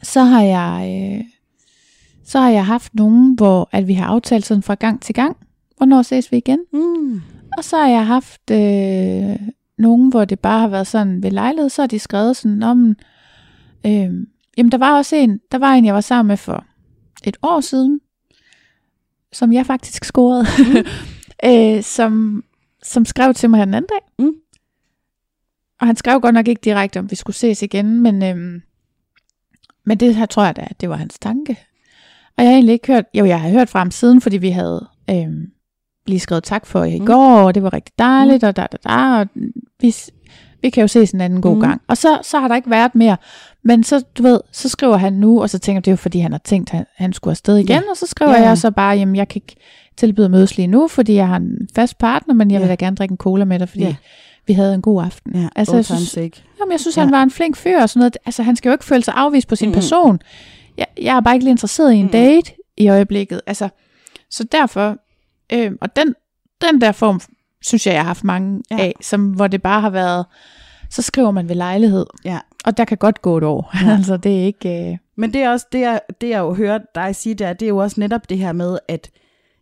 Så 0.03 0.21
har 0.21 0.43
jeg, 0.43 1.01
øh, 1.19 1.25
så 2.25 2.39
har 2.39 2.51
jeg 2.51 2.67
haft 2.67 2.95
nogen, 2.95 3.35
hvor 3.35 3.69
at 3.73 3.89
vi 3.89 3.95
har 3.95 4.07
aftalt 4.07 4.47
sådan 4.47 4.63
fra 4.63 4.75
gang 4.75 5.03
til 5.03 5.15
gang. 5.15 5.37
Hvornår 5.77 6.03
ses 6.03 6.33
vi 6.33 6.37
igen? 6.37 6.59
Mm. 6.73 7.21
Og 7.59 7.65
så 7.65 7.77
har 7.77 7.89
jeg 7.89 8.07
haft 8.07 8.51
øh, 8.51 9.49
nogen, 9.79 10.11
hvor 10.11 10.25
det 10.25 10.41
bare 10.41 10.61
har 10.61 10.69
været 10.69 10.87
sådan 10.87 11.23
ved 11.23 11.31
lejlighed, 11.31 11.69
så 11.69 11.83
har 11.83 11.87
de 11.87 11.99
skrevet 11.99 12.37
sådan 12.37 12.63
om, 12.63 12.97
øh, 13.87 14.11
jamen 14.57 14.73
der 14.73 14.79
var 14.79 14.97
også 14.97 15.17
en, 15.17 15.41
der 15.53 15.59
var 15.59 15.73
en, 15.73 15.85
jeg 15.85 15.95
var 15.95 16.01
sammen 16.01 16.29
med 16.29 16.37
for 16.37 16.65
et 17.25 17.37
år 17.43 17.61
siden, 17.61 18.01
som 19.33 19.53
jeg 19.53 19.67
faktisk 19.67 20.05
scorede, 20.05 20.47
mm. 20.59 20.87
øh, 21.51 21.83
som, 21.83 22.45
som 22.83 23.05
skrev 23.05 23.35
til 23.35 23.51
mig 23.51 23.59
her 23.59 23.65
den 23.65 23.75
anden 23.75 23.89
dag. 23.89 24.27
Mm. 24.27 24.33
Og 25.81 25.87
han 25.87 25.97
skrev 25.97 26.21
godt 26.21 26.35
nok 26.35 26.49
ikke 26.49 26.61
direkte, 26.65 26.99
om 26.99 27.11
vi 27.11 27.17
skulle 27.17 27.37
ses 27.37 27.63
igen, 27.63 28.01
men, 28.01 28.23
øhm, 28.23 28.63
men 29.85 30.01
det 30.01 30.15
her 30.15 30.27
tror 30.27 30.45
jeg 30.45 30.57
da, 30.57 30.67
det 30.81 30.89
var 30.89 30.97
hans 30.97 31.19
tanke. 31.19 31.59
Og 32.37 32.45
jeg 32.45 32.47
har 32.47 32.55
egentlig 32.55 32.73
ikke 32.73 32.93
hørt, 32.93 33.05
jo 33.15 33.25
jeg 33.25 33.41
har 33.41 33.51
hørt 33.51 33.69
fra 33.69 33.79
ham 33.79 33.91
siden, 33.91 34.21
fordi 34.21 34.37
vi 34.37 34.51
havde 34.51 34.89
øhm, 35.11 35.47
lige 36.07 36.21
skrevet 36.21 36.45
tak 36.45 36.67
for 36.67 36.85
i 36.85 36.99
Mm. 36.99 37.07
går, 37.07 37.43
og 37.43 37.55
det 37.55 37.63
var 37.63 37.73
rigtig 37.73 37.95
dejligt, 37.99 38.45
og 38.45 38.57
da, 38.57 38.67
da, 38.73 38.77
da, 38.85 38.95
og 38.95 39.27
vi, 39.81 39.95
vi 40.63 40.71
kan 40.71 40.81
jo 40.81 40.89
ses 40.89 41.11
en 41.11 41.21
anden 41.21 41.43
god 41.43 41.55
Mm. 41.55 41.61
gang. 41.61 41.81
Og 41.89 41.97
så, 41.97 42.19
så 42.23 42.39
har 42.41 42.49
der 42.49 42.55
ikke 42.57 42.71
været 42.71 42.95
mere. 42.95 43.17
Men 43.65 43.85
så, 43.85 44.05
du 44.19 44.23
ved, 44.23 44.41
så 44.53 44.69
skriver 44.69 44.97
han 44.97 45.13
nu, 45.13 45.43
og 45.43 45.51
så 45.51 45.59
tænker 45.59 45.77
jeg, 45.77 45.85
det 45.85 45.91
er 45.91 45.93
jo 45.93 45.97
fordi, 45.97 46.19
han 46.19 46.33
har 46.33 46.41
tænkt, 46.45 46.71
at 46.71 46.77
han, 46.77 46.87
han 46.97 47.13
skulle 47.13 47.33
afsted 47.33 47.57
igen, 47.57 47.69
Ja. 47.69 47.81
og 47.91 47.97
så 47.97 48.07
skriver 48.07 48.33
Ja, 48.33 48.43
jeg 48.49 48.59
så 48.59 48.71
bare, 48.71 48.97
jamen 48.97 49.17
jeg 49.17 49.29
kan 49.29 49.43
ikke 49.47 49.57
tilbyde 49.97 50.29
mødes 50.29 50.57
lige 50.57 50.67
nu, 50.67 50.89
fordi 50.89 51.15
jeg 51.15 51.29
har 51.29 51.37
en 51.37 51.69
fast 51.75 51.99
partner, 51.99 52.35
men 52.35 52.51
jeg 52.51 52.61
vil 52.61 52.67
Ja. 52.67 52.71
da 52.71 52.85
gerne 52.85 52.97
drikke 52.97 53.13
en 53.13 53.17
cola 53.19 53.45
med 53.45 53.59
dig, 53.59 53.69
fordi 53.69 53.85
Ja. 53.85 53.95
vi 54.47 54.53
havde 54.53 54.75
en 54.75 54.83
god 54.83 55.03
aften. 55.05 55.33
Ja, 55.35 55.49
Altså, 55.57 55.75
jeg 55.77 55.85
synes-. 55.85 56.17
Jamen, 56.17 56.73
jeg 56.73 56.81
synes, 56.81 56.97
Ja. 56.97 57.03
han 57.03 57.13
var 57.13 57.23
en 57.23 57.31
flink 57.31 57.57
fyr 57.57 57.81
og 57.83 57.89
sådan 57.89 57.99
noget. 57.99 58.17
Altså, 58.27 58.43
han 58.43 58.57
skal 58.57 58.69
jo 58.69 58.73
ikke 58.73 58.85
føle 58.85 59.03
sig 59.05 59.15
afvist 59.17 59.49
på 59.49 59.57
sin 59.57 59.69
Mm. 59.69 59.75
person. 59.75 60.21
Jeg, 60.79 60.87
jeg 61.03 61.17
er 61.17 61.21
bare 61.21 61.35
ikke 61.35 61.45
lige 61.45 61.51
interesseret 61.51 61.93
i 61.93 61.97
en 61.97 62.05
Mm. 62.05 62.11
date 62.11 62.53
i 62.77 62.89
øjeblikket. 62.89 63.41
Altså, 63.47 63.69
så 64.31 64.45
derfor, 64.53 64.97
øh, 65.53 65.73
og 65.81 65.97
den, 65.97 66.15
den 66.63 66.81
der 66.81 66.93
form, 66.93 67.21
synes 67.63 67.87
jeg, 67.87 67.93
jeg 67.95 68.01
har 68.03 68.07
haft 68.07 68.25
mange 68.25 68.63
Ja. 68.71 68.77
af, 68.79 68.95
som, 69.01 69.31
hvor 69.31 69.47
det 69.47 69.63
bare 69.63 69.81
har 69.81 69.91
været, 69.91 70.27
så 70.91 71.03
skriver 71.03 71.31
man 71.31 71.49
ved 71.49 71.55
lejlighed. 71.57 72.07
Ja. 72.25 72.39
Og 72.65 72.77
der 72.77 72.85
kan 72.85 72.99
godt 72.99 73.23
gå 73.23 73.39
et 73.39 73.45
år. 73.45 73.71
Ja. 73.85 73.91
altså, 73.97 74.17
det 74.17 74.41
er 74.41 74.45
ikke... 74.45 74.91
Øh, 74.93 74.99
Men 75.17 75.33
det 75.33 75.41
er 75.43 75.51
også 75.51 75.67
det, 75.73 75.81
jeg, 75.81 76.01
det 76.21 76.29
jeg 76.29 76.39
jo 76.39 76.55
hører 76.55 76.79
dig 76.95 77.17
sige, 77.17 77.35
der, 77.35 77.53
det 77.53 77.67
er 77.67 77.69
jo 77.71 77.77
også 77.77 78.01
netop 78.01 78.29
det 78.29 78.39
her 78.39 78.53
med, 78.53 78.79
at 78.89 79.11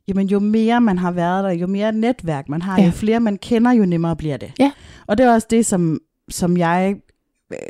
jamen, 0.08 0.26
jo 0.28 0.38
mere 0.38 0.80
man 0.80 0.98
har 0.98 1.10
været 1.10 1.44
der, 1.44 1.50
jo 1.50 1.66
mere 1.66 1.92
netværk 1.92 2.48
man 2.48 2.62
har, 2.62 2.78
Ja. 2.80 2.84
jo 2.86 2.90
flere 2.90 3.20
man 3.20 3.36
kender, 3.36 3.72
jo 3.72 3.86
nemmere 3.86 4.16
bliver 4.16 4.36
det. 4.36 4.52
Ja. 4.58 4.72
Og 5.06 5.18
det 5.18 5.26
er 5.26 5.32
også 5.32 5.46
det, 5.50 5.66
som, 5.66 5.98
som 6.28 6.56
jeg, 6.56 6.96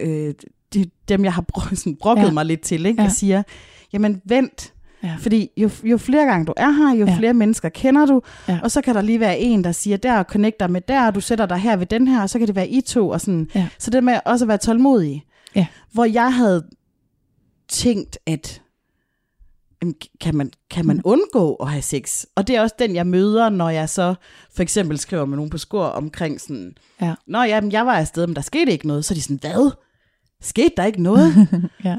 øh, 0.00 0.34
de, 0.74 0.84
dem 1.08 1.24
jeg 1.24 1.32
har 1.32 1.44
br- 1.56 1.74
sådan 1.74 1.96
brokket 2.00 2.24
ja. 2.26 2.30
mig 2.32 2.46
lidt 2.46 2.60
til, 2.60 2.86
ikke? 2.86 3.00
Ja. 3.00 3.04
jeg 3.04 3.12
siger, 3.12 3.42
jamen 3.92 4.22
vent, 4.24 4.72
ja. 5.02 5.16
fordi 5.20 5.50
jo, 5.56 5.70
jo 5.84 5.96
flere 5.98 6.24
gange 6.26 6.46
du 6.46 6.52
er 6.56 6.70
her, 6.70 6.94
jo 6.94 7.06
Ja. 7.06 7.16
flere 7.18 7.34
mennesker 7.34 7.68
kender 7.68 8.06
du, 8.06 8.22
Ja. 8.48 8.58
og 8.62 8.70
så 8.70 8.80
kan 8.80 8.94
der 8.94 9.00
lige 9.02 9.20
være 9.20 9.38
en, 9.38 9.64
der 9.64 9.72
siger, 9.72 9.96
der 9.96 10.22
connecter 10.22 10.66
med 10.68 10.80
der, 10.80 11.06
og 11.06 11.14
du 11.14 11.20
sætter 11.20 11.46
dig 11.46 11.58
her 11.58 11.76
ved 11.76 11.86
den 11.86 12.08
her, 12.08 12.22
og 12.22 12.30
så 12.30 12.38
kan 12.38 12.48
det 12.48 12.56
være 12.56 12.68
I 12.68 12.80
to, 12.80 13.08
og 13.08 13.20
sådan. 13.20 13.48
Ja. 13.54 13.68
Så 13.78 13.90
det 13.90 14.04
med 14.04 14.18
også 14.24 14.44
at 14.44 14.48
være 14.48 14.58
tålmodig. 14.58 15.24
Ja. 15.54 15.66
Hvor 15.92 16.04
jeg 16.04 16.34
havde 16.34 16.66
tænkt, 17.68 18.18
at 18.26 18.62
kan 20.20 20.36
man, 20.36 20.50
kan 20.70 20.86
man 20.86 21.00
undgå 21.04 21.54
at 21.54 21.68
have 21.68 21.82
sex? 21.82 22.24
Og 22.36 22.46
det 22.46 22.56
er 22.56 22.60
også 22.60 22.74
den, 22.78 22.94
jeg 22.94 23.06
møder, 23.06 23.48
når 23.48 23.68
jeg 23.70 23.88
så 23.88 24.14
for 24.54 24.62
eksempel 24.62 24.98
skriver 24.98 25.24
med 25.24 25.36
nogen 25.36 25.50
på 25.50 25.58
skor 25.58 25.84
omkring 25.84 26.40
sådan, 26.40 26.72
Ja. 27.02 27.14
Nå 27.26 27.42
ja, 27.42 27.60
men 27.60 27.72
jeg 27.72 27.86
var 27.86 27.92
afsted, 27.94 28.26
men 28.26 28.36
der 28.36 28.42
skete 28.42 28.72
ikke 28.72 28.86
noget. 28.86 29.04
Så 29.04 29.14
er 29.14 29.16
de 29.16 29.22
sådan, 29.22 29.38
hvad? 29.40 29.70
Skete 30.42 30.70
der 30.76 30.84
ikke 30.84 31.02
noget? 31.02 31.48
Ja. 31.84 31.96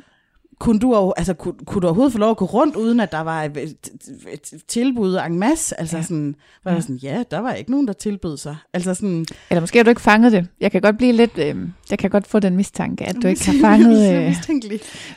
Kunne, 0.62 0.80
du, 0.80 1.14
altså, 1.18 1.34
kunne, 1.34 1.54
kunne 1.66 1.82
du 1.82 1.88
overhovedet 1.88 2.14
få 2.14 2.20
lov 2.20 2.32
at 2.32 2.38
gå 2.38 2.46
rundt, 2.46 2.76
uden 2.76 3.00
at 3.00 3.12
der 3.12 3.20
var 3.20 3.44
et, 3.44 3.58
et, 3.58 3.92
et 4.32 4.54
tilbud 4.68 5.20
en 5.28 5.40
masse? 5.40 5.80
Altså 5.80 5.98
Ja. 5.98 6.04
sådan, 6.04 6.36
var 6.64 6.72
ja. 6.72 6.82
sådan, 6.82 6.96
ja, 6.96 7.24
der 7.32 7.40
var 7.40 7.54
ikke 7.54 7.72
nogen, 7.72 7.88
der 7.88 7.94
tilbød 7.94 8.38
sig. 8.38 8.56
Altså 8.74 8.94
sådan, 8.94 9.26
Eller 9.50 9.62
måske 9.62 9.80
har 9.80 9.84
du 9.84 9.90
ikke 9.90 10.02
fanget 10.02 10.32
det. 10.32 10.48
Jeg 10.60 10.72
kan 10.72 10.82
godt 10.82 10.98
blive 10.98 11.12
lidt... 11.14 11.38
Øh, 11.38 11.56
jeg 11.90 12.00
kan 12.00 12.10
godt 12.10 12.28
få 12.28 12.40
den 12.40 12.56
mistanke, 12.56 13.06
at 13.06 13.16
du 13.24 13.28
ikke 13.28 13.46
har 13.46 13.56
fanget... 13.70 14.28
Øh, 14.28 14.36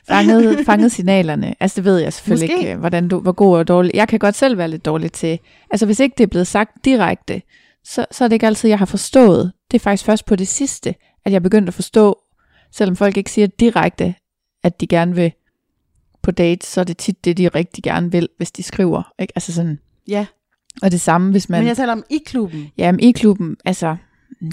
fanget, 0.09 0.67
fanget 0.67 0.93
signalerne. 0.93 1.55
Altså 1.61 1.77
det 1.77 1.85
ved 1.85 1.99
jeg 1.99 2.13
selvfølgelig 2.13 2.49
Måske. 2.55 2.69
ikke, 2.69 2.77
hvordan 2.81 3.09
du, 3.09 3.21
hvor 3.21 3.33
god 3.33 3.59
og 3.59 3.69
dårlig. 3.69 3.91
Jeg 3.95 4.09
kan 4.09 4.19
godt 4.19 4.35
selv 4.35 4.59
være 4.59 4.69
lidt 4.69 4.85
dårlig 4.85 5.13
til. 5.13 5.39
Altså 5.71 5.87
hvis 5.87 6.01
ikke 6.01 6.15
det 6.19 6.25
er 6.25 6.29
blevet 6.29 6.47
sagt 6.47 6.85
direkte, 6.85 7.43
så, 7.85 8.07
så 8.11 8.25
er 8.25 8.29
det 8.29 8.33
ikke 8.35 8.47
altid, 8.47 8.69
jeg 8.69 8.79
har 8.79 8.87
forstået. 8.87 9.53
Det 9.71 9.79
er 9.79 9.83
faktisk 9.83 10.05
først 10.05 10.27
på 10.27 10.37
det 10.37 10.49
sidste, 10.49 10.95
at 11.25 11.33
jeg 11.33 11.35
er 11.35 11.41
begyndt 11.41 11.69
at 11.69 11.75
forstå, 11.75 12.19
selvom 12.73 12.97
folk 12.97 13.17
ikke 13.17 13.31
siger 13.31 13.47
direkte, 13.47 14.15
at 14.65 14.81
de 14.81 14.87
gerne 14.87 15.15
vil 15.15 15.33
på 16.23 16.31
date, 16.31 16.67
så 16.67 16.81
er 16.81 16.85
det 16.85 16.97
tit 16.97 17.25
det, 17.25 17.39
de 17.39 17.49
rigtig 17.49 17.85
gerne 17.85 18.13
vil, 18.13 18.29
hvis 18.37 18.51
de 18.53 18.63
skriver. 18.63 19.13
Ikke? 19.19 19.33
Altså 19.37 19.53
sådan. 19.53 19.79
Ja, 20.09 20.27
Og 20.83 20.91
det 20.91 21.01
samme, 21.01 21.31
hvis 21.31 21.49
man... 21.49 21.61
men 21.61 21.69
jeg 21.69 21.77
taler 21.77 21.93
om 21.93 22.05
i 22.11 22.19
klubben. 22.27 22.71
Jamen 22.79 23.01
i 23.01 23.13
klubben, 23.13 23.57
altså, 23.65 23.97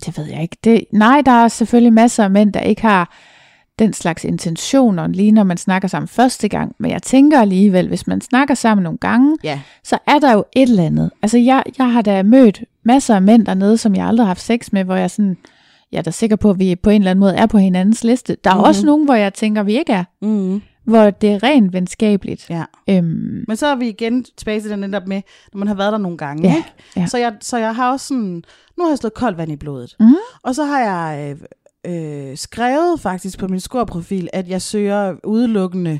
det 0.05 0.17
ved 0.17 0.25
jeg 0.25 0.41
ikke. 0.41 0.57
Det, 0.63 0.83
nej, 0.93 1.21
der 1.25 1.31
er 1.31 1.47
selvfølgelig 1.47 1.93
masser 1.93 2.23
af 2.23 2.31
mænd, 2.31 2.53
der 2.53 2.59
ikke 2.59 2.81
har 2.81 3.15
den 3.79 3.93
slags 3.93 4.23
intentioner, 4.23 5.07
lige 5.07 5.31
når 5.31 5.43
man 5.43 5.57
snakker 5.57 5.87
sammen 5.87 6.07
første 6.07 6.47
gang. 6.47 6.75
Men 6.79 6.91
jeg 6.91 7.03
tænker 7.03 7.41
alligevel, 7.41 7.87
hvis 7.87 8.07
man 8.07 8.21
snakker 8.21 8.55
sammen 8.55 8.83
nogle 8.83 8.97
gange, 8.99 9.37
Ja, 9.43 9.61
så 9.83 9.97
er 10.07 10.19
der 10.19 10.33
jo 10.33 10.43
et 10.55 10.69
eller 10.69 10.83
andet. 10.83 11.11
Altså 11.21 11.37
jeg, 11.37 11.63
jeg 11.77 11.91
har 11.91 12.01
da 12.01 12.23
mødt 12.23 12.63
masser 12.83 13.15
af 13.15 13.21
mænd 13.21 13.45
dernede, 13.45 13.77
som 13.77 13.95
jeg 13.95 14.05
aldrig 14.05 14.23
har 14.25 14.29
haft 14.29 14.41
sex 14.41 14.71
med, 14.71 14.83
hvor 14.83 14.95
jeg 14.95 15.11
sådan, 15.11 15.37
jeg 15.91 15.97
er 15.97 16.01
da 16.01 16.11
sikker 16.11 16.35
på, 16.35 16.49
at 16.49 16.59
vi 16.59 16.75
på 16.75 16.89
en 16.89 17.01
eller 17.01 17.11
anden 17.11 17.19
måde 17.19 17.35
er 17.35 17.45
på 17.45 17.57
hinandens 17.57 18.03
liste. 18.03 18.37
Der 18.43 18.49
er 18.49 18.53
Mhm. 18.55 18.59
mm. 18.61 18.67
også 18.67 18.85
nogen, 18.85 19.05
hvor 19.05 19.13
jeg 19.15 19.33
tænker, 19.33 19.63
vi 19.63 19.77
ikke 19.79 19.93
er. 19.93 20.03
mm, 20.21 20.61
Hvor 20.83 21.09
det 21.09 21.29
er 21.31 21.43
rent 21.43 21.73
venskabeligt. 21.73 22.49
ja. 22.49 22.63
Øhm, 22.89 23.43
Men 23.47 23.57
så 23.57 23.67
er 23.67 23.75
vi 23.75 23.87
igen 23.89 24.25
tilbage 24.37 24.61
til 24.61 24.69
den 24.69 24.79
netop 24.79 25.07
med, 25.07 25.21
når 25.53 25.57
man 25.59 25.67
har 25.67 25.75
været 25.75 25.91
der 25.91 25.97
nogle 25.97 26.17
gange. 26.17 26.43
Ja, 26.49 26.55
ikke? 26.55 26.69
ja. 26.97 27.05
Så, 27.05 27.17
jeg, 27.17 27.33
så 27.41 27.57
jeg 27.57 27.75
har 27.75 27.91
også 27.91 28.07
sådan, 28.07 28.43
nu 28.77 28.83
har 28.83 28.89
jeg 28.89 28.97
slået 28.97 29.13
koldt 29.13 29.37
vand 29.37 29.51
i 29.51 29.55
blodet. 29.55 29.95
Mhm. 29.99 30.15
Og 30.43 30.55
så 30.55 30.63
har 30.63 30.79
jeg 30.79 31.35
øh, 31.85 32.29
øh, 32.29 32.37
skrevet 32.37 32.99
faktisk 32.99 33.39
på 33.39 33.47
min 33.47 33.59
skorprofil, 33.59 34.29
at 34.33 34.49
jeg 34.49 34.61
søger 34.61 35.15
udelukkende 35.23 35.99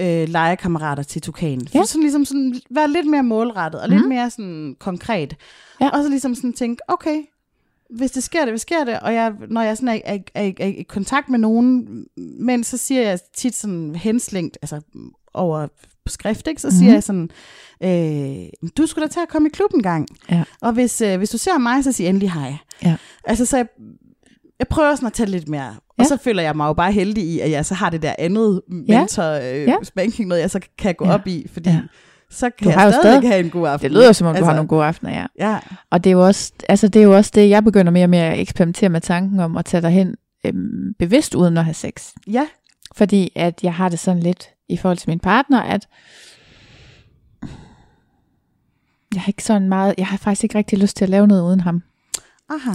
øh, 0.00 0.28
legekammerater 0.28 1.02
til 1.02 1.22
Tukan. 1.22 1.60
For 1.72 1.78
Ja. 1.78 1.84
sådan 1.84 2.02
ligesom 2.02 2.24
sådan, 2.24 2.54
være 2.70 2.90
lidt 2.90 3.06
mere 3.06 3.22
målrettet, 3.22 3.80
og 3.80 3.88
lidt 3.88 4.00
Mhm. 4.00 4.08
mere 4.08 4.30
sådan 4.30 4.76
konkret. 4.80 5.36
Ja. 5.80 5.88
Og 5.88 6.02
så 6.02 6.08
ligesom 6.08 6.34
sådan 6.34 6.52
tænke, 6.52 6.82
okay, 6.88 7.16
hvis 7.90 8.10
det 8.10 8.22
sker 8.22 8.40
det, 8.40 8.48
hvad 8.48 8.58
sker 8.58 8.84
det? 8.84 9.00
Og 9.00 9.14
jeg, 9.14 9.32
når 9.48 9.62
jeg 9.62 9.76
sådan 9.76 9.88
er, 9.88 10.00
er, 10.04 10.18
er, 10.34 10.52
er 10.60 10.66
i 10.66 10.82
kontakt 10.88 11.28
med 11.28 11.38
nogen, 11.38 11.86
men 12.40 12.64
så 12.64 12.76
siger 12.76 13.02
jeg 13.02 13.18
tit 13.36 13.56
sådan 13.56 13.94
henslængt, 13.94 14.58
altså 14.62 14.80
over 15.34 15.66
på 16.06 16.08
skrift, 16.08 16.48
ikke? 16.48 16.60
så 16.60 16.70
siger 16.70 16.82
Mhm. 16.84 16.94
jeg 16.94 17.02
sådan, 17.02 17.30
øh, 17.82 18.68
du 18.76 18.86
skulle 18.86 19.06
da 19.08 19.12
tage 19.12 19.22
at 19.22 19.28
komme 19.28 19.48
i 19.48 19.50
klubben 19.54 19.78
en 19.78 19.82
gang. 19.82 20.06
Ja. 20.30 20.44
Og 20.62 20.72
hvis, 20.72 21.00
øh, 21.00 21.18
hvis 21.18 21.30
du 21.30 21.38
ser 21.38 21.58
mig, 21.58 21.84
så 21.84 21.92
sig 21.92 22.06
endelig 22.06 22.32
hej. 22.32 22.54
Ja. 22.82 22.96
Altså, 23.24 23.46
så 23.46 23.56
jeg, 23.56 23.66
jeg 24.58 24.68
prøver 24.68 24.94
sådan 24.94 25.06
at 25.06 25.12
tage 25.12 25.30
lidt 25.30 25.48
mere. 25.48 25.68
Og 25.88 25.94
Ja. 25.98 26.04
så 26.04 26.16
føler 26.16 26.42
jeg 26.42 26.56
mig 26.56 26.66
jo 26.66 26.72
bare 26.72 26.92
heldig 26.92 27.24
i, 27.24 27.40
at 27.40 27.50
jeg 27.50 27.66
så 27.66 27.74
har 27.74 27.90
det 27.90 28.02
der 28.02 28.14
andet 28.18 28.60
mentor 28.68 29.24
øh, 29.30 29.42
Ja. 29.44 29.74
spanking, 29.82 30.28
noget 30.28 30.40
jeg 30.42 30.50
så 30.50 30.60
kan 30.78 30.94
gå 30.94 31.06
Ja. 31.06 31.14
op 31.14 31.26
i, 31.26 31.46
fordi 31.52 31.70
Ja. 31.70 31.80
Ja. 32.34 32.38
så 32.38 32.50
kan 32.50 32.64
Du 32.64 32.70
jeg 32.70 32.78
har 32.78 32.84
jo 32.86 32.92
stadig 32.92 33.02
stadig- 33.20 33.28
have 33.28 33.44
en 33.44 33.50
god 33.50 33.68
aften. 33.68 33.90
det 33.90 33.96
lyder 33.98 34.12
som 34.12 34.26
om, 34.26 34.32
du 34.32 34.36
altså, 34.36 34.46
har 34.46 34.54
nogle 34.54 34.68
gode 34.68 34.84
aftener, 34.84 35.12
ja. 35.12 35.26
Ja, 35.50 35.58
Og 35.90 36.04
det 36.04 36.10
er 36.10 36.14
jo 36.14 36.26
også, 36.26 36.52
altså 36.68 36.88
det 36.88 37.00
er 37.00 37.04
jo 37.04 37.16
også 37.16 37.30
det, 37.34 37.48
jeg 37.50 37.64
begynder 37.64 37.92
mere 37.92 38.04
og 38.04 38.10
mere 38.10 38.24
at 38.32 38.40
eksperimentere 38.40 38.88
med 38.88 39.00
tanken 39.00 39.40
om 39.40 39.56
at 39.56 39.64
tage 39.64 39.80
derhen 39.82 40.14
øhm, 40.46 40.94
bevidst 40.98 41.34
uden 41.34 41.56
at 41.58 41.64
have 41.64 41.74
sex. 41.74 42.12
ja, 42.26 42.46
Fordi 42.94 43.32
at 43.36 43.60
jeg 43.62 43.74
har 43.74 43.88
det 43.88 43.98
sådan 43.98 44.22
lidt 44.22 44.48
i 44.68 44.76
forhold 44.76 44.98
til 44.98 45.10
min 45.10 45.18
partner, 45.20 45.62
at 45.62 45.86
jeg 49.14 49.22
har 49.22 49.28
ikke 49.28 49.44
sådan 49.44 49.68
meget, 49.68 49.94
jeg 49.98 50.06
har 50.06 50.16
faktisk 50.16 50.44
ikke 50.44 50.58
rigtig 50.58 50.78
lyst 50.78 50.96
til 50.96 51.04
at 51.04 51.08
lave 51.08 51.26
noget 51.26 51.42
uden 51.42 51.60
ham. 51.60 51.82
aha. 52.50 52.70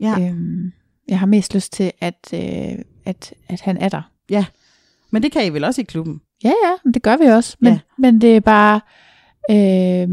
Ja. 0.00 0.14
Øhm, 0.20 0.72
jeg 1.08 1.18
har 1.18 1.26
mest 1.26 1.54
lyst 1.54 1.72
til, 1.72 1.92
at, 2.00 2.14
øh, 2.34 2.78
at, 3.04 3.34
at 3.48 3.60
han 3.60 3.76
er 3.76 3.88
der. 3.88 4.02
Men 5.10 5.22
det 5.22 5.32
kan 5.32 5.46
I 5.46 5.48
vel 5.48 5.64
også 5.64 5.80
i 5.80 5.84
klubben? 5.84 6.20
Ja, 6.44 6.48
ja, 6.64 6.72
men 6.84 6.94
det 6.94 7.02
gør 7.02 7.16
vi 7.16 7.24
også. 7.24 7.56
Men, 7.60 7.72
Ja. 7.72 7.78
men 7.98 8.20
det 8.20 8.36
er 8.36 8.40
bare, 8.40 8.80
øh, 9.50 10.08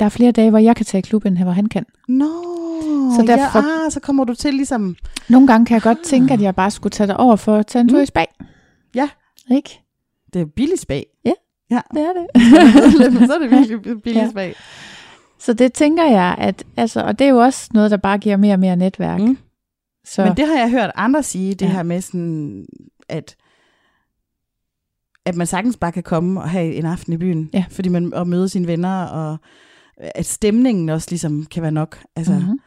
der 0.00 0.04
er 0.04 0.08
flere 0.08 0.32
dage, 0.32 0.50
hvor 0.50 0.58
jeg 0.58 0.76
kan 0.76 0.86
tage 0.86 0.98
i 0.98 1.02
klubben, 1.02 1.42
hvor 1.42 1.52
han 1.52 1.66
kan. 1.66 1.86
Nå, 2.08 2.24
Så 3.10 3.16
så, 3.20 3.24
derfor- 3.26 3.58
ja, 3.58 3.84
ah, 3.86 3.90
så 3.92 4.00
kommer 4.00 4.24
du 4.24 4.34
til 4.34 4.54
ligesom... 4.54 4.96
Nogle 5.28 5.46
gange 5.46 5.66
kan 5.66 5.74
jeg 5.74 5.82
godt 5.82 5.98
tænke, 6.04 6.34
at 6.34 6.40
jeg 6.42 6.54
bare 6.54 6.70
skulle 6.70 6.90
tage 6.90 7.06
dig 7.06 7.16
over 7.16 7.36
for 7.36 7.56
at 7.56 7.66
tage 7.66 7.80
en 7.80 7.88
tur 7.88 7.96
Mm. 7.98 8.02
i 8.02 8.06
spag. 8.06 8.26
Ja. 8.94 9.08
Ikke? 9.50 9.80
Det 10.32 10.40
er 10.40 10.46
billig 10.46 10.78
spag. 10.78 11.06
Det 11.70 11.76
er 12.00 12.12
det. 12.12 12.42
så 13.28 13.34
er 13.34 13.38
det 13.38 13.50
virkelig 13.50 13.80
billig 14.04 14.20
Ja. 14.22 14.30
spag. 14.30 14.54
Så 15.38 15.52
det 15.52 15.72
tænker 15.72 16.04
jeg, 16.04 16.34
at, 16.38 16.64
altså, 16.76 17.00
og 17.00 17.18
det 17.18 17.24
er 17.24 17.28
jo 17.28 17.38
også 17.38 17.68
noget, 17.74 17.90
der 17.90 17.96
bare 17.96 18.18
giver 18.18 18.36
mere 18.36 18.52
og 18.54 18.60
mere 18.60 18.76
netværk. 18.76 19.20
Mm. 19.20 19.38
Så, 20.04 20.24
Men 20.24 20.36
det 20.36 20.46
har 20.46 20.58
jeg 20.58 20.70
hørt 20.70 20.90
andre 20.94 21.22
sige, 21.22 21.54
det 21.54 21.62
Ja. 21.62 21.66
ja. 21.66 21.72
her 21.72 21.82
med 21.82 22.00
sådan, 22.00 22.66
at 23.08 23.36
at 25.26 25.34
man 25.36 25.46
sagtens 25.46 25.76
bare 25.76 25.92
kan 25.92 26.02
komme 26.02 26.40
og 26.40 26.50
have 26.50 26.74
en 26.74 26.86
aften 26.86 27.12
i 27.12 27.16
byen, 27.16 27.50
Ja. 27.54 27.64
fordi 27.70 27.88
man 27.88 28.14
og 28.14 28.28
møde 28.28 28.48
sine 28.48 28.66
venner, 28.66 29.04
og 29.04 29.36
at 30.00 30.26
stemningen 30.26 30.88
også 30.88 31.06
ligesom 31.10 31.46
kan 31.50 31.62
være 31.62 31.72
nok. 31.72 31.98
Altså, 32.16 32.32
mm-hmm. 32.32 32.58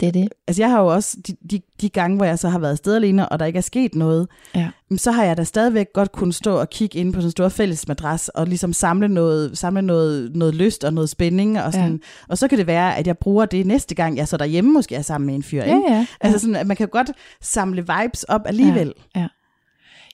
det 0.00 0.08
er 0.08 0.12
det. 0.12 0.28
altså 0.48 0.62
jeg 0.62 0.70
har 0.70 0.80
jo 0.80 0.86
også, 0.86 1.16
de, 1.26 1.36
de, 1.50 1.60
de 1.80 1.88
gange, 1.88 2.16
hvor 2.16 2.24
jeg 2.26 2.38
så 2.38 2.48
har 2.48 2.58
været 2.58 2.70
afsted 2.72 2.94
alene, 2.96 3.28
og 3.28 3.38
der 3.38 3.44
ikke 3.46 3.56
er 3.56 3.60
sket 3.60 3.94
noget, 3.94 4.28
Ja. 4.54 4.70
så 4.96 5.10
har 5.12 5.24
jeg 5.24 5.36
da 5.36 5.44
stadigvæk 5.44 5.86
godt 5.94 6.12
kunne 6.12 6.32
stå 6.32 6.56
og 6.60 6.70
kigge 6.70 6.98
ind 6.98 7.12
på 7.12 7.20
sådan 7.20 7.26
en 7.26 7.30
stor 7.30 7.48
fællesmadras, 7.48 8.28
og 8.28 8.46
ligesom 8.46 8.72
samle 8.72 9.08
noget, 9.08 9.58
samle 9.58 9.82
noget, 9.82 10.36
noget 10.36 10.54
lyst 10.54 10.84
og 10.84 10.92
noget 10.94 11.08
spænding, 11.10 11.60
og, 11.62 11.72
sådan, 11.72 11.92
ja. 11.92 11.98
og 12.28 12.38
så 12.38 12.48
kan 12.48 12.58
det 12.58 12.66
være, 12.66 12.96
at 12.96 13.06
jeg 13.06 13.18
bruger 13.18 13.46
det 13.46 13.66
næste 13.66 13.94
gang, 13.94 14.16
jeg 14.16 14.28
så 14.28 14.36
derhjemme 14.36 14.72
måske 14.72 14.94
er 14.94 15.02
sammen 15.02 15.26
med 15.26 15.34
en 15.34 15.42
fyr. 15.42 15.58
Ja, 15.64 15.76
ikke? 15.76 15.92
ja. 15.94 16.06
Altså 16.20 16.38
sådan, 16.38 16.56
at 16.56 16.66
man 16.66 16.76
kan 16.76 16.88
godt 16.88 17.10
samle 17.40 17.84
vibes 18.02 18.22
op 18.22 18.40
alligevel. 18.46 18.92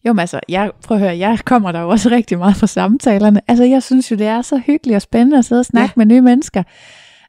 Jo, 0.07 0.13
men 0.13 0.21
altså, 0.21 0.41
jeg, 0.49 0.71
prøv 0.85 0.97
at 0.97 1.03
høre, 1.03 1.19
jeg 1.19 1.39
kommer 1.45 1.73
der 1.73 1.81
jo 1.81 1.89
også 1.89 2.09
rigtig 2.11 2.39
meget 2.39 2.57
fra 2.57 2.67
samtalerne. 2.67 3.41
Altså, 3.49 3.65
jeg 3.65 3.83
synes 3.83 4.11
jo, 4.11 4.17
det 4.17 4.27
er 4.27 4.43
så 4.43 4.59
hyggeligt 4.67 4.97
og 4.97 5.03
spændende 5.03 5.39
at 5.39 5.45
sidde 5.45 5.61
og 5.61 5.67
snakke 5.67 5.93
ja. 5.97 6.05
med 6.05 6.07
nye 6.07 6.21
mennesker. 6.21 6.63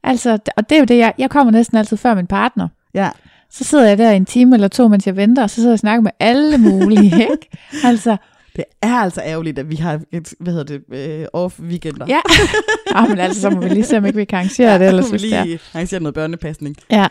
Altså, 0.03 0.37
og 0.57 0.69
det 0.69 0.75
er 0.75 0.79
jo 0.79 0.85
det, 0.85 0.97
jeg, 0.97 1.13
jeg 1.17 1.29
kommer 1.29 1.51
næsten 1.51 1.77
altid 1.77 1.97
før 1.97 2.15
min 2.15 2.27
partner. 2.27 2.67
Ja. 2.93 3.09
Så 3.51 3.63
sidder 3.63 3.87
jeg 3.87 3.97
der 3.97 4.11
en 4.11 4.25
time 4.25 4.55
eller 4.55 4.67
to, 4.67 4.87
mens 4.87 5.07
jeg 5.07 5.15
venter, 5.15 5.43
og 5.43 5.49
så 5.49 5.55
sidder 5.55 5.69
jeg 5.69 5.73
og 5.73 5.79
snakker 5.79 6.01
med 6.01 6.11
alle 6.19 6.57
mulige, 6.57 7.21
ikke? 7.31 7.49
Altså, 7.83 8.17
Det 8.55 8.63
er 8.81 8.95
altså 8.95 9.21
ærgerligt, 9.25 9.59
at 9.59 9.69
vi 9.69 9.75
har 9.75 9.99
et, 10.11 10.33
hvad 10.39 10.53
hedder 10.53 10.77
det, 10.77 11.09
øh, 11.09 11.25
off-weekender. 11.33 12.05
ja. 12.07 12.19
Ah, 12.95 13.09
men 13.09 13.19
altså, 13.19 13.41
så 13.41 13.49
må 13.49 13.61
vi 13.61 13.69
lige 13.69 13.83
se, 13.83 13.97
om 13.97 14.05
ikke 14.05 14.17
vi 14.17 14.25
kan 14.25 14.37
arrangere 14.37 14.79
det, 14.79 14.87
ellers 14.87 15.11
vi 15.13 15.17
lige 15.17 15.59
arrangere 15.73 15.99
noget 15.99 16.13
børnepasning. 16.13 16.75
Ja, 16.91 17.07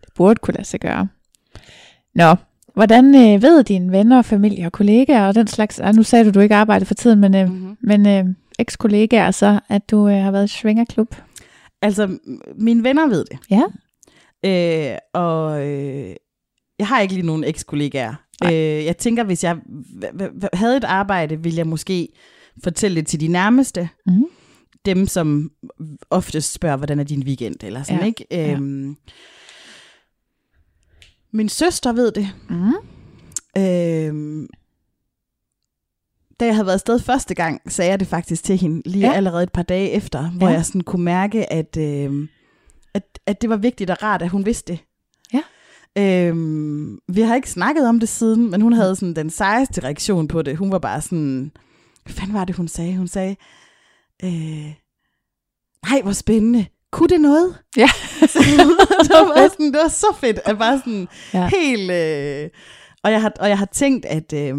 det 0.00 0.08
burde 0.16 0.38
kunne 0.42 0.54
lade 0.54 0.66
sig 0.66 0.80
gøre. 0.80 1.08
Nå, 2.14 2.34
hvordan 2.76 3.14
øh, 3.14 3.42
ved 3.42 3.64
dine 3.64 3.92
venner, 3.92 4.22
familie 4.22 4.66
og 4.66 4.72
kollegaer 4.72 5.28
og 5.28 5.34
den 5.34 5.46
slags, 5.46 5.80
ah, 5.80 5.94
nu 5.94 6.02
sagde 6.02 6.24
du, 6.24 6.30
du 6.30 6.40
ikke 6.40 6.54
arbejder 6.54 6.86
for 6.86 6.94
tiden, 6.94 7.20
men, 7.20 7.34
øh, 7.34 7.48
Mm-hmm. 7.50 7.76
men 7.80 8.06
øh, 8.08 8.24
eks-kollegaer 8.58 9.30
så, 9.30 9.60
at 9.68 9.90
du 9.90 10.08
øh, 10.08 10.14
har 10.22 10.30
været 10.30 10.44
i 10.44 10.56
Svingerklub? 10.60 11.14
Altså, 11.82 12.18
mine 12.58 12.84
venner 12.84 13.06
ved 13.08 13.24
det. 13.24 13.38
Ja. 13.50 13.62
Øh, 14.44 14.98
og 15.14 15.66
øh, 15.68 16.14
jeg 16.78 16.86
har 16.86 17.00
ikke 17.00 17.14
lige 17.14 17.26
nogen 17.26 17.44
eks-kollegaer. 17.44 18.14
Øh, 18.44 18.84
jeg 18.84 18.96
tænker, 18.96 19.24
hvis 19.24 19.44
jeg 19.44 19.56
havde 20.52 20.76
et 20.76 20.84
arbejde, 20.84 21.42
ville 21.42 21.58
jeg 21.58 21.66
måske 21.66 22.08
fortælle 22.64 22.96
det 22.96 23.06
til 23.06 23.20
de 23.20 23.28
nærmeste. 23.28 23.88
Mhm. 24.06 24.24
Dem, 24.86 25.06
som 25.06 25.50
oftest 26.10 26.52
spørger, 26.52 26.76
hvordan 26.76 27.00
er 27.00 27.04
din 27.04 27.22
weekend, 27.22 27.54
eller 27.64 27.82
sådan, 27.82 28.00
Ja, 28.00 28.06
ikke? 28.06 28.26
ja. 28.30 28.58
Min 31.36 31.48
søster 31.48 31.92
ved 31.92 32.12
det. 32.12 32.28
Mm. 32.48 32.72
Øhm, 33.62 34.46
da 36.40 36.44
jeg 36.46 36.54
havde 36.54 36.66
været 36.66 36.74
afsted 36.74 36.98
første 37.00 37.34
gang, 37.34 37.72
sagde 37.72 37.90
jeg 37.90 38.00
det 38.00 38.08
faktisk 38.08 38.44
til 38.44 38.56
hende, 38.56 38.82
lige 38.88 39.06
Ja. 39.08 39.12
allerede 39.14 39.42
et 39.42 39.52
par 39.52 39.62
dage 39.62 39.90
efter, 39.90 40.30
hvor 40.30 40.48
Ja. 40.48 40.52
jeg 40.54 40.66
sådan 40.66 40.80
kunne 40.80 41.04
mærke, 41.04 41.52
at, 41.52 41.76
øhm, 41.76 42.28
at, 42.94 43.18
at 43.26 43.42
det 43.42 43.50
var 43.50 43.56
vigtigt 43.56 43.90
og 43.90 44.02
rart, 44.02 44.22
at 44.22 44.28
hun 44.30 44.46
vidste 44.46 44.72
det. 44.72 44.80
Ja. 45.32 45.42
Øhm, 46.28 46.98
vi 47.08 47.20
har 47.20 47.34
ikke 47.34 47.50
snakket 47.50 47.88
om 47.88 48.00
det 48.00 48.08
siden, 48.08 48.50
men 48.50 48.60
hun 48.60 48.72
havde 48.72 48.96
sådan 48.96 49.16
den 49.16 49.30
sejeste 49.30 49.82
reaktion 49.84 50.28
på 50.28 50.42
det. 50.42 50.56
Hun 50.56 50.72
var 50.72 50.78
bare 50.78 51.00
sådan, 51.00 51.52
hvad 52.04 52.14
fanden 52.14 52.34
var 52.34 52.44
det, 52.44 52.56
hun 52.56 52.68
sagde? 52.68 52.96
Hun 52.96 53.08
sagde, 53.08 53.36
øh, 54.24 54.72
nej, 55.90 56.02
hvor 56.02 56.12
spændende. 56.12 56.66
Kunne 56.90 57.08
det 57.08 57.20
noget? 57.20 57.58
Ja. 57.76 57.88
så, 58.32 58.38
det, 58.38 59.28
var 59.28 59.48
sådan, 59.48 59.66
det 59.72 59.80
var 59.82 59.88
så 59.88 60.06
fedt, 60.20 60.38
at 60.44 60.58
bare 60.58 60.78
sådan 60.78 61.08
Ja. 61.34 61.50
helt... 61.60 61.90
Øh, 61.90 62.48
og, 63.02 63.12
jeg 63.12 63.20
har, 63.22 63.32
og 63.40 63.48
jeg 63.48 63.58
har 63.58 63.66
tænkt, 63.72 64.04
at... 64.06 64.32
Øh, 64.32 64.54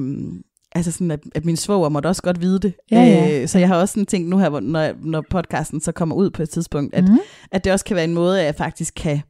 Altså 0.75 0.91
sådan, 0.91 1.11
at, 1.11 1.19
at 1.35 1.45
min 1.45 1.57
svoger 1.57 1.89
måtte 1.89 2.07
også 2.07 2.21
godt 2.21 2.41
vide 2.41 2.59
det. 2.59 2.73
Ja, 2.91 3.01
ja. 3.03 3.41
Øh, 3.41 3.47
så 3.47 3.59
jeg 3.59 3.67
har 3.67 3.75
også 3.75 3.91
sådan 3.93 4.05
tænkt 4.05 4.29
nu 4.29 4.37
her, 4.37 4.59
når, 4.59 4.89
når 5.03 5.23
podcasten 5.29 5.81
så 5.81 5.91
kommer 5.91 6.15
ud 6.15 6.29
på 6.29 6.43
et 6.43 6.49
tidspunkt, 6.49 6.95
at, 6.95 7.09
Mm. 7.09 7.17
at 7.51 7.63
det 7.63 7.71
også 7.73 7.85
kan 7.85 7.95
være 7.95 8.05
en 8.05 8.13
måde, 8.13 8.39
at 8.39 8.45
jeg 8.45 8.55
faktisk 8.55 8.93
kan, 8.95 9.21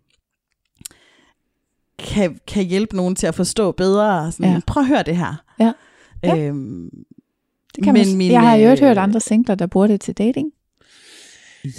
kan, 2.00 2.40
kan 2.48 2.64
hjælpe 2.64 2.96
nogen 2.96 3.16
til 3.16 3.28
at 3.28 3.36
forstå 3.36 3.72
bedre. 3.72 4.32
Sådan, 4.32 4.52
Ja. 4.54 4.60
Prøv 4.68 4.82
at 4.84 4.88
høre 4.88 5.04
det 5.04 5.18
her. 5.18 5.44
Ja. 5.60 5.72
Ja. 6.24 6.38
Øhm, 6.38 6.90
Det 7.76 7.84
kan 7.84 7.94
Men 7.94 8.08
man, 8.08 8.18
min, 8.18 8.32
jeg 8.32 8.42
har 8.42 8.56
jo 8.56 8.70
øh, 8.72 8.80
hørt 8.80 8.98
andre 8.98 9.20
singler, 9.20 9.56
der 9.56 9.68
bruger 9.68 9.88
det 9.88 10.02
til 10.02 10.14
dating. 10.14 10.52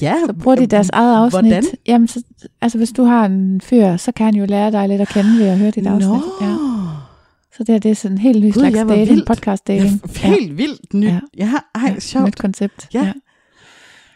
Ja, 0.02 0.14
Så 0.26 0.32
bruger 0.32 0.56
de 0.56 0.66
deres 0.66 0.90
eget 0.92 1.16
afsnit. 1.16 1.42
Hvordan? 1.42 1.64
Jamen, 1.86 2.08
så, 2.08 2.22
altså 2.60 2.78
hvis 2.78 2.90
du 2.92 3.04
har 3.04 3.24
en 3.26 3.60
fyr, 3.60 3.96
så 3.96 4.12
kan 4.12 4.24
han 4.26 4.34
jo 4.34 4.46
lære 4.46 4.72
dig 4.72 4.88
lidt 4.88 5.00
at 5.00 5.08
kende 5.08 5.38
ved 5.38 5.46
at 5.46 5.58
høre 5.58 5.70
dit 5.70 5.86
afsnit. 5.86 6.08
Nå, 6.08 6.22
Ja. 6.40 6.54
Så 7.56 7.64
det, 7.64 7.74
er- 7.74 7.78
det 7.78 7.90
er 7.90 7.94
sådan 7.94 8.14
en 8.14 8.18
helt 8.20 8.40
ny 8.44 8.52
Gud, 8.52 8.52
slags 8.52 8.76
ja, 8.76 8.84
dating, 8.84 9.08
vildt. 9.10 9.26
podcast 9.26 9.68
ja, 9.68 9.74
dating. 9.74 10.00
f- 10.08 10.26
helt 10.26 10.56
vildt 10.58 10.94
nyt. 10.94 11.06
Ja. 11.08 11.20
Ja, 11.38 11.46
ja 11.74 11.80
ej, 11.80 11.98
sjovt. 12.00 12.26
Nyt 12.26 12.36
koncept. 12.36 12.88
Ja. 12.94 13.12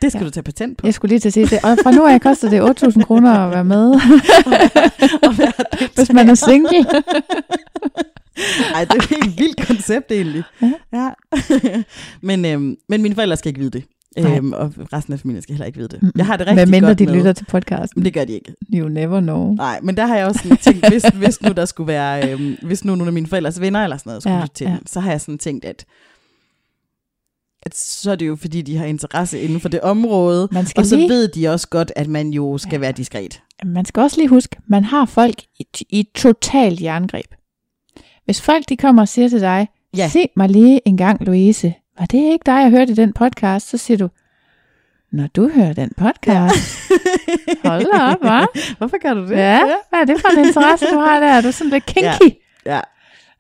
Det 0.03 0.13
skal 0.13 0.21
Ja. 0.21 0.25
du 0.27 0.31
tage 0.31 0.45
patent 0.45 0.79
på. 0.79 0.87
Jeg 0.87 0.95
skulle 0.95 1.09
lige 1.11 1.21
til 1.21 1.29
at 1.29 1.33
sige 1.33 1.47
det. 1.47 1.59
Og 1.65 1.79
fra 1.83 1.91
nu 1.91 2.07
af 2.07 2.21
koster 2.21 2.51
det 2.51 2.61
8.000 2.85 3.03
kroner 3.05 3.31
at 3.39 3.51
være 3.51 3.65
med, 3.65 3.91
Og 5.27 5.39
være 5.39 5.53
hvis 5.95 6.13
man 6.13 6.29
er 6.31 6.35
single. 6.35 6.85
Ej, 8.75 8.85
det 8.85 8.91
er 8.93 8.97
et 8.97 9.09
helt 9.09 9.39
vildt 9.39 9.67
koncept 9.67 10.13
egentlig. 10.13 10.43
Ja. 10.63 10.73
ja. 10.93 11.11
men, 12.29 12.45
øhm, 12.45 12.77
men 12.89 13.03
mine 13.03 13.15
forældre 13.15 13.37
skal 13.37 13.49
ikke 13.49 13.61
vide 13.61 13.71
det. 13.71 13.85
Nej. 14.17 14.37
Øhm, 14.37 14.53
og 14.53 14.73
resten 14.93 15.13
af 15.13 15.21
familien 15.21 15.43
skal 15.43 15.55
heller 15.55 15.67
ikke 15.67 15.79
vide 15.79 15.89
det. 15.89 16.03
Mm-mm. 16.03 16.13
Jeg 16.17 16.27
har 16.27 16.37
det 16.37 16.47
rigtig 16.47 16.57
Hvad 16.65 16.67
mindre 16.73 16.89
godt 16.89 16.99
de 16.99 17.07
med. 17.07 17.15
lytter 17.15 17.33
til 17.33 17.45
podcasten. 17.45 18.01
Men 18.01 18.05
det 18.05 18.15
gør 18.15 18.25
de 18.25 18.33
ikke. 18.33 18.55
You 18.75 18.89
never 18.89 19.21
know. 19.21 19.55
Nej, 19.55 19.81
men 19.83 19.97
der 19.97 20.07
har 20.07 20.17
jeg 20.17 20.27
også 20.27 20.41
sådan 20.43 20.57
tænkt, 20.57 20.89
hvis, 20.93 21.03
hvis 21.05 21.43
nu 21.43 21.53
der 21.53 21.65
skulle 21.65 21.87
være, 21.87 22.33
øhm, 22.33 22.57
hvis 22.63 22.85
nu 22.85 22.95
nogle 22.95 23.09
af 23.09 23.13
mine 23.13 23.27
forældres 23.27 23.61
venner 23.61 23.85
eller 23.85 23.97
sådan 23.97 24.11
noget 24.11 24.23
skulle 24.23 24.37
Ja, 24.37 24.43
lytte 24.43 24.55
til 24.55 24.65
ja. 24.65 24.71
den, 24.71 24.87
så 24.87 25.01
har 25.01 25.11
jeg 25.11 25.21
sådan 25.21 25.39
tænkt, 25.39 25.65
at, 25.65 25.85
at 27.63 27.77
så 27.77 28.11
er 28.11 28.17
det 28.17 28.27
jo 28.27 28.37
fordi, 28.37 28.63
de 28.63 28.77
har 28.77 28.85
interesse 28.85 29.41
inden 29.41 29.61
for 29.61 29.69
det 29.69 29.81
område, 29.81 30.49
Man 30.53 30.67
skal, 30.67 30.81
og 30.81 30.87
så 30.87 30.97
lige, 30.97 31.09
ved 31.09 31.29
de 31.29 31.49
også 31.49 31.69
godt, 31.69 31.93
at 31.97 32.09
man 32.09 32.31
jo 32.31 32.59
skal 32.59 32.73
Ja. 32.73 32.79
være 32.79 32.93
diskret. 32.93 33.43
man 33.65 33.85
skal 33.85 34.01
også 34.03 34.17
lige 34.17 34.29
huske, 34.29 34.57
man 34.67 34.85
har 34.85 35.05
folk 35.05 35.43
i, 35.61 35.67
i 35.91 36.01
et 36.01 36.07
totalt 36.15 36.83
jerngreb. 36.83 37.27
Hvis 38.25 38.41
folk 38.43 38.69
de 38.69 38.77
kommer 38.77 39.03
og 39.03 39.09
siger 39.09 39.29
til 39.29 39.41
dig, 39.41 39.69
Ja. 39.97 40.09
se 40.09 40.29
mig 40.37 40.49
lige 40.49 40.81
en 40.89 40.97
gang, 40.97 41.25
Louise, 41.25 41.75
var 42.03 42.07
det 42.07 42.33
ikke 42.33 42.43
dig, 42.47 42.53
jeg 42.53 42.71
hørte 42.71 42.93
i 42.93 42.95
den 42.95 43.13
podcast? 43.13 43.69
Så 43.69 43.77
siger 43.79 43.99
du, 43.99 44.09
når 45.13 45.27
du 45.37 45.49
hører 45.55 45.73
den 45.73 45.91
podcast, 45.97 46.81
hold 47.65 47.93
da 47.93 47.99
op, 48.13 48.17
hva'? 48.25 48.47
Hvorfor 48.79 49.03
gør 49.03 49.15
du 49.15 49.21
det? 49.23 49.31
Ja, 49.37 49.61
hvad 49.89 50.01
er 50.01 50.05
det 50.05 50.21
for 50.21 50.29
en 50.39 50.47
interesse, 50.47 50.87
du 50.87 50.99
har 50.99 51.21
der? 51.21 51.27
Er 51.27 51.41
du 51.41 51.53
sådan 51.53 51.71
lidt 51.71 51.87
kinky? 51.87 52.37
ja. 52.67 52.81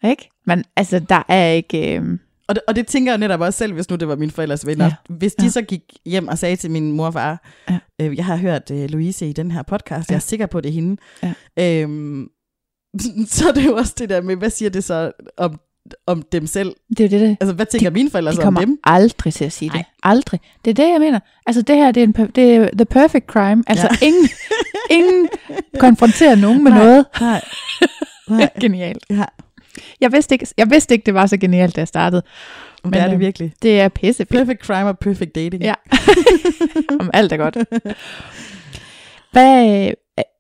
Ikke? 0.05 0.28
Men 0.47 0.64
altså, 0.76 0.98
der 0.98 1.22
er 1.28 1.47
ikke... 1.48 1.97
Øh, 1.98 2.18
Og 2.48 2.55
det, 2.55 2.62
og 2.68 2.76
det 2.76 2.86
tænker 2.86 3.12
jeg 3.12 3.18
netop 3.18 3.40
også 3.40 3.59
selv, 3.59 3.72
hvis 3.72 3.90
nu 3.90 3.97
det 3.97 4.09
var 4.09 4.16
mine 4.16 4.32
forældres 4.32 4.66
venner. 4.66 4.84
Ja. 4.84 4.93
Ja. 5.09 5.14
Hvis 5.14 5.34
de 5.34 5.43
Ja. 5.43 5.47
ja. 5.47 5.51
så 5.51 5.62
gik 5.62 5.82
hjem 6.06 6.28
og 6.28 6.39
sagde 6.39 6.56
til 6.56 6.70
min 6.70 6.93
mor 6.93 7.06
og 7.06 7.12
far, 7.12 7.43
Ja. 7.70 7.78
ja. 8.01 8.06
øh, 8.06 8.16
jeg 8.16 8.24
har 8.24 8.36
hørt 8.36 8.70
øh, 8.70 8.90
Louise 8.90 9.28
i 9.28 9.32
den 9.32 9.51
her 9.51 9.62
podcast, 9.62 10.10
Ja. 10.10 10.12
jeg 10.12 10.16
er 10.16 10.20
sikker 10.20 10.47
på, 10.47 10.60
det 10.60 10.68
er 10.68 10.72
hende. 10.72 10.97
Ja. 11.22 11.82
Øhm, 11.82 12.28
så 13.34 13.48
er 13.48 13.52
det 13.52 13.66
jo 13.66 13.76
også 13.76 13.94
det 13.98 14.09
der 14.09 14.20
med, 14.22 14.36
hvad 14.36 14.51
siger 14.51 14.70
det 14.70 14.84
så 14.84 15.12
om, 15.36 15.60
om 16.06 16.22
dem 16.32 16.46
selv? 16.46 16.72
det 16.98 17.04
er 17.04 17.09
det, 17.09 17.20
det 17.20 17.36
Altså, 17.40 17.54
hvad 17.54 17.66
tænker 17.66 17.90
mine 17.90 18.10
forældre 18.10 18.30
de 18.30 18.36
så 18.36 18.42
om 18.42 18.44
kommer 18.46 18.60
dem? 18.60 18.78
aldrig 18.84 19.34
til 19.34 19.44
at 19.44 19.52
sige 19.52 19.68
det. 19.68 19.74
Nej. 19.74 19.84
Aldrig. 20.02 20.40
Det 20.64 20.70
er 20.70 20.74
det, 20.74 20.92
jeg 20.92 21.00
mener. 21.00 21.20
Altså, 21.46 21.62
det 21.62 21.76
her, 21.76 21.92
det 21.92 22.00
er, 22.02 22.04
en, 22.06 22.12
det 22.34 22.54
er 22.56 22.68
the 22.76 22.84
perfect 22.84 23.26
crime. 23.26 23.64
Altså, 23.66 23.88
Ja. 24.00 24.06
ingen, 24.06 24.28
ingen 24.90 25.28
konfronterer 25.78 26.34
nogen 26.34 26.64
med 26.64 26.72
Nej. 26.72 26.84
noget. 26.84 27.06
Nej. 27.20 27.44
Nej. 28.28 28.48
Genialt. 28.60 29.04
Ja, 29.10 29.24
Jeg 30.00 30.12
vidste, 30.12 30.34
ikke, 30.34 30.46
jeg 30.56 30.70
vidste 30.70 30.94
ikke, 30.94 31.06
det 31.06 31.14
var 31.14 31.26
så 31.26 31.36
genialt, 31.36 31.76
da 31.76 31.80
jeg 31.80 31.88
startede. 31.88 32.22
men 32.84 32.92
det 32.92 33.00
er 33.00 33.04
øh, 33.06 33.10
det 33.10 33.20
virkelig. 33.20 33.52
Det 33.62 33.80
er 33.80 33.88
pisse 33.88 34.24
Perfect 34.24 34.64
crime 34.64 34.88
og 34.88 34.98
perfect 34.98 35.34
dating. 35.34 35.62
Ja. 35.62 35.74
Om 37.00 37.10
alt 37.14 37.32
er 37.32 37.36
godt. 37.36 37.56
Hvad, 39.32 39.86
øh, 39.88 39.92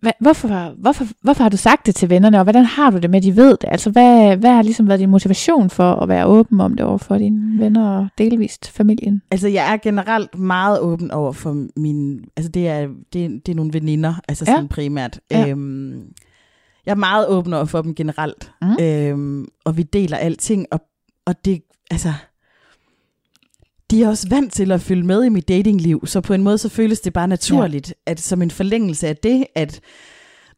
hvad, 0.02 0.12
hvorfor, 0.20 0.74
hvorfor, 0.80 1.04
hvorfor 1.22 1.42
har 1.42 1.48
du 1.48 1.56
sagt 1.56 1.86
det 1.86 1.94
til 1.94 2.10
vennerne, 2.10 2.38
og 2.38 2.42
hvordan 2.44 2.64
har 2.64 2.90
du 2.90 2.98
det 2.98 3.10
med, 3.10 3.16
at 3.18 3.22
de 3.22 3.36
ved 3.36 3.50
det? 3.50 3.64
Altså, 3.68 3.90
hvad, 3.90 4.36
hvad 4.36 4.50
har 4.50 4.62
ligesom 4.62 4.88
været 4.88 5.00
din 5.00 5.10
motivation 5.10 5.70
for 5.70 5.92
at 5.94 6.08
være 6.08 6.26
åben 6.26 6.60
om 6.60 6.74
det 6.76 6.86
over 6.86 6.98
for 6.98 7.18
dine 7.18 7.58
venner 7.58 7.88
og 7.98 8.08
delvist 8.18 8.70
familien? 8.70 9.22
Altså, 9.30 9.48
jeg 9.48 9.72
er 9.72 9.76
generelt 9.76 10.38
meget 10.38 10.80
åben 10.80 11.10
over 11.10 11.32
for 11.32 11.66
min... 11.76 12.24
Altså, 12.36 12.50
det 12.52 12.68
er, 12.68 12.88
det, 13.12 13.46
det 13.46 13.52
er 13.52 13.56
nogle 13.56 13.72
veninder, 13.72 14.14
altså 14.28 14.44
Ja. 14.48 14.52
sådan 14.52 14.68
primært. 14.68 15.20
Ja. 15.30 15.48
Øhm, 15.48 15.92
jeg 16.86 16.92
er 16.92 16.96
meget 16.96 17.28
åben 17.28 17.52
over 17.54 17.64
for 17.64 17.82
dem 17.82 17.94
generelt. 17.94 18.52
Mhm. 18.62 18.76
Øhm, 18.80 19.46
og 19.64 19.76
vi 19.76 19.82
deler 19.82 20.16
alting, 20.16 20.66
og, 20.70 20.80
og 21.26 21.44
det... 21.44 21.62
Altså... 21.90 22.12
De 23.92 24.02
er 24.02 24.08
også 24.08 24.28
vant 24.28 24.52
til 24.52 24.72
at 24.72 24.80
følge 24.80 25.02
med 25.02 25.24
i 25.24 25.28
mit 25.28 25.48
datingliv, 25.48 26.06
så 26.06 26.20
på 26.20 26.34
en 26.34 26.42
måde 26.42 26.58
så 26.58 26.68
føles 26.68 27.00
det 27.00 27.12
bare 27.12 27.28
naturligt, 27.28 27.88
ja. 28.06 28.10
at 28.12 28.20
som 28.20 28.42
en 28.42 28.50
forlængelse 28.50 29.08
af 29.08 29.16
det, 29.16 29.44
at 29.54 29.80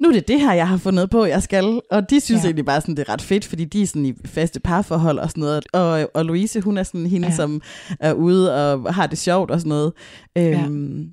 nu 0.01 0.09
er 0.09 0.13
det 0.13 0.29
det 0.29 0.41
her, 0.41 0.53
jeg 0.53 0.69
har 0.69 0.77
fundet 0.77 1.11
på, 1.11 1.25
jeg 1.25 1.43
skal. 1.43 1.81
Og 1.91 2.11
de 2.11 2.21
synes 2.21 2.39
Ja. 2.39 2.43
ja. 2.43 2.47
egentlig 2.49 2.65
bare, 2.67 2.81
sådan, 2.81 2.95
det 2.97 3.09
er 3.09 3.13
ret 3.13 3.23
fedt, 3.23 3.45
fordi 3.45 3.65
de 3.65 3.83
er 3.83 3.87
sådan 3.87 4.07
i 4.07 4.15
faste 4.25 4.61
parforhold 4.61 5.19
og 5.19 5.31
sådan 5.31 5.41
noget. 5.41 5.65
Og, 5.73 6.11
og 6.15 6.25
Louise, 6.25 6.61
hun 6.61 6.79
er 6.79 6.83
sådan 6.83 7.07
hende, 7.07 7.27
Ja. 7.27 7.31
ja. 7.33 7.37
som 7.37 7.61
er 8.01 8.13
ude 8.13 8.73
og 8.73 8.95
har 8.95 9.07
det 9.07 9.19
sjovt 9.19 9.51
og 9.51 9.61
sådan 9.61 9.69
noget. 9.69 9.93
Øhm, 10.39 11.13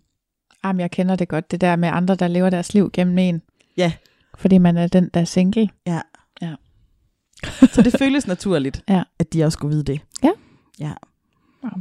Jamen, 0.63 0.79
jeg 0.79 0.91
kender 0.91 1.15
det 1.15 1.27
godt, 1.27 1.51
det 1.51 1.61
der 1.61 1.75
med 1.75 1.89
andre, 1.93 2.15
der 2.15 2.27
lever 2.27 2.49
deres 2.49 2.73
liv 2.73 2.89
gennem 2.93 3.17
en. 3.17 3.41
Ja. 3.77 3.91
Fordi 4.37 4.57
man 4.57 4.77
er 4.77 4.87
den, 4.87 5.09
der 5.13 5.19
er 5.21 5.25
single. 5.25 5.69
ja. 5.87 5.99
Ja. 6.41 6.53
Så 7.73 7.81
det 7.81 7.95
føles 7.99 8.27
naturligt, 8.27 8.83
Ja. 8.89 9.03
at 9.19 9.33
de 9.33 9.43
også 9.43 9.55
skulle 9.55 9.71
vide 9.75 9.83
det. 9.83 10.01
Ja. 10.23 10.29
Ja. 10.79 10.91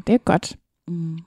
Det 0.07 0.15
er 0.15 0.19
godt. 0.19 0.57
Mm. 0.89 1.19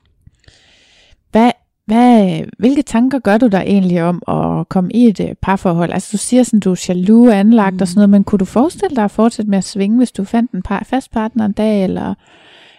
Hvad, 1.32 1.52
hvad, 1.86 2.42
hvilke 2.60 2.82
tanker 2.82 3.20
gør 3.20 3.38
du 3.38 3.48
dig 3.48 3.64
egentlig 3.68 4.04
om 4.04 4.22
at 4.28 4.70
komme 4.70 4.92
i 4.92 5.06
et 5.06 5.20
øh, 5.20 5.36
parforhold? 5.42 5.92
Altså 5.92 6.10
du 6.12 6.18
siger 6.18 6.44
sådan, 6.44 6.60
du 6.60 6.72
er 6.72 6.86
jaloux 6.90 7.32
anlagt 7.34 7.74
mm. 7.76 7.82
og 7.82 7.88
sådan 7.88 7.98
noget, 7.98 8.10
men 8.10 8.24
kunne 8.24 8.40
du 8.40 8.46
forestille 8.46 8.96
dig 8.96 9.04
at 9.04 9.12
fortsætte 9.12 9.50
med 9.50 9.58
at 9.58 9.64
svinge, 9.64 9.98
hvis 9.98 10.12
du 10.12 10.24
fandt 10.24 10.52
en 10.52 10.62
par, 10.62 10.84
fast 10.84 11.12
partner 11.12 11.46
en 11.46 11.54
dag, 11.54 11.84
eller, 11.84 12.14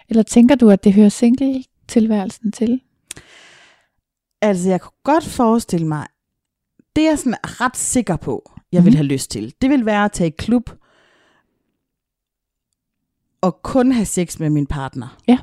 eller 0.09 0.23
tænker 0.23 0.55
du, 0.55 0.69
at 0.69 0.83
det 0.83 0.93
hører 0.93 1.09
single-tilværelsen 1.09 2.51
til? 2.51 2.81
Altså, 4.41 4.69
jeg 4.69 4.81
kunne 4.81 4.91
godt 5.03 5.23
forestille 5.25 5.87
mig, 5.87 6.07
det 6.95 7.03
er 7.05 7.09
jeg 7.09 7.19
sådan 7.19 7.35
ret 7.43 7.77
sikker 7.77 8.15
på, 8.15 8.51
jeg 8.71 8.83
vil 8.83 8.91
Mhm. 8.91 8.95
have 8.97 9.07
lyst 9.07 9.31
til. 9.31 9.53
Det 9.61 9.69
vil 9.69 9.85
være 9.85 10.05
at 10.05 10.11
tage 10.11 10.27
i 10.27 10.33
klub 10.37 10.69
og 13.41 13.61
kun 13.63 13.91
have 13.91 14.05
sex 14.05 14.39
med 14.39 14.49
min 14.49 14.65
partner. 14.67 15.17
Ja. 15.27 15.37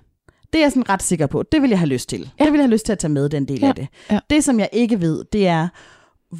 Det 0.52 0.58
er 0.58 0.62
jeg 0.64 0.72
sådan 0.72 0.88
ret 0.88 1.02
sikker 1.02 1.26
på. 1.26 1.42
Det 1.42 1.62
vil 1.62 1.70
jeg 1.70 1.78
have 1.78 1.88
lyst 1.88 2.08
til. 2.08 2.30
Ja. 2.40 2.44
Det 2.44 2.52
vil 2.52 2.58
jeg 2.58 2.64
have 2.64 2.72
lyst 2.72 2.84
til 2.86 2.92
at 2.92 2.98
tage 2.98 3.12
med, 3.12 3.28
den 3.28 3.48
del 3.48 3.60
Ja. 3.60 3.68
af 3.68 3.74
det. 3.74 3.88
Ja. 4.10 4.18
Det, 4.30 4.44
som 4.44 4.58
jeg 4.60 4.68
ikke 4.72 5.00
ved, 5.00 5.24
det 5.32 5.46
er, 5.46 5.68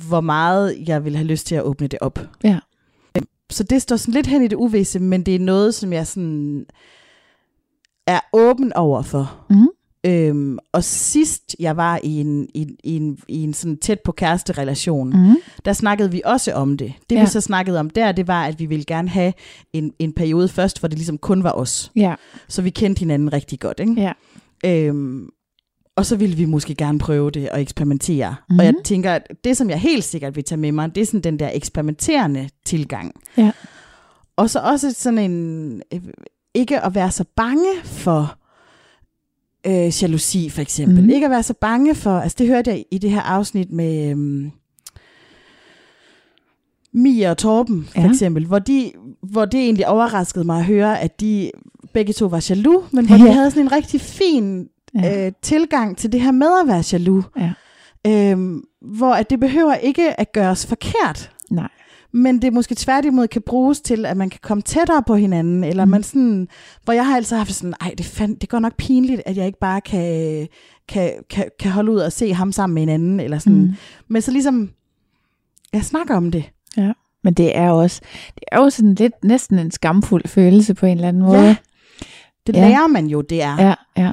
hvor 0.09 0.21
meget 0.21 0.77
jeg 0.87 1.05
vil 1.05 1.17
have 1.17 1.27
lyst 1.27 1.47
til 1.47 1.55
at 1.55 1.63
åbne 1.63 1.87
det 1.87 1.99
op. 1.99 2.19
Ja. 2.45 2.59
Så 3.51 3.63
det 3.63 3.83
står 3.83 3.97
sådan 3.97 4.15
lidt 4.15 4.27
hen 4.27 4.43
i 4.43 4.49
det 4.49 4.57
uvisse, 4.57 4.99
men 5.01 5.23
det 5.23 5.35
er 5.35 5.39
noget, 5.39 5.75
som 5.75 5.93
jeg 5.93 6.07
sådan 6.07 6.67
er 8.07 8.21
åben 8.33 8.73
over 8.73 9.03
for. 9.03 9.45
Mhm. 9.51 9.69
Øhm, 10.07 10.59
og 10.73 10.85
sidst 10.85 11.57
jeg 11.59 11.77
var 11.77 12.01
i 12.03 12.21
en, 12.21 12.49
i, 12.55 12.67
i 12.85 12.97
en, 12.97 13.19
i 13.29 13.43
en 13.43 13.55
sådan 13.55 13.77
tæt 13.77 14.01
på 14.05 14.13
kæresterelation, 14.13 15.11
mm. 15.11 15.19
Mm. 15.29 15.37
der 15.65 15.73
snakkede 15.73 16.11
vi 16.11 16.23
også 16.25 16.53
om 16.53 16.77
det. 16.77 16.93
Det 17.11 17.17
Ja. 17.17 17.21
vi 17.21 17.27
så 17.27 17.41
snakkede 17.41 17.81
om 17.81 17.91
der, 17.91 18.13
det 18.13 18.29
var, 18.29 18.45
at 18.45 18.59
vi 18.61 18.67
ville 18.67 18.85
gerne 18.85 19.09
have 19.09 19.33
en, 19.73 19.93
en 19.99 20.13
periode 20.13 20.49
først, 20.49 20.79
hvor 20.81 20.89
det 20.89 20.99
ligesom 20.99 21.19
kun 21.19 21.45
var 21.45 21.53
os. 21.53 21.93
Ja, 21.97 22.15
Så 22.49 22.63
vi 22.63 22.71
kendte 22.71 23.01
hinanden 23.01 23.33
rigtig 23.33 23.61
godt. 23.61 23.81
Ikke? 23.81 23.93
ja. 24.01 24.13
Øhm, 24.65 25.29
og 25.97 26.07
så 26.07 26.17
ville 26.17 26.37
vi 26.37 26.45
måske 26.45 26.75
gerne 26.75 26.99
prøve 26.99 27.31
det 27.31 27.51
og 27.51 27.61
eksperimentere. 27.61 28.29
Mhm. 28.31 28.37
Mm-hmm. 28.49 28.59
Og 28.59 28.65
jeg 28.65 28.75
tænker, 28.85 29.13
at 29.13 29.23
det 29.45 29.57
som 29.57 29.71
jeg 29.71 29.81
helt 29.81 30.05
sikkert 30.05 30.37
vil 30.37 30.45
tage 30.45 30.59
med 30.59 30.73
mig, 30.73 30.95
det 30.95 31.01
er 31.01 31.07
sådan 31.07 31.21
den 31.21 31.39
der 31.39 31.51
eksperimenterende 31.55 32.49
tilgang. 32.67 33.13
Ja. 33.37 33.51
Og 34.37 34.51
så 34.51 34.61
også 34.61 34.93
sådan 34.93 35.19
en, 35.19 35.83
øh, 35.95 36.01
ikke 36.55 36.81
at 36.81 36.95
være 36.95 37.11
så 37.11 37.25
bange 37.37 37.67
for 37.85 38.39
øh, 39.67 40.03
jalousi 40.03 40.49
for 40.51 40.61
eksempel. 40.61 41.03
Mm. 41.05 41.11
Ikke 41.11 41.25
at 41.27 41.31
være 41.31 41.43
så 41.43 41.55
bange 41.61 41.95
for, 41.95 42.19
altså 42.19 42.37
det 42.39 42.47
hørte 42.47 42.71
jeg 42.71 42.85
i 42.91 42.99
det 42.99 43.11
her 43.11 43.21
afsnit 43.21 43.73
med 43.73 44.11
øhm, 44.11 44.51
Mia 46.95 47.31
og 47.31 47.39
Torben 47.39 47.89
for 47.95 48.01
Ja. 48.01 48.11
eksempel, 48.11 48.47
hvor, 48.47 48.59
de, 48.59 48.93
hvor 49.23 49.45
det 49.45 49.61
egentlig 49.61 49.89
overraskede 49.89 50.45
mig 50.45 50.59
at 50.59 50.65
høre, 50.65 51.01
at 51.01 51.21
de 51.21 51.51
begge 51.93 52.13
to 52.13 52.27
var 52.27 52.47
jaloux, 52.51 52.93
men 52.93 53.07
hvor 53.07 53.17
Ja. 53.17 53.25
de 53.25 53.33
havde 53.33 53.51
sådan 53.51 53.63
en 53.63 53.73
rigtig 53.73 54.01
fin 54.01 54.67
ja. 54.95 55.27
øh, 55.27 55.33
tilgang 55.43 55.97
til 55.97 56.13
det 56.13 56.21
her 56.21 56.33
med 56.33 56.49
at 56.63 56.69
være 56.69 56.83
jaloux. 56.93 57.25
Ja. 57.39 57.53
Øhm, 58.07 58.63
hvor 58.81 59.13
at 59.15 59.31
det 59.31 59.41
behøver 59.41 59.75
ikke 59.75 60.21
at 60.21 60.33
gøres 60.33 60.67
forkert, 60.67 61.31
Nej. 61.51 61.69
Men 62.13 62.43
det 62.43 62.53
måske 62.53 62.75
tværtimod 62.75 63.29
kan 63.29 63.43
bruges 63.43 63.81
til, 63.81 64.07
at 64.07 64.17
man 64.17 64.31
kan 64.31 64.41
komme 64.43 64.63
tættere 64.63 65.03
på 65.07 65.15
hinanden, 65.15 65.65
eller 65.65 65.85
Mm. 65.85 65.91
man 65.91 66.03
sådan, 66.03 66.49
hvor 66.85 66.93
jeg 66.93 67.07
har 67.07 67.17
altid 67.17 67.37
haft 67.37 67.53
sådan, 67.55 67.75
ej, 67.81 67.95
det, 67.99 68.07
fand, 68.07 68.37
det 68.37 68.49
går 68.49 68.59
nok 68.59 68.77
pinligt, 68.77 69.23
at 69.27 69.37
jeg 69.37 69.47
ikke 69.47 69.59
bare 69.59 69.81
kan, 69.81 70.49
kan, 70.89 71.13
kan, 71.31 71.45
kan 71.61 71.71
holde 71.71 71.93
ud 71.93 71.99
og 71.99 72.13
se 72.13 72.33
ham 72.35 72.53
sammen 72.53 72.75
med 72.75 72.83
en 72.83 72.89
anden, 72.89 73.21
eller 73.21 73.39
sådan. 73.39 73.59
Mm. 73.63 73.75
Men 74.09 74.23
så 74.23 74.31
ligesom, 74.31 74.71
jeg 75.73 75.85
snakker 75.85 76.17
om 76.17 76.31
det. 76.31 76.51
Men 77.25 77.35
det 77.35 77.57
er 77.57 77.71
også, 77.71 78.01
det 78.35 78.43
er 78.53 78.59
jo 78.61 78.71
sådan 78.71 78.95
lidt 78.95 79.25
næsten 79.25 79.59
en 79.59 79.71
skamfuld 79.71 80.29
følelse 80.29 80.75
på 80.75 80.87
en 80.87 80.97
eller 80.97 81.09
anden 81.09 81.23
måde. 81.23 81.41
Ja. 81.43 81.57
Det 82.47 82.57
Ja. 82.57 82.61
ja. 82.63 82.69
lærer 82.69 82.87
man 82.87 83.07
jo, 83.07 83.21
det 83.21 83.43
er. 83.43 83.57
Ja, 83.63 83.75
ja. 84.05 84.11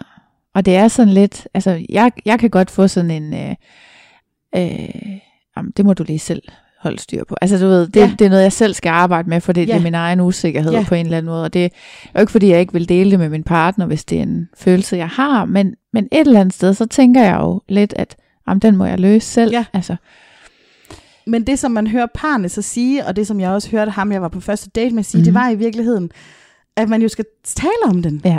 Og 0.55 0.65
det 0.65 0.75
er 0.75 0.87
sådan 0.87 1.13
lidt, 1.13 1.47
altså 1.53 1.85
jeg, 1.89 2.11
jeg 2.25 2.39
kan 2.39 2.49
godt 2.49 2.71
få 2.71 2.87
sådan 2.87 3.11
en, 3.11 3.33
øh, 3.33 3.55
øh, 4.55 5.19
jamen, 5.57 5.71
det 5.77 5.85
må 5.85 5.93
du 5.93 6.03
lige 6.03 6.19
selv 6.19 6.41
holde 6.81 6.99
styr 6.99 7.23
på. 7.23 7.35
Altså 7.41 7.57
du 7.57 7.65
ved, 7.67 7.87
det, 7.87 7.95
ja. 7.95 8.11
Det 8.19 8.25
er 8.25 8.29
noget, 8.29 8.43
jeg 8.43 8.53
selv 8.53 8.73
skal 8.73 8.89
arbejde 8.89 9.29
med, 9.29 9.41
for 9.41 9.53
det, 9.53 9.67
ja. 9.67 9.73
det 9.73 9.79
er 9.79 9.83
min 9.83 9.95
egen 9.95 10.19
usikkerhed 10.19 10.71
Ja. 10.71 10.85
på 10.87 10.95
en 10.95 11.05
eller 11.05 11.17
anden 11.17 11.29
måde. 11.31 11.43
Og 11.43 11.53
det 11.53 11.65
er 11.65 11.69
jo 12.15 12.19
ikke, 12.19 12.31
fordi 12.31 12.47
jeg 12.49 12.59
ikke 12.59 12.73
vil 12.73 12.89
dele 12.89 13.11
det 13.11 13.19
med 13.19 13.29
min 13.29 13.43
partner, 13.43 13.85
hvis 13.85 14.05
det 14.05 14.17
er 14.17 14.23
en 14.23 14.49
følelse, 14.57 14.97
jeg 14.97 15.07
har. 15.07 15.45
Men, 15.45 15.73
men 15.93 16.07
et 16.11 16.27
eller 16.27 16.39
andet 16.39 16.53
sted, 16.53 16.73
så 16.73 16.85
tænker 16.85 17.23
jeg 17.23 17.37
jo 17.41 17.61
lidt, 17.69 17.93
at 17.97 18.15
jamen, 18.47 18.59
den 18.59 18.77
må 18.77 18.85
jeg 18.85 18.99
løse 18.99 19.27
selv. 19.27 19.51
Ja. 19.51 19.65
Altså, 19.73 19.95
Men 21.27 21.47
det, 21.47 21.59
som 21.59 21.71
man 21.71 21.87
hører 21.87 22.07
parne 22.15 22.49
så 22.49 22.61
sige, 22.61 23.05
og 23.05 23.15
det, 23.15 23.27
som 23.27 23.39
jeg 23.39 23.49
også 23.49 23.69
hørte 23.71 23.91
ham, 23.91 24.11
jeg 24.11 24.21
var 24.21 24.27
på 24.27 24.39
første 24.39 24.69
date 24.69 24.95
med 24.95 25.03
sige, 25.03 25.19
Mhm. 25.19 25.21
mm. 25.21 25.25
det 25.25 25.33
var 25.33 25.49
i 25.49 25.55
virkeligheden, 25.55 26.11
at 26.77 26.89
man 26.89 27.01
jo 27.01 27.07
skal 27.07 27.25
tale 27.45 27.69
om 27.85 28.01
den. 28.03 28.21
Ja. 28.25 28.37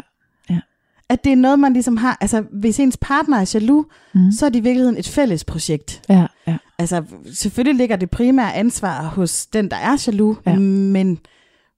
At 1.11 1.25
det 1.25 1.33
er 1.33 1.37
noget, 1.37 1.59
man 1.59 1.73
ligesom 1.73 1.97
har, 1.97 2.17
altså 2.21 2.45
hvis 2.53 2.81
ens 2.81 2.97
partner 3.01 3.39
er 3.39 3.51
jaloux, 3.55 3.87
mm. 4.15 4.33
så 4.33 4.47
er 4.47 4.51
det 4.51 4.59
i 4.59 4.63
virkeligheden 4.63 4.99
et 4.99 5.09
fælles 5.09 5.45
projekt. 5.45 6.03
ja, 6.09 6.27
ja. 6.47 6.57
Altså 6.79 7.03
selvfølgelig 7.35 7.77
ligger 7.79 7.97
det 7.97 8.11
primære 8.11 8.55
ansvar 8.55 9.03
hos 9.03 9.47
den, 9.47 9.71
der 9.71 9.77
er 9.77 10.05
jaloux, 10.07 10.39
Ja. 10.47 10.57
men, 10.57 11.19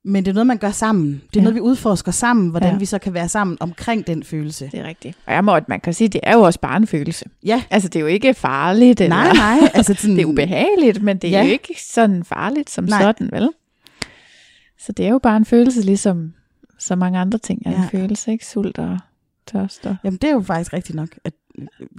men 0.05 0.25
det 0.25 0.29
er 0.31 0.33
noget, 0.33 0.47
man 0.47 0.57
gør 0.57 0.71
sammen. 0.71 1.05
Det 1.11 1.13
er 1.13 1.21
Ja. 1.35 1.41
noget, 1.41 1.55
vi 1.55 1.59
udforsker 1.61 2.11
sammen, 2.11 2.49
hvordan 2.49 2.71
Ja. 2.71 2.77
vi 2.77 2.85
så 2.85 2.99
kan 2.99 3.13
være 3.13 3.29
sammen 3.29 3.57
omkring 3.59 4.07
den 4.07 4.23
følelse. 4.23 4.69
Det 4.71 4.79
er 4.79 4.83
rigtigt. 4.87 5.17
Og 5.25 5.33
jeg 5.33 5.43
må, 5.43 5.59
man 5.67 5.79
kan 5.79 5.93
sige, 5.93 6.07
det 6.07 6.21
er 6.23 6.33
jo 6.33 6.41
også 6.41 6.59
bare 6.59 6.77
en 6.77 6.87
følelse. 6.87 7.25
Ja, 7.45 7.63
Altså, 7.69 7.89
det 7.89 7.95
er 7.95 8.01
jo 8.01 8.07
ikke 8.07 8.33
farligt. 8.33 9.01
Eller, 9.01 9.15
nej, 9.15 9.33
nej. 9.33 9.69
Altså, 9.73 9.93
sådan, 9.99 10.15
Det 10.15 10.21
er 10.21 10.25
ubehageligt, 10.25 11.01
men 11.03 11.17
det 11.17 11.27
er 11.27 11.31
Ja. 11.39 11.43
jo 11.45 11.51
ikke 11.51 11.75
sådan 11.93 12.23
farligt 12.23 12.69
som 12.69 12.83
Nej. 12.83 13.01
Sådan, 13.01 13.29
vel? 13.31 13.49
Så 14.79 14.91
det 14.91 15.05
er 15.05 15.09
jo 15.09 15.19
bare 15.19 15.37
en 15.37 15.45
følelse, 15.45 15.81
ligesom 15.81 16.33
så 16.79 16.95
mange 16.95 17.19
andre 17.19 17.37
ting 17.39 17.61
er 17.65 17.71
ja. 17.71 17.77
en 17.77 17.89
følelse, 17.91 18.31
ikke? 18.31 18.45
Sult 18.45 18.77
og 18.79 18.97
tørst. 19.51 19.85
Og... 19.85 19.95
Jamen, 20.03 20.17
det 20.17 20.29
er 20.29 20.33
jo 20.33 20.41
faktisk 20.41 20.73
rigtigt 20.73 20.95
nok. 20.95 21.07
At, 21.23 21.33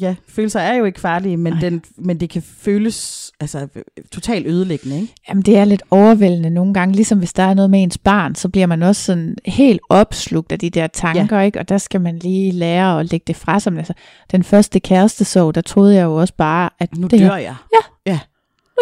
ja, 0.00 0.14
følelser 0.28 0.60
er 0.60 0.74
jo 0.74 0.84
ikke 0.84 1.00
farlige, 1.00 1.36
men, 1.36 1.52
den, 1.60 1.82
men 1.98 2.20
det 2.20 2.30
kan 2.30 2.42
føles 2.42 3.32
altså, 3.40 3.68
totalt 4.12 4.46
ødelæggende, 4.46 5.00
ikke? 5.00 5.14
Jamen, 5.28 5.42
det 5.42 5.56
er 5.58 5.64
lidt 5.64 5.82
overvældende 5.90 6.50
nogle 6.50 6.74
gange. 6.74 6.94
Ligesom 6.94 7.18
hvis 7.18 7.32
der 7.32 7.42
er 7.42 7.54
noget 7.54 7.70
med 7.70 7.82
ens 7.82 7.98
barn, 7.98 8.34
så 8.34 8.48
bliver 8.48 8.66
man 8.66 8.82
også 8.82 9.02
sådan 9.02 9.36
helt 9.46 9.80
opslugt 9.88 10.52
af 10.52 10.58
de 10.58 10.70
der 10.70 10.86
tanker, 10.86 11.36
ja. 11.38 11.42
ikke? 11.44 11.58
Og 11.58 11.68
der 11.68 11.78
skal 11.78 12.00
man 12.00 12.18
lige 12.18 12.52
lære 12.52 13.00
at 13.00 13.10
lægge 13.10 13.24
det 13.26 13.36
fra 13.36 13.60
sig. 13.60 13.76
Altså, 13.78 13.92
den 14.32 14.42
første 14.44 14.80
kærestesorg, 14.80 15.54
der 15.54 15.60
troede 15.60 15.94
jeg 15.94 16.04
jo 16.04 16.14
også 16.14 16.34
bare, 16.34 16.70
at 16.78 16.96
Nu 16.96 17.06
det 17.06 17.18
dør 17.20 17.26
her, 17.26 17.36
jeg. 17.36 17.54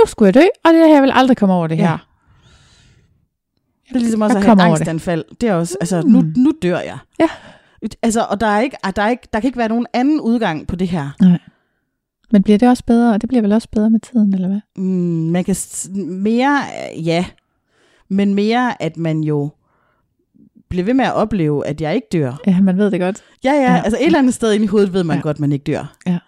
nu 0.00 0.06
skulle 0.06 0.26
jeg 0.26 0.34
dø, 0.34 0.46
og 0.64 0.72
det 0.72 0.78
her, 0.88 0.94
jeg 0.94 1.02
vil 1.02 1.10
aldrig 1.14 1.36
komme 1.36 1.54
over 1.54 1.66
det 1.66 1.76
Ja. 1.78 1.82
her. 1.86 1.98
Det 3.88 3.96
er 3.96 4.00
ligesom 4.00 4.20
også 4.22 4.38
Jeg 4.38 4.48
at 4.48 4.58
have 4.58 4.68
over 4.68 4.76
det. 4.76 4.80
angstanfald. 4.80 5.24
Det 5.40 5.48
er 5.48 5.54
også, 5.54 5.76
altså, 5.80 6.02
nu, 6.02 6.20
Mm. 6.20 6.32
nu 6.36 6.52
dør 6.62 6.78
jeg. 6.80 6.98
Ja. 7.20 7.28
Altså, 8.02 8.20
og 8.30 8.40
der, 8.40 8.46
er 8.46 8.60
ikke, 8.60 8.76
der, 8.96 9.02
er 9.02 9.08
ikke, 9.08 9.28
der 9.32 9.40
kan 9.40 9.48
ikke 9.48 9.58
være 9.58 9.68
nogen 9.68 9.86
anden 9.92 10.20
udgang 10.20 10.66
på 10.66 10.76
det 10.76 10.88
her. 10.88 11.10
Men 12.32 12.42
bliver 12.42 12.58
det 12.58 12.68
også 12.68 12.84
bedre? 12.86 13.14
Og 13.14 13.20
det 13.20 13.28
bliver 13.28 13.42
vel 13.42 13.52
også 13.52 13.68
bedre 13.72 13.90
med 13.90 14.00
tiden, 14.00 14.34
eller 14.34 14.48
hvad? 14.48 14.60
Mm, 14.76 14.84
man 15.30 15.44
kan 15.44 15.56
mere, 16.08 16.58
ja, 17.04 17.24
men 18.08 18.34
mere, 18.34 18.82
at 18.82 18.96
man 18.96 19.20
jo 19.20 19.50
bliver 20.68 20.84
ved 20.84 20.94
med 20.94 21.04
at 21.04 21.12
opleve, 21.14 21.66
at 21.66 21.80
jeg 21.80 21.94
ikke 21.94 22.06
dør. 22.12 22.32
Ja, 22.46 22.60
man 22.60 22.76
ved 22.78 22.90
det 22.90 23.00
godt. 23.00 23.22
Ja, 23.44 23.52
ja, 23.52 23.60
Ja. 23.74 23.82
altså 23.84 23.98
et 24.00 24.06
eller 24.06 24.18
andet 24.18 24.34
sted 24.34 24.52
inde 24.52 24.64
i 24.64 24.68
hovedet 24.68 24.92
ved 24.92 25.04
man 25.04 25.16
Ja. 25.16 25.22
godt, 25.22 25.40
man 25.40 25.52
ikke 25.52 25.62
dør. 25.64 25.96
Ja. 26.06 26.18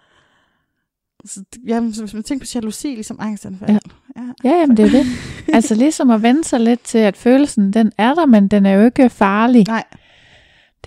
Så, 1.25 1.43
ja, 1.67 1.79
hvis 1.79 2.13
man 2.13 2.23
tænker 2.23 2.45
på 2.45 2.49
jalousi, 2.55 2.87
ligesom 2.87 3.17
angstanfald. 3.21 3.69
Ja. 3.69 3.77
ja. 4.17 4.49
Ja, 4.49 4.55
jamen 4.59 4.77
det 4.77 4.85
er 4.85 4.89
det. 4.89 5.05
altså 5.53 5.75
ligesom 5.75 6.09
at 6.09 6.21
vende 6.23 6.43
sig 6.43 6.59
lidt 6.59 6.81
til, 6.83 6.97
at 6.97 7.17
følelsen, 7.17 7.73
den 7.73 7.91
er 7.97 8.13
der, 8.13 8.25
men 8.25 8.47
den 8.47 8.65
er 8.65 8.71
jo 8.71 8.85
ikke 8.85 9.09
farlig. 9.09 9.67
Nej, 9.67 9.83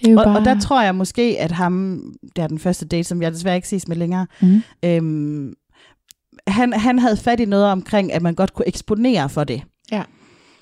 Det 0.00 0.06
er 0.06 0.12
jo 0.12 0.18
og, 0.18 0.24
bare... 0.24 0.38
og 0.38 0.44
der 0.44 0.60
tror 0.60 0.82
jeg 0.82 0.94
måske, 0.94 1.36
at 1.38 1.52
ham, 1.52 2.02
det 2.36 2.42
er 2.42 2.46
den 2.46 2.58
første 2.58 2.86
date, 2.86 3.04
som 3.04 3.22
jeg 3.22 3.32
desværre 3.32 3.56
ikke 3.56 3.68
ses 3.68 3.88
med 3.88 3.96
længere, 3.96 4.26
mm. 4.40 4.62
øhm, 4.84 5.54
han 6.46 6.72
han, 6.72 6.98
havde 6.98 7.16
fat 7.16 7.40
i 7.40 7.44
noget 7.44 7.66
omkring, 7.66 8.12
at 8.12 8.22
man 8.22 8.34
godt 8.34 8.54
kunne 8.54 8.68
eksponere 8.68 9.28
for 9.28 9.44
det. 9.44 9.62
Ja. 9.92 10.02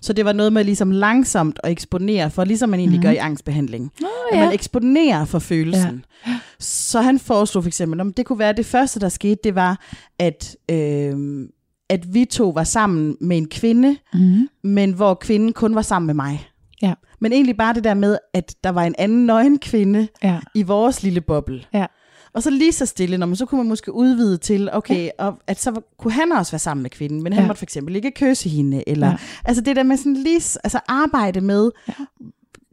Så 0.03 0.13
det 0.13 0.25
var 0.25 0.33
noget 0.33 0.53
med 0.53 0.65
ligesom 0.65 0.91
langsomt 0.91 1.61
at 1.65 1.71
eksponere 1.71 2.31
for, 2.31 2.45
ligesom 2.45 2.69
man 2.69 2.81
egentlig 2.81 2.99
mm. 2.99 3.03
gør 3.03 3.11
i 3.11 3.17
angstbehandling. 3.17 3.93
Nå, 4.01 4.07
At 4.33 4.39
man 4.39 4.53
eksponerer 4.53 5.25
for 5.25 5.39
følelsen. 5.39 6.05
Ja. 6.27 6.39
Så 6.59 7.01
han 7.01 7.19
foreslog 7.19 7.65
for 7.65 7.69
eksempel, 7.69 8.01
om 8.01 8.13
det 8.13 8.27
kunne 8.27 8.39
være 8.39 8.53
det 8.53 8.67
første, 8.67 9.01
der 9.01 9.09
skete, 9.09 9.41
det 9.45 9.55
var, 9.55 9.81
at, 10.19 10.57
øh, 10.71 11.49
at 11.89 12.15
vi 12.15 12.25
to 12.25 12.49
var 12.49 12.65
sammen 12.65 13.17
med 13.21 13.37
en 13.37 13.49
kvinde, 13.49 13.97
mm. 14.15 14.49
men 14.65 14.93
hvor 14.93 15.15
kvinden 15.15 15.53
kun 15.53 15.75
var 15.75 15.83
sammen 15.83 16.07
med 16.07 16.15
mig. 16.15 16.49
Ja. 16.83 16.95
Men 17.27 17.33
egentlig 17.33 17.57
bare 17.57 17.75
det 17.75 17.85
der 17.85 17.95
med, 17.95 18.19
at 18.35 18.55
der 18.65 18.71
var 18.71 18.83
en 18.83 18.95
anden 18.99 19.27
nøgen 19.27 19.59
kvinde 19.59 20.09
ja. 20.23 20.39
i 20.55 20.63
vores 20.63 21.03
lille 21.03 21.21
boble. 21.21 21.65
Ja. 21.75 21.87
Og 22.33 22.43
så 22.43 22.51
lige 22.51 22.73
så 22.73 22.87
stille, 22.87 23.19
når 23.19 23.27
man 23.27 23.37
så 23.37 23.47
kunne 23.47 23.59
man 23.59 23.69
måske 23.69 23.93
udvide 23.95 24.37
til, 24.37 24.69
okay, 24.73 25.05
ja. 25.05 25.11
og 25.19 25.39
at 25.47 25.61
så 25.61 25.81
kunne 25.99 26.13
han 26.13 26.33
også 26.33 26.53
være 26.53 26.59
sammen 26.59 26.83
med 26.83 26.91
kvinden, 26.91 27.23
men 27.23 27.33
han 27.33 27.43
Ja. 27.43 27.47
måtte 27.47 27.59
for 27.59 27.65
eksempel 27.65 27.97
ikke 27.97 28.11
kysse 28.11 28.49
hende, 28.49 28.89
eller, 28.89 29.07
Ja. 29.07 29.13
ja. 29.13 29.19
altså 29.45 29.63
det 29.63 29.77
der 29.77 29.83
med 29.83 29.97
sådan 29.97 30.15
lige, 30.15 30.59
altså 30.65 30.81
arbejde 30.89 31.41
med 31.41 31.71
Ja. 31.89 31.93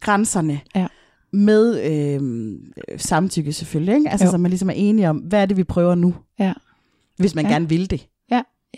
grænserne, 0.01 0.59
Ja. 0.75 0.87
med 1.33 1.81
øh, 1.83 2.51
samtykke 2.97 3.53
selvfølgelig, 3.53 3.95
ikke? 3.95 4.09
Altså 4.09 4.25
Jo. 4.25 4.31
så 4.31 4.37
man 4.37 4.49
ligesom 4.51 4.69
er 4.69 4.73
enige 4.73 5.09
om, 5.09 5.17
hvad 5.17 5.41
er 5.41 5.45
det, 5.45 5.57
vi 5.57 5.63
prøver 5.63 5.95
nu, 5.95 6.15
Ja. 6.39 6.53
hvis 7.17 7.35
man 7.35 7.45
Ja. 7.45 7.49
ja. 7.49 7.53
gerne 7.55 7.69
vil 7.69 7.89
det. 7.89 8.07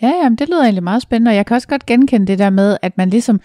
Ja, 0.02 0.12
jamen, 0.22 0.36
det 0.38 0.48
lyder 0.48 0.62
egentlig 0.62 0.82
meget 0.84 1.02
spændende, 1.02 1.28
og 1.30 1.34
jeg 1.36 1.46
kan 1.46 1.54
også 1.54 1.68
godt 1.68 1.86
genkende 1.86 2.26
det 2.26 2.38
der 2.38 2.50
med, 2.50 2.76
at 2.82 2.96
man 2.98 3.10
ligesom, 3.10 3.40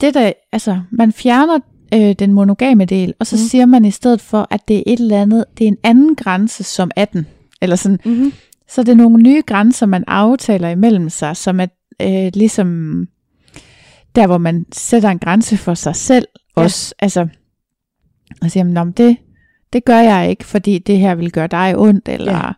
det 0.00 0.14
der, 0.14 0.32
altså, 0.52 0.80
man 0.90 1.12
fjerner 1.12 1.58
øh, 1.94 2.12
den 2.18 2.32
monogame 2.32 2.84
del, 2.84 3.14
og 3.20 3.26
så 3.26 3.36
mm. 3.36 3.40
Siger 3.40 3.66
man 3.66 3.84
i 3.84 3.90
stedet 3.90 4.20
for, 4.20 4.46
at 4.50 4.68
det 4.68 4.76
er 4.78 4.82
et 4.86 5.00
eller 5.00 5.22
andet, 5.22 5.44
det 5.58 5.64
er 5.64 5.68
en 5.68 5.76
anden 5.82 6.14
grænse 6.16 6.64
som 6.64 6.90
18, 6.96 7.26
eller 7.62 7.76
sådan, 7.76 7.98
Mm-hmm. 8.04 8.32
så 8.68 8.82
det 8.82 8.92
er 8.92 8.96
nogle 8.96 9.22
nye 9.22 9.42
grænser, 9.46 9.86
man 9.86 10.04
aftaler 10.06 10.68
imellem 10.68 11.08
sig, 11.08 11.36
som 11.36 11.60
er 11.60 11.66
øh, 12.02 12.30
ligesom 12.34 13.06
der, 14.14 14.26
hvor 14.26 14.38
man 14.38 14.66
sætter 14.72 15.08
en 15.08 15.18
grænse 15.18 15.56
for 15.56 15.74
sig 15.74 15.96
selv 15.96 16.26
Ja. 16.56 16.62
også, 16.62 16.94
altså, 16.98 17.28
og 18.42 18.50
siger, 18.50 18.64
"Nå, 18.64 18.84
men 18.84 18.92
det, 18.92 19.16
det 19.72 19.84
gør 19.84 19.98
jeg 19.98 20.30
ikke, 20.30 20.44
fordi 20.44 20.78
det 20.78 20.98
her 20.98 21.14
vil 21.14 21.32
gøre 21.32 21.46
dig 21.46 21.78
ondt, 21.78 22.08
eller, 22.08 22.54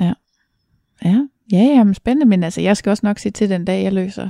ja, 0.00 0.06
ja, 0.06 0.12
ja, 1.04 1.18
ja 1.52 1.58
jamen, 1.64 1.94
spændende, 1.94 2.26
men 2.28 2.42
altså, 2.44 2.60
jeg 2.60 2.76
skal 2.76 2.90
også 2.90 3.06
nok 3.06 3.18
sige 3.18 3.32
til 3.32 3.50
den 3.50 3.64
dag, 3.64 3.82
jeg 3.82 3.92
løser. 3.92 4.28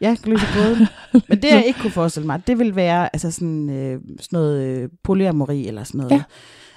Ja, 0.00 0.16
kan 0.22 0.32
løse 0.32 0.46
båden. 0.56 0.86
Men 1.28 1.42
det, 1.42 1.48
jeg 1.50 1.64
ikke 1.66 1.80
kunne 1.80 1.90
forestille 1.90 2.26
mig, 2.26 2.46
det 2.46 2.58
vil 2.58 2.76
være 2.76 3.08
altså 3.12 3.30
sådan, 3.30 3.70
øh, 3.70 4.00
sådan 4.20 4.36
noget 4.36 4.62
øh, 4.66 4.88
polyamori 5.04 5.68
eller 5.68 5.84
sådan 5.84 5.98
noget. 5.98 6.12
Ja. 6.12 6.22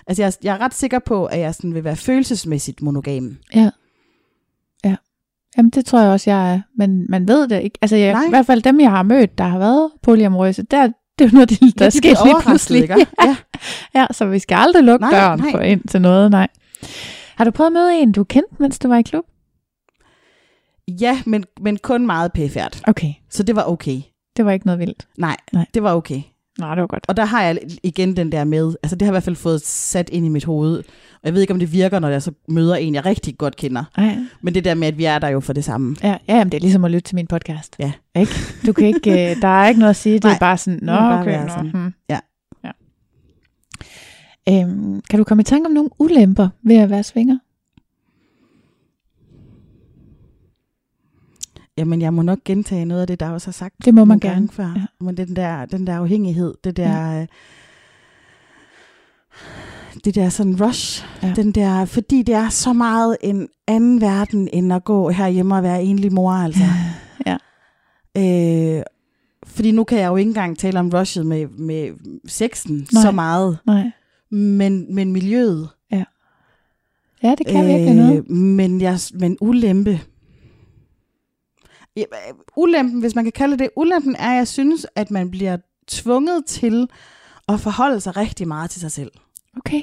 Altså, 0.08 0.22
jeg, 0.24 0.28
er- 0.28 0.38
jeg 0.44 0.54
er 0.56 0.62
ret 0.62 0.74
sikker 0.74 1.00
på, 1.00 1.26
at 1.26 1.40
jeg 1.40 1.56
sådan 1.56 1.74
vil 1.74 1.84
være 1.84 1.96
følelsesmæssigt 1.96 2.82
monogam. 2.82 3.38
Ja, 3.56 3.70
ja, 4.86 4.96
jamen, 5.58 5.70
det 5.70 5.86
tror 5.86 6.00
jeg 6.02 6.10
også, 6.12 6.30
jeg 6.30 6.54
er, 6.54 6.62
men 6.78 7.06
man 7.10 7.28
ved 7.28 7.48
det 7.48 7.62
ikke, 7.64 7.78
altså, 7.82 7.96
jeg, 7.96 8.14
Nej. 8.14 8.26
i 8.26 8.30
hvert 8.30 8.46
fald 8.46 8.62
dem, 8.62 8.80
jeg 8.80 8.90
har 8.92 9.04
mødt, 9.04 9.38
der 9.38 9.44
har 9.44 9.60
været 9.60 9.90
polyamorøse, 10.04 10.64
der, 10.64 10.88
det 11.20 11.26
er 11.26 11.30
jo 11.30 11.34
noget, 11.34 11.50
der 11.50 11.56
Ja, 11.62 11.84
ja, 11.86 11.90
sker 11.90 12.26
lige 12.26 12.36
pludselig. 12.42 12.82
ikke? 12.82 12.96
Ja. 13.26 13.36
Ja, 13.96 14.06
så 14.12 14.26
vi 14.26 14.40
skal 14.40 14.56
aldrig 14.56 14.84
lukke 14.84 15.06
nej, 15.06 15.20
døren 15.20 15.40
nej. 15.40 15.52
for 15.52 15.60
ind 15.60 15.82
til 15.88 16.02
noget, 16.02 16.32
nej. 16.32 16.48
Har 17.36 17.46
du 17.46 17.52
prøvet 17.52 17.68
at 17.68 17.74
møde 17.74 18.00
en, 18.00 18.12
du 18.12 18.24
kendte, 18.24 18.56
mens 18.60 18.80
du 18.80 18.88
var 18.88 18.98
i 18.98 19.02
klub? 19.02 19.24
Ja, 21.02 21.22
men, 21.26 21.44
men 21.62 21.78
kun 21.78 22.06
meget 22.06 22.34
pæfærd. 22.34 22.82
Okay, 22.88 23.14
Så 23.30 23.44
det 23.44 23.56
var 23.56 23.64
okay. 23.64 24.02
det 24.38 24.46
var 24.46 24.52
ikke 24.52 24.66
noget 24.66 24.80
vildt. 24.80 25.08
Nej, 25.18 25.38
Nej. 25.54 25.66
det 25.74 25.84
var 25.84 25.96
okay. 25.96 26.22
Nej, 26.60 26.76
det 26.76 26.82
var 26.82 26.88
godt. 26.88 27.06
Og 27.08 27.18
der 27.18 27.26
har 27.26 27.44
jeg 27.44 27.58
igen 27.84 28.16
den 28.18 28.32
der 28.32 28.44
med, 28.44 28.74
altså 28.84 28.96
det 28.96 29.02
har 29.02 29.08
jeg 29.08 29.12
i 29.12 29.16
hvert 29.16 29.24
fald 29.24 29.36
fået 29.36 29.62
sat 29.62 30.10
ind 30.10 30.26
i 30.26 30.30
mit 30.30 30.46
hoved. 30.46 30.78
Og 31.14 31.20
jeg 31.24 31.34
ved 31.34 31.42
ikke, 31.42 31.54
om 31.54 31.60
det 31.60 31.72
virker, 31.74 32.00
når 32.00 32.10
jeg 32.10 32.22
så 32.22 32.32
møder 32.48 32.76
en, 32.76 32.96
jeg 32.96 33.06
rigtig 33.06 33.38
godt 33.38 33.56
kender. 33.56 33.84
Ej. 33.98 34.18
Men 34.42 34.54
det 34.54 34.64
der 34.64 34.74
med, 34.76 34.88
at 34.88 34.98
vi 34.98 35.06
er 35.06 35.20
der 35.20 35.28
jo 35.28 35.40
for 35.40 35.54
det 35.54 35.64
samme. 35.64 35.96
Ja, 36.04 36.18
ja 36.28 36.38
jamen, 36.38 36.52
det 36.52 36.58
er 36.58 36.62
ligesom 36.62 36.86
at 36.86 36.92
lytte 36.92 37.08
til 37.10 37.16
min 37.16 37.28
podcast. 37.28 37.76
Ja. 37.80 37.92
Ikke? 38.16 38.32
Du 38.66 38.74
kan 38.74 38.88
ikke, 38.88 39.32
øh, 39.32 39.42
der 39.42 39.48
er 39.48 39.68
ikke 39.68 39.80
noget 39.80 39.90
at 39.90 39.96
sige, 39.96 40.16
det 40.16 40.26
er 40.26 40.30
Nej, 40.30 40.40
bare 40.40 40.58
sådan, 40.58 40.80
nå, 40.82 40.92
bare 40.92 41.22
okay, 41.22 41.42
nå, 41.42 41.48
sådan. 41.50 41.72
hmm. 41.72 41.94
Ja. 42.10 42.20
ja. 42.64 42.72
Øhm, 44.50 45.02
kan 45.10 45.20
du 45.20 45.24
komme 45.24 45.42
i 45.42 45.44
tanke 45.44 45.66
om 45.66 45.72
nogle 45.72 45.90
ulemper 46.00 46.50
ved 46.64 46.76
at 46.76 46.90
være 46.90 47.04
svinger? 47.04 47.38
Jamen, 51.80 52.02
jeg 52.02 52.14
må 52.14 52.22
nok 52.22 52.40
gentage 52.46 52.86
noget 52.86 53.02
af 53.02 53.08
det, 53.08 53.20
der 53.20 53.30
også 53.30 53.48
har 53.48 53.52
sagt. 53.52 53.76
Det 53.86 53.94
må 53.94 54.06
man 54.06 54.20
gerne. 54.20 54.34
gange 54.36 54.50
Før. 54.54 54.64
Ja. 54.64 54.70
Ja. 54.80 55.06
Men 55.06 55.18
den 55.18 55.36
der, 55.36 55.66
den 55.66 55.88
der 55.88 55.98
afhængighed, 55.98 56.54
det 56.64 56.78
der... 56.78 57.12
Ja. 57.20 57.26
Det 60.06 60.16
der 60.16 60.30
sådan 60.30 60.64
rush, 60.64 61.06
Ja. 61.24 61.28
ja. 61.28 61.34
den 61.34 61.52
der, 61.52 61.86
fordi 61.86 62.22
det 62.24 62.36
er 62.36 62.50
så 62.50 62.74
meget 62.74 63.18
en 63.22 63.48
anden 63.68 64.02
verden, 64.02 64.50
end 64.54 64.74
at 64.74 64.84
gå 64.84 65.10
herhjemme 65.10 65.56
og 65.56 65.64
være 65.64 65.84
enlig 65.84 66.14
mor, 66.14 66.32
altså. 66.32 66.64
Ja. 67.26 67.38
Øh, 68.18 68.84
fordi 69.46 69.72
nu 69.72 69.84
kan 69.84 70.00
jeg 70.00 70.08
jo 70.08 70.16
ikke 70.16 70.30
engang 70.30 70.58
tale 70.58 70.80
om 70.80 70.90
rushet 70.90 71.26
med, 71.26 71.48
med 71.48 71.90
sexen 72.28 72.88
Nej. 72.94 73.02
Så 73.04 73.12
meget, 73.12 73.58
Nej. 73.66 73.92
men, 74.32 74.96
men 74.96 75.12
miljøet. 75.12 75.70
Ja, 77.24 77.36
det 77.38 77.48
kan 77.48 77.64
øh, 77.64 77.68
virkelig 77.70 77.94
noget. 77.96 78.30
Men, 78.30 78.82
jeg, 78.82 79.00
men 79.14 79.38
ulempe. 79.42 80.00
Ja, 82.00 82.30
øh, 82.30 82.36
ulempen, 82.56 83.00
hvis 83.00 83.16
man 83.16 83.24
kan 83.26 83.32
kalde 83.32 83.58
det, 83.58 83.70
ulempen 83.76 84.16
er, 84.16 84.30
at 84.32 84.38
jeg 84.38 84.48
synes, 84.48 84.86
at 84.96 85.12
man 85.12 85.32
bliver 85.32 85.58
tvunget 85.88 86.46
til 86.46 86.88
at 87.48 87.60
forholde 87.60 88.00
sig 88.00 88.18
rigtig 88.18 88.48
meget 88.48 88.70
til 88.72 88.82
sig 88.82 88.92
selv. 88.92 89.12
Okay. 89.58 89.82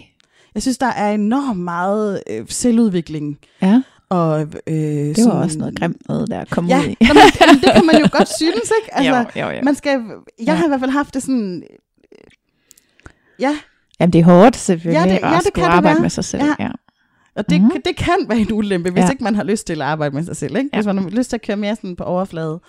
Jeg 0.54 0.62
synes, 0.62 0.78
der 0.78 0.86
er 0.86 1.12
enormt 1.12 1.60
meget 1.60 2.22
øh, 2.30 2.44
selvudvikling. 2.48 3.38
Ja, 3.62 3.82
Og, 4.08 4.40
øh, 4.66 4.74
det 5.16 5.24
var 5.26 5.30
også 5.32 5.58
noget 5.58 5.78
grimt 5.78 6.08
noget, 6.08 6.30
der 6.30 6.44
kom 6.44 6.66
Ja, 6.66 6.78
ud 6.78 6.84
i. 6.84 6.96
nå, 7.00 7.14
men, 7.14 7.22
jamen, 7.40 7.62
det 7.62 7.72
kan 7.74 7.86
man 7.86 8.00
jo 8.00 8.08
godt 8.18 8.28
synes, 8.36 8.72
ikke? 8.82 8.94
Altså, 8.94 9.40
jo, 9.40 9.46
jo, 9.46 9.50
jo. 9.50 9.62
man 9.62 9.74
skal, 9.74 9.90
jeg 9.90 10.46
Ja. 10.46 10.54
har 10.54 10.64
i 10.64 10.68
hvert 10.68 10.80
fald 10.80 10.90
haft 10.90 11.14
det 11.14 11.22
sådan... 11.22 11.62
øh, 11.62 11.76
Ja, 13.40 13.58
Jamen, 14.00 14.12
det 14.12 14.18
er 14.20 14.24
hårdt 14.24 14.56
selvfølgelig 14.56 15.06
Ja, 15.06 15.12
det- 15.14 15.18
at 15.24 15.30
ja, 15.30 15.36
det 15.36 15.44
skulle 15.46 15.64
det 15.66 15.72
arbejde 15.72 15.94
være. 15.94 16.02
med 16.02 16.10
sig 16.10 16.24
selv. 16.24 16.42
Ja. 16.44 16.54
Ja. 16.64 16.70
Ja. 17.36 17.40
Og 17.40 17.50
det, 17.50 17.60
Mhm. 17.60 17.70
mm. 17.74 17.82
det 17.84 17.96
kan 17.96 18.16
være 18.28 18.38
en 18.38 18.52
ulempe, 18.52 18.90
hvis 18.90 19.00
Ja. 19.00 19.04
ja. 19.04 19.10
ikke 19.10 19.24
man 19.24 19.34
har 19.34 19.44
lyst 19.44 19.66
til 19.66 19.72
at 19.72 19.80
arbejde 19.88 20.14
med 20.14 20.24
sig 20.24 20.36
selv. 20.36 20.56
Ikke? 20.56 20.70
Ja. 20.72 20.76
Hvis 20.78 20.86
man 20.86 20.98
har 20.98 21.08
lyst 21.10 21.30
til 21.30 21.36
at 21.36 21.42
køre 21.42 21.56
mere 21.56 21.76
sådan 21.76 21.96
på 21.96 22.04
overflade. 22.04 22.60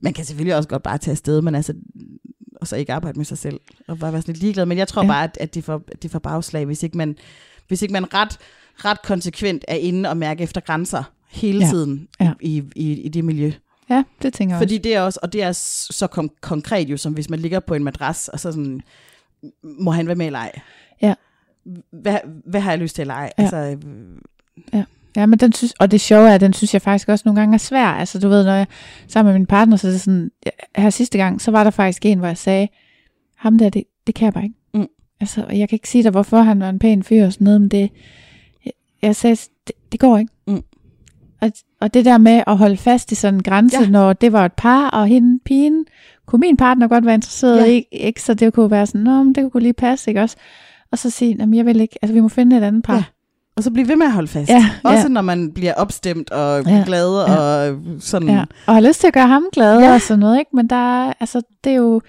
Man 0.00 0.12
kan 0.12 0.24
selvfølgelig 0.24 0.56
også 0.56 0.68
godt 0.68 0.82
bare 0.82 0.98
tage 0.98 1.12
afsted, 1.12 1.42
men 1.42 1.54
altså, 1.54 1.74
og 2.60 2.66
så 2.66 2.76
ikke 2.76 2.92
arbejde 2.92 3.18
med 3.18 3.24
sig 3.24 3.38
selv, 3.38 3.60
og 3.88 3.98
bare 3.98 4.12
være 4.12 4.22
sådan 4.22 4.32
lidt 4.32 4.42
ligeglad. 4.42 4.66
Men 4.66 4.78
jeg 4.78 4.88
tror 4.88 5.02
Ja. 5.02 5.06
ja. 5.06 5.12
bare, 5.12 5.24
at, 5.24 5.38
at 5.40 5.54
de, 5.54 5.62
får, 5.62 5.82
de 6.02 6.08
får 6.08 6.18
bagslag, 6.18 6.64
hvis 6.64 6.82
ikke 6.82 6.96
man, 6.98 7.16
hvis 7.68 7.82
ikke 7.82 7.92
man 7.92 8.14
ret, 8.14 8.38
ret 8.74 9.02
konsekvent 9.02 9.64
er 9.68 9.74
inde 9.74 10.08
og 10.08 10.16
mærke 10.16 10.42
efter 10.42 10.60
grænser 10.60 11.02
hele 11.30 11.58
Ja. 11.58 11.64
ja. 11.64 11.70
tiden 11.70 12.08
Ja. 12.20 12.32
I, 12.40 12.62
i, 12.76 12.92
i 13.00 13.08
det 13.08 13.24
miljø. 13.24 13.52
ja, 13.90 14.02
det 14.22 14.32
tænker 14.32 14.54
jeg 14.54 14.60
Fordi 14.60 14.78
det 14.78 14.94
er 14.94 15.00
også, 15.00 15.18
og 15.22 15.32
det 15.32 15.42
er 15.42 15.52
så 15.52 16.08
kon- 16.18 16.38
konkret 16.40 16.88
jo, 16.88 16.96
som 16.96 17.12
hvis 17.12 17.30
man 17.30 17.38
ligger 17.38 17.60
på 17.60 17.74
en 17.74 17.84
madras, 17.84 18.28
og 18.28 18.40
så 18.40 18.52
sådan, 18.52 18.80
må 19.62 19.90
han 19.90 20.06
være 20.06 20.16
med 20.16 20.26
eller 20.26 20.38
ej? 20.38 20.52
Ja. 21.02 21.14
Hvad, 21.92 22.18
hvad 22.46 22.60
har 22.60 22.70
jeg 22.70 22.78
lyst 22.78 22.94
til 22.94 23.02
eller 23.02 23.14
ej? 23.14 23.32
Ja. 23.38 23.42
Altså, 23.42 23.56
øh, 24.74 24.82
Ja, 25.16 25.26
men 25.26 25.38
den 25.38 25.52
synes, 25.52 25.72
og 25.78 25.90
det 25.90 26.00
sjove 26.00 26.28
er, 26.28 26.34
at 26.34 26.40
den 26.40 26.52
synes 26.52 26.74
jeg 26.74 26.82
faktisk 26.82 27.08
også 27.08 27.22
nogle 27.26 27.40
gange 27.40 27.54
er 27.54 27.58
svær. 27.58 27.86
Altså 27.86 28.18
du 28.20 28.28
ved, 28.28 28.44
når 28.44 28.52
jeg 28.52 28.66
sammen 29.08 29.32
med 29.32 29.38
min 29.40 29.46
partner, 29.46 29.76
så 29.76 29.86
er 29.86 29.90
det 29.92 30.00
sådan, 30.00 30.30
ja, 30.46 30.50
her 30.82 30.90
sidste 30.90 31.18
gang, 31.18 31.40
så 31.40 31.50
var 31.50 31.64
der 31.64 31.70
faktisk 31.70 32.06
en, 32.06 32.18
hvor 32.18 32.26
jeg 32.26 32.38
sagde, 32.38 32.68
ham 33.36 33.58
der, 33.58 33.68
det, 33.68 33.82
det 34.06 34.14
kan 34.14 34.24
jeg 34.24 34.32
bare 34.32 34.44
ikke. 34.44 34.54
Mm. 34.74 34.86
Altså, 35.20 35.44
og 35.48 35.58
jeg 35.58 35.68
kan 35.68 35.76
ikke 35.76 35.88
sige 35.88 36.02
dig, 36.04 36.10
hvorfor 36.10 36.40
han 36.40 36.60
var 36.60 36.68
en 36.68 36.78
pæn 36.78 37.02
fyr 37.02 37.26
og 37.26 37.32
sådan 37.32 37.44
noget, 37.44 37.60
men 37.60 37.70
det, 37.70 37.90
jeg, 38.64 38.72
jeg 39.02 39.16
sagde, 39.16 39.36
det, 39.66 39.72
det 39.92 40.00
går 40.00 40.18
ikke. 40.18 40.32
Mm. 40.46 40.62
Og, 41.40 41.52
og 41.80 41.94
det 41.94 42.04
der 42.04 42.18
med 42.18 42.42
at 42.46 42.56
holde 42.56 42.76
fast 42.76 43.12
i 43.12 43.14
sådan 43.14 43.34
en 43.34 43.42
grænse, 43.42 43.76
ja. 43.78 43.82
Ja. 43.84 43.90
når 43.90 44.12
det 44.12 44.32
var 44.32 44.44
et 44.44 44.52
par, 44.52 44.88
og 44.90 45.06
hende, 45.06 45.38
pigen, 45.44 45.86
kunne 46.26 46.40
min 46.40 46.56
partner 46.56 46.88
godt 46.88 47.04
være 47.06 47.14
interesseret 47.14 47.58
Ja. 47.66 47.72
i, 47.72 47.84
ikke? 47.92 48.22
Så 48.22 48.34
det 48.34 48.52
kunne 48.52 48.70
være 48.70 48.86
sådan, 48.86 49.00
nå, 49.00 49.22
men 49.22 49.34
det 49.34 49.52
kunne 49.52 49.62
lige 49.62 49.72
passe, 49.72 50.10
ikke 50.10 50.22
også? 50.22 50.36
Og 50.92 50.98
så 50.98 51.10
sige, 51.10 51.36
jamen 51.38 51.54
jeg 51.54 51.66
vil 51.66 51.80
ikke, 51.80 51.98
altså 52.02 52.14
vi 52.14 52.20
må 52.20 52.28
finde 52.28 52.56
et 52.56 52.62
andet 52.62 52.82
par. 52.84 52.94
Ja. 52.94 53.02
Og 53.56 53.62
så 53.62 53.70
blive 53.70 53.88
ved 53.88 53.96
med 53.96 54.06
at 54.06 54.12
holde 54.12 54.28
fast. 54.28 54.50
Ja, 54.50 54.70
Også 54.84 55.02
ja. 55.02 55.08
når 55.08 55.20
man 55.20 55.52
bliver 55.52 55.74
opstemt 55.74 56.30
og 56.30 56.62
Ja, 56.66 56.76
ja, 56.76 56.82
glad 56.86 57.24
ja. 57.28 57.36
og 57.36 57.76
sådan. 58.00 58.28
Ja, 58.28 58.44
og 58.66 58.74
har 58.74 58.80
lyst 58.80 59.00
til 59.00 59.06
at 59.06 59.12
gøre 59.12 59.26
ham 59.26 59.44
glad 59.52 59.80
Ja. 59.80 59.94
og 59.94 60.00
sådan 60.00 60.18
noget, 60.20 60.38
ikke? 60.38 60.50
Men 60.56 60.66
der 60.66 61.06
er, 61.06 61.12
altså, 61.20 61.42
det 61.64 61.72
er 61.72 61.76
jo, 61.76 62.00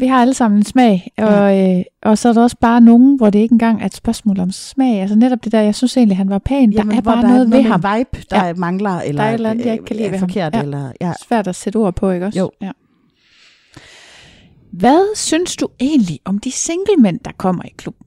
vi 0.00 0.06
har 0.06 0.20
alle 0.20 0.34
sammen 0.34 0.58
en 0.60 0.64
smag, 0.64 1.10
og, 1.18 1.58
øh, 1.76 1.82
og 2.02 2.18
så 2.18 2.28
er 2.28 2.32
der 2.32 2.42
også 2.42 2.56
bare 2.60 2.80
nogen, 2.80 3.16
hvor 3.16 3.30
det 3.30 3.38
ikke 3.38 3.52
engang 3.52 3.82
er 3.82 3.86
et 3.86 3.94
spørgsmål 3.94 4.40
om 4.40 4.50
smag. 4.50 5.00
Altså 5.00 5.16
netop 5.16 5.44
det 5.44 5.52
der, 5.52 5.60
jeg 5.60 5.74
synes 5.74 5.96
egentlig, 5.96 6.16
han 6.16 6.30
var 6.30 6.38
pæn. 6.38 6.72
Jamen, 6.72 6.90
der 6.90 6.96
er 6.96 7.00
bare 7.00 7.16
der 7.16 7.22
noget 7.22 7.40
er 7.40 7.44
ved 7.44 7.48
med 7.48 7.62
ham. 7.62 7.80
vibe, 7.98 8.24
der 8.30 8.36
Ja. 8.36 8.46
ja. 8.46 8.54
mangler, 8.56 9.00
eller 9.00 9.22
Der 9.22 9.28
er 9.28 9.30
et 9.30 9.34
eller 9.34 9.50
andet, 9.50 9.64
jeg 9.66 9.72
ikke 9.72 9.84
kan 9.84 9.96
lide 9.96 10.06
er 10.06 10.10
ved 10.10 10.18
ham. 10.18 10.28
forkert, 10.28 10.54
Ja. 10.54 10.62
eller, 10.62 10.92
ja. 11.00 11.12
Svært 11.28 11.46
at 11.48 11.54
sætte 11.54 11.76
ord 11.76 11.94
på, 11.94 12.10
ikke 12.10 12.26
også? 12.26 12.38
Jo. 12.38 12.50
Ja. 12.62 12.70
Hvad 14.78 15.16
synes 15.16 15.56
du 15.56 15.68
egentlig 15.80 16.20
om 16.24 16.38
de 16.38 16.52
singlemænd, 16.52 17.20
der 17.24 17.32
kommer 17.38 17.62
i 17.64 17.72
klubben? 17.76 18.06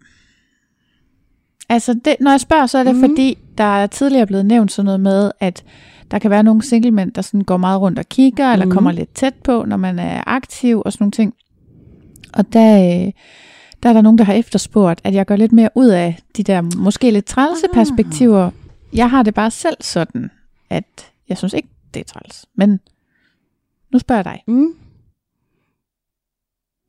Altså, 1.70 1.94
det, 2.06 2.16
når 2.20 2.32
jeg 2.32 2.40
spørger, 2.40 2.66
så 2.66 2.78
er 2.78 2.84
det 2.84 2.96
mm. 2.96 3.02
Fordi, 3.02 3.38
der 3.58 3.64
er 3.64 3.88
tidligere 3.88 4.28
blevet 4.28 4.46
nævnt 4.46 4.72
sådan 4.72 4.86
noget 4.86 5.00
med, 5.00 5.32
at 5.40 5.64
der 6.12 6.20
kan 6.20 6.32
være 6.32 6.44
nogle 6.44 6.64
singlemænd, 6.64 7.12
der 7.12 7.22
sådan 7.22 7.42
går 7.42 7.58
meget 7.58 7.82
rundt 7.82 8.00
og 8.00 8.06
kigger, 8.10 8.48
mm. 8.48 8.54
eller 8.54 8.66
Mhm. 8.66 8.74
kommer 8.74 8.92
lidt 8.92 9.14
tæt 9.14 9.34
på, 9.44 9.66
når 9.68 9.78
man 9.78 10.00
er 10.00 10.24
aktiv 10.28 10.82
og 10.86 10.94
sådan 10.94 11.04
nogle 11.04 11.12
ting. 11.12 11.34
Og 12.34 12.54
der, 12.54 12.76
øh, 12.78 13.12
der 13.84 13.90
er 13.90 13.94
der 13.94 14.02
nogen, 14.02 14.18
der 14.18 14.24
har 14.24 14.34
efterspurgt, 14.34 15.02
at 15.04 15.14
jeg 15.14 15.26
gør 15.26 15.36
lidt 15.36 15.52
mere 15.52 15.70
ud 15.76 15.88
af 15.88 16.20
de 16.38 16.44
der 16.44 16.62
måske 16.78 17.12
lidt 17.12 17.26
trælse 17.26 17.68
Ah. 17.70 17.74
perspektiver 17.74 18.52
jeg 18.94 19.10
har 19.10 19.24
det 19.24 19.34
bare 19.34 19.52
selv 19.52 19.78
sådan, 19.82 20.32
at 20.70 21.12
jeg 21.30 21.38
synes 21.38 21.54
ikke, 21.54 21.68
det 21.94 22.00
er 22.00 22.04
træls. 22.04 22.46
Men 22.56 22.80
nu 23.94 24.00
spørger 24.00 24.20
jeg 24.26 24.26
dig. 24.26 24.44
Mm. 24.56 24.68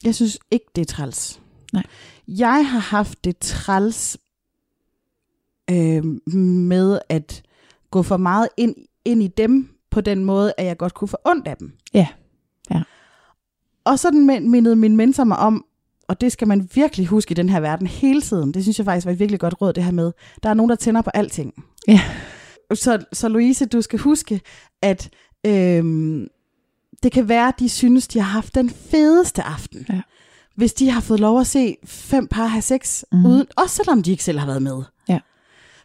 Jeg 0.04 0.14
synes 0.14 0.38
ikke, 0.50 0.66
det 0.74 0.80
er 0.82 0.84
træls. 0.94 1.40
Nej. 1.72 1.82
Jeg 2.28 2.68
har 2.70 2.78
haft 2.78 3.24
det 3.24 3.38
træls 3.38 4.18
øh, 5.70 6.04
med 6.36 6.98
at 7.08 7.42
gå 7.90 8.02
for 8.02 8.16
meget 8.16 8.48
ind, 8.56 8.74
ind 9.04 9.22
i 9.22 9.28
dem 9.28 9.68
på 9.90 10.00
den 10.00 10.24
måde, 10.24 10.52
at 10.58 10.66
jeg 10.66 10.76
godt 10.76 10.94
kunne 10.94 11.08
få 11.08 11.16
ondt 11.24 11.46
af 11.48 11.56
dem. 11.56 11.72
Ja. 11.94 12.08
Ja. 12.70 12.82
Og 13.84 13.98
sådan 13.98 14.26
min- 14.26 14.50
mindede 14.50 14.76
min 14.76 14.96
mentor 14.96 15.24
mig 15.24 15.36
om, 15.38 15.64
og 16.08 16.20
det 16.20 16.32
skal 16.32 16.48
man 16.48 16.68
virkelig 16.74 17.06
huske 17.06 17.30
i 17.32 17.34
den 17.34 17.48
her 17.48 17.60
verden 17.60 17.86
hele 17.86 18.22
tiden. 18.22 18.54
Det 18.54 18.62
synes 18.62 18.78
jeg 18.78 18.84
faktisk 18.84 19.04
var 19.06 19.12
et 19.12 19.18
virkelig 19.18 19.40
godt 19.40 19.60
råd, 19.60 19.72
det 19.72 19.84
her 19.84 19.90
med. 19.92 20.12
Der 20.42 20.48
er 20.48 20.54
nogen, 20.54 20.70
der 20.70 20.76
tænder 20.76 21.02
på 21.02 21.10
alting. 21.14 21.64
Ja. 21.88 22.00
Så, 22.74 23.04
så 23.12 23.28
Louise, 23.28 23.66
du 23.66 23.82
skal 23.82 23.98
huske, 23.98 24.40
at 24.82 25.10
øhm, 25.46 26.26
det 27.02 27.12
kan 27.12 27.28
være, 27.28 27.48
at 27.48 27.54
de 27.58 27.68
synes, 27.68 28.08
de 28.08 28.18
har 28.20 28.30
haft 28.30 28.54
den 28.54 28.70
fedeste 28.70 29.42
aften. 29.42 29.86
Ja. 29.88 30.00
Hvis 30.56 30.72
de 30.74 30.90
har 30.90 31.00
fået 31.00 31.20
lov 31.20 31.40
at 31.40 31.46
se 31.46 31.76
fem 31.84 32.26
par 32.26 32.46
have 32.46 32.62
sex, 32.62 33.02
mm. 33.12 33.26
uden, 33.26 33.46
også 33.56 33.76
selvom 33.76 34.02
de 34.02 34.10
ikke 34.10 34.24
selv 34.24 34.38
har 34.38 34.46
været 34.46 34.62
med. 34.62 34.82
Ja. 35.08 35.18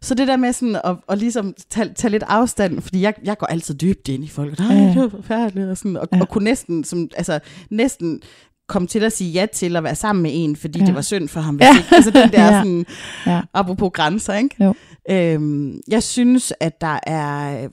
Så 0.02 0.14
det 0.16 0.28
der 0.28 0.38
med 0.38 0.54
sådan 0.54 0.80
at, 0.84 0.96
at 1.10 1.18
ligesom 1.18 1.54
tage, 1.70 1.94
tage 1.94 2.12
lidt 2.12 2.24
afstand, 2.28 2.82
fordi 2.82 3.02
jeg, 3.02 3.14
jeg 3.24 3.38
går 3.38 3.48
altid 3.48 3.76
dybt 3.76 4.08
ind 4.08 4.24
i 4.24 4.28
folk. 4.28 4.60
Nej, 4.60 4.74
Ja, 4.78 4.88
det 4.94 5.02
var 5.02 5.10
forfærdeligt. 5.10 5.68
Og, 5.70 5.78
sådan, 5.78 5.98
og, 5.98 6.08
Ja. 6.14 6.22
og 6.22 6.30
kunne 6.30 6.44
næsten, 6.44 6.84
som, 6.84 7.10
altså, 7.18 7.40
næsten 7.70 8.22
komme 8.68 8.88
til 8.88 9.04
at 9.04 9.12
sige 9.14 9.32
ja 9.32 9.46
til 9.54 9.76
at 9.76 9.84
være 9.84 9.96
sammen 9.96 10.24
med 10.24 10.32
en, 10.34 10.56
fordi 10.56 10.80
Ja. 10.80 10.86
det 10.86 10.96
var 10.96 11.02
synd 11.02 11.28
for 11.30 11.40
ham. 11.40 11.60
Ja. 11.62 11.78
ikke, 11.78 11.88
altså 11.96 12.12
den 12.12 12.32
der 12.32 12.44
Ja. 12.54 12.60
sådan, 12.60 12.86
Ja. 13.26 13.42
apropos 13.54 13.92
grænser, 13.94 14.34
ikke? 14.34 14.64
Jo. 14.64 14.74
Øhm, 15.10 15.80
jeg 15.88 16.04
synes, 16.04 16.54
at 16.60 16.82
der 16.82 17.00
er 17.04 17.68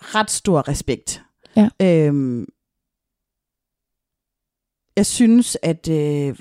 ret 0.00 0.30
stor 0.30 0.68
respekt. 0.68 1.22
Ja. 1.56 1.68
Øhm, 1.82 2.46
jeg 4.96 5.06
synes, 5.06 5.58
at 5.62 5.88
øh, 5.88 6.34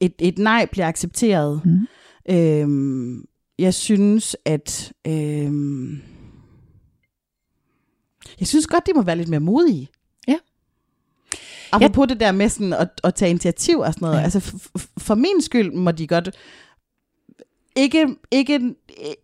et, 0.00 0.14
et 0.18 0.38
nej 0.38 0.66
bliver 0.72 0.86
accepteret. 0.86 1.60
Mm. 1.64 1.86
Øhm, 2.34 3.24
jeg 3.58 3.74
synes, 3.74 4.36
at... 4.44 4.92
Øhm, 5.06 6.00
jeg 8.40 8.48
synes 8.48 8.66
godt, 8.66 8.86
de 8.86 8.92
må 8.94 9.02
være 9.02 9.16
lidt 9.16 9.28
mere 9.28 9.40
modige. 9.40 9.88
Ja. 10.28 10.36
Apropos 11.72 12.06
det 12.08 12.20
der 12.20 12.32
med 12.32 12.48
sådan 12.48 12.72
at, 12.72 12.88
at 13.04 13.14
tage 13.14 13.30
initiativ 13.30 13.78
og 13.78 13.94
sådan 13.94 14.06
noget. 14.06 14.14
Ja. 14.14 14.18
Ja. 14.18 14.24
Altså 14.24 14.38
f- 14.38 14.86
for 14.98 15.14
min 15.14 15.42
skyld 15.42 15.72
må 15.72 15.90
de 15.90 16.06
godt... 16.06 16.30
Ikke, 17.76 18.06
ikke, 18.30 18.74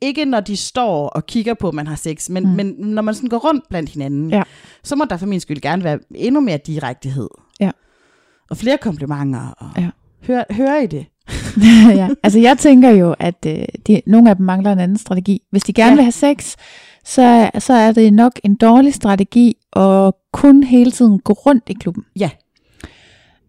ikke 0.01 0.25
når 0.25 0.41
de 0.41 0.57
står 0.57 1.09
og 1.09 1.27
kigger 1.27 1.55
på, 1.55 1.69
at 1.69 1.75
man 1.75 1.87
har 1.87 1.97
sex, 1.97 2.29
men, 2.29 2.43
mm. 2.45 2.51
men 2.51 2.67
når 2.67 3.03
man 3.03 3.15
sådan 3.15 3.29
går 3.29 3.39
rundt 3.39 3.69
blandt 3.69 3.91
hinanden, 3.91 4.31
Ja. 4.31 4.43
så 4.83 4.97
må 4.97 5.05
der 5.11 5.17
for 5.17 5.27
min 5.27 5.41
skyld 5.41 5.61
gerne 5.61 5.85
være 5.85 5.99
endnu 6.15 6.41
mere 6.41 6.59
direktehed. 6.67 7.29
Og 8.51 8.57
flere 8.57 8.79
komplimenter. 8.79 9.41
Og 9.57 9.71
Ja. 9.83 9.91
hør, 10.27 10.45
hører 10.51 10.81
I 10.81 10.87
det? 10.87 11.07
ja. 12.01 12.09
Altså 12.23 12.39
jeg 12.39 12.59
tænker 12.59 12.91
jo, 12.91 13.15
at 13.19 13.47
øh, 13.47 13.65
de, 13.87 14.01
nogle 14.07 14.31
af 14.31 14.37
dem 14.37 14.47
mangler 14.47 14.73
en 14.73 14.79
anden 14.79 14.99
strategi. 14.99 15.43
Hvis 15.51 15.63
de 15.63 15.73
gerne 15.73 15.91
Ja. 15.91 15.95
vil 15.95 16.05
have 16.05 16.13
sex, 16.13 16.57
så, 17.05 17.51
så 17.59 17.73
er 17.73 17.93
det 17.93 18.13
nok 18.13 18.33
en 18.45 18.55
dårlig 18.55 18.95
strategi 18.95 19.57
at 19.77 20.13
kun 20.33 20.63
hele 20.63 20.91
tiden 20.91 21.19
gå 21.19 21.33
rundt 21.33 21.65
i 21.69 21.73
klubben. 21.73 22.05
Ja. 22.19 22.31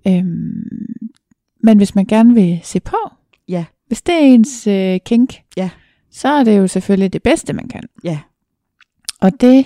Øhm, 0.08 0.64
men 1.64 1.78
hvis 1.78 1.96
man 1.96 2.06
gerne 2.06 2.34
vil 2.34 2.60
se 2.64 2.80
på, 2.80 2.98
Ja. 3.48 3.66
hvis 3.88 4.02
det 4.02 4.16
er 4.16 4.20
ens 4.20 4.68
øh, 4.68 5.00
kink, 5.06 5.36
Ja. 5.58 5.70
så 6.12 6.28
er 6.28 6.44
det 6.44 6.58
jo 6.58 6.68
selvfølgelig 6.68 7.14
det 7.14 7.24
bedste, 7.24 7.54
man 7.54 7.68
kan. 7.68 7.84
Ja. 8.04 8.20
Og 9.22 9.42
det 9.42 9.66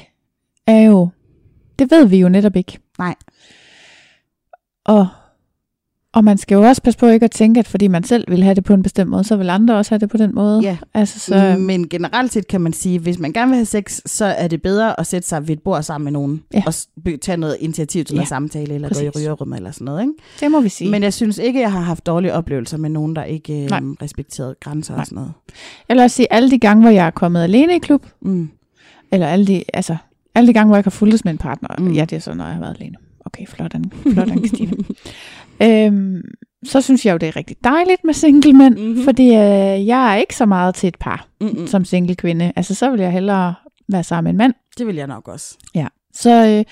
er 0.67 0.79
jo, 0.81 1.09
det 1.79 1.91
ved 1.91 2.05
vi 2.05 2.17
jo 2.17 2.29
netop 2.29 2.55
ikke. 2.55 2.79
Nej. 2.99 3.15
Og, 4.89 5.07
og 6.13 6.23
man 6.23 6.37
skal 6.37 6.55
jo 6.55 6.61
også 6.61 6.81
passe 6.81 6.99
på 6.99 7.07
ikke 7.07 7.23
at 7.23 7.31
tænke, 7.31 7.59
at 7.59 7.67
fordi 7.67 7.87
man 7.87 8.03
selv 8.03 8.23
vil 8.27 8.43
have 8.43 8.55
det 8.55 8.63
på 8.63 8.73
en 8.73 8.83
bestemt 8.83 9.09
måde, 9.09 9.23
så 9.23 9.35
vil 9.35 9.49
andre 9.49 9.75
også 9.77 9.91
have 9.91 9.99
det 9.99 10.09
på 10.09 10.17
den 10.17 10.35
måde. 10.35 10.59
Ja. 10.61 10.77
Altså, 10.93 11.19
så. 11.19 11.55
Men 11.59 11.89
generelt 11.89 12.33
set 12.33 12.47
kan 12.47 12.61
man 12.61 12.73
sige, 12.73 12.95
at 12.95 13.01
hvis 13.01 13.19
man 13.19 13.33
gerne 13.33 13.49
vil 13.49 13.55
have 13.55 13.65
sex, 13.65 13.99
så 14.05 14.25
er 14.25 14.47
det 14.47 14.61
bedre 14.61 14.99
at 14.99 15.07
sætte 15.07 15.27
sig 15.27 15.47
ved 15.47 15.55
et 15.57 15.61
bord 15.61 15.83
sammen 15.83 16.03
med 16.03 16.11
nogen, 16.11 16.43
Ja. 16.53 16.63
og 16.65 16.73
tage 17.21 17.37
noget 17.37 17.57
initiativ 17.59 18.03
til 18.05 18.13
Ja, 18.13 18.17
noget 18.17 18.27
samtale, 18.29 18.75
eller 18.75 18.89
gå 18.89 18.99
i 18.99 19.09
præcis. 19.09 19.21
rygerrum 19.21 19.53
eller 19.53 19.71
sådan 19.71 19.85
noget. 19.85 20.01
Ikke? 20.01 20.13
det 20.39 20.51
må 20.51 20.61
vi 20.61 20.69
sige. 20.69 20.91
Men 20.91 21.03
jeg 21.03 21.13
synes 21.13 21.37
ikke, 21.37 21.59
jeg 21.59 21.71
har 21.71 21.79
haft 21.81 22.05
dårlige 22.05 22.33
oplevelser 22.33 22.77
med 22.77 22.89
nogen, 22.89 23.15
der 23.15 23.23
ikke 23.23 23.53
øh, 23.63 23.69
respekterede 24.01 24.55
grænser 24.59 24.93
Nej. 24.93 24.99
og 25.01 25.05
sådan 25.05 25.15
noget. 25.15 25.31
Jeg 25.89 25.95
vil 25.95 26.03
også 26.03 26.15
sige, 26.15 26.33
alle 26.33 26.51
de 26.51 26.59
gange, 26.59 26.81
hvor 26.81 26.91
jeg 26.91 27.05
er 27.07 27.11
kommet 27.11 27.43
alene 27.43 27.75
i 27.75 27.79
klub, 27.79 28.05
Mm. 28.21 28.49
eller 29.11 29.27
alle 29.27 29.47
de, 29.47 29.63
altså, 29.73 29.95
alle 30.35 30.47
de 30.47 30.53
gange, 30.53 30.67
hvor 30.67 30.75
jeg 30.77 30.83
har 30.83 30.91
fulgtes 30.91 31.25
med 31.25 31.31
en 31.31 31.37
partner. 31.37 31.69
Mm. 31.79 31.91
ja, 31.91 32.05
det 32.05 32.15
er 32.15 32.19
så, 32.19 32.33
når 32.33 32.45
jeg 32.45 32.53
har 32.53 32.61
været 32.61 32.75
alene. 32.79 32.95
Okay, 33.33 33.45
flot, 33.47 33.73
Anne. 33.75 33.91
Flot, 34.13 34.29
Anne 34.31 34.47
Christine. 34.47 34.71
øhm, 35.85 36.21
så 36.65 36.81
synes 36.81 37.05
jeg 37.05 37.11
jo, 37.13 37.17
det 37.17 37.27
er 37.29 37.35
rigtig 37.35 37.57
dejligt 37.63 38.03
med 38.03 38.13
single 38.13 38.53
mænd, 38.53 38.75
Mhm. 38.75 38.83
mm-hmm. 38.87 39.03
fordi 39.03 39.27
øh, 39.27 39.87
jeg 39.87 40.13
er 40.13 40.15
ikke 40.15 40.35
så 40.35 40.45
meget 40.45 40.75
til 40.75 40.87
et 40.87 40.95
par 40.99 41.27
Mm-mm. 41.41 41.67
som 41.67 41.85
single 41.85 42.15
kvinde. 42.15 42.53
Altså, 42.55 42.75
så 42.75 42.91
vil 42.91 42.99
jeg 42.99 43.11
hellere 43.11 43.55
være 43.91 44.03
sammen 44.03 44.23
med 44.23 44.31
en 44.31 44.37
mand. 44.37 44.53
Det 44.77 44.87
vil 44.87 44.95
jeg 44.95 45.07
nok 45.07 45.27
også. 45.27 45.57
Ja. 45.75 45.87
Så, 46.13 46.45
øh, 46.47 46.65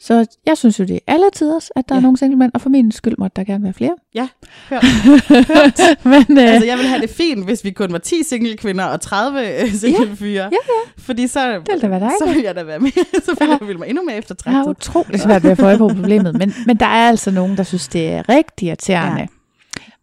så 0.00 0.26
jeg 0.46 0.58
synes 0.58 0.78
jo, 0.78 0.84
det 0.84 0.94
er 0.96 1.12
alle 1.12 1.26
tiders, 1.34 1.70
at 1.76 1.88
der 1.88 1.94
ja. 1.94 1.96
er 1.96 2.00
Ja. 2.00 2.02
nogle 2.02 2.18
single 2.18 2.38
mænd, 2.38 2.50
og 2.54 2.60
for 2.60 2.68
min 2.70 2.92
skyld 2.92 3.14
måtte 3.18 3.32
der 3.36 3.44
gerne 3.44 3.64
være 3.64 3.72
flere. 3.72 3.94
Ja, 4.14 4.28
hørt. 4.70 4.84
Men 6.04 6.38
øh, 6.38 6.44
altså, 6.44 6.66
jeg 6.66 6.76
ville 6.76 6.88
have 6.88 7.00
det 7.02 7.10
fint, 7.10 7.44
hvis 7.44 7.64
vi 7.64 7.70
kun 7.70 7.92
var 7.92 7.98
10 7.98 8.22
single 8.22 8.56
kvinder 8.56 8.84
og 8.84 9.00
30 9.00 9.40
øh, 9.62 9.72
single 9.72 10.16
fyre. 10.16 10.30
ja, 10.32 10.48
ja. 10.50 10.90
Fordi 10.98 11.26
så, 11.26 11.52
Det 11.52 11.62
ville 11.68 11.80
da 11.82 11.88
være 11.88 12.00
dejligt. 12.00 12.18
så 12.18 12.26
ville 12.26 12.44
jeg 12.44 12.54
da 12.54 12.62
være 12.62 12.78
med. 12.78 12.90
så 13.26 13.34
ville 13.38 13.56
jeg 13.60 13.66
ville 13.66 13.78
mig 13.78 13.88
endnu 13.88 14.02
mere 14.02 14.10
jeg 14.12 14.14
har 14.14 14.18
eftertragtet. 14.18 14.70
utrolig 14.70 15.20
svært 15.20 15.42
ved 15.44 15.50
at 15.50 15.58
få 15.58 15.64
øje 15.66 15.78
på 15.78 15.88
problemet, 15.88 16.38
men, 16.38 16.54
men 16.66 16.76
der 16.76 16.86
er 16.86 17.08
altså 17.08 17.30
nogen, 17.30 17.56
der 17.56 17.62
synes, 17.62 17.88
det 17.88 18.08
er 18.08 18.28
rigtig 18.28 18.68
irriterende. 18.68 19.20
Ja. 19.20 19.26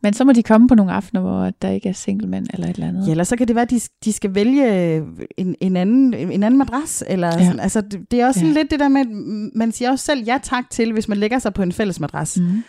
Men 0.03 0.13
så 0.13 0.23
må 0.25 0.31
de 0.33 0.43
komme 0.43 0.67
på 0.67 0.75
nogle 0.75 0.91
aftener, 0.91 1.21
hvor 1.21 1.49
der 1.61 1.69
ikke 1.69 1.89
er 1.89 1.93
single 1.93 2.27
mænd 2.27 2.47
eller 2.53 2.67
et 2.67 2.73
eller 2.75 2.87
andet. 2.87 3.05
Ja, 3.07 3.11
eller 3.11 3.23
så 3.23 3.35
kan 3.35 3.47
det 3.47 3.55
være, 3.55 3.61
at 3.63 3.69
de, 3.69 3.79
de 4.05 4.13
skal 4.13 4.35
vælge 4.35 4.95
en, 5.37 5.55
en, 5.61 5.77
anden, 5.77 6.13
en 6.13 6.43
anden 6.43 6.57
madras. 6.57 7.03
Eller 7.07 7.27
Ja. 7.27 7.45
sådan. 7.45 7.59
Altså, 7.59 7.81
det, 7.81 8.11
det 8.11 8.21
er 8.21 8.27
også 8.27 8.45
Ja. 8.45 8.51
lidt 8.51 8.71
det 8.71 8.79
der 8.79 8.87
med, 8.87 9.01
at 9.01 9.07
man 9.55 9.71
siger 9.71 9.91
også 9.91 10.05
selv 10.05 10.23
ja 10.23 10.37
tak 10.43 10.69
til, 10.69 10.93
hvis 10.93 11.07
man 11.07 11.17
lægger 11.17 11.39
sig 11.39 11.53
på 11.53 11.61
en 11.61 11.71
fælles 11.71 11.99
madras. 11.99 12.37
Mm. 12.39 12.63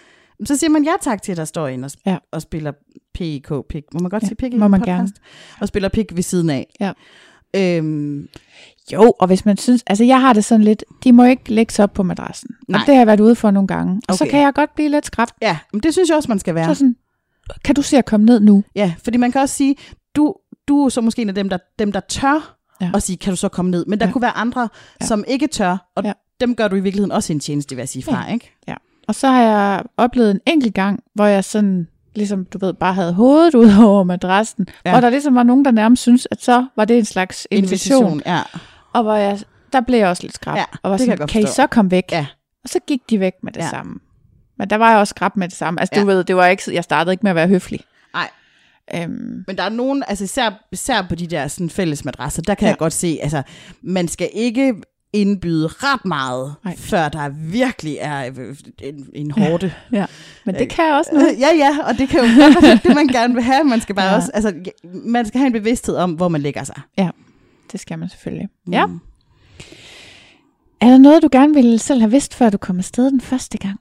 Så 0.44 0.56
siger 0.56 0.70
man 0.70 0.84
ja 0.84 0.92
tak 1.02 1.22
til, 1.22 1.32
at 1.32 1.38
der 1.38 1.44
står 1.44 1.68
en 1.68 1.84
og, 1.84 1.90
Ja. 2.06 2.16
og 2.32 2.42
spiller 2.42 2.72
PIK, 3.14 3.52
pik. 3.68 3.84
Må 3.94 4.00
man 4.00 4.10
godt 4.10 4.22
Ja, 4.22 4.26
sige 4.28 4.36
pik 4.36 4.54
i 4.54 4.56
må 4.56 4.68
man 4.68 4.80
podcast? 4.80 4.96
gerne. 4.96 5.08
Og 5.60 5.68
spiller 5.68 5.88
pik 5.88 6.06
ved 6.16 6.22
siden 6.22 6.50
af. 6.50 6.66
Ja. 6.80 6.92
Øhm, 7.56 8.28
Jo, 8.92 9.12
og 9.20 9.26
hvis 9.26 9.44
man 9.44 9.56
synes, 9.56 9.82
altså 9.86 10.04
jeg 10.04 10.20
har 10.20 10.32
det 10.32 10.44
sådan 10.44 10.64
lidt, 10.64 10.84
de 11.04 11.12
må 11.12 11.24
ikke 11.24 11.52
lægge 11.54 11.72
sig 11.72 11.82
op 11.82 11.92
på 11.92 12.02
madrassen. 12.02 12.50
Nej. 12.68 12.80
Og 12.80 12.86
det 12.86 12.94
har 12.94 13.00
jeg 13.00 13.06
været 13.06 13.20
ude 13.20 13.34
for 13.34 13.50
nogle 13.50 13.66
gange. 13.66 14.00
Og 14.08 14.14
så 14.14 14.24
Okay. 14.24 14.30
kan 14.30 14.40
jeg 14.40 14.54
godt 14.54 14.74
blive 14.74 14.88
lidt 14.88 15.06
skrab. 15.06 15.28
ja, 15.42 15.58
men 15.72 15.80
det 15.82 15.92
synes 15.92 16.08
jeg 16.08 16.16
også, 16.16 16.28
man 16.28 16.38
skal 16.38 16.54
være. 16.54 16.64
Så 16.64 16.74
sådan, 16.74 16.96
kan 17.64 17.74
du 17.74 17.82
se 17.82 17.98
at 17.98 18.04
komme 18.04 18.26
ned 18.26 18.40
nu? 18.40 18.64
Ja, 18.74 18.94
fordi 19.04 19.16
man 19.18 19.32
kan 19.32 19.40
også 19.40 19.54
sige, 19.54 19.76
du, 20.16 20.34
du 20.68 20.84
er 20.84 20.88
så 20.88 21.00
måske 21.00 21.22
en 21.22 21.28
af 21.28 21.34
dem, 21.34 21.48
der, 21.48 21.58
dem, 21.78 21.92
der 21.92 22.00
tør 22.00 22.54
Ja. 22.80 22.86
ja. 22.86 22.90
at 22.94 23.02
sige, 23.02 23.16
kan 23.16 23.32
du 23.32 23.36
så 23.36 23.48
komme 23.48 23.70
ned? 23.70 23.86
Men 23.86 24.00
der 24.00 24.06
Ja. 24.06 24.12
kunne 24.12 24.22
være 24.22 24.36
andre, 24.36 24.60
Ja. 24.60 24.68
ja. 25.00 25.06
som 25.06 25.24
ikke 25.28 25.46
tør, 25.46 25.90
og 25.96 26.02
Ja. 26.02 26.08
ja. 26.08 26.12
dem 26.40 26.54
gør 26.54 26.68
du 26.68 26.76
i 26.76 26.80
virkeligheden 26.80 27.12
også 27.12 27.32
en 27.32 27.40
tjeneste, 27.40 27.74
vil 27.74 27.80
jeg 27.82 27.88
sige 27.88 28.02
fra, 28.02 28.24
Ja. 28.28 28.32
ikke? 28.32 28.54
Og 29.08 29.14
så 29.14 29.28
har 29.28 29.42
jeg 29.42 29.82
oplevet 29.96 30.30
en 30.30 30.40
enkelt 30.46 30.74
gang, 30.74 31.00
hvor 31.14 31.24
jeg 31.26 31.44
sådan, 31.44 31.88
ligesom 32.14 32.44
du 32.44 32.58
ved, 32.58 32.74
bare 32.74 32.94
havde 32.94 33.12
hovedet 33.14 33.54
ud 33.54 33.72
over 33.84 34.04
madrassen. 34.04 34.66
Ja. 34.84 34.90
Ja. 34.90 34.96
Og 34.96 35.02
der 35.02 35.10
ligesom 35.10 35.34
var 35.34 35.42
nogen, 35.42 35.64
der 35.64 35.70
nærmest 35.70 36.02
synes, 36.02 36.28
at 36.30 36.42
så 36.42 36.66
var 36.76 36.84
det 36.84 36.98
en 36.98 37.04
slags 37.04 37.46
invitation. 37.50 38.12
invitation. 38.12 38.34
Ja. 38.36 38.42
Og 38.92 39.02
hvor 39.02 39.14
jeg, 39.14 39.38
der 39.72 39.80
blev 39.80 39.98
jeg 39.98 40.08
også 40.08 40.22
lidt 40.22 40.34
skrab. 40.34 40.56
Ja, 40.56 40.64
og 40.82 40.90
var 40.90 40.96
det 40.96 41.06
kan 41.06 41.06
sådan, 41.06 41.18
godt 41.18 41.30
kan 41.30 41.42
I 41.42 41.46
så 41.46 41.66
komme 41.66 41.90
væk? 41.90 42.04
Ja. 42.12 42.26
Og 42.64 42.68
så 42.68 42.78
gik 42.86 43.00
de 43.10 43.20
væk 43.20 43.32
med 43.42 43.52
det 43.52 43.60
ja. 43.60 43.64
Ja. 43.64 43.70
samme. 43.70 43.94
Men 44.58 44.70
der 44.70 44.76
var 44.76 44.90
jeg 44.90 44.98
også 44.98 45.10
skrab 45.10 45.36
med 45.36 45.48
det 45.48 45.56
samme. 45.56 45.80
Altså 45.80 45.92
du 45.94 46.00
Ja. 46.00 46.06
ved, 46.06 46.24
det 46.24 46.36
var 46.36 46.46
ikke, 46.46 46.62
jeg 46.74 46.84
startede 46.84 47.12
ikke 47.12 47.22
med 47.22 47.30
at 47.30 47.34
være 47.36 47.48
høflig. 47.48 47.80
Nej. 48.14 48.28
Øhm, 48.94 49.44
Men 49.46 49.56
der 49.58 49.62
er 49.62 49.68
nogen, 49.68 50.04
altså 50.08 50.24
især, 50.24 50.50
især 50.72 51.02
på 51.08 51.14
de 51.14 51.26
der 51.26 51.48
sådan 51.48 51.70
fælles 51.70 52.04
madrasser, 52.04 52.42
der 52.42 52.54
kan 52.54 52.64
Ja. 52.64 52.66
ja. 52.68 52.72
jeg 52.72 52.78
godt 52.78 52.92
se, 52.92 53.18
altså 53.22 53.42
man 53.82 54.08
skal 54.08 54.28
ikke 54.34 54.74
indbyde 55.12 55.66
ret 55.66 56.04
meget. 56.04 56.54
Nej. 56.64 56.76
før 56.76 57.08
der 57.08 57.28
virkelig 57.28 57.96
er 58.00 58.30
øh, 58.38 58.56
en, 58.82 59.06
en 59.14 59.30
hårde. 59.30 59.72
ja. 59.92 60.06
Men 60.44 60.54
det 60.54 60.62
Øh, 60.62 60.68
kan 60.68 60.84
jeg 60.84 60.94
også 60.94 61.10
noget. 61.14 61.38
Ja, 61.40 61.48
ja, 61.56 61.78
og 61.84 61.98
det 61.98 62.08
kan 62.08 62.20
jo 62.20 62.26
være 62.38 62.78
det, 62.84 62.94
man 62.94 63.06
gerne 63.08 63.34
vil 63.34 63.42
have. 63.42 63.64
Man 63.64 63.80
skal 63.80 63.94
bare 63.94 64.04
Ja. 64.06 64.10
ja. 64.10 64.16
også, 64.16 64.30
altså, 64.34 64.54
man 65.04 65.26
skal 65.26 65.38
have 65.38 65.46
en 65.46 65.52
bevidsthed 65.52 65.96
om, 65.96 66.12
hvor 66.12 66.28
man 66.28 66.40
lægger 66.40 66.64
sig. 66.64 66.80
Det 67.72 67.80
skal 67.80 67.98
man 67.98 68.08
selvfølgelig. 68.08 68.48
Ja. 68.72 68.86
Mm. 68.86 69.00
Er 70.80 70.86
der 70.86 70.98
noget, 70.98 71.22
du 71.22 71.28
gerne 71.32 71.54
ville 71.54 71.78
selv 71.78 72.00
have 72.00 72.10
vidst, 72.10 72.34
før 72.34 72.50
du 72.50 72.58
kom 72.58 72.78
afsted 72.78 73.10
den 73.10 73.20
første 73.20 73.58
gang? 73.58 73.80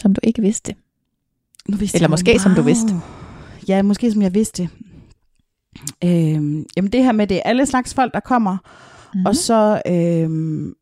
Som 0.00 0.14
du 0.14 0.20
ikke 0.22 0.42
vidste? 0.42 0.74
Nu 1.68 1.76
vidste 1.76 1.96
Eller 1.96 2.08
måske, 2.08 2.38
som 2.38 2.54
du 2.54 2.62
vidste. 2.62 2.94
Ja, 3.68 3.82
måske 3.82 4.12
som 4.12 4.22
jeg 4.22 4.34
vidste. 4.34 4.68
Øhm, 6.04 6.66
jamen 6.76 6.92
det 6.92 7.04
her 7.04 7.12
med, 7.12 7.26
det 7.26 7.36
er 7.36 7.42
alle 7.44 7.66
slags 7.66 7.94
folk, 7.94 8.14
der 8.14 8.20
kommer, 8.20 8.56
Mm-hmm. 9.12 9.20
mm. 9.20 9.26
og 9.26 9.36
så 9.36 9.82
øhm, 9.86 10.74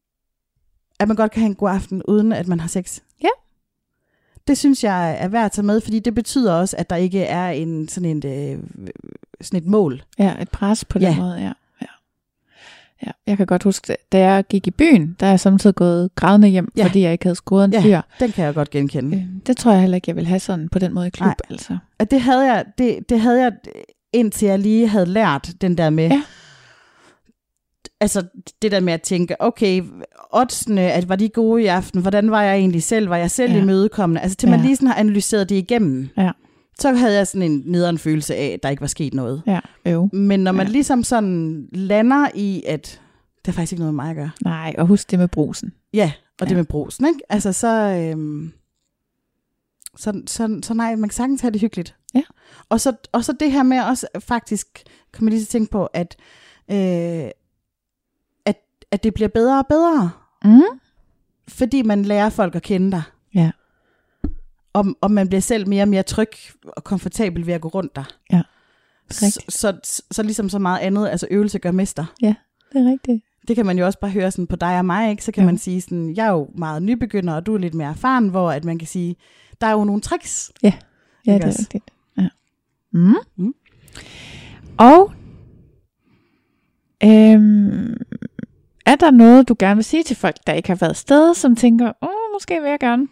at 1.01 1.09
man 1.09 1.17
godt 1.17 1.33
kan 1.33 1.41
have 1.41 1.49
en 1.51 1.55
god 1.55 1.71
aften, 1.71 2.03
uden 2.03 2.33
at 2.33 2.49
man 2.49 2.61
har 2.61 2.69
sex. 2.69 3.01
Ja. 3.23 3.29
Det 4.49 4.59
synes 4.59 4.85
jeg 4.85 5.17
er 5.21 5.29
værd 5.29 5.45
at 5.45 5.53
tage 5.53 5.67
med, 5.67 5.81
fordi 5.81 5.99
det 5.99 6.15
betyder 6.15 6.53
også, 6.55 6.77
at 6.77 6.91
der 6.91 6.97
ikke 6.97 7.23
er 7.23 7.49
en 7.51 7.89
sådan 7.89 8.23
en, 8.25 8.27
øh, 8.27 8.89
sådan 9.41 9.61
et 9.63 9.67
mål. 9.67 10.03
Ja, 10.19 10.35
et 10.43 10.51
pres 10.51 10.85
på 10.85 10.99
den 10.99 11.09
Ja. 11.09 11.17
måde, 11.17 11.37
ja. 11.37 11.53
Ja. 13.07 13.11
Jeg 13.27 13.37
kan 13.37 13.47
godt 13.47 13.63
huske, 13.63 13.97
da 14.13 14.19
jeg 14.19 14.45
gik 14.49 14.67
i 14.67 14.71
byen, 14.71 15.17
der 15.21 15.27
er 15.27 15.31
jeg 15.31 15.41
samtidig 15.41 15.75
gået 15.77 16.15
grædende 16.15 16.49
hjem, 16.49 16.73
Ja. 16.77 16.85
fordi 16.87 17.01
jeg 17.01 17.13
ikke 17.13 17.25
havde 17.25 17.37
scoret 17.37 17.65
en 17.65 17.73
Ja. 17.73 17.81
fyr. 17.81 18.01
Den 18.21 18.33
kan 18.33 18.45
jeg 18.45 18.55
godt 18.55 18.71
genkende. 18.71 19.17
Øh, 19.17 19.23
Det 19.47 19.57
tror 19.57 19.73
jeg 19.73 19.81
heller 19.81 19.95
ikke, 19.95 20.09
jeg 20.09 20.17
vil 20.17 20.27
have 20.27 20.41
sådan 20.41 20.69
på 20.69 20.79
den 20.79 20.95
måde 20.95 21.07
i 21.07 21.11
klub, 21.11 21.27
Nej. 21.27 21.35
altså. 21.51 21.79
Det 22.11 22.21
havde 22.21 22.53
jeg, 22.53 22.65
det, 22.79 23.09
det 23.09 23.21
havde 23.21 23.43
jeg 23.43 23.53
indtil 24.13 24.49
jeg 24.49 24.59
lige 24.59 24.89
havde 24.89 25.07
lært 25.07 25.51
den 25.61 25.79
der 25.79 25.91
med, 25.91 26.09
Ja. 26.09 26.23
altså 28.01 28.23
det 28.63 28.71
der 28.73 28.81
med 28.81 28.93
at 28.93 29.03
tænke, 29.03 29.41
okay, 29.41 29.83
oddsene, 30.33 30.81
at 30.93 31.09
var 31.09 31.17
de 31.17 31.29
gode 31.29 31.63
i 31.63 31.67
aften, 31.67 32.01
hvordan 32.03 32.31
var 32.31 32.43
jeg 32.43 32.57
egentlig 32.57 32.83
selv, 32.83 33.11
var 33.11 33.17
jeg 33.17 33.31
selv 33.31 33.53
Ja. 33.53 33.59
imødekommende, 33.63 34.21
altså 34.21 34.37
til 34.37 34.49
man 34.49 34.59
Ja. 34.61 34.65
lige 34.67 34.77
sådan 34.77 34.89
har 34.89 34.95
analyseret 34.95 35.49
det 35.49 35.57
igennem, 35.57 36.09
Ja. 36.19 36.31
Så 36.81 36.93
havde 36.93 37.15
jeg 37.15 37.27
sådan 37.27 37.51
en 37.53 37.63
nederen 37.67 37.99
følelse 37.99 38.35
af, 38.35 38.47
at 38.47 38.63
der 38.63 38.69
ikke 38.69 38.81
var 38.81 38.87
sket 38.87 39.15
noget. 39.15 39.43
Ja, 39.47 39.61
øv. 39.87 40.09
Men 40.15 40.41
når 40.41 40.53
man 40.53 40.67
Ja. 40.67 40.73
ligesom 40.73 41.03
sådan 41.05 41.69
lander 41.73 42.29
i, 42.35 42.63
at 42.67 43.01
det 43.37 43.47
har 43.47 43.53
faktisk 43.53 43.73
ikke 43.73 43.81
noget 43.83 43.95
med 43.95 44.05
mig 44.05 44.11
at 44.11 44.17
gøre, 44.17 44.31
Nej, 44.45 44.75
og 44.79 44.87
husk 44.87 45.11
det 45.11 45.19
med 45.19 45.29
brusen. 45.29 45.73
ja, 45.93 46.13
og 46.41 46.47
det 46.47 46.51
Ja. 46.53 46.57
med 46.57 46.65
brosen, 46.65 47.07
ikke? 47.07 47.21
Altså 47.29 47.53
så, 47.53 47.69
øhm, 48.13 48.53
så, 49.97 50.23
så, 50.27 50.61
så 50.63 50.75
nej, 50.75 50.97
man 50.97 51.09
kan 51.09 51.15
sagtens 51.15 51.41
have 51.41 51.51
det 51.51 51.61
hyggeligt. 51.61 51.97
Ja. 52.15 52.23
Og 52.69 52.81
så, 52.81 52.93
og 53.13 53.25
så 53.25 53.33
det 53.41 53.53
her 53.53 53.63
med 53.63 53.81
også 53.81 54.07
faktisk, 54.19 54.83
kan 55.13 55.25
man 55.25 55.33
lige 55.33 55.45
så 55.45 55.51
tænke 55.51 55.71
på, 55.71 55.87
at, 55.87 56.17
øh, 56.71 57.31
at, 58.47 58.57
at 58.91 59.03
det 59.05 59.15
bliver 59.15 59.29
bedre 59.29 59.59
og 59.59 59.67
bedre, 59.69 60.11
Mm. 60.45 60.63
fordi 61.49 61.83
man 61.83 62.03
lærer 62.05 62.29
folk 62.31 62.55
at 62.55 62.63
kende 62.63 62.91
dig. 62.91 63.03
Ja. 63.35 63.51
Og, 64.77 64.87
og 65.01 65.11
man 65.11 65.29
bliver 65.29 65.41
selv 65.41 65.69
mere 65.69 65.83
og 65.83 65.89
mere 65.89 66.03
tryg 66.03 66.29
og 66.67 66.85
komfortabel 66.85 67.47
ved 67.47 67.55
at 67.55 67.61
gå 67.61 67.69
rundt 67.69 67.97
der. 67.97 68.05
Ja, 68.33 68.43
Så, 69.11 69.41
så, 69.49 69.79
så, 69.85 70.03
så 70.11 70.23
ligesom 70.23 70.49
så 70.49 70.59
meget 70.59 70.79
andet, 70.79 71.09
altså 71.09 71.27
øvelse 71.31 71.59
gør 71.59 71.71
mester. 71.71 72.05
Det 72.73 72.87
er 72.87 72.91
rigtigt. 72.91 73.25
Det 73.49 73.57
kan 73.57 73.67
man 73.67 73.79
jo 73.79 73.87
også 73.87 73.99
bare 73.99 74.11
høre 74.11 74.31
sådan 74.31 74.47
på 74.47 74.57
dig 74.57 74.79
og 74.79 74.85
mig, 74.85 75.11
ikke? 75.11 75.25
Så 75.25 75.33
kan 75.33 75.43
jo. 75.43 75.47
man 75.47 75.59
sige 75.59 75.81
sådan, 75.81 76.15
jeg 76.17 76.27
er 76.27 76.31
jo 76.31 76.49
meget 76.55 76.83
nybegynder, 76.83 77.35
og 77.35 77.47
du 77.47 77.55
er 77.55 77.59
lidt 77.59 77.75
mere 77.75 77.89
erfaren, 77.89 78.29
hvor 78.29 78.51
at 78.51 78.65
man 78.65 78.79
kan 78.79 78.89
sige, 78.89 79.17
der 79.61 79.67
er 79.67 79.73
jo 79.73 79.85
nogle 79.85 80.01
tricks. 80.01 80.53
Ja, 80.63 80.67
Ikke 80.67 81.35
det 81.39 81.43
er 81.43 81.47
også? 81.47 81.61
rigtigt. 81.61 81.91
Ja. 82.19 82.29
Mm. 82.93 83.15
Mm. 83.37 83.55
Og 84.79 85.13
øhm, 87.05 87.95
er 88.87 88.97
der 89.01 89.11
noget, 89.11 89.49
du 89.49 89.57
gerne 89.59 89.75
vil 89.75 89.85
sige 89.85 90.03
til 90.03 90.17
folk, 90.17 90.37
der 90.47 90.53
ikke 90.53 90.69
har 90.69 90.77
været 90.77 90.97
sted, 90.97 91.35
som 91.35 91.57
tænker, 91.57 91.93
åh, 92.03 92.09
måske 92.35 92.61
vil 92.63 92.71
jeg 92.71 92.81
gerne? 92.81 93.09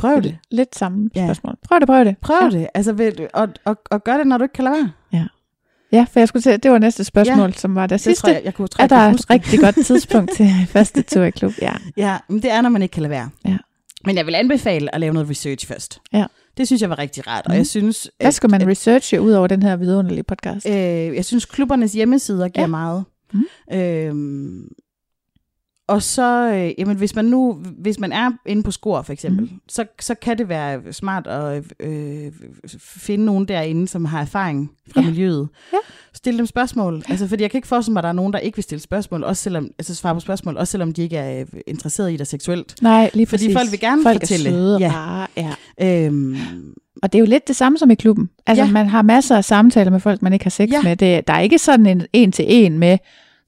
Prøv 0.00 0.22
det. 0.22 0.36
Lidt 0.50 0.76
samme 0.76 1.10
Ja. 1.16 1.26
spørgsmål. 1.26 1.56
Prøv 1.68 1.80
det, 1.80 1.86
prøv 1.88 2.04
det. 2.04 2.18
Prøv 2.18 2.36
ja. 2.52 2.58
det. 2.58 2.66
Altså, 2.74 2.92
ved, 2.92 3.12
du- 3.12 3.26
og, 3.34 3.48
og, 3.64 3.76
og 3.90 4.04
gør 4.04 4.16
det, 4.16 4.26
når 4.26 4.38
du 4.38 4.44
ikke 4.44 4.52
kan 4.52 4.64
lade 4.64 4.74
være. 4.76 5.28
Ja, 5.92 6.06
for 6.12 6.20
jeg 6.20 6.28
skulle 6.28 6.42
til, 6.42 6.62
det 6.62 6.70
var 6.70 6.78
næste 6.78 7.04
spørgsmål, 7.04 7.46
ja. 7.50 7.52
som 7.56 7.74
var 7.74 7.82
det 7.82 7.90
Det 7.90 8.00
sidste. 8.00 8.20
tror 8.22 8.32
jeg, 8.32 8.42
jeg 8.44 8.54
kunne 8.54 8.68
tror, 8.68 8.82
er 8.82 8.82
jeg 8.84 8.90
der 8.90 8.96
kan 9.06 9.14
et 9.14 9.30
rigtig 9.30 9.60
godt 9.60 9.86
tidspunkt 9.86 10.30
til 10.36 10.50
første 10.72 11.02
tur 11.02 11.22
i 11.22 11.30
klub? 11.30 11.52
Ja. 11.62 11.72
Ja, 11.96 12.16
men 12.28 12.42
det 12.42 12.50
er, 12.52 12.60
når 12.60 12.68
man 12.68 12.82
ikke 12.82 12.92
kan 12.92 13.02
lade 13.02 13.10
være. 13.10 13.30
Ja. 13.44 13.56
Men 14.04 14.16
jeg 14.16 14.26
vil 14.26 14.34
anbefale 14.34 14.94
at 14.94 15.00
lave 15.00 15.14
noget 15.14 15.30
research 15.30 15.66
først. 15.66 16.00
Ja. 16.12 16.24
Det 16.56 16.66
synes 16.66 16.82
jeg 16.82 16.90
var 16.90 16.98
rigtig 16.98 17.26
rart, 17.26 17.44
og 17.46 17.50
Mhm. 17.50 17.56
jeg 17.56 17.66
synes... 17.66 18.10
Hvad 18.20 18.32
skal 18.32 18.50
man 18.50 18.62
at- 18.62 18.68
researche 18.68 19.20
ud 19.20 19.32
over 19.32 19.46
den 19.46 19.62
her 19.62 19.76
vidunderlige 19.76 20.22
podcast? 20.24 20.66
Øh, 20.68 20.74
jeg 21.16 21.24
synes, 21.24 21.44
klubbernes 21.44 21.92
hjemmesider 21.92 22.48
giver 22.48 22.60
Ja. 22.60 22.60
ja. 22.62 22.66
meget. 22.66 23.04
Mhm. 23.32 23.44
Øhm, 23.72 24.68
og 25.90 26.02
så, 26.02 26.52
øh, 26.54 26.70
jamen, 26.78 26.96
hvis 26.96 27.14
man 27.14 27.24
nu, 27.24 27.52
hvis 27.78 27.98
man 27.98 28.12
er 28.12 28.30
inde 28.46 28.62
på 28.62 28.70
Skor 28.70 29.02
for 29.02 29.12
eksempel, 29.12 29.44
mm. 29.44 29.50
så, 29.68 29.84
så 30.00 30.14
kan 30.14 30.38
det 30.38 30.48
være 30.48 30.92
smart 30.92 31.26
at 31.26 31.64
øh, 31.80 32.32
finde 32.80 33.24
nogen 33.24 33.48
derinde, 33.48 33.88
som 33.88 34.04
har 34.04 34.20
erfaring 34.20 34.70
fra 34.94 35.00
Ja. 35.00 35.06
miljøet. 35.06 35.48
Ja. 35.72 35.78
Stille 36.14 36.38
dem 36.38 36.46
spørgsmål. 36.46 37.02
Altså, 37.08 37.26
fordi 37.28 37.42
jeg 37.42 37.50
kan 37.50 37.58
ikke 37.58 37.68
forestille 37.68 37.92
mig, 37.92 38.00
at 38.00 38.02
der 38.02 38.08
er 38.08 38.12
nogen, 38.12 38.32
der 38.32 38.38
ikke 38.38 38.56
vil 38.56 38.62
stille 38.62 38.82
spørgsmål, 38.82 39.24
også 39.24 39.42
selvom, 39.42 39.70
altså 39.78 39.94
svare 39.94 40.14
på 40.14 40.20
spørgsmål, 40.20 40.56
også 40.56 40.70
selvom 40.70 40.92
de 40.92 41.02
ikke 41.02 41.16
er 41.16 41.40
øh, 41.40 41.46
interesseret 41.66 42.12
i 42.12 42.16
dig 42.16 42.26
seksuelt. 42.26 42.82
Nej, 42.82 43.10
lige 43.14 43.26
Fordi 43.26 43.44
præcis. 43.44 43.56
folk 43.58 43.70
vil 43.70 43.80
gerne 43.80 44.02
folk 44.02 44.20
fortælle. 44.20 44.48
Er 44.48 44.52
søde 44.52 44.78
Ja. 44.80 44.90
Bare, 44.92 45.26
ja. 45.36 46.06
Øhm, 46.06 46.36
Og 47.02 47.12
det 47.12 47.18
er 47.18 47.20
jo 47.20 47.26
lidt 47.26 47.48
det 47.48 47.56
samme 47.56 47.78
som 47.78 47.90
i 47.90 47.94
klubben. 47.94 48.30
Altså, 48.46 48.64
Ja. 48.64 48.70
man 48.70 48.86
har 48.88 49.02
masser 49.02 49.36
af 49.36 49.44
samtaler 49.44 49.90
med 49.90 50.00
folk, 50.00 50.22
man 50.22 50.32
ikke 50.32 50.44
har 50.44 50.50
sex 50.50 50.70
Ja. 50.72 50.82
med. 50.82 50.96
Det, 50.96 51.28
der 51.28 51.34
er 51.34 51.40
ikke 51.40 51.58
sådan 51.58 51.86
en 51.86 52.02
en 52.12 52.32
til 52.32 52.44
en 52.48 52.78
med, 52.78 52.98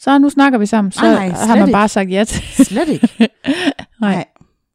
så 0.02 0.18
nu 0.18 0.30
snakker 0.30 0.58
vi 0.58 0.66
sammen. 0.66 0.92
Så 0.92 1.00
nej, 1.02 1.28
har 1.28 1.56
man 1.56 1.68
ikke. 1.68 1.72
bare 1.72 1.88
sagt 1.88 2.10
ja 2.10 2.24
til. 2.24 2.66
slet 2.66 2.88
ikke. 2.88 3.08
Nej. 4.00 4.14
Nej. 4.14 4.24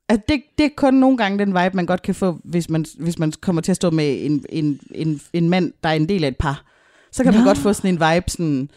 Altså 0.09 0.25
det, 0.29 0.41
det 0.57 0.65
er 0.65 0.69
kun 0.77 0.93
nogle 0.93 1.17
gange 1.17 1.39
den 1.39 1.47
vibe, 1.47 1.75
man 1.75 1.85
godt 1.85 2.01
kan 2.01 2.15
få, 2.15 2.39
hvis 2.43 2.69
man, 2.69 2.85
hvis 2.99 3.19
man 3.19 3.33
kommer 3.41 3.61
til 3.61 3.71
at 3.71 3.75
stå 3.75 3.89
med 3.89 4.25
en, 4.25 4.45
en, 4.49 4.79
en, 4.91 5.21
en 5.33 5.49
mand, 5.49 5.73
der 5.83 5.89
er 5.89 5.93
en 5.93 6.09
del 6.09 6.23
af 6.23 6.27
et 6.27 6.37
par. 6.37 6.63
Så 7.11 7.23
kan 7.23 7.33
Nå. 7.33 7.37
Man 7.39 7.47
godt 7.47 7.57
få 7.57 7.73
sådan 7.73 7.89
en 7.89 7.93
vibe, 7.93 8.29
sådan, 8.31 8.69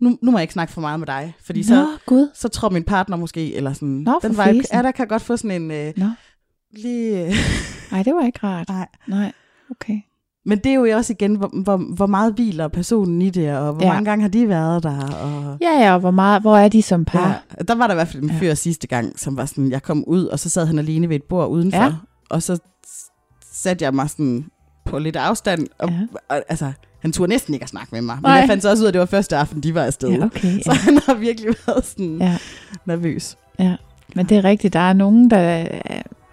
nu, 0.00 0.18
nu 0.22 0.30
må 0.30 0.38
jeg 0.38 0.42
ikke 0.42 0.52
snakke 0.52 0.72
for 0.72 0.80
meget 0.80 0.98
med 1.00 1.06
dig, 1.06 1.34
fordi 1.44 1.60
Nå, 1.60 1.64
så, 1.64 1.88
Gud. 2.06 2.28
så 2.34 2.48
tror 2.48 2.68
min 2.68 2.84
partner 2.84 3.16
måske, 3.16 3.54
eller 3.54 3.72
sådan, 3.72 3.88
Nå, 3.88 4.18
den 4.22 4.30
vibe, 4.30 4.42
fesen. 4.42 4.76
ja, 4.76 4.82
der 4.82 4.90
kan 4.90 5.08
godt 5.08 5.22
få 5.22 5.36
sådan 5.36 5.62
en, 5.62 5.70
øh, 5.70 5.92
Nå. 5.96 6.06
lige, 6.72 7.26
øh, 7.26 7.32
Nej, 7.90 8.02
det 8.02 8.14
var 8.14 8.26
ikke 8.26 8.38
rart. 8.42 8.68
nej. 8.78 8.88
Nej, 9.06 9.32
okay. 9.70 10.00
Men 10.46 10.58
det 10.58 10.66
er 10.70 10.74
jo 10.74 10.96
også 10.96 11.12
igen, 11.12 11.34
hvor, 11.34 11.50
hvor, 11.62 11.76
hvor 11.76 12.06
meget 12.06 12.32
hviler 12.34 12.68
personen 12.68 13.22
i 13.22 13.30
det, 13.30 13.56
og 13.56 13.72
hvor 13.72 13.82
Ja. 13.82 13.86
ja. 13.88 13.92
mange 13.92 14.10
gange 14.10 14.22
har 14.22 14.28
de 14.28 14.48
været 14.48 14.82
der, 14.82 15.00
og... 15.22 15.56
Ja, 15.60 15.84
ja, 15.84 15.94
og 15.94 16.00
hvor, 16.00 16.10
meget, 16.10 16.42
hvor 16.42 16.56
er 16.56 16.68
de 16.68 16.82
som 16.82 17.04
par? 17.04 17.28
Ja, 17.58 17.64
der 17.68 17.74
var 17.74 17.86
der 17.86 17.94
i 17.94 17.96
hvert 17.96 18.08
fald 18.08 18.22
en 18.22 18.30
Ja. 18.30 18.36
fyr 18.38 18.54
sidste 18.54 18.86
gang, 18.86 19.18
som 19.18 19.36
var 19.36 19.44
sådan, 19.46 19.70
jeg 19.70 19.82
kom 19.82 20.04
ud, 20.06 20.24
og 20.26 20.38
så 20.38 20.50
sad 20.50 20.66
han 20.66 20.78
alene 20.78 21.08
ved 21.08 21.16
et 21.16 21.22
bord 21.22 21.48
udenfor, 21.48 21.82
Ja. 21.82 21.92
og 22.30 22.42
så 22.42 22.58
satte 23.52 23.84
jeg 23.84 23.94
mig 23.94 24.10
sådan 24.10 24.44
på 24.84 24.98
lidt 24.98 25.16
afstand, 25.16 25.66
og, 25.78 25.88
Ja. 25.88 25.98
og 26.28 26.42
altså, 26.48 26.72
han 27.00 27.12
turde 27.12 27.30
næsten 27.30 27.54
ikke 27.54 27.64
at 27.64 27.68
snakke 27.70 27.88
med 27.92 28.00
mig, 28.02 28.16
men 28.16 28.22
Nej. 28.22 28.32
jeg 28.32 28.48
fandt 28.48 28.62
så 28.62 28.70
også 28.70 28.82
ud 28.82 28.86
af, 28.86 28.88
at 28.90 28.94
det 28.94 29.00
var 29.00 29.06
første 29.06 29.36
aften, 29.36 29.60
de 29.62 29.74
var 29.74 29.82
afsted. 29.82 30.08
Ja, 30.10 30.24
okay. 30.24 30.58
Så 30.64 30.70
Ja. 30.72 30.72
han 30.74 30.98
har 31.06 31.14
virkelig 31.14 31.54
været 31.66 31.84
sådan 31.86 32.16
Ja. 32.20 32.36
nervøs. 32.86 33.36
Men 34.16 34.26
det 34.26 34.36
er 34.36 34.44
rigtigt, 34.44 34.72
der 34.72 34.80
er 34.80 34.92
nogen, 34.92 35.30
der... 35.30 35.66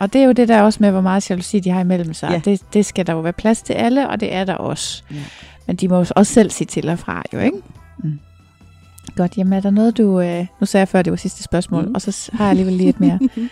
Og 0.02 0.14
det 0.14 0.22
er 0.22 0.26
jo 0.26 0.32
det 0.32 0.48
der 0.48 0.62
også 0.62 0.78
med, 0.82 0.92
hvor 0.92 1.02
meget 1.02 1.30
jalousi 1.30 1.60
de 1.60 1.70
har 1.70 1.82
imellem 1.82 2.14
sig. 2.14 2.30
Ja. 2.32 2.52
Det, 2.52 2.74
det 2.74 2.86
skal 2.86 3.08
der 3.08 3.14
jo 3.14 3.20
være 3.20 3.34
plads 3.34 3.62
til 3.62 3.74
alle, 3.74 4.10
og 4.10 4.20
det 4.20 4.34
er 4.34 4.44
der 4.44 4.54
også. 4.54 5.04
Ja. 5.12 5.24
Men 5.68 5.76
de 5.76 5.88
må 5.88 5.98
jo 5.98 6.06
også 6.16 6.34
selv 6.34 6.52
sige 6.52 6.66
til 6.66 6.90
og 6.90 7.00
fra, 7.00 7.24
jo 7.34 7.40
ikke? 7.40 7.58
Mm. 8.04 8.20
Godt, 9.16 9.38
jamen 9.38 9.54
er 9.54 9.60
der 9.60 9.70
noget, 9.70 9.98
du... 9.98 10.22
Øh, 10.22 10.46
nu 10.60 10.66
sagde 10.66 10.82
jeg 10.82 10.88
før, 10.88 11.02
det 11.02 11.12
var 11.12 11.18
sidste 11.18 11.44
spørgsmål, 11.44 11.84
mm. 11.84 11.90
Mm. 11.90 11.96
og 11.96 12.02
så 12.02 12.30
har 12.34 12.44
jeg 12.44 12.50
alligevel 12.50 12.74
lige 12.74 12.90
et 12.90 13.00
mere. 13.00 13.20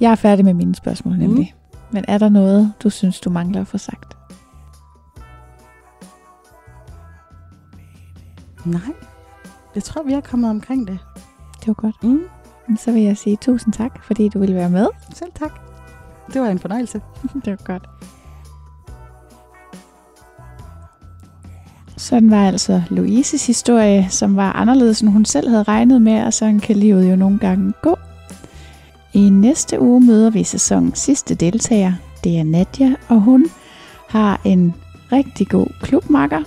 Jeg 0.00 0.10
er 0.10 0.14
færdig 0.14 0.44
med 0.44 0.54
mine 0.54 0.74
spørgsmål, 0.74 1.18
nemlig. 1.18 1.54
Mm. 1.72 1.78
Men 1.90 2.04
er 2.08 2.18
der 2.18 2.28
noget, 2.28 2.72
du 2.82 2.90
synes, 2.90 3.20
du 3.20 3.30
mangler 3.30 3.60
at 3.60 3.66
få 3.66 3.78
sagt? 3.78 4.16
Nej, 8.64 8.80
jeg 9.74 9.82
tror, 9.82 10.02
vi 10.02 10.12
er 10.12 10.20
kommet 10.20 10.50
omkring 10.50 10.88
det. 10.88 10.98
Det 11.60 11.66
var 11.68 11.74
godt. 11.74 12.04
Mm. 12.04 12.20
Så 12.78 12.92
vil 12.92 13.02
jeg 13.02 13.16
sige 13.16 13.36
tusind 13.36 13.72
tak, 13.72 14.04
fordi 14.04 14.28
du 14.28 14.38
ville 14.38 14.54
være 14.54 14.70
med. 14.70 14.86
Selv 15.14 15.30
tak. 15.38 15.52
Det 16.32 16.40
var 16.40 16.48
en 16.48 16.58
fornøjelse. 16.58 17.00
det 17.44 17.50
var 17.50 17.64
godt. 17.64 17.88
Sådan 21.96 22.30
var 22.30 22.46
altså 22.46 22.82
Louises 22.90 23.46
historie, 23.46 24.06
som 24.10 24.36
var 24.36 24.52
anderledes, 24.52 25.00
end 25.00 25.10
hun 25.10 25.24
selv 25.24 25.48
havde 25.48 25.62
regnet 25.62 26.02
med, 26.02 26.22
og 26.24 26.32
sådan 26.32 26.60
kan 26.60 26.76
livet 26.76 27.10
jo 27.10 27.16
nogle 27.16 27.38
gange 27.38 27.72
gå. 27.82 27.98
I 29.12 29.30
næste 29.30 29.80
uge 29.80 30.00
møder 30.00 30.30
vi 30.30 30.44
sæsonens 30.44 30.98
sidste 30.98 31.34
deltager. 31.34 31.92
Det 32.24 32.38
er 32.38 32.44
Nadja, 32.44 32.94
og 33.08 33.20
hun 33.20 33.46
har 34.08 34.40
en 34.44 34.74
rigtig 35.12 35.48
god 35.48 35.66
klubmakker, 35.80 36.42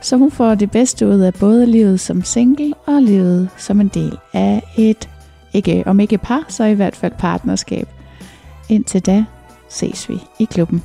så 0.00 0.16
hun 0.16 0.30
får 0.30 0.54
det 0.54 0.70
bedste 0.70 1.06
ud 1.06 1.20
af 1.20 1.34
både 1.34 1.66
livet 1.66 2.00
som 2.00 2.22
single 2.22 2.74
og 2.86 3.02
livet 3.02 3.48
som 3.56 3.80
en 3.80 3.88
del 3.88 4.18
af 4.32 4.62
et, 4.76 5.08
ikke 5.52 5.82
om 5.86 6.00
ikke 6.00 6.18
par, 6.18 6.44
så 6.48 6.64
i 6.64 6.74
hvert 6.74 6.96
fald 6.96 7.12
partnerskab. 7.18 7.88
Indtil 8.68 9.06
da 9.06 9.24
ses 9.68 10.08
vi 10.08 10.20
i 10.38 10.44
klubben. 10.44 10.82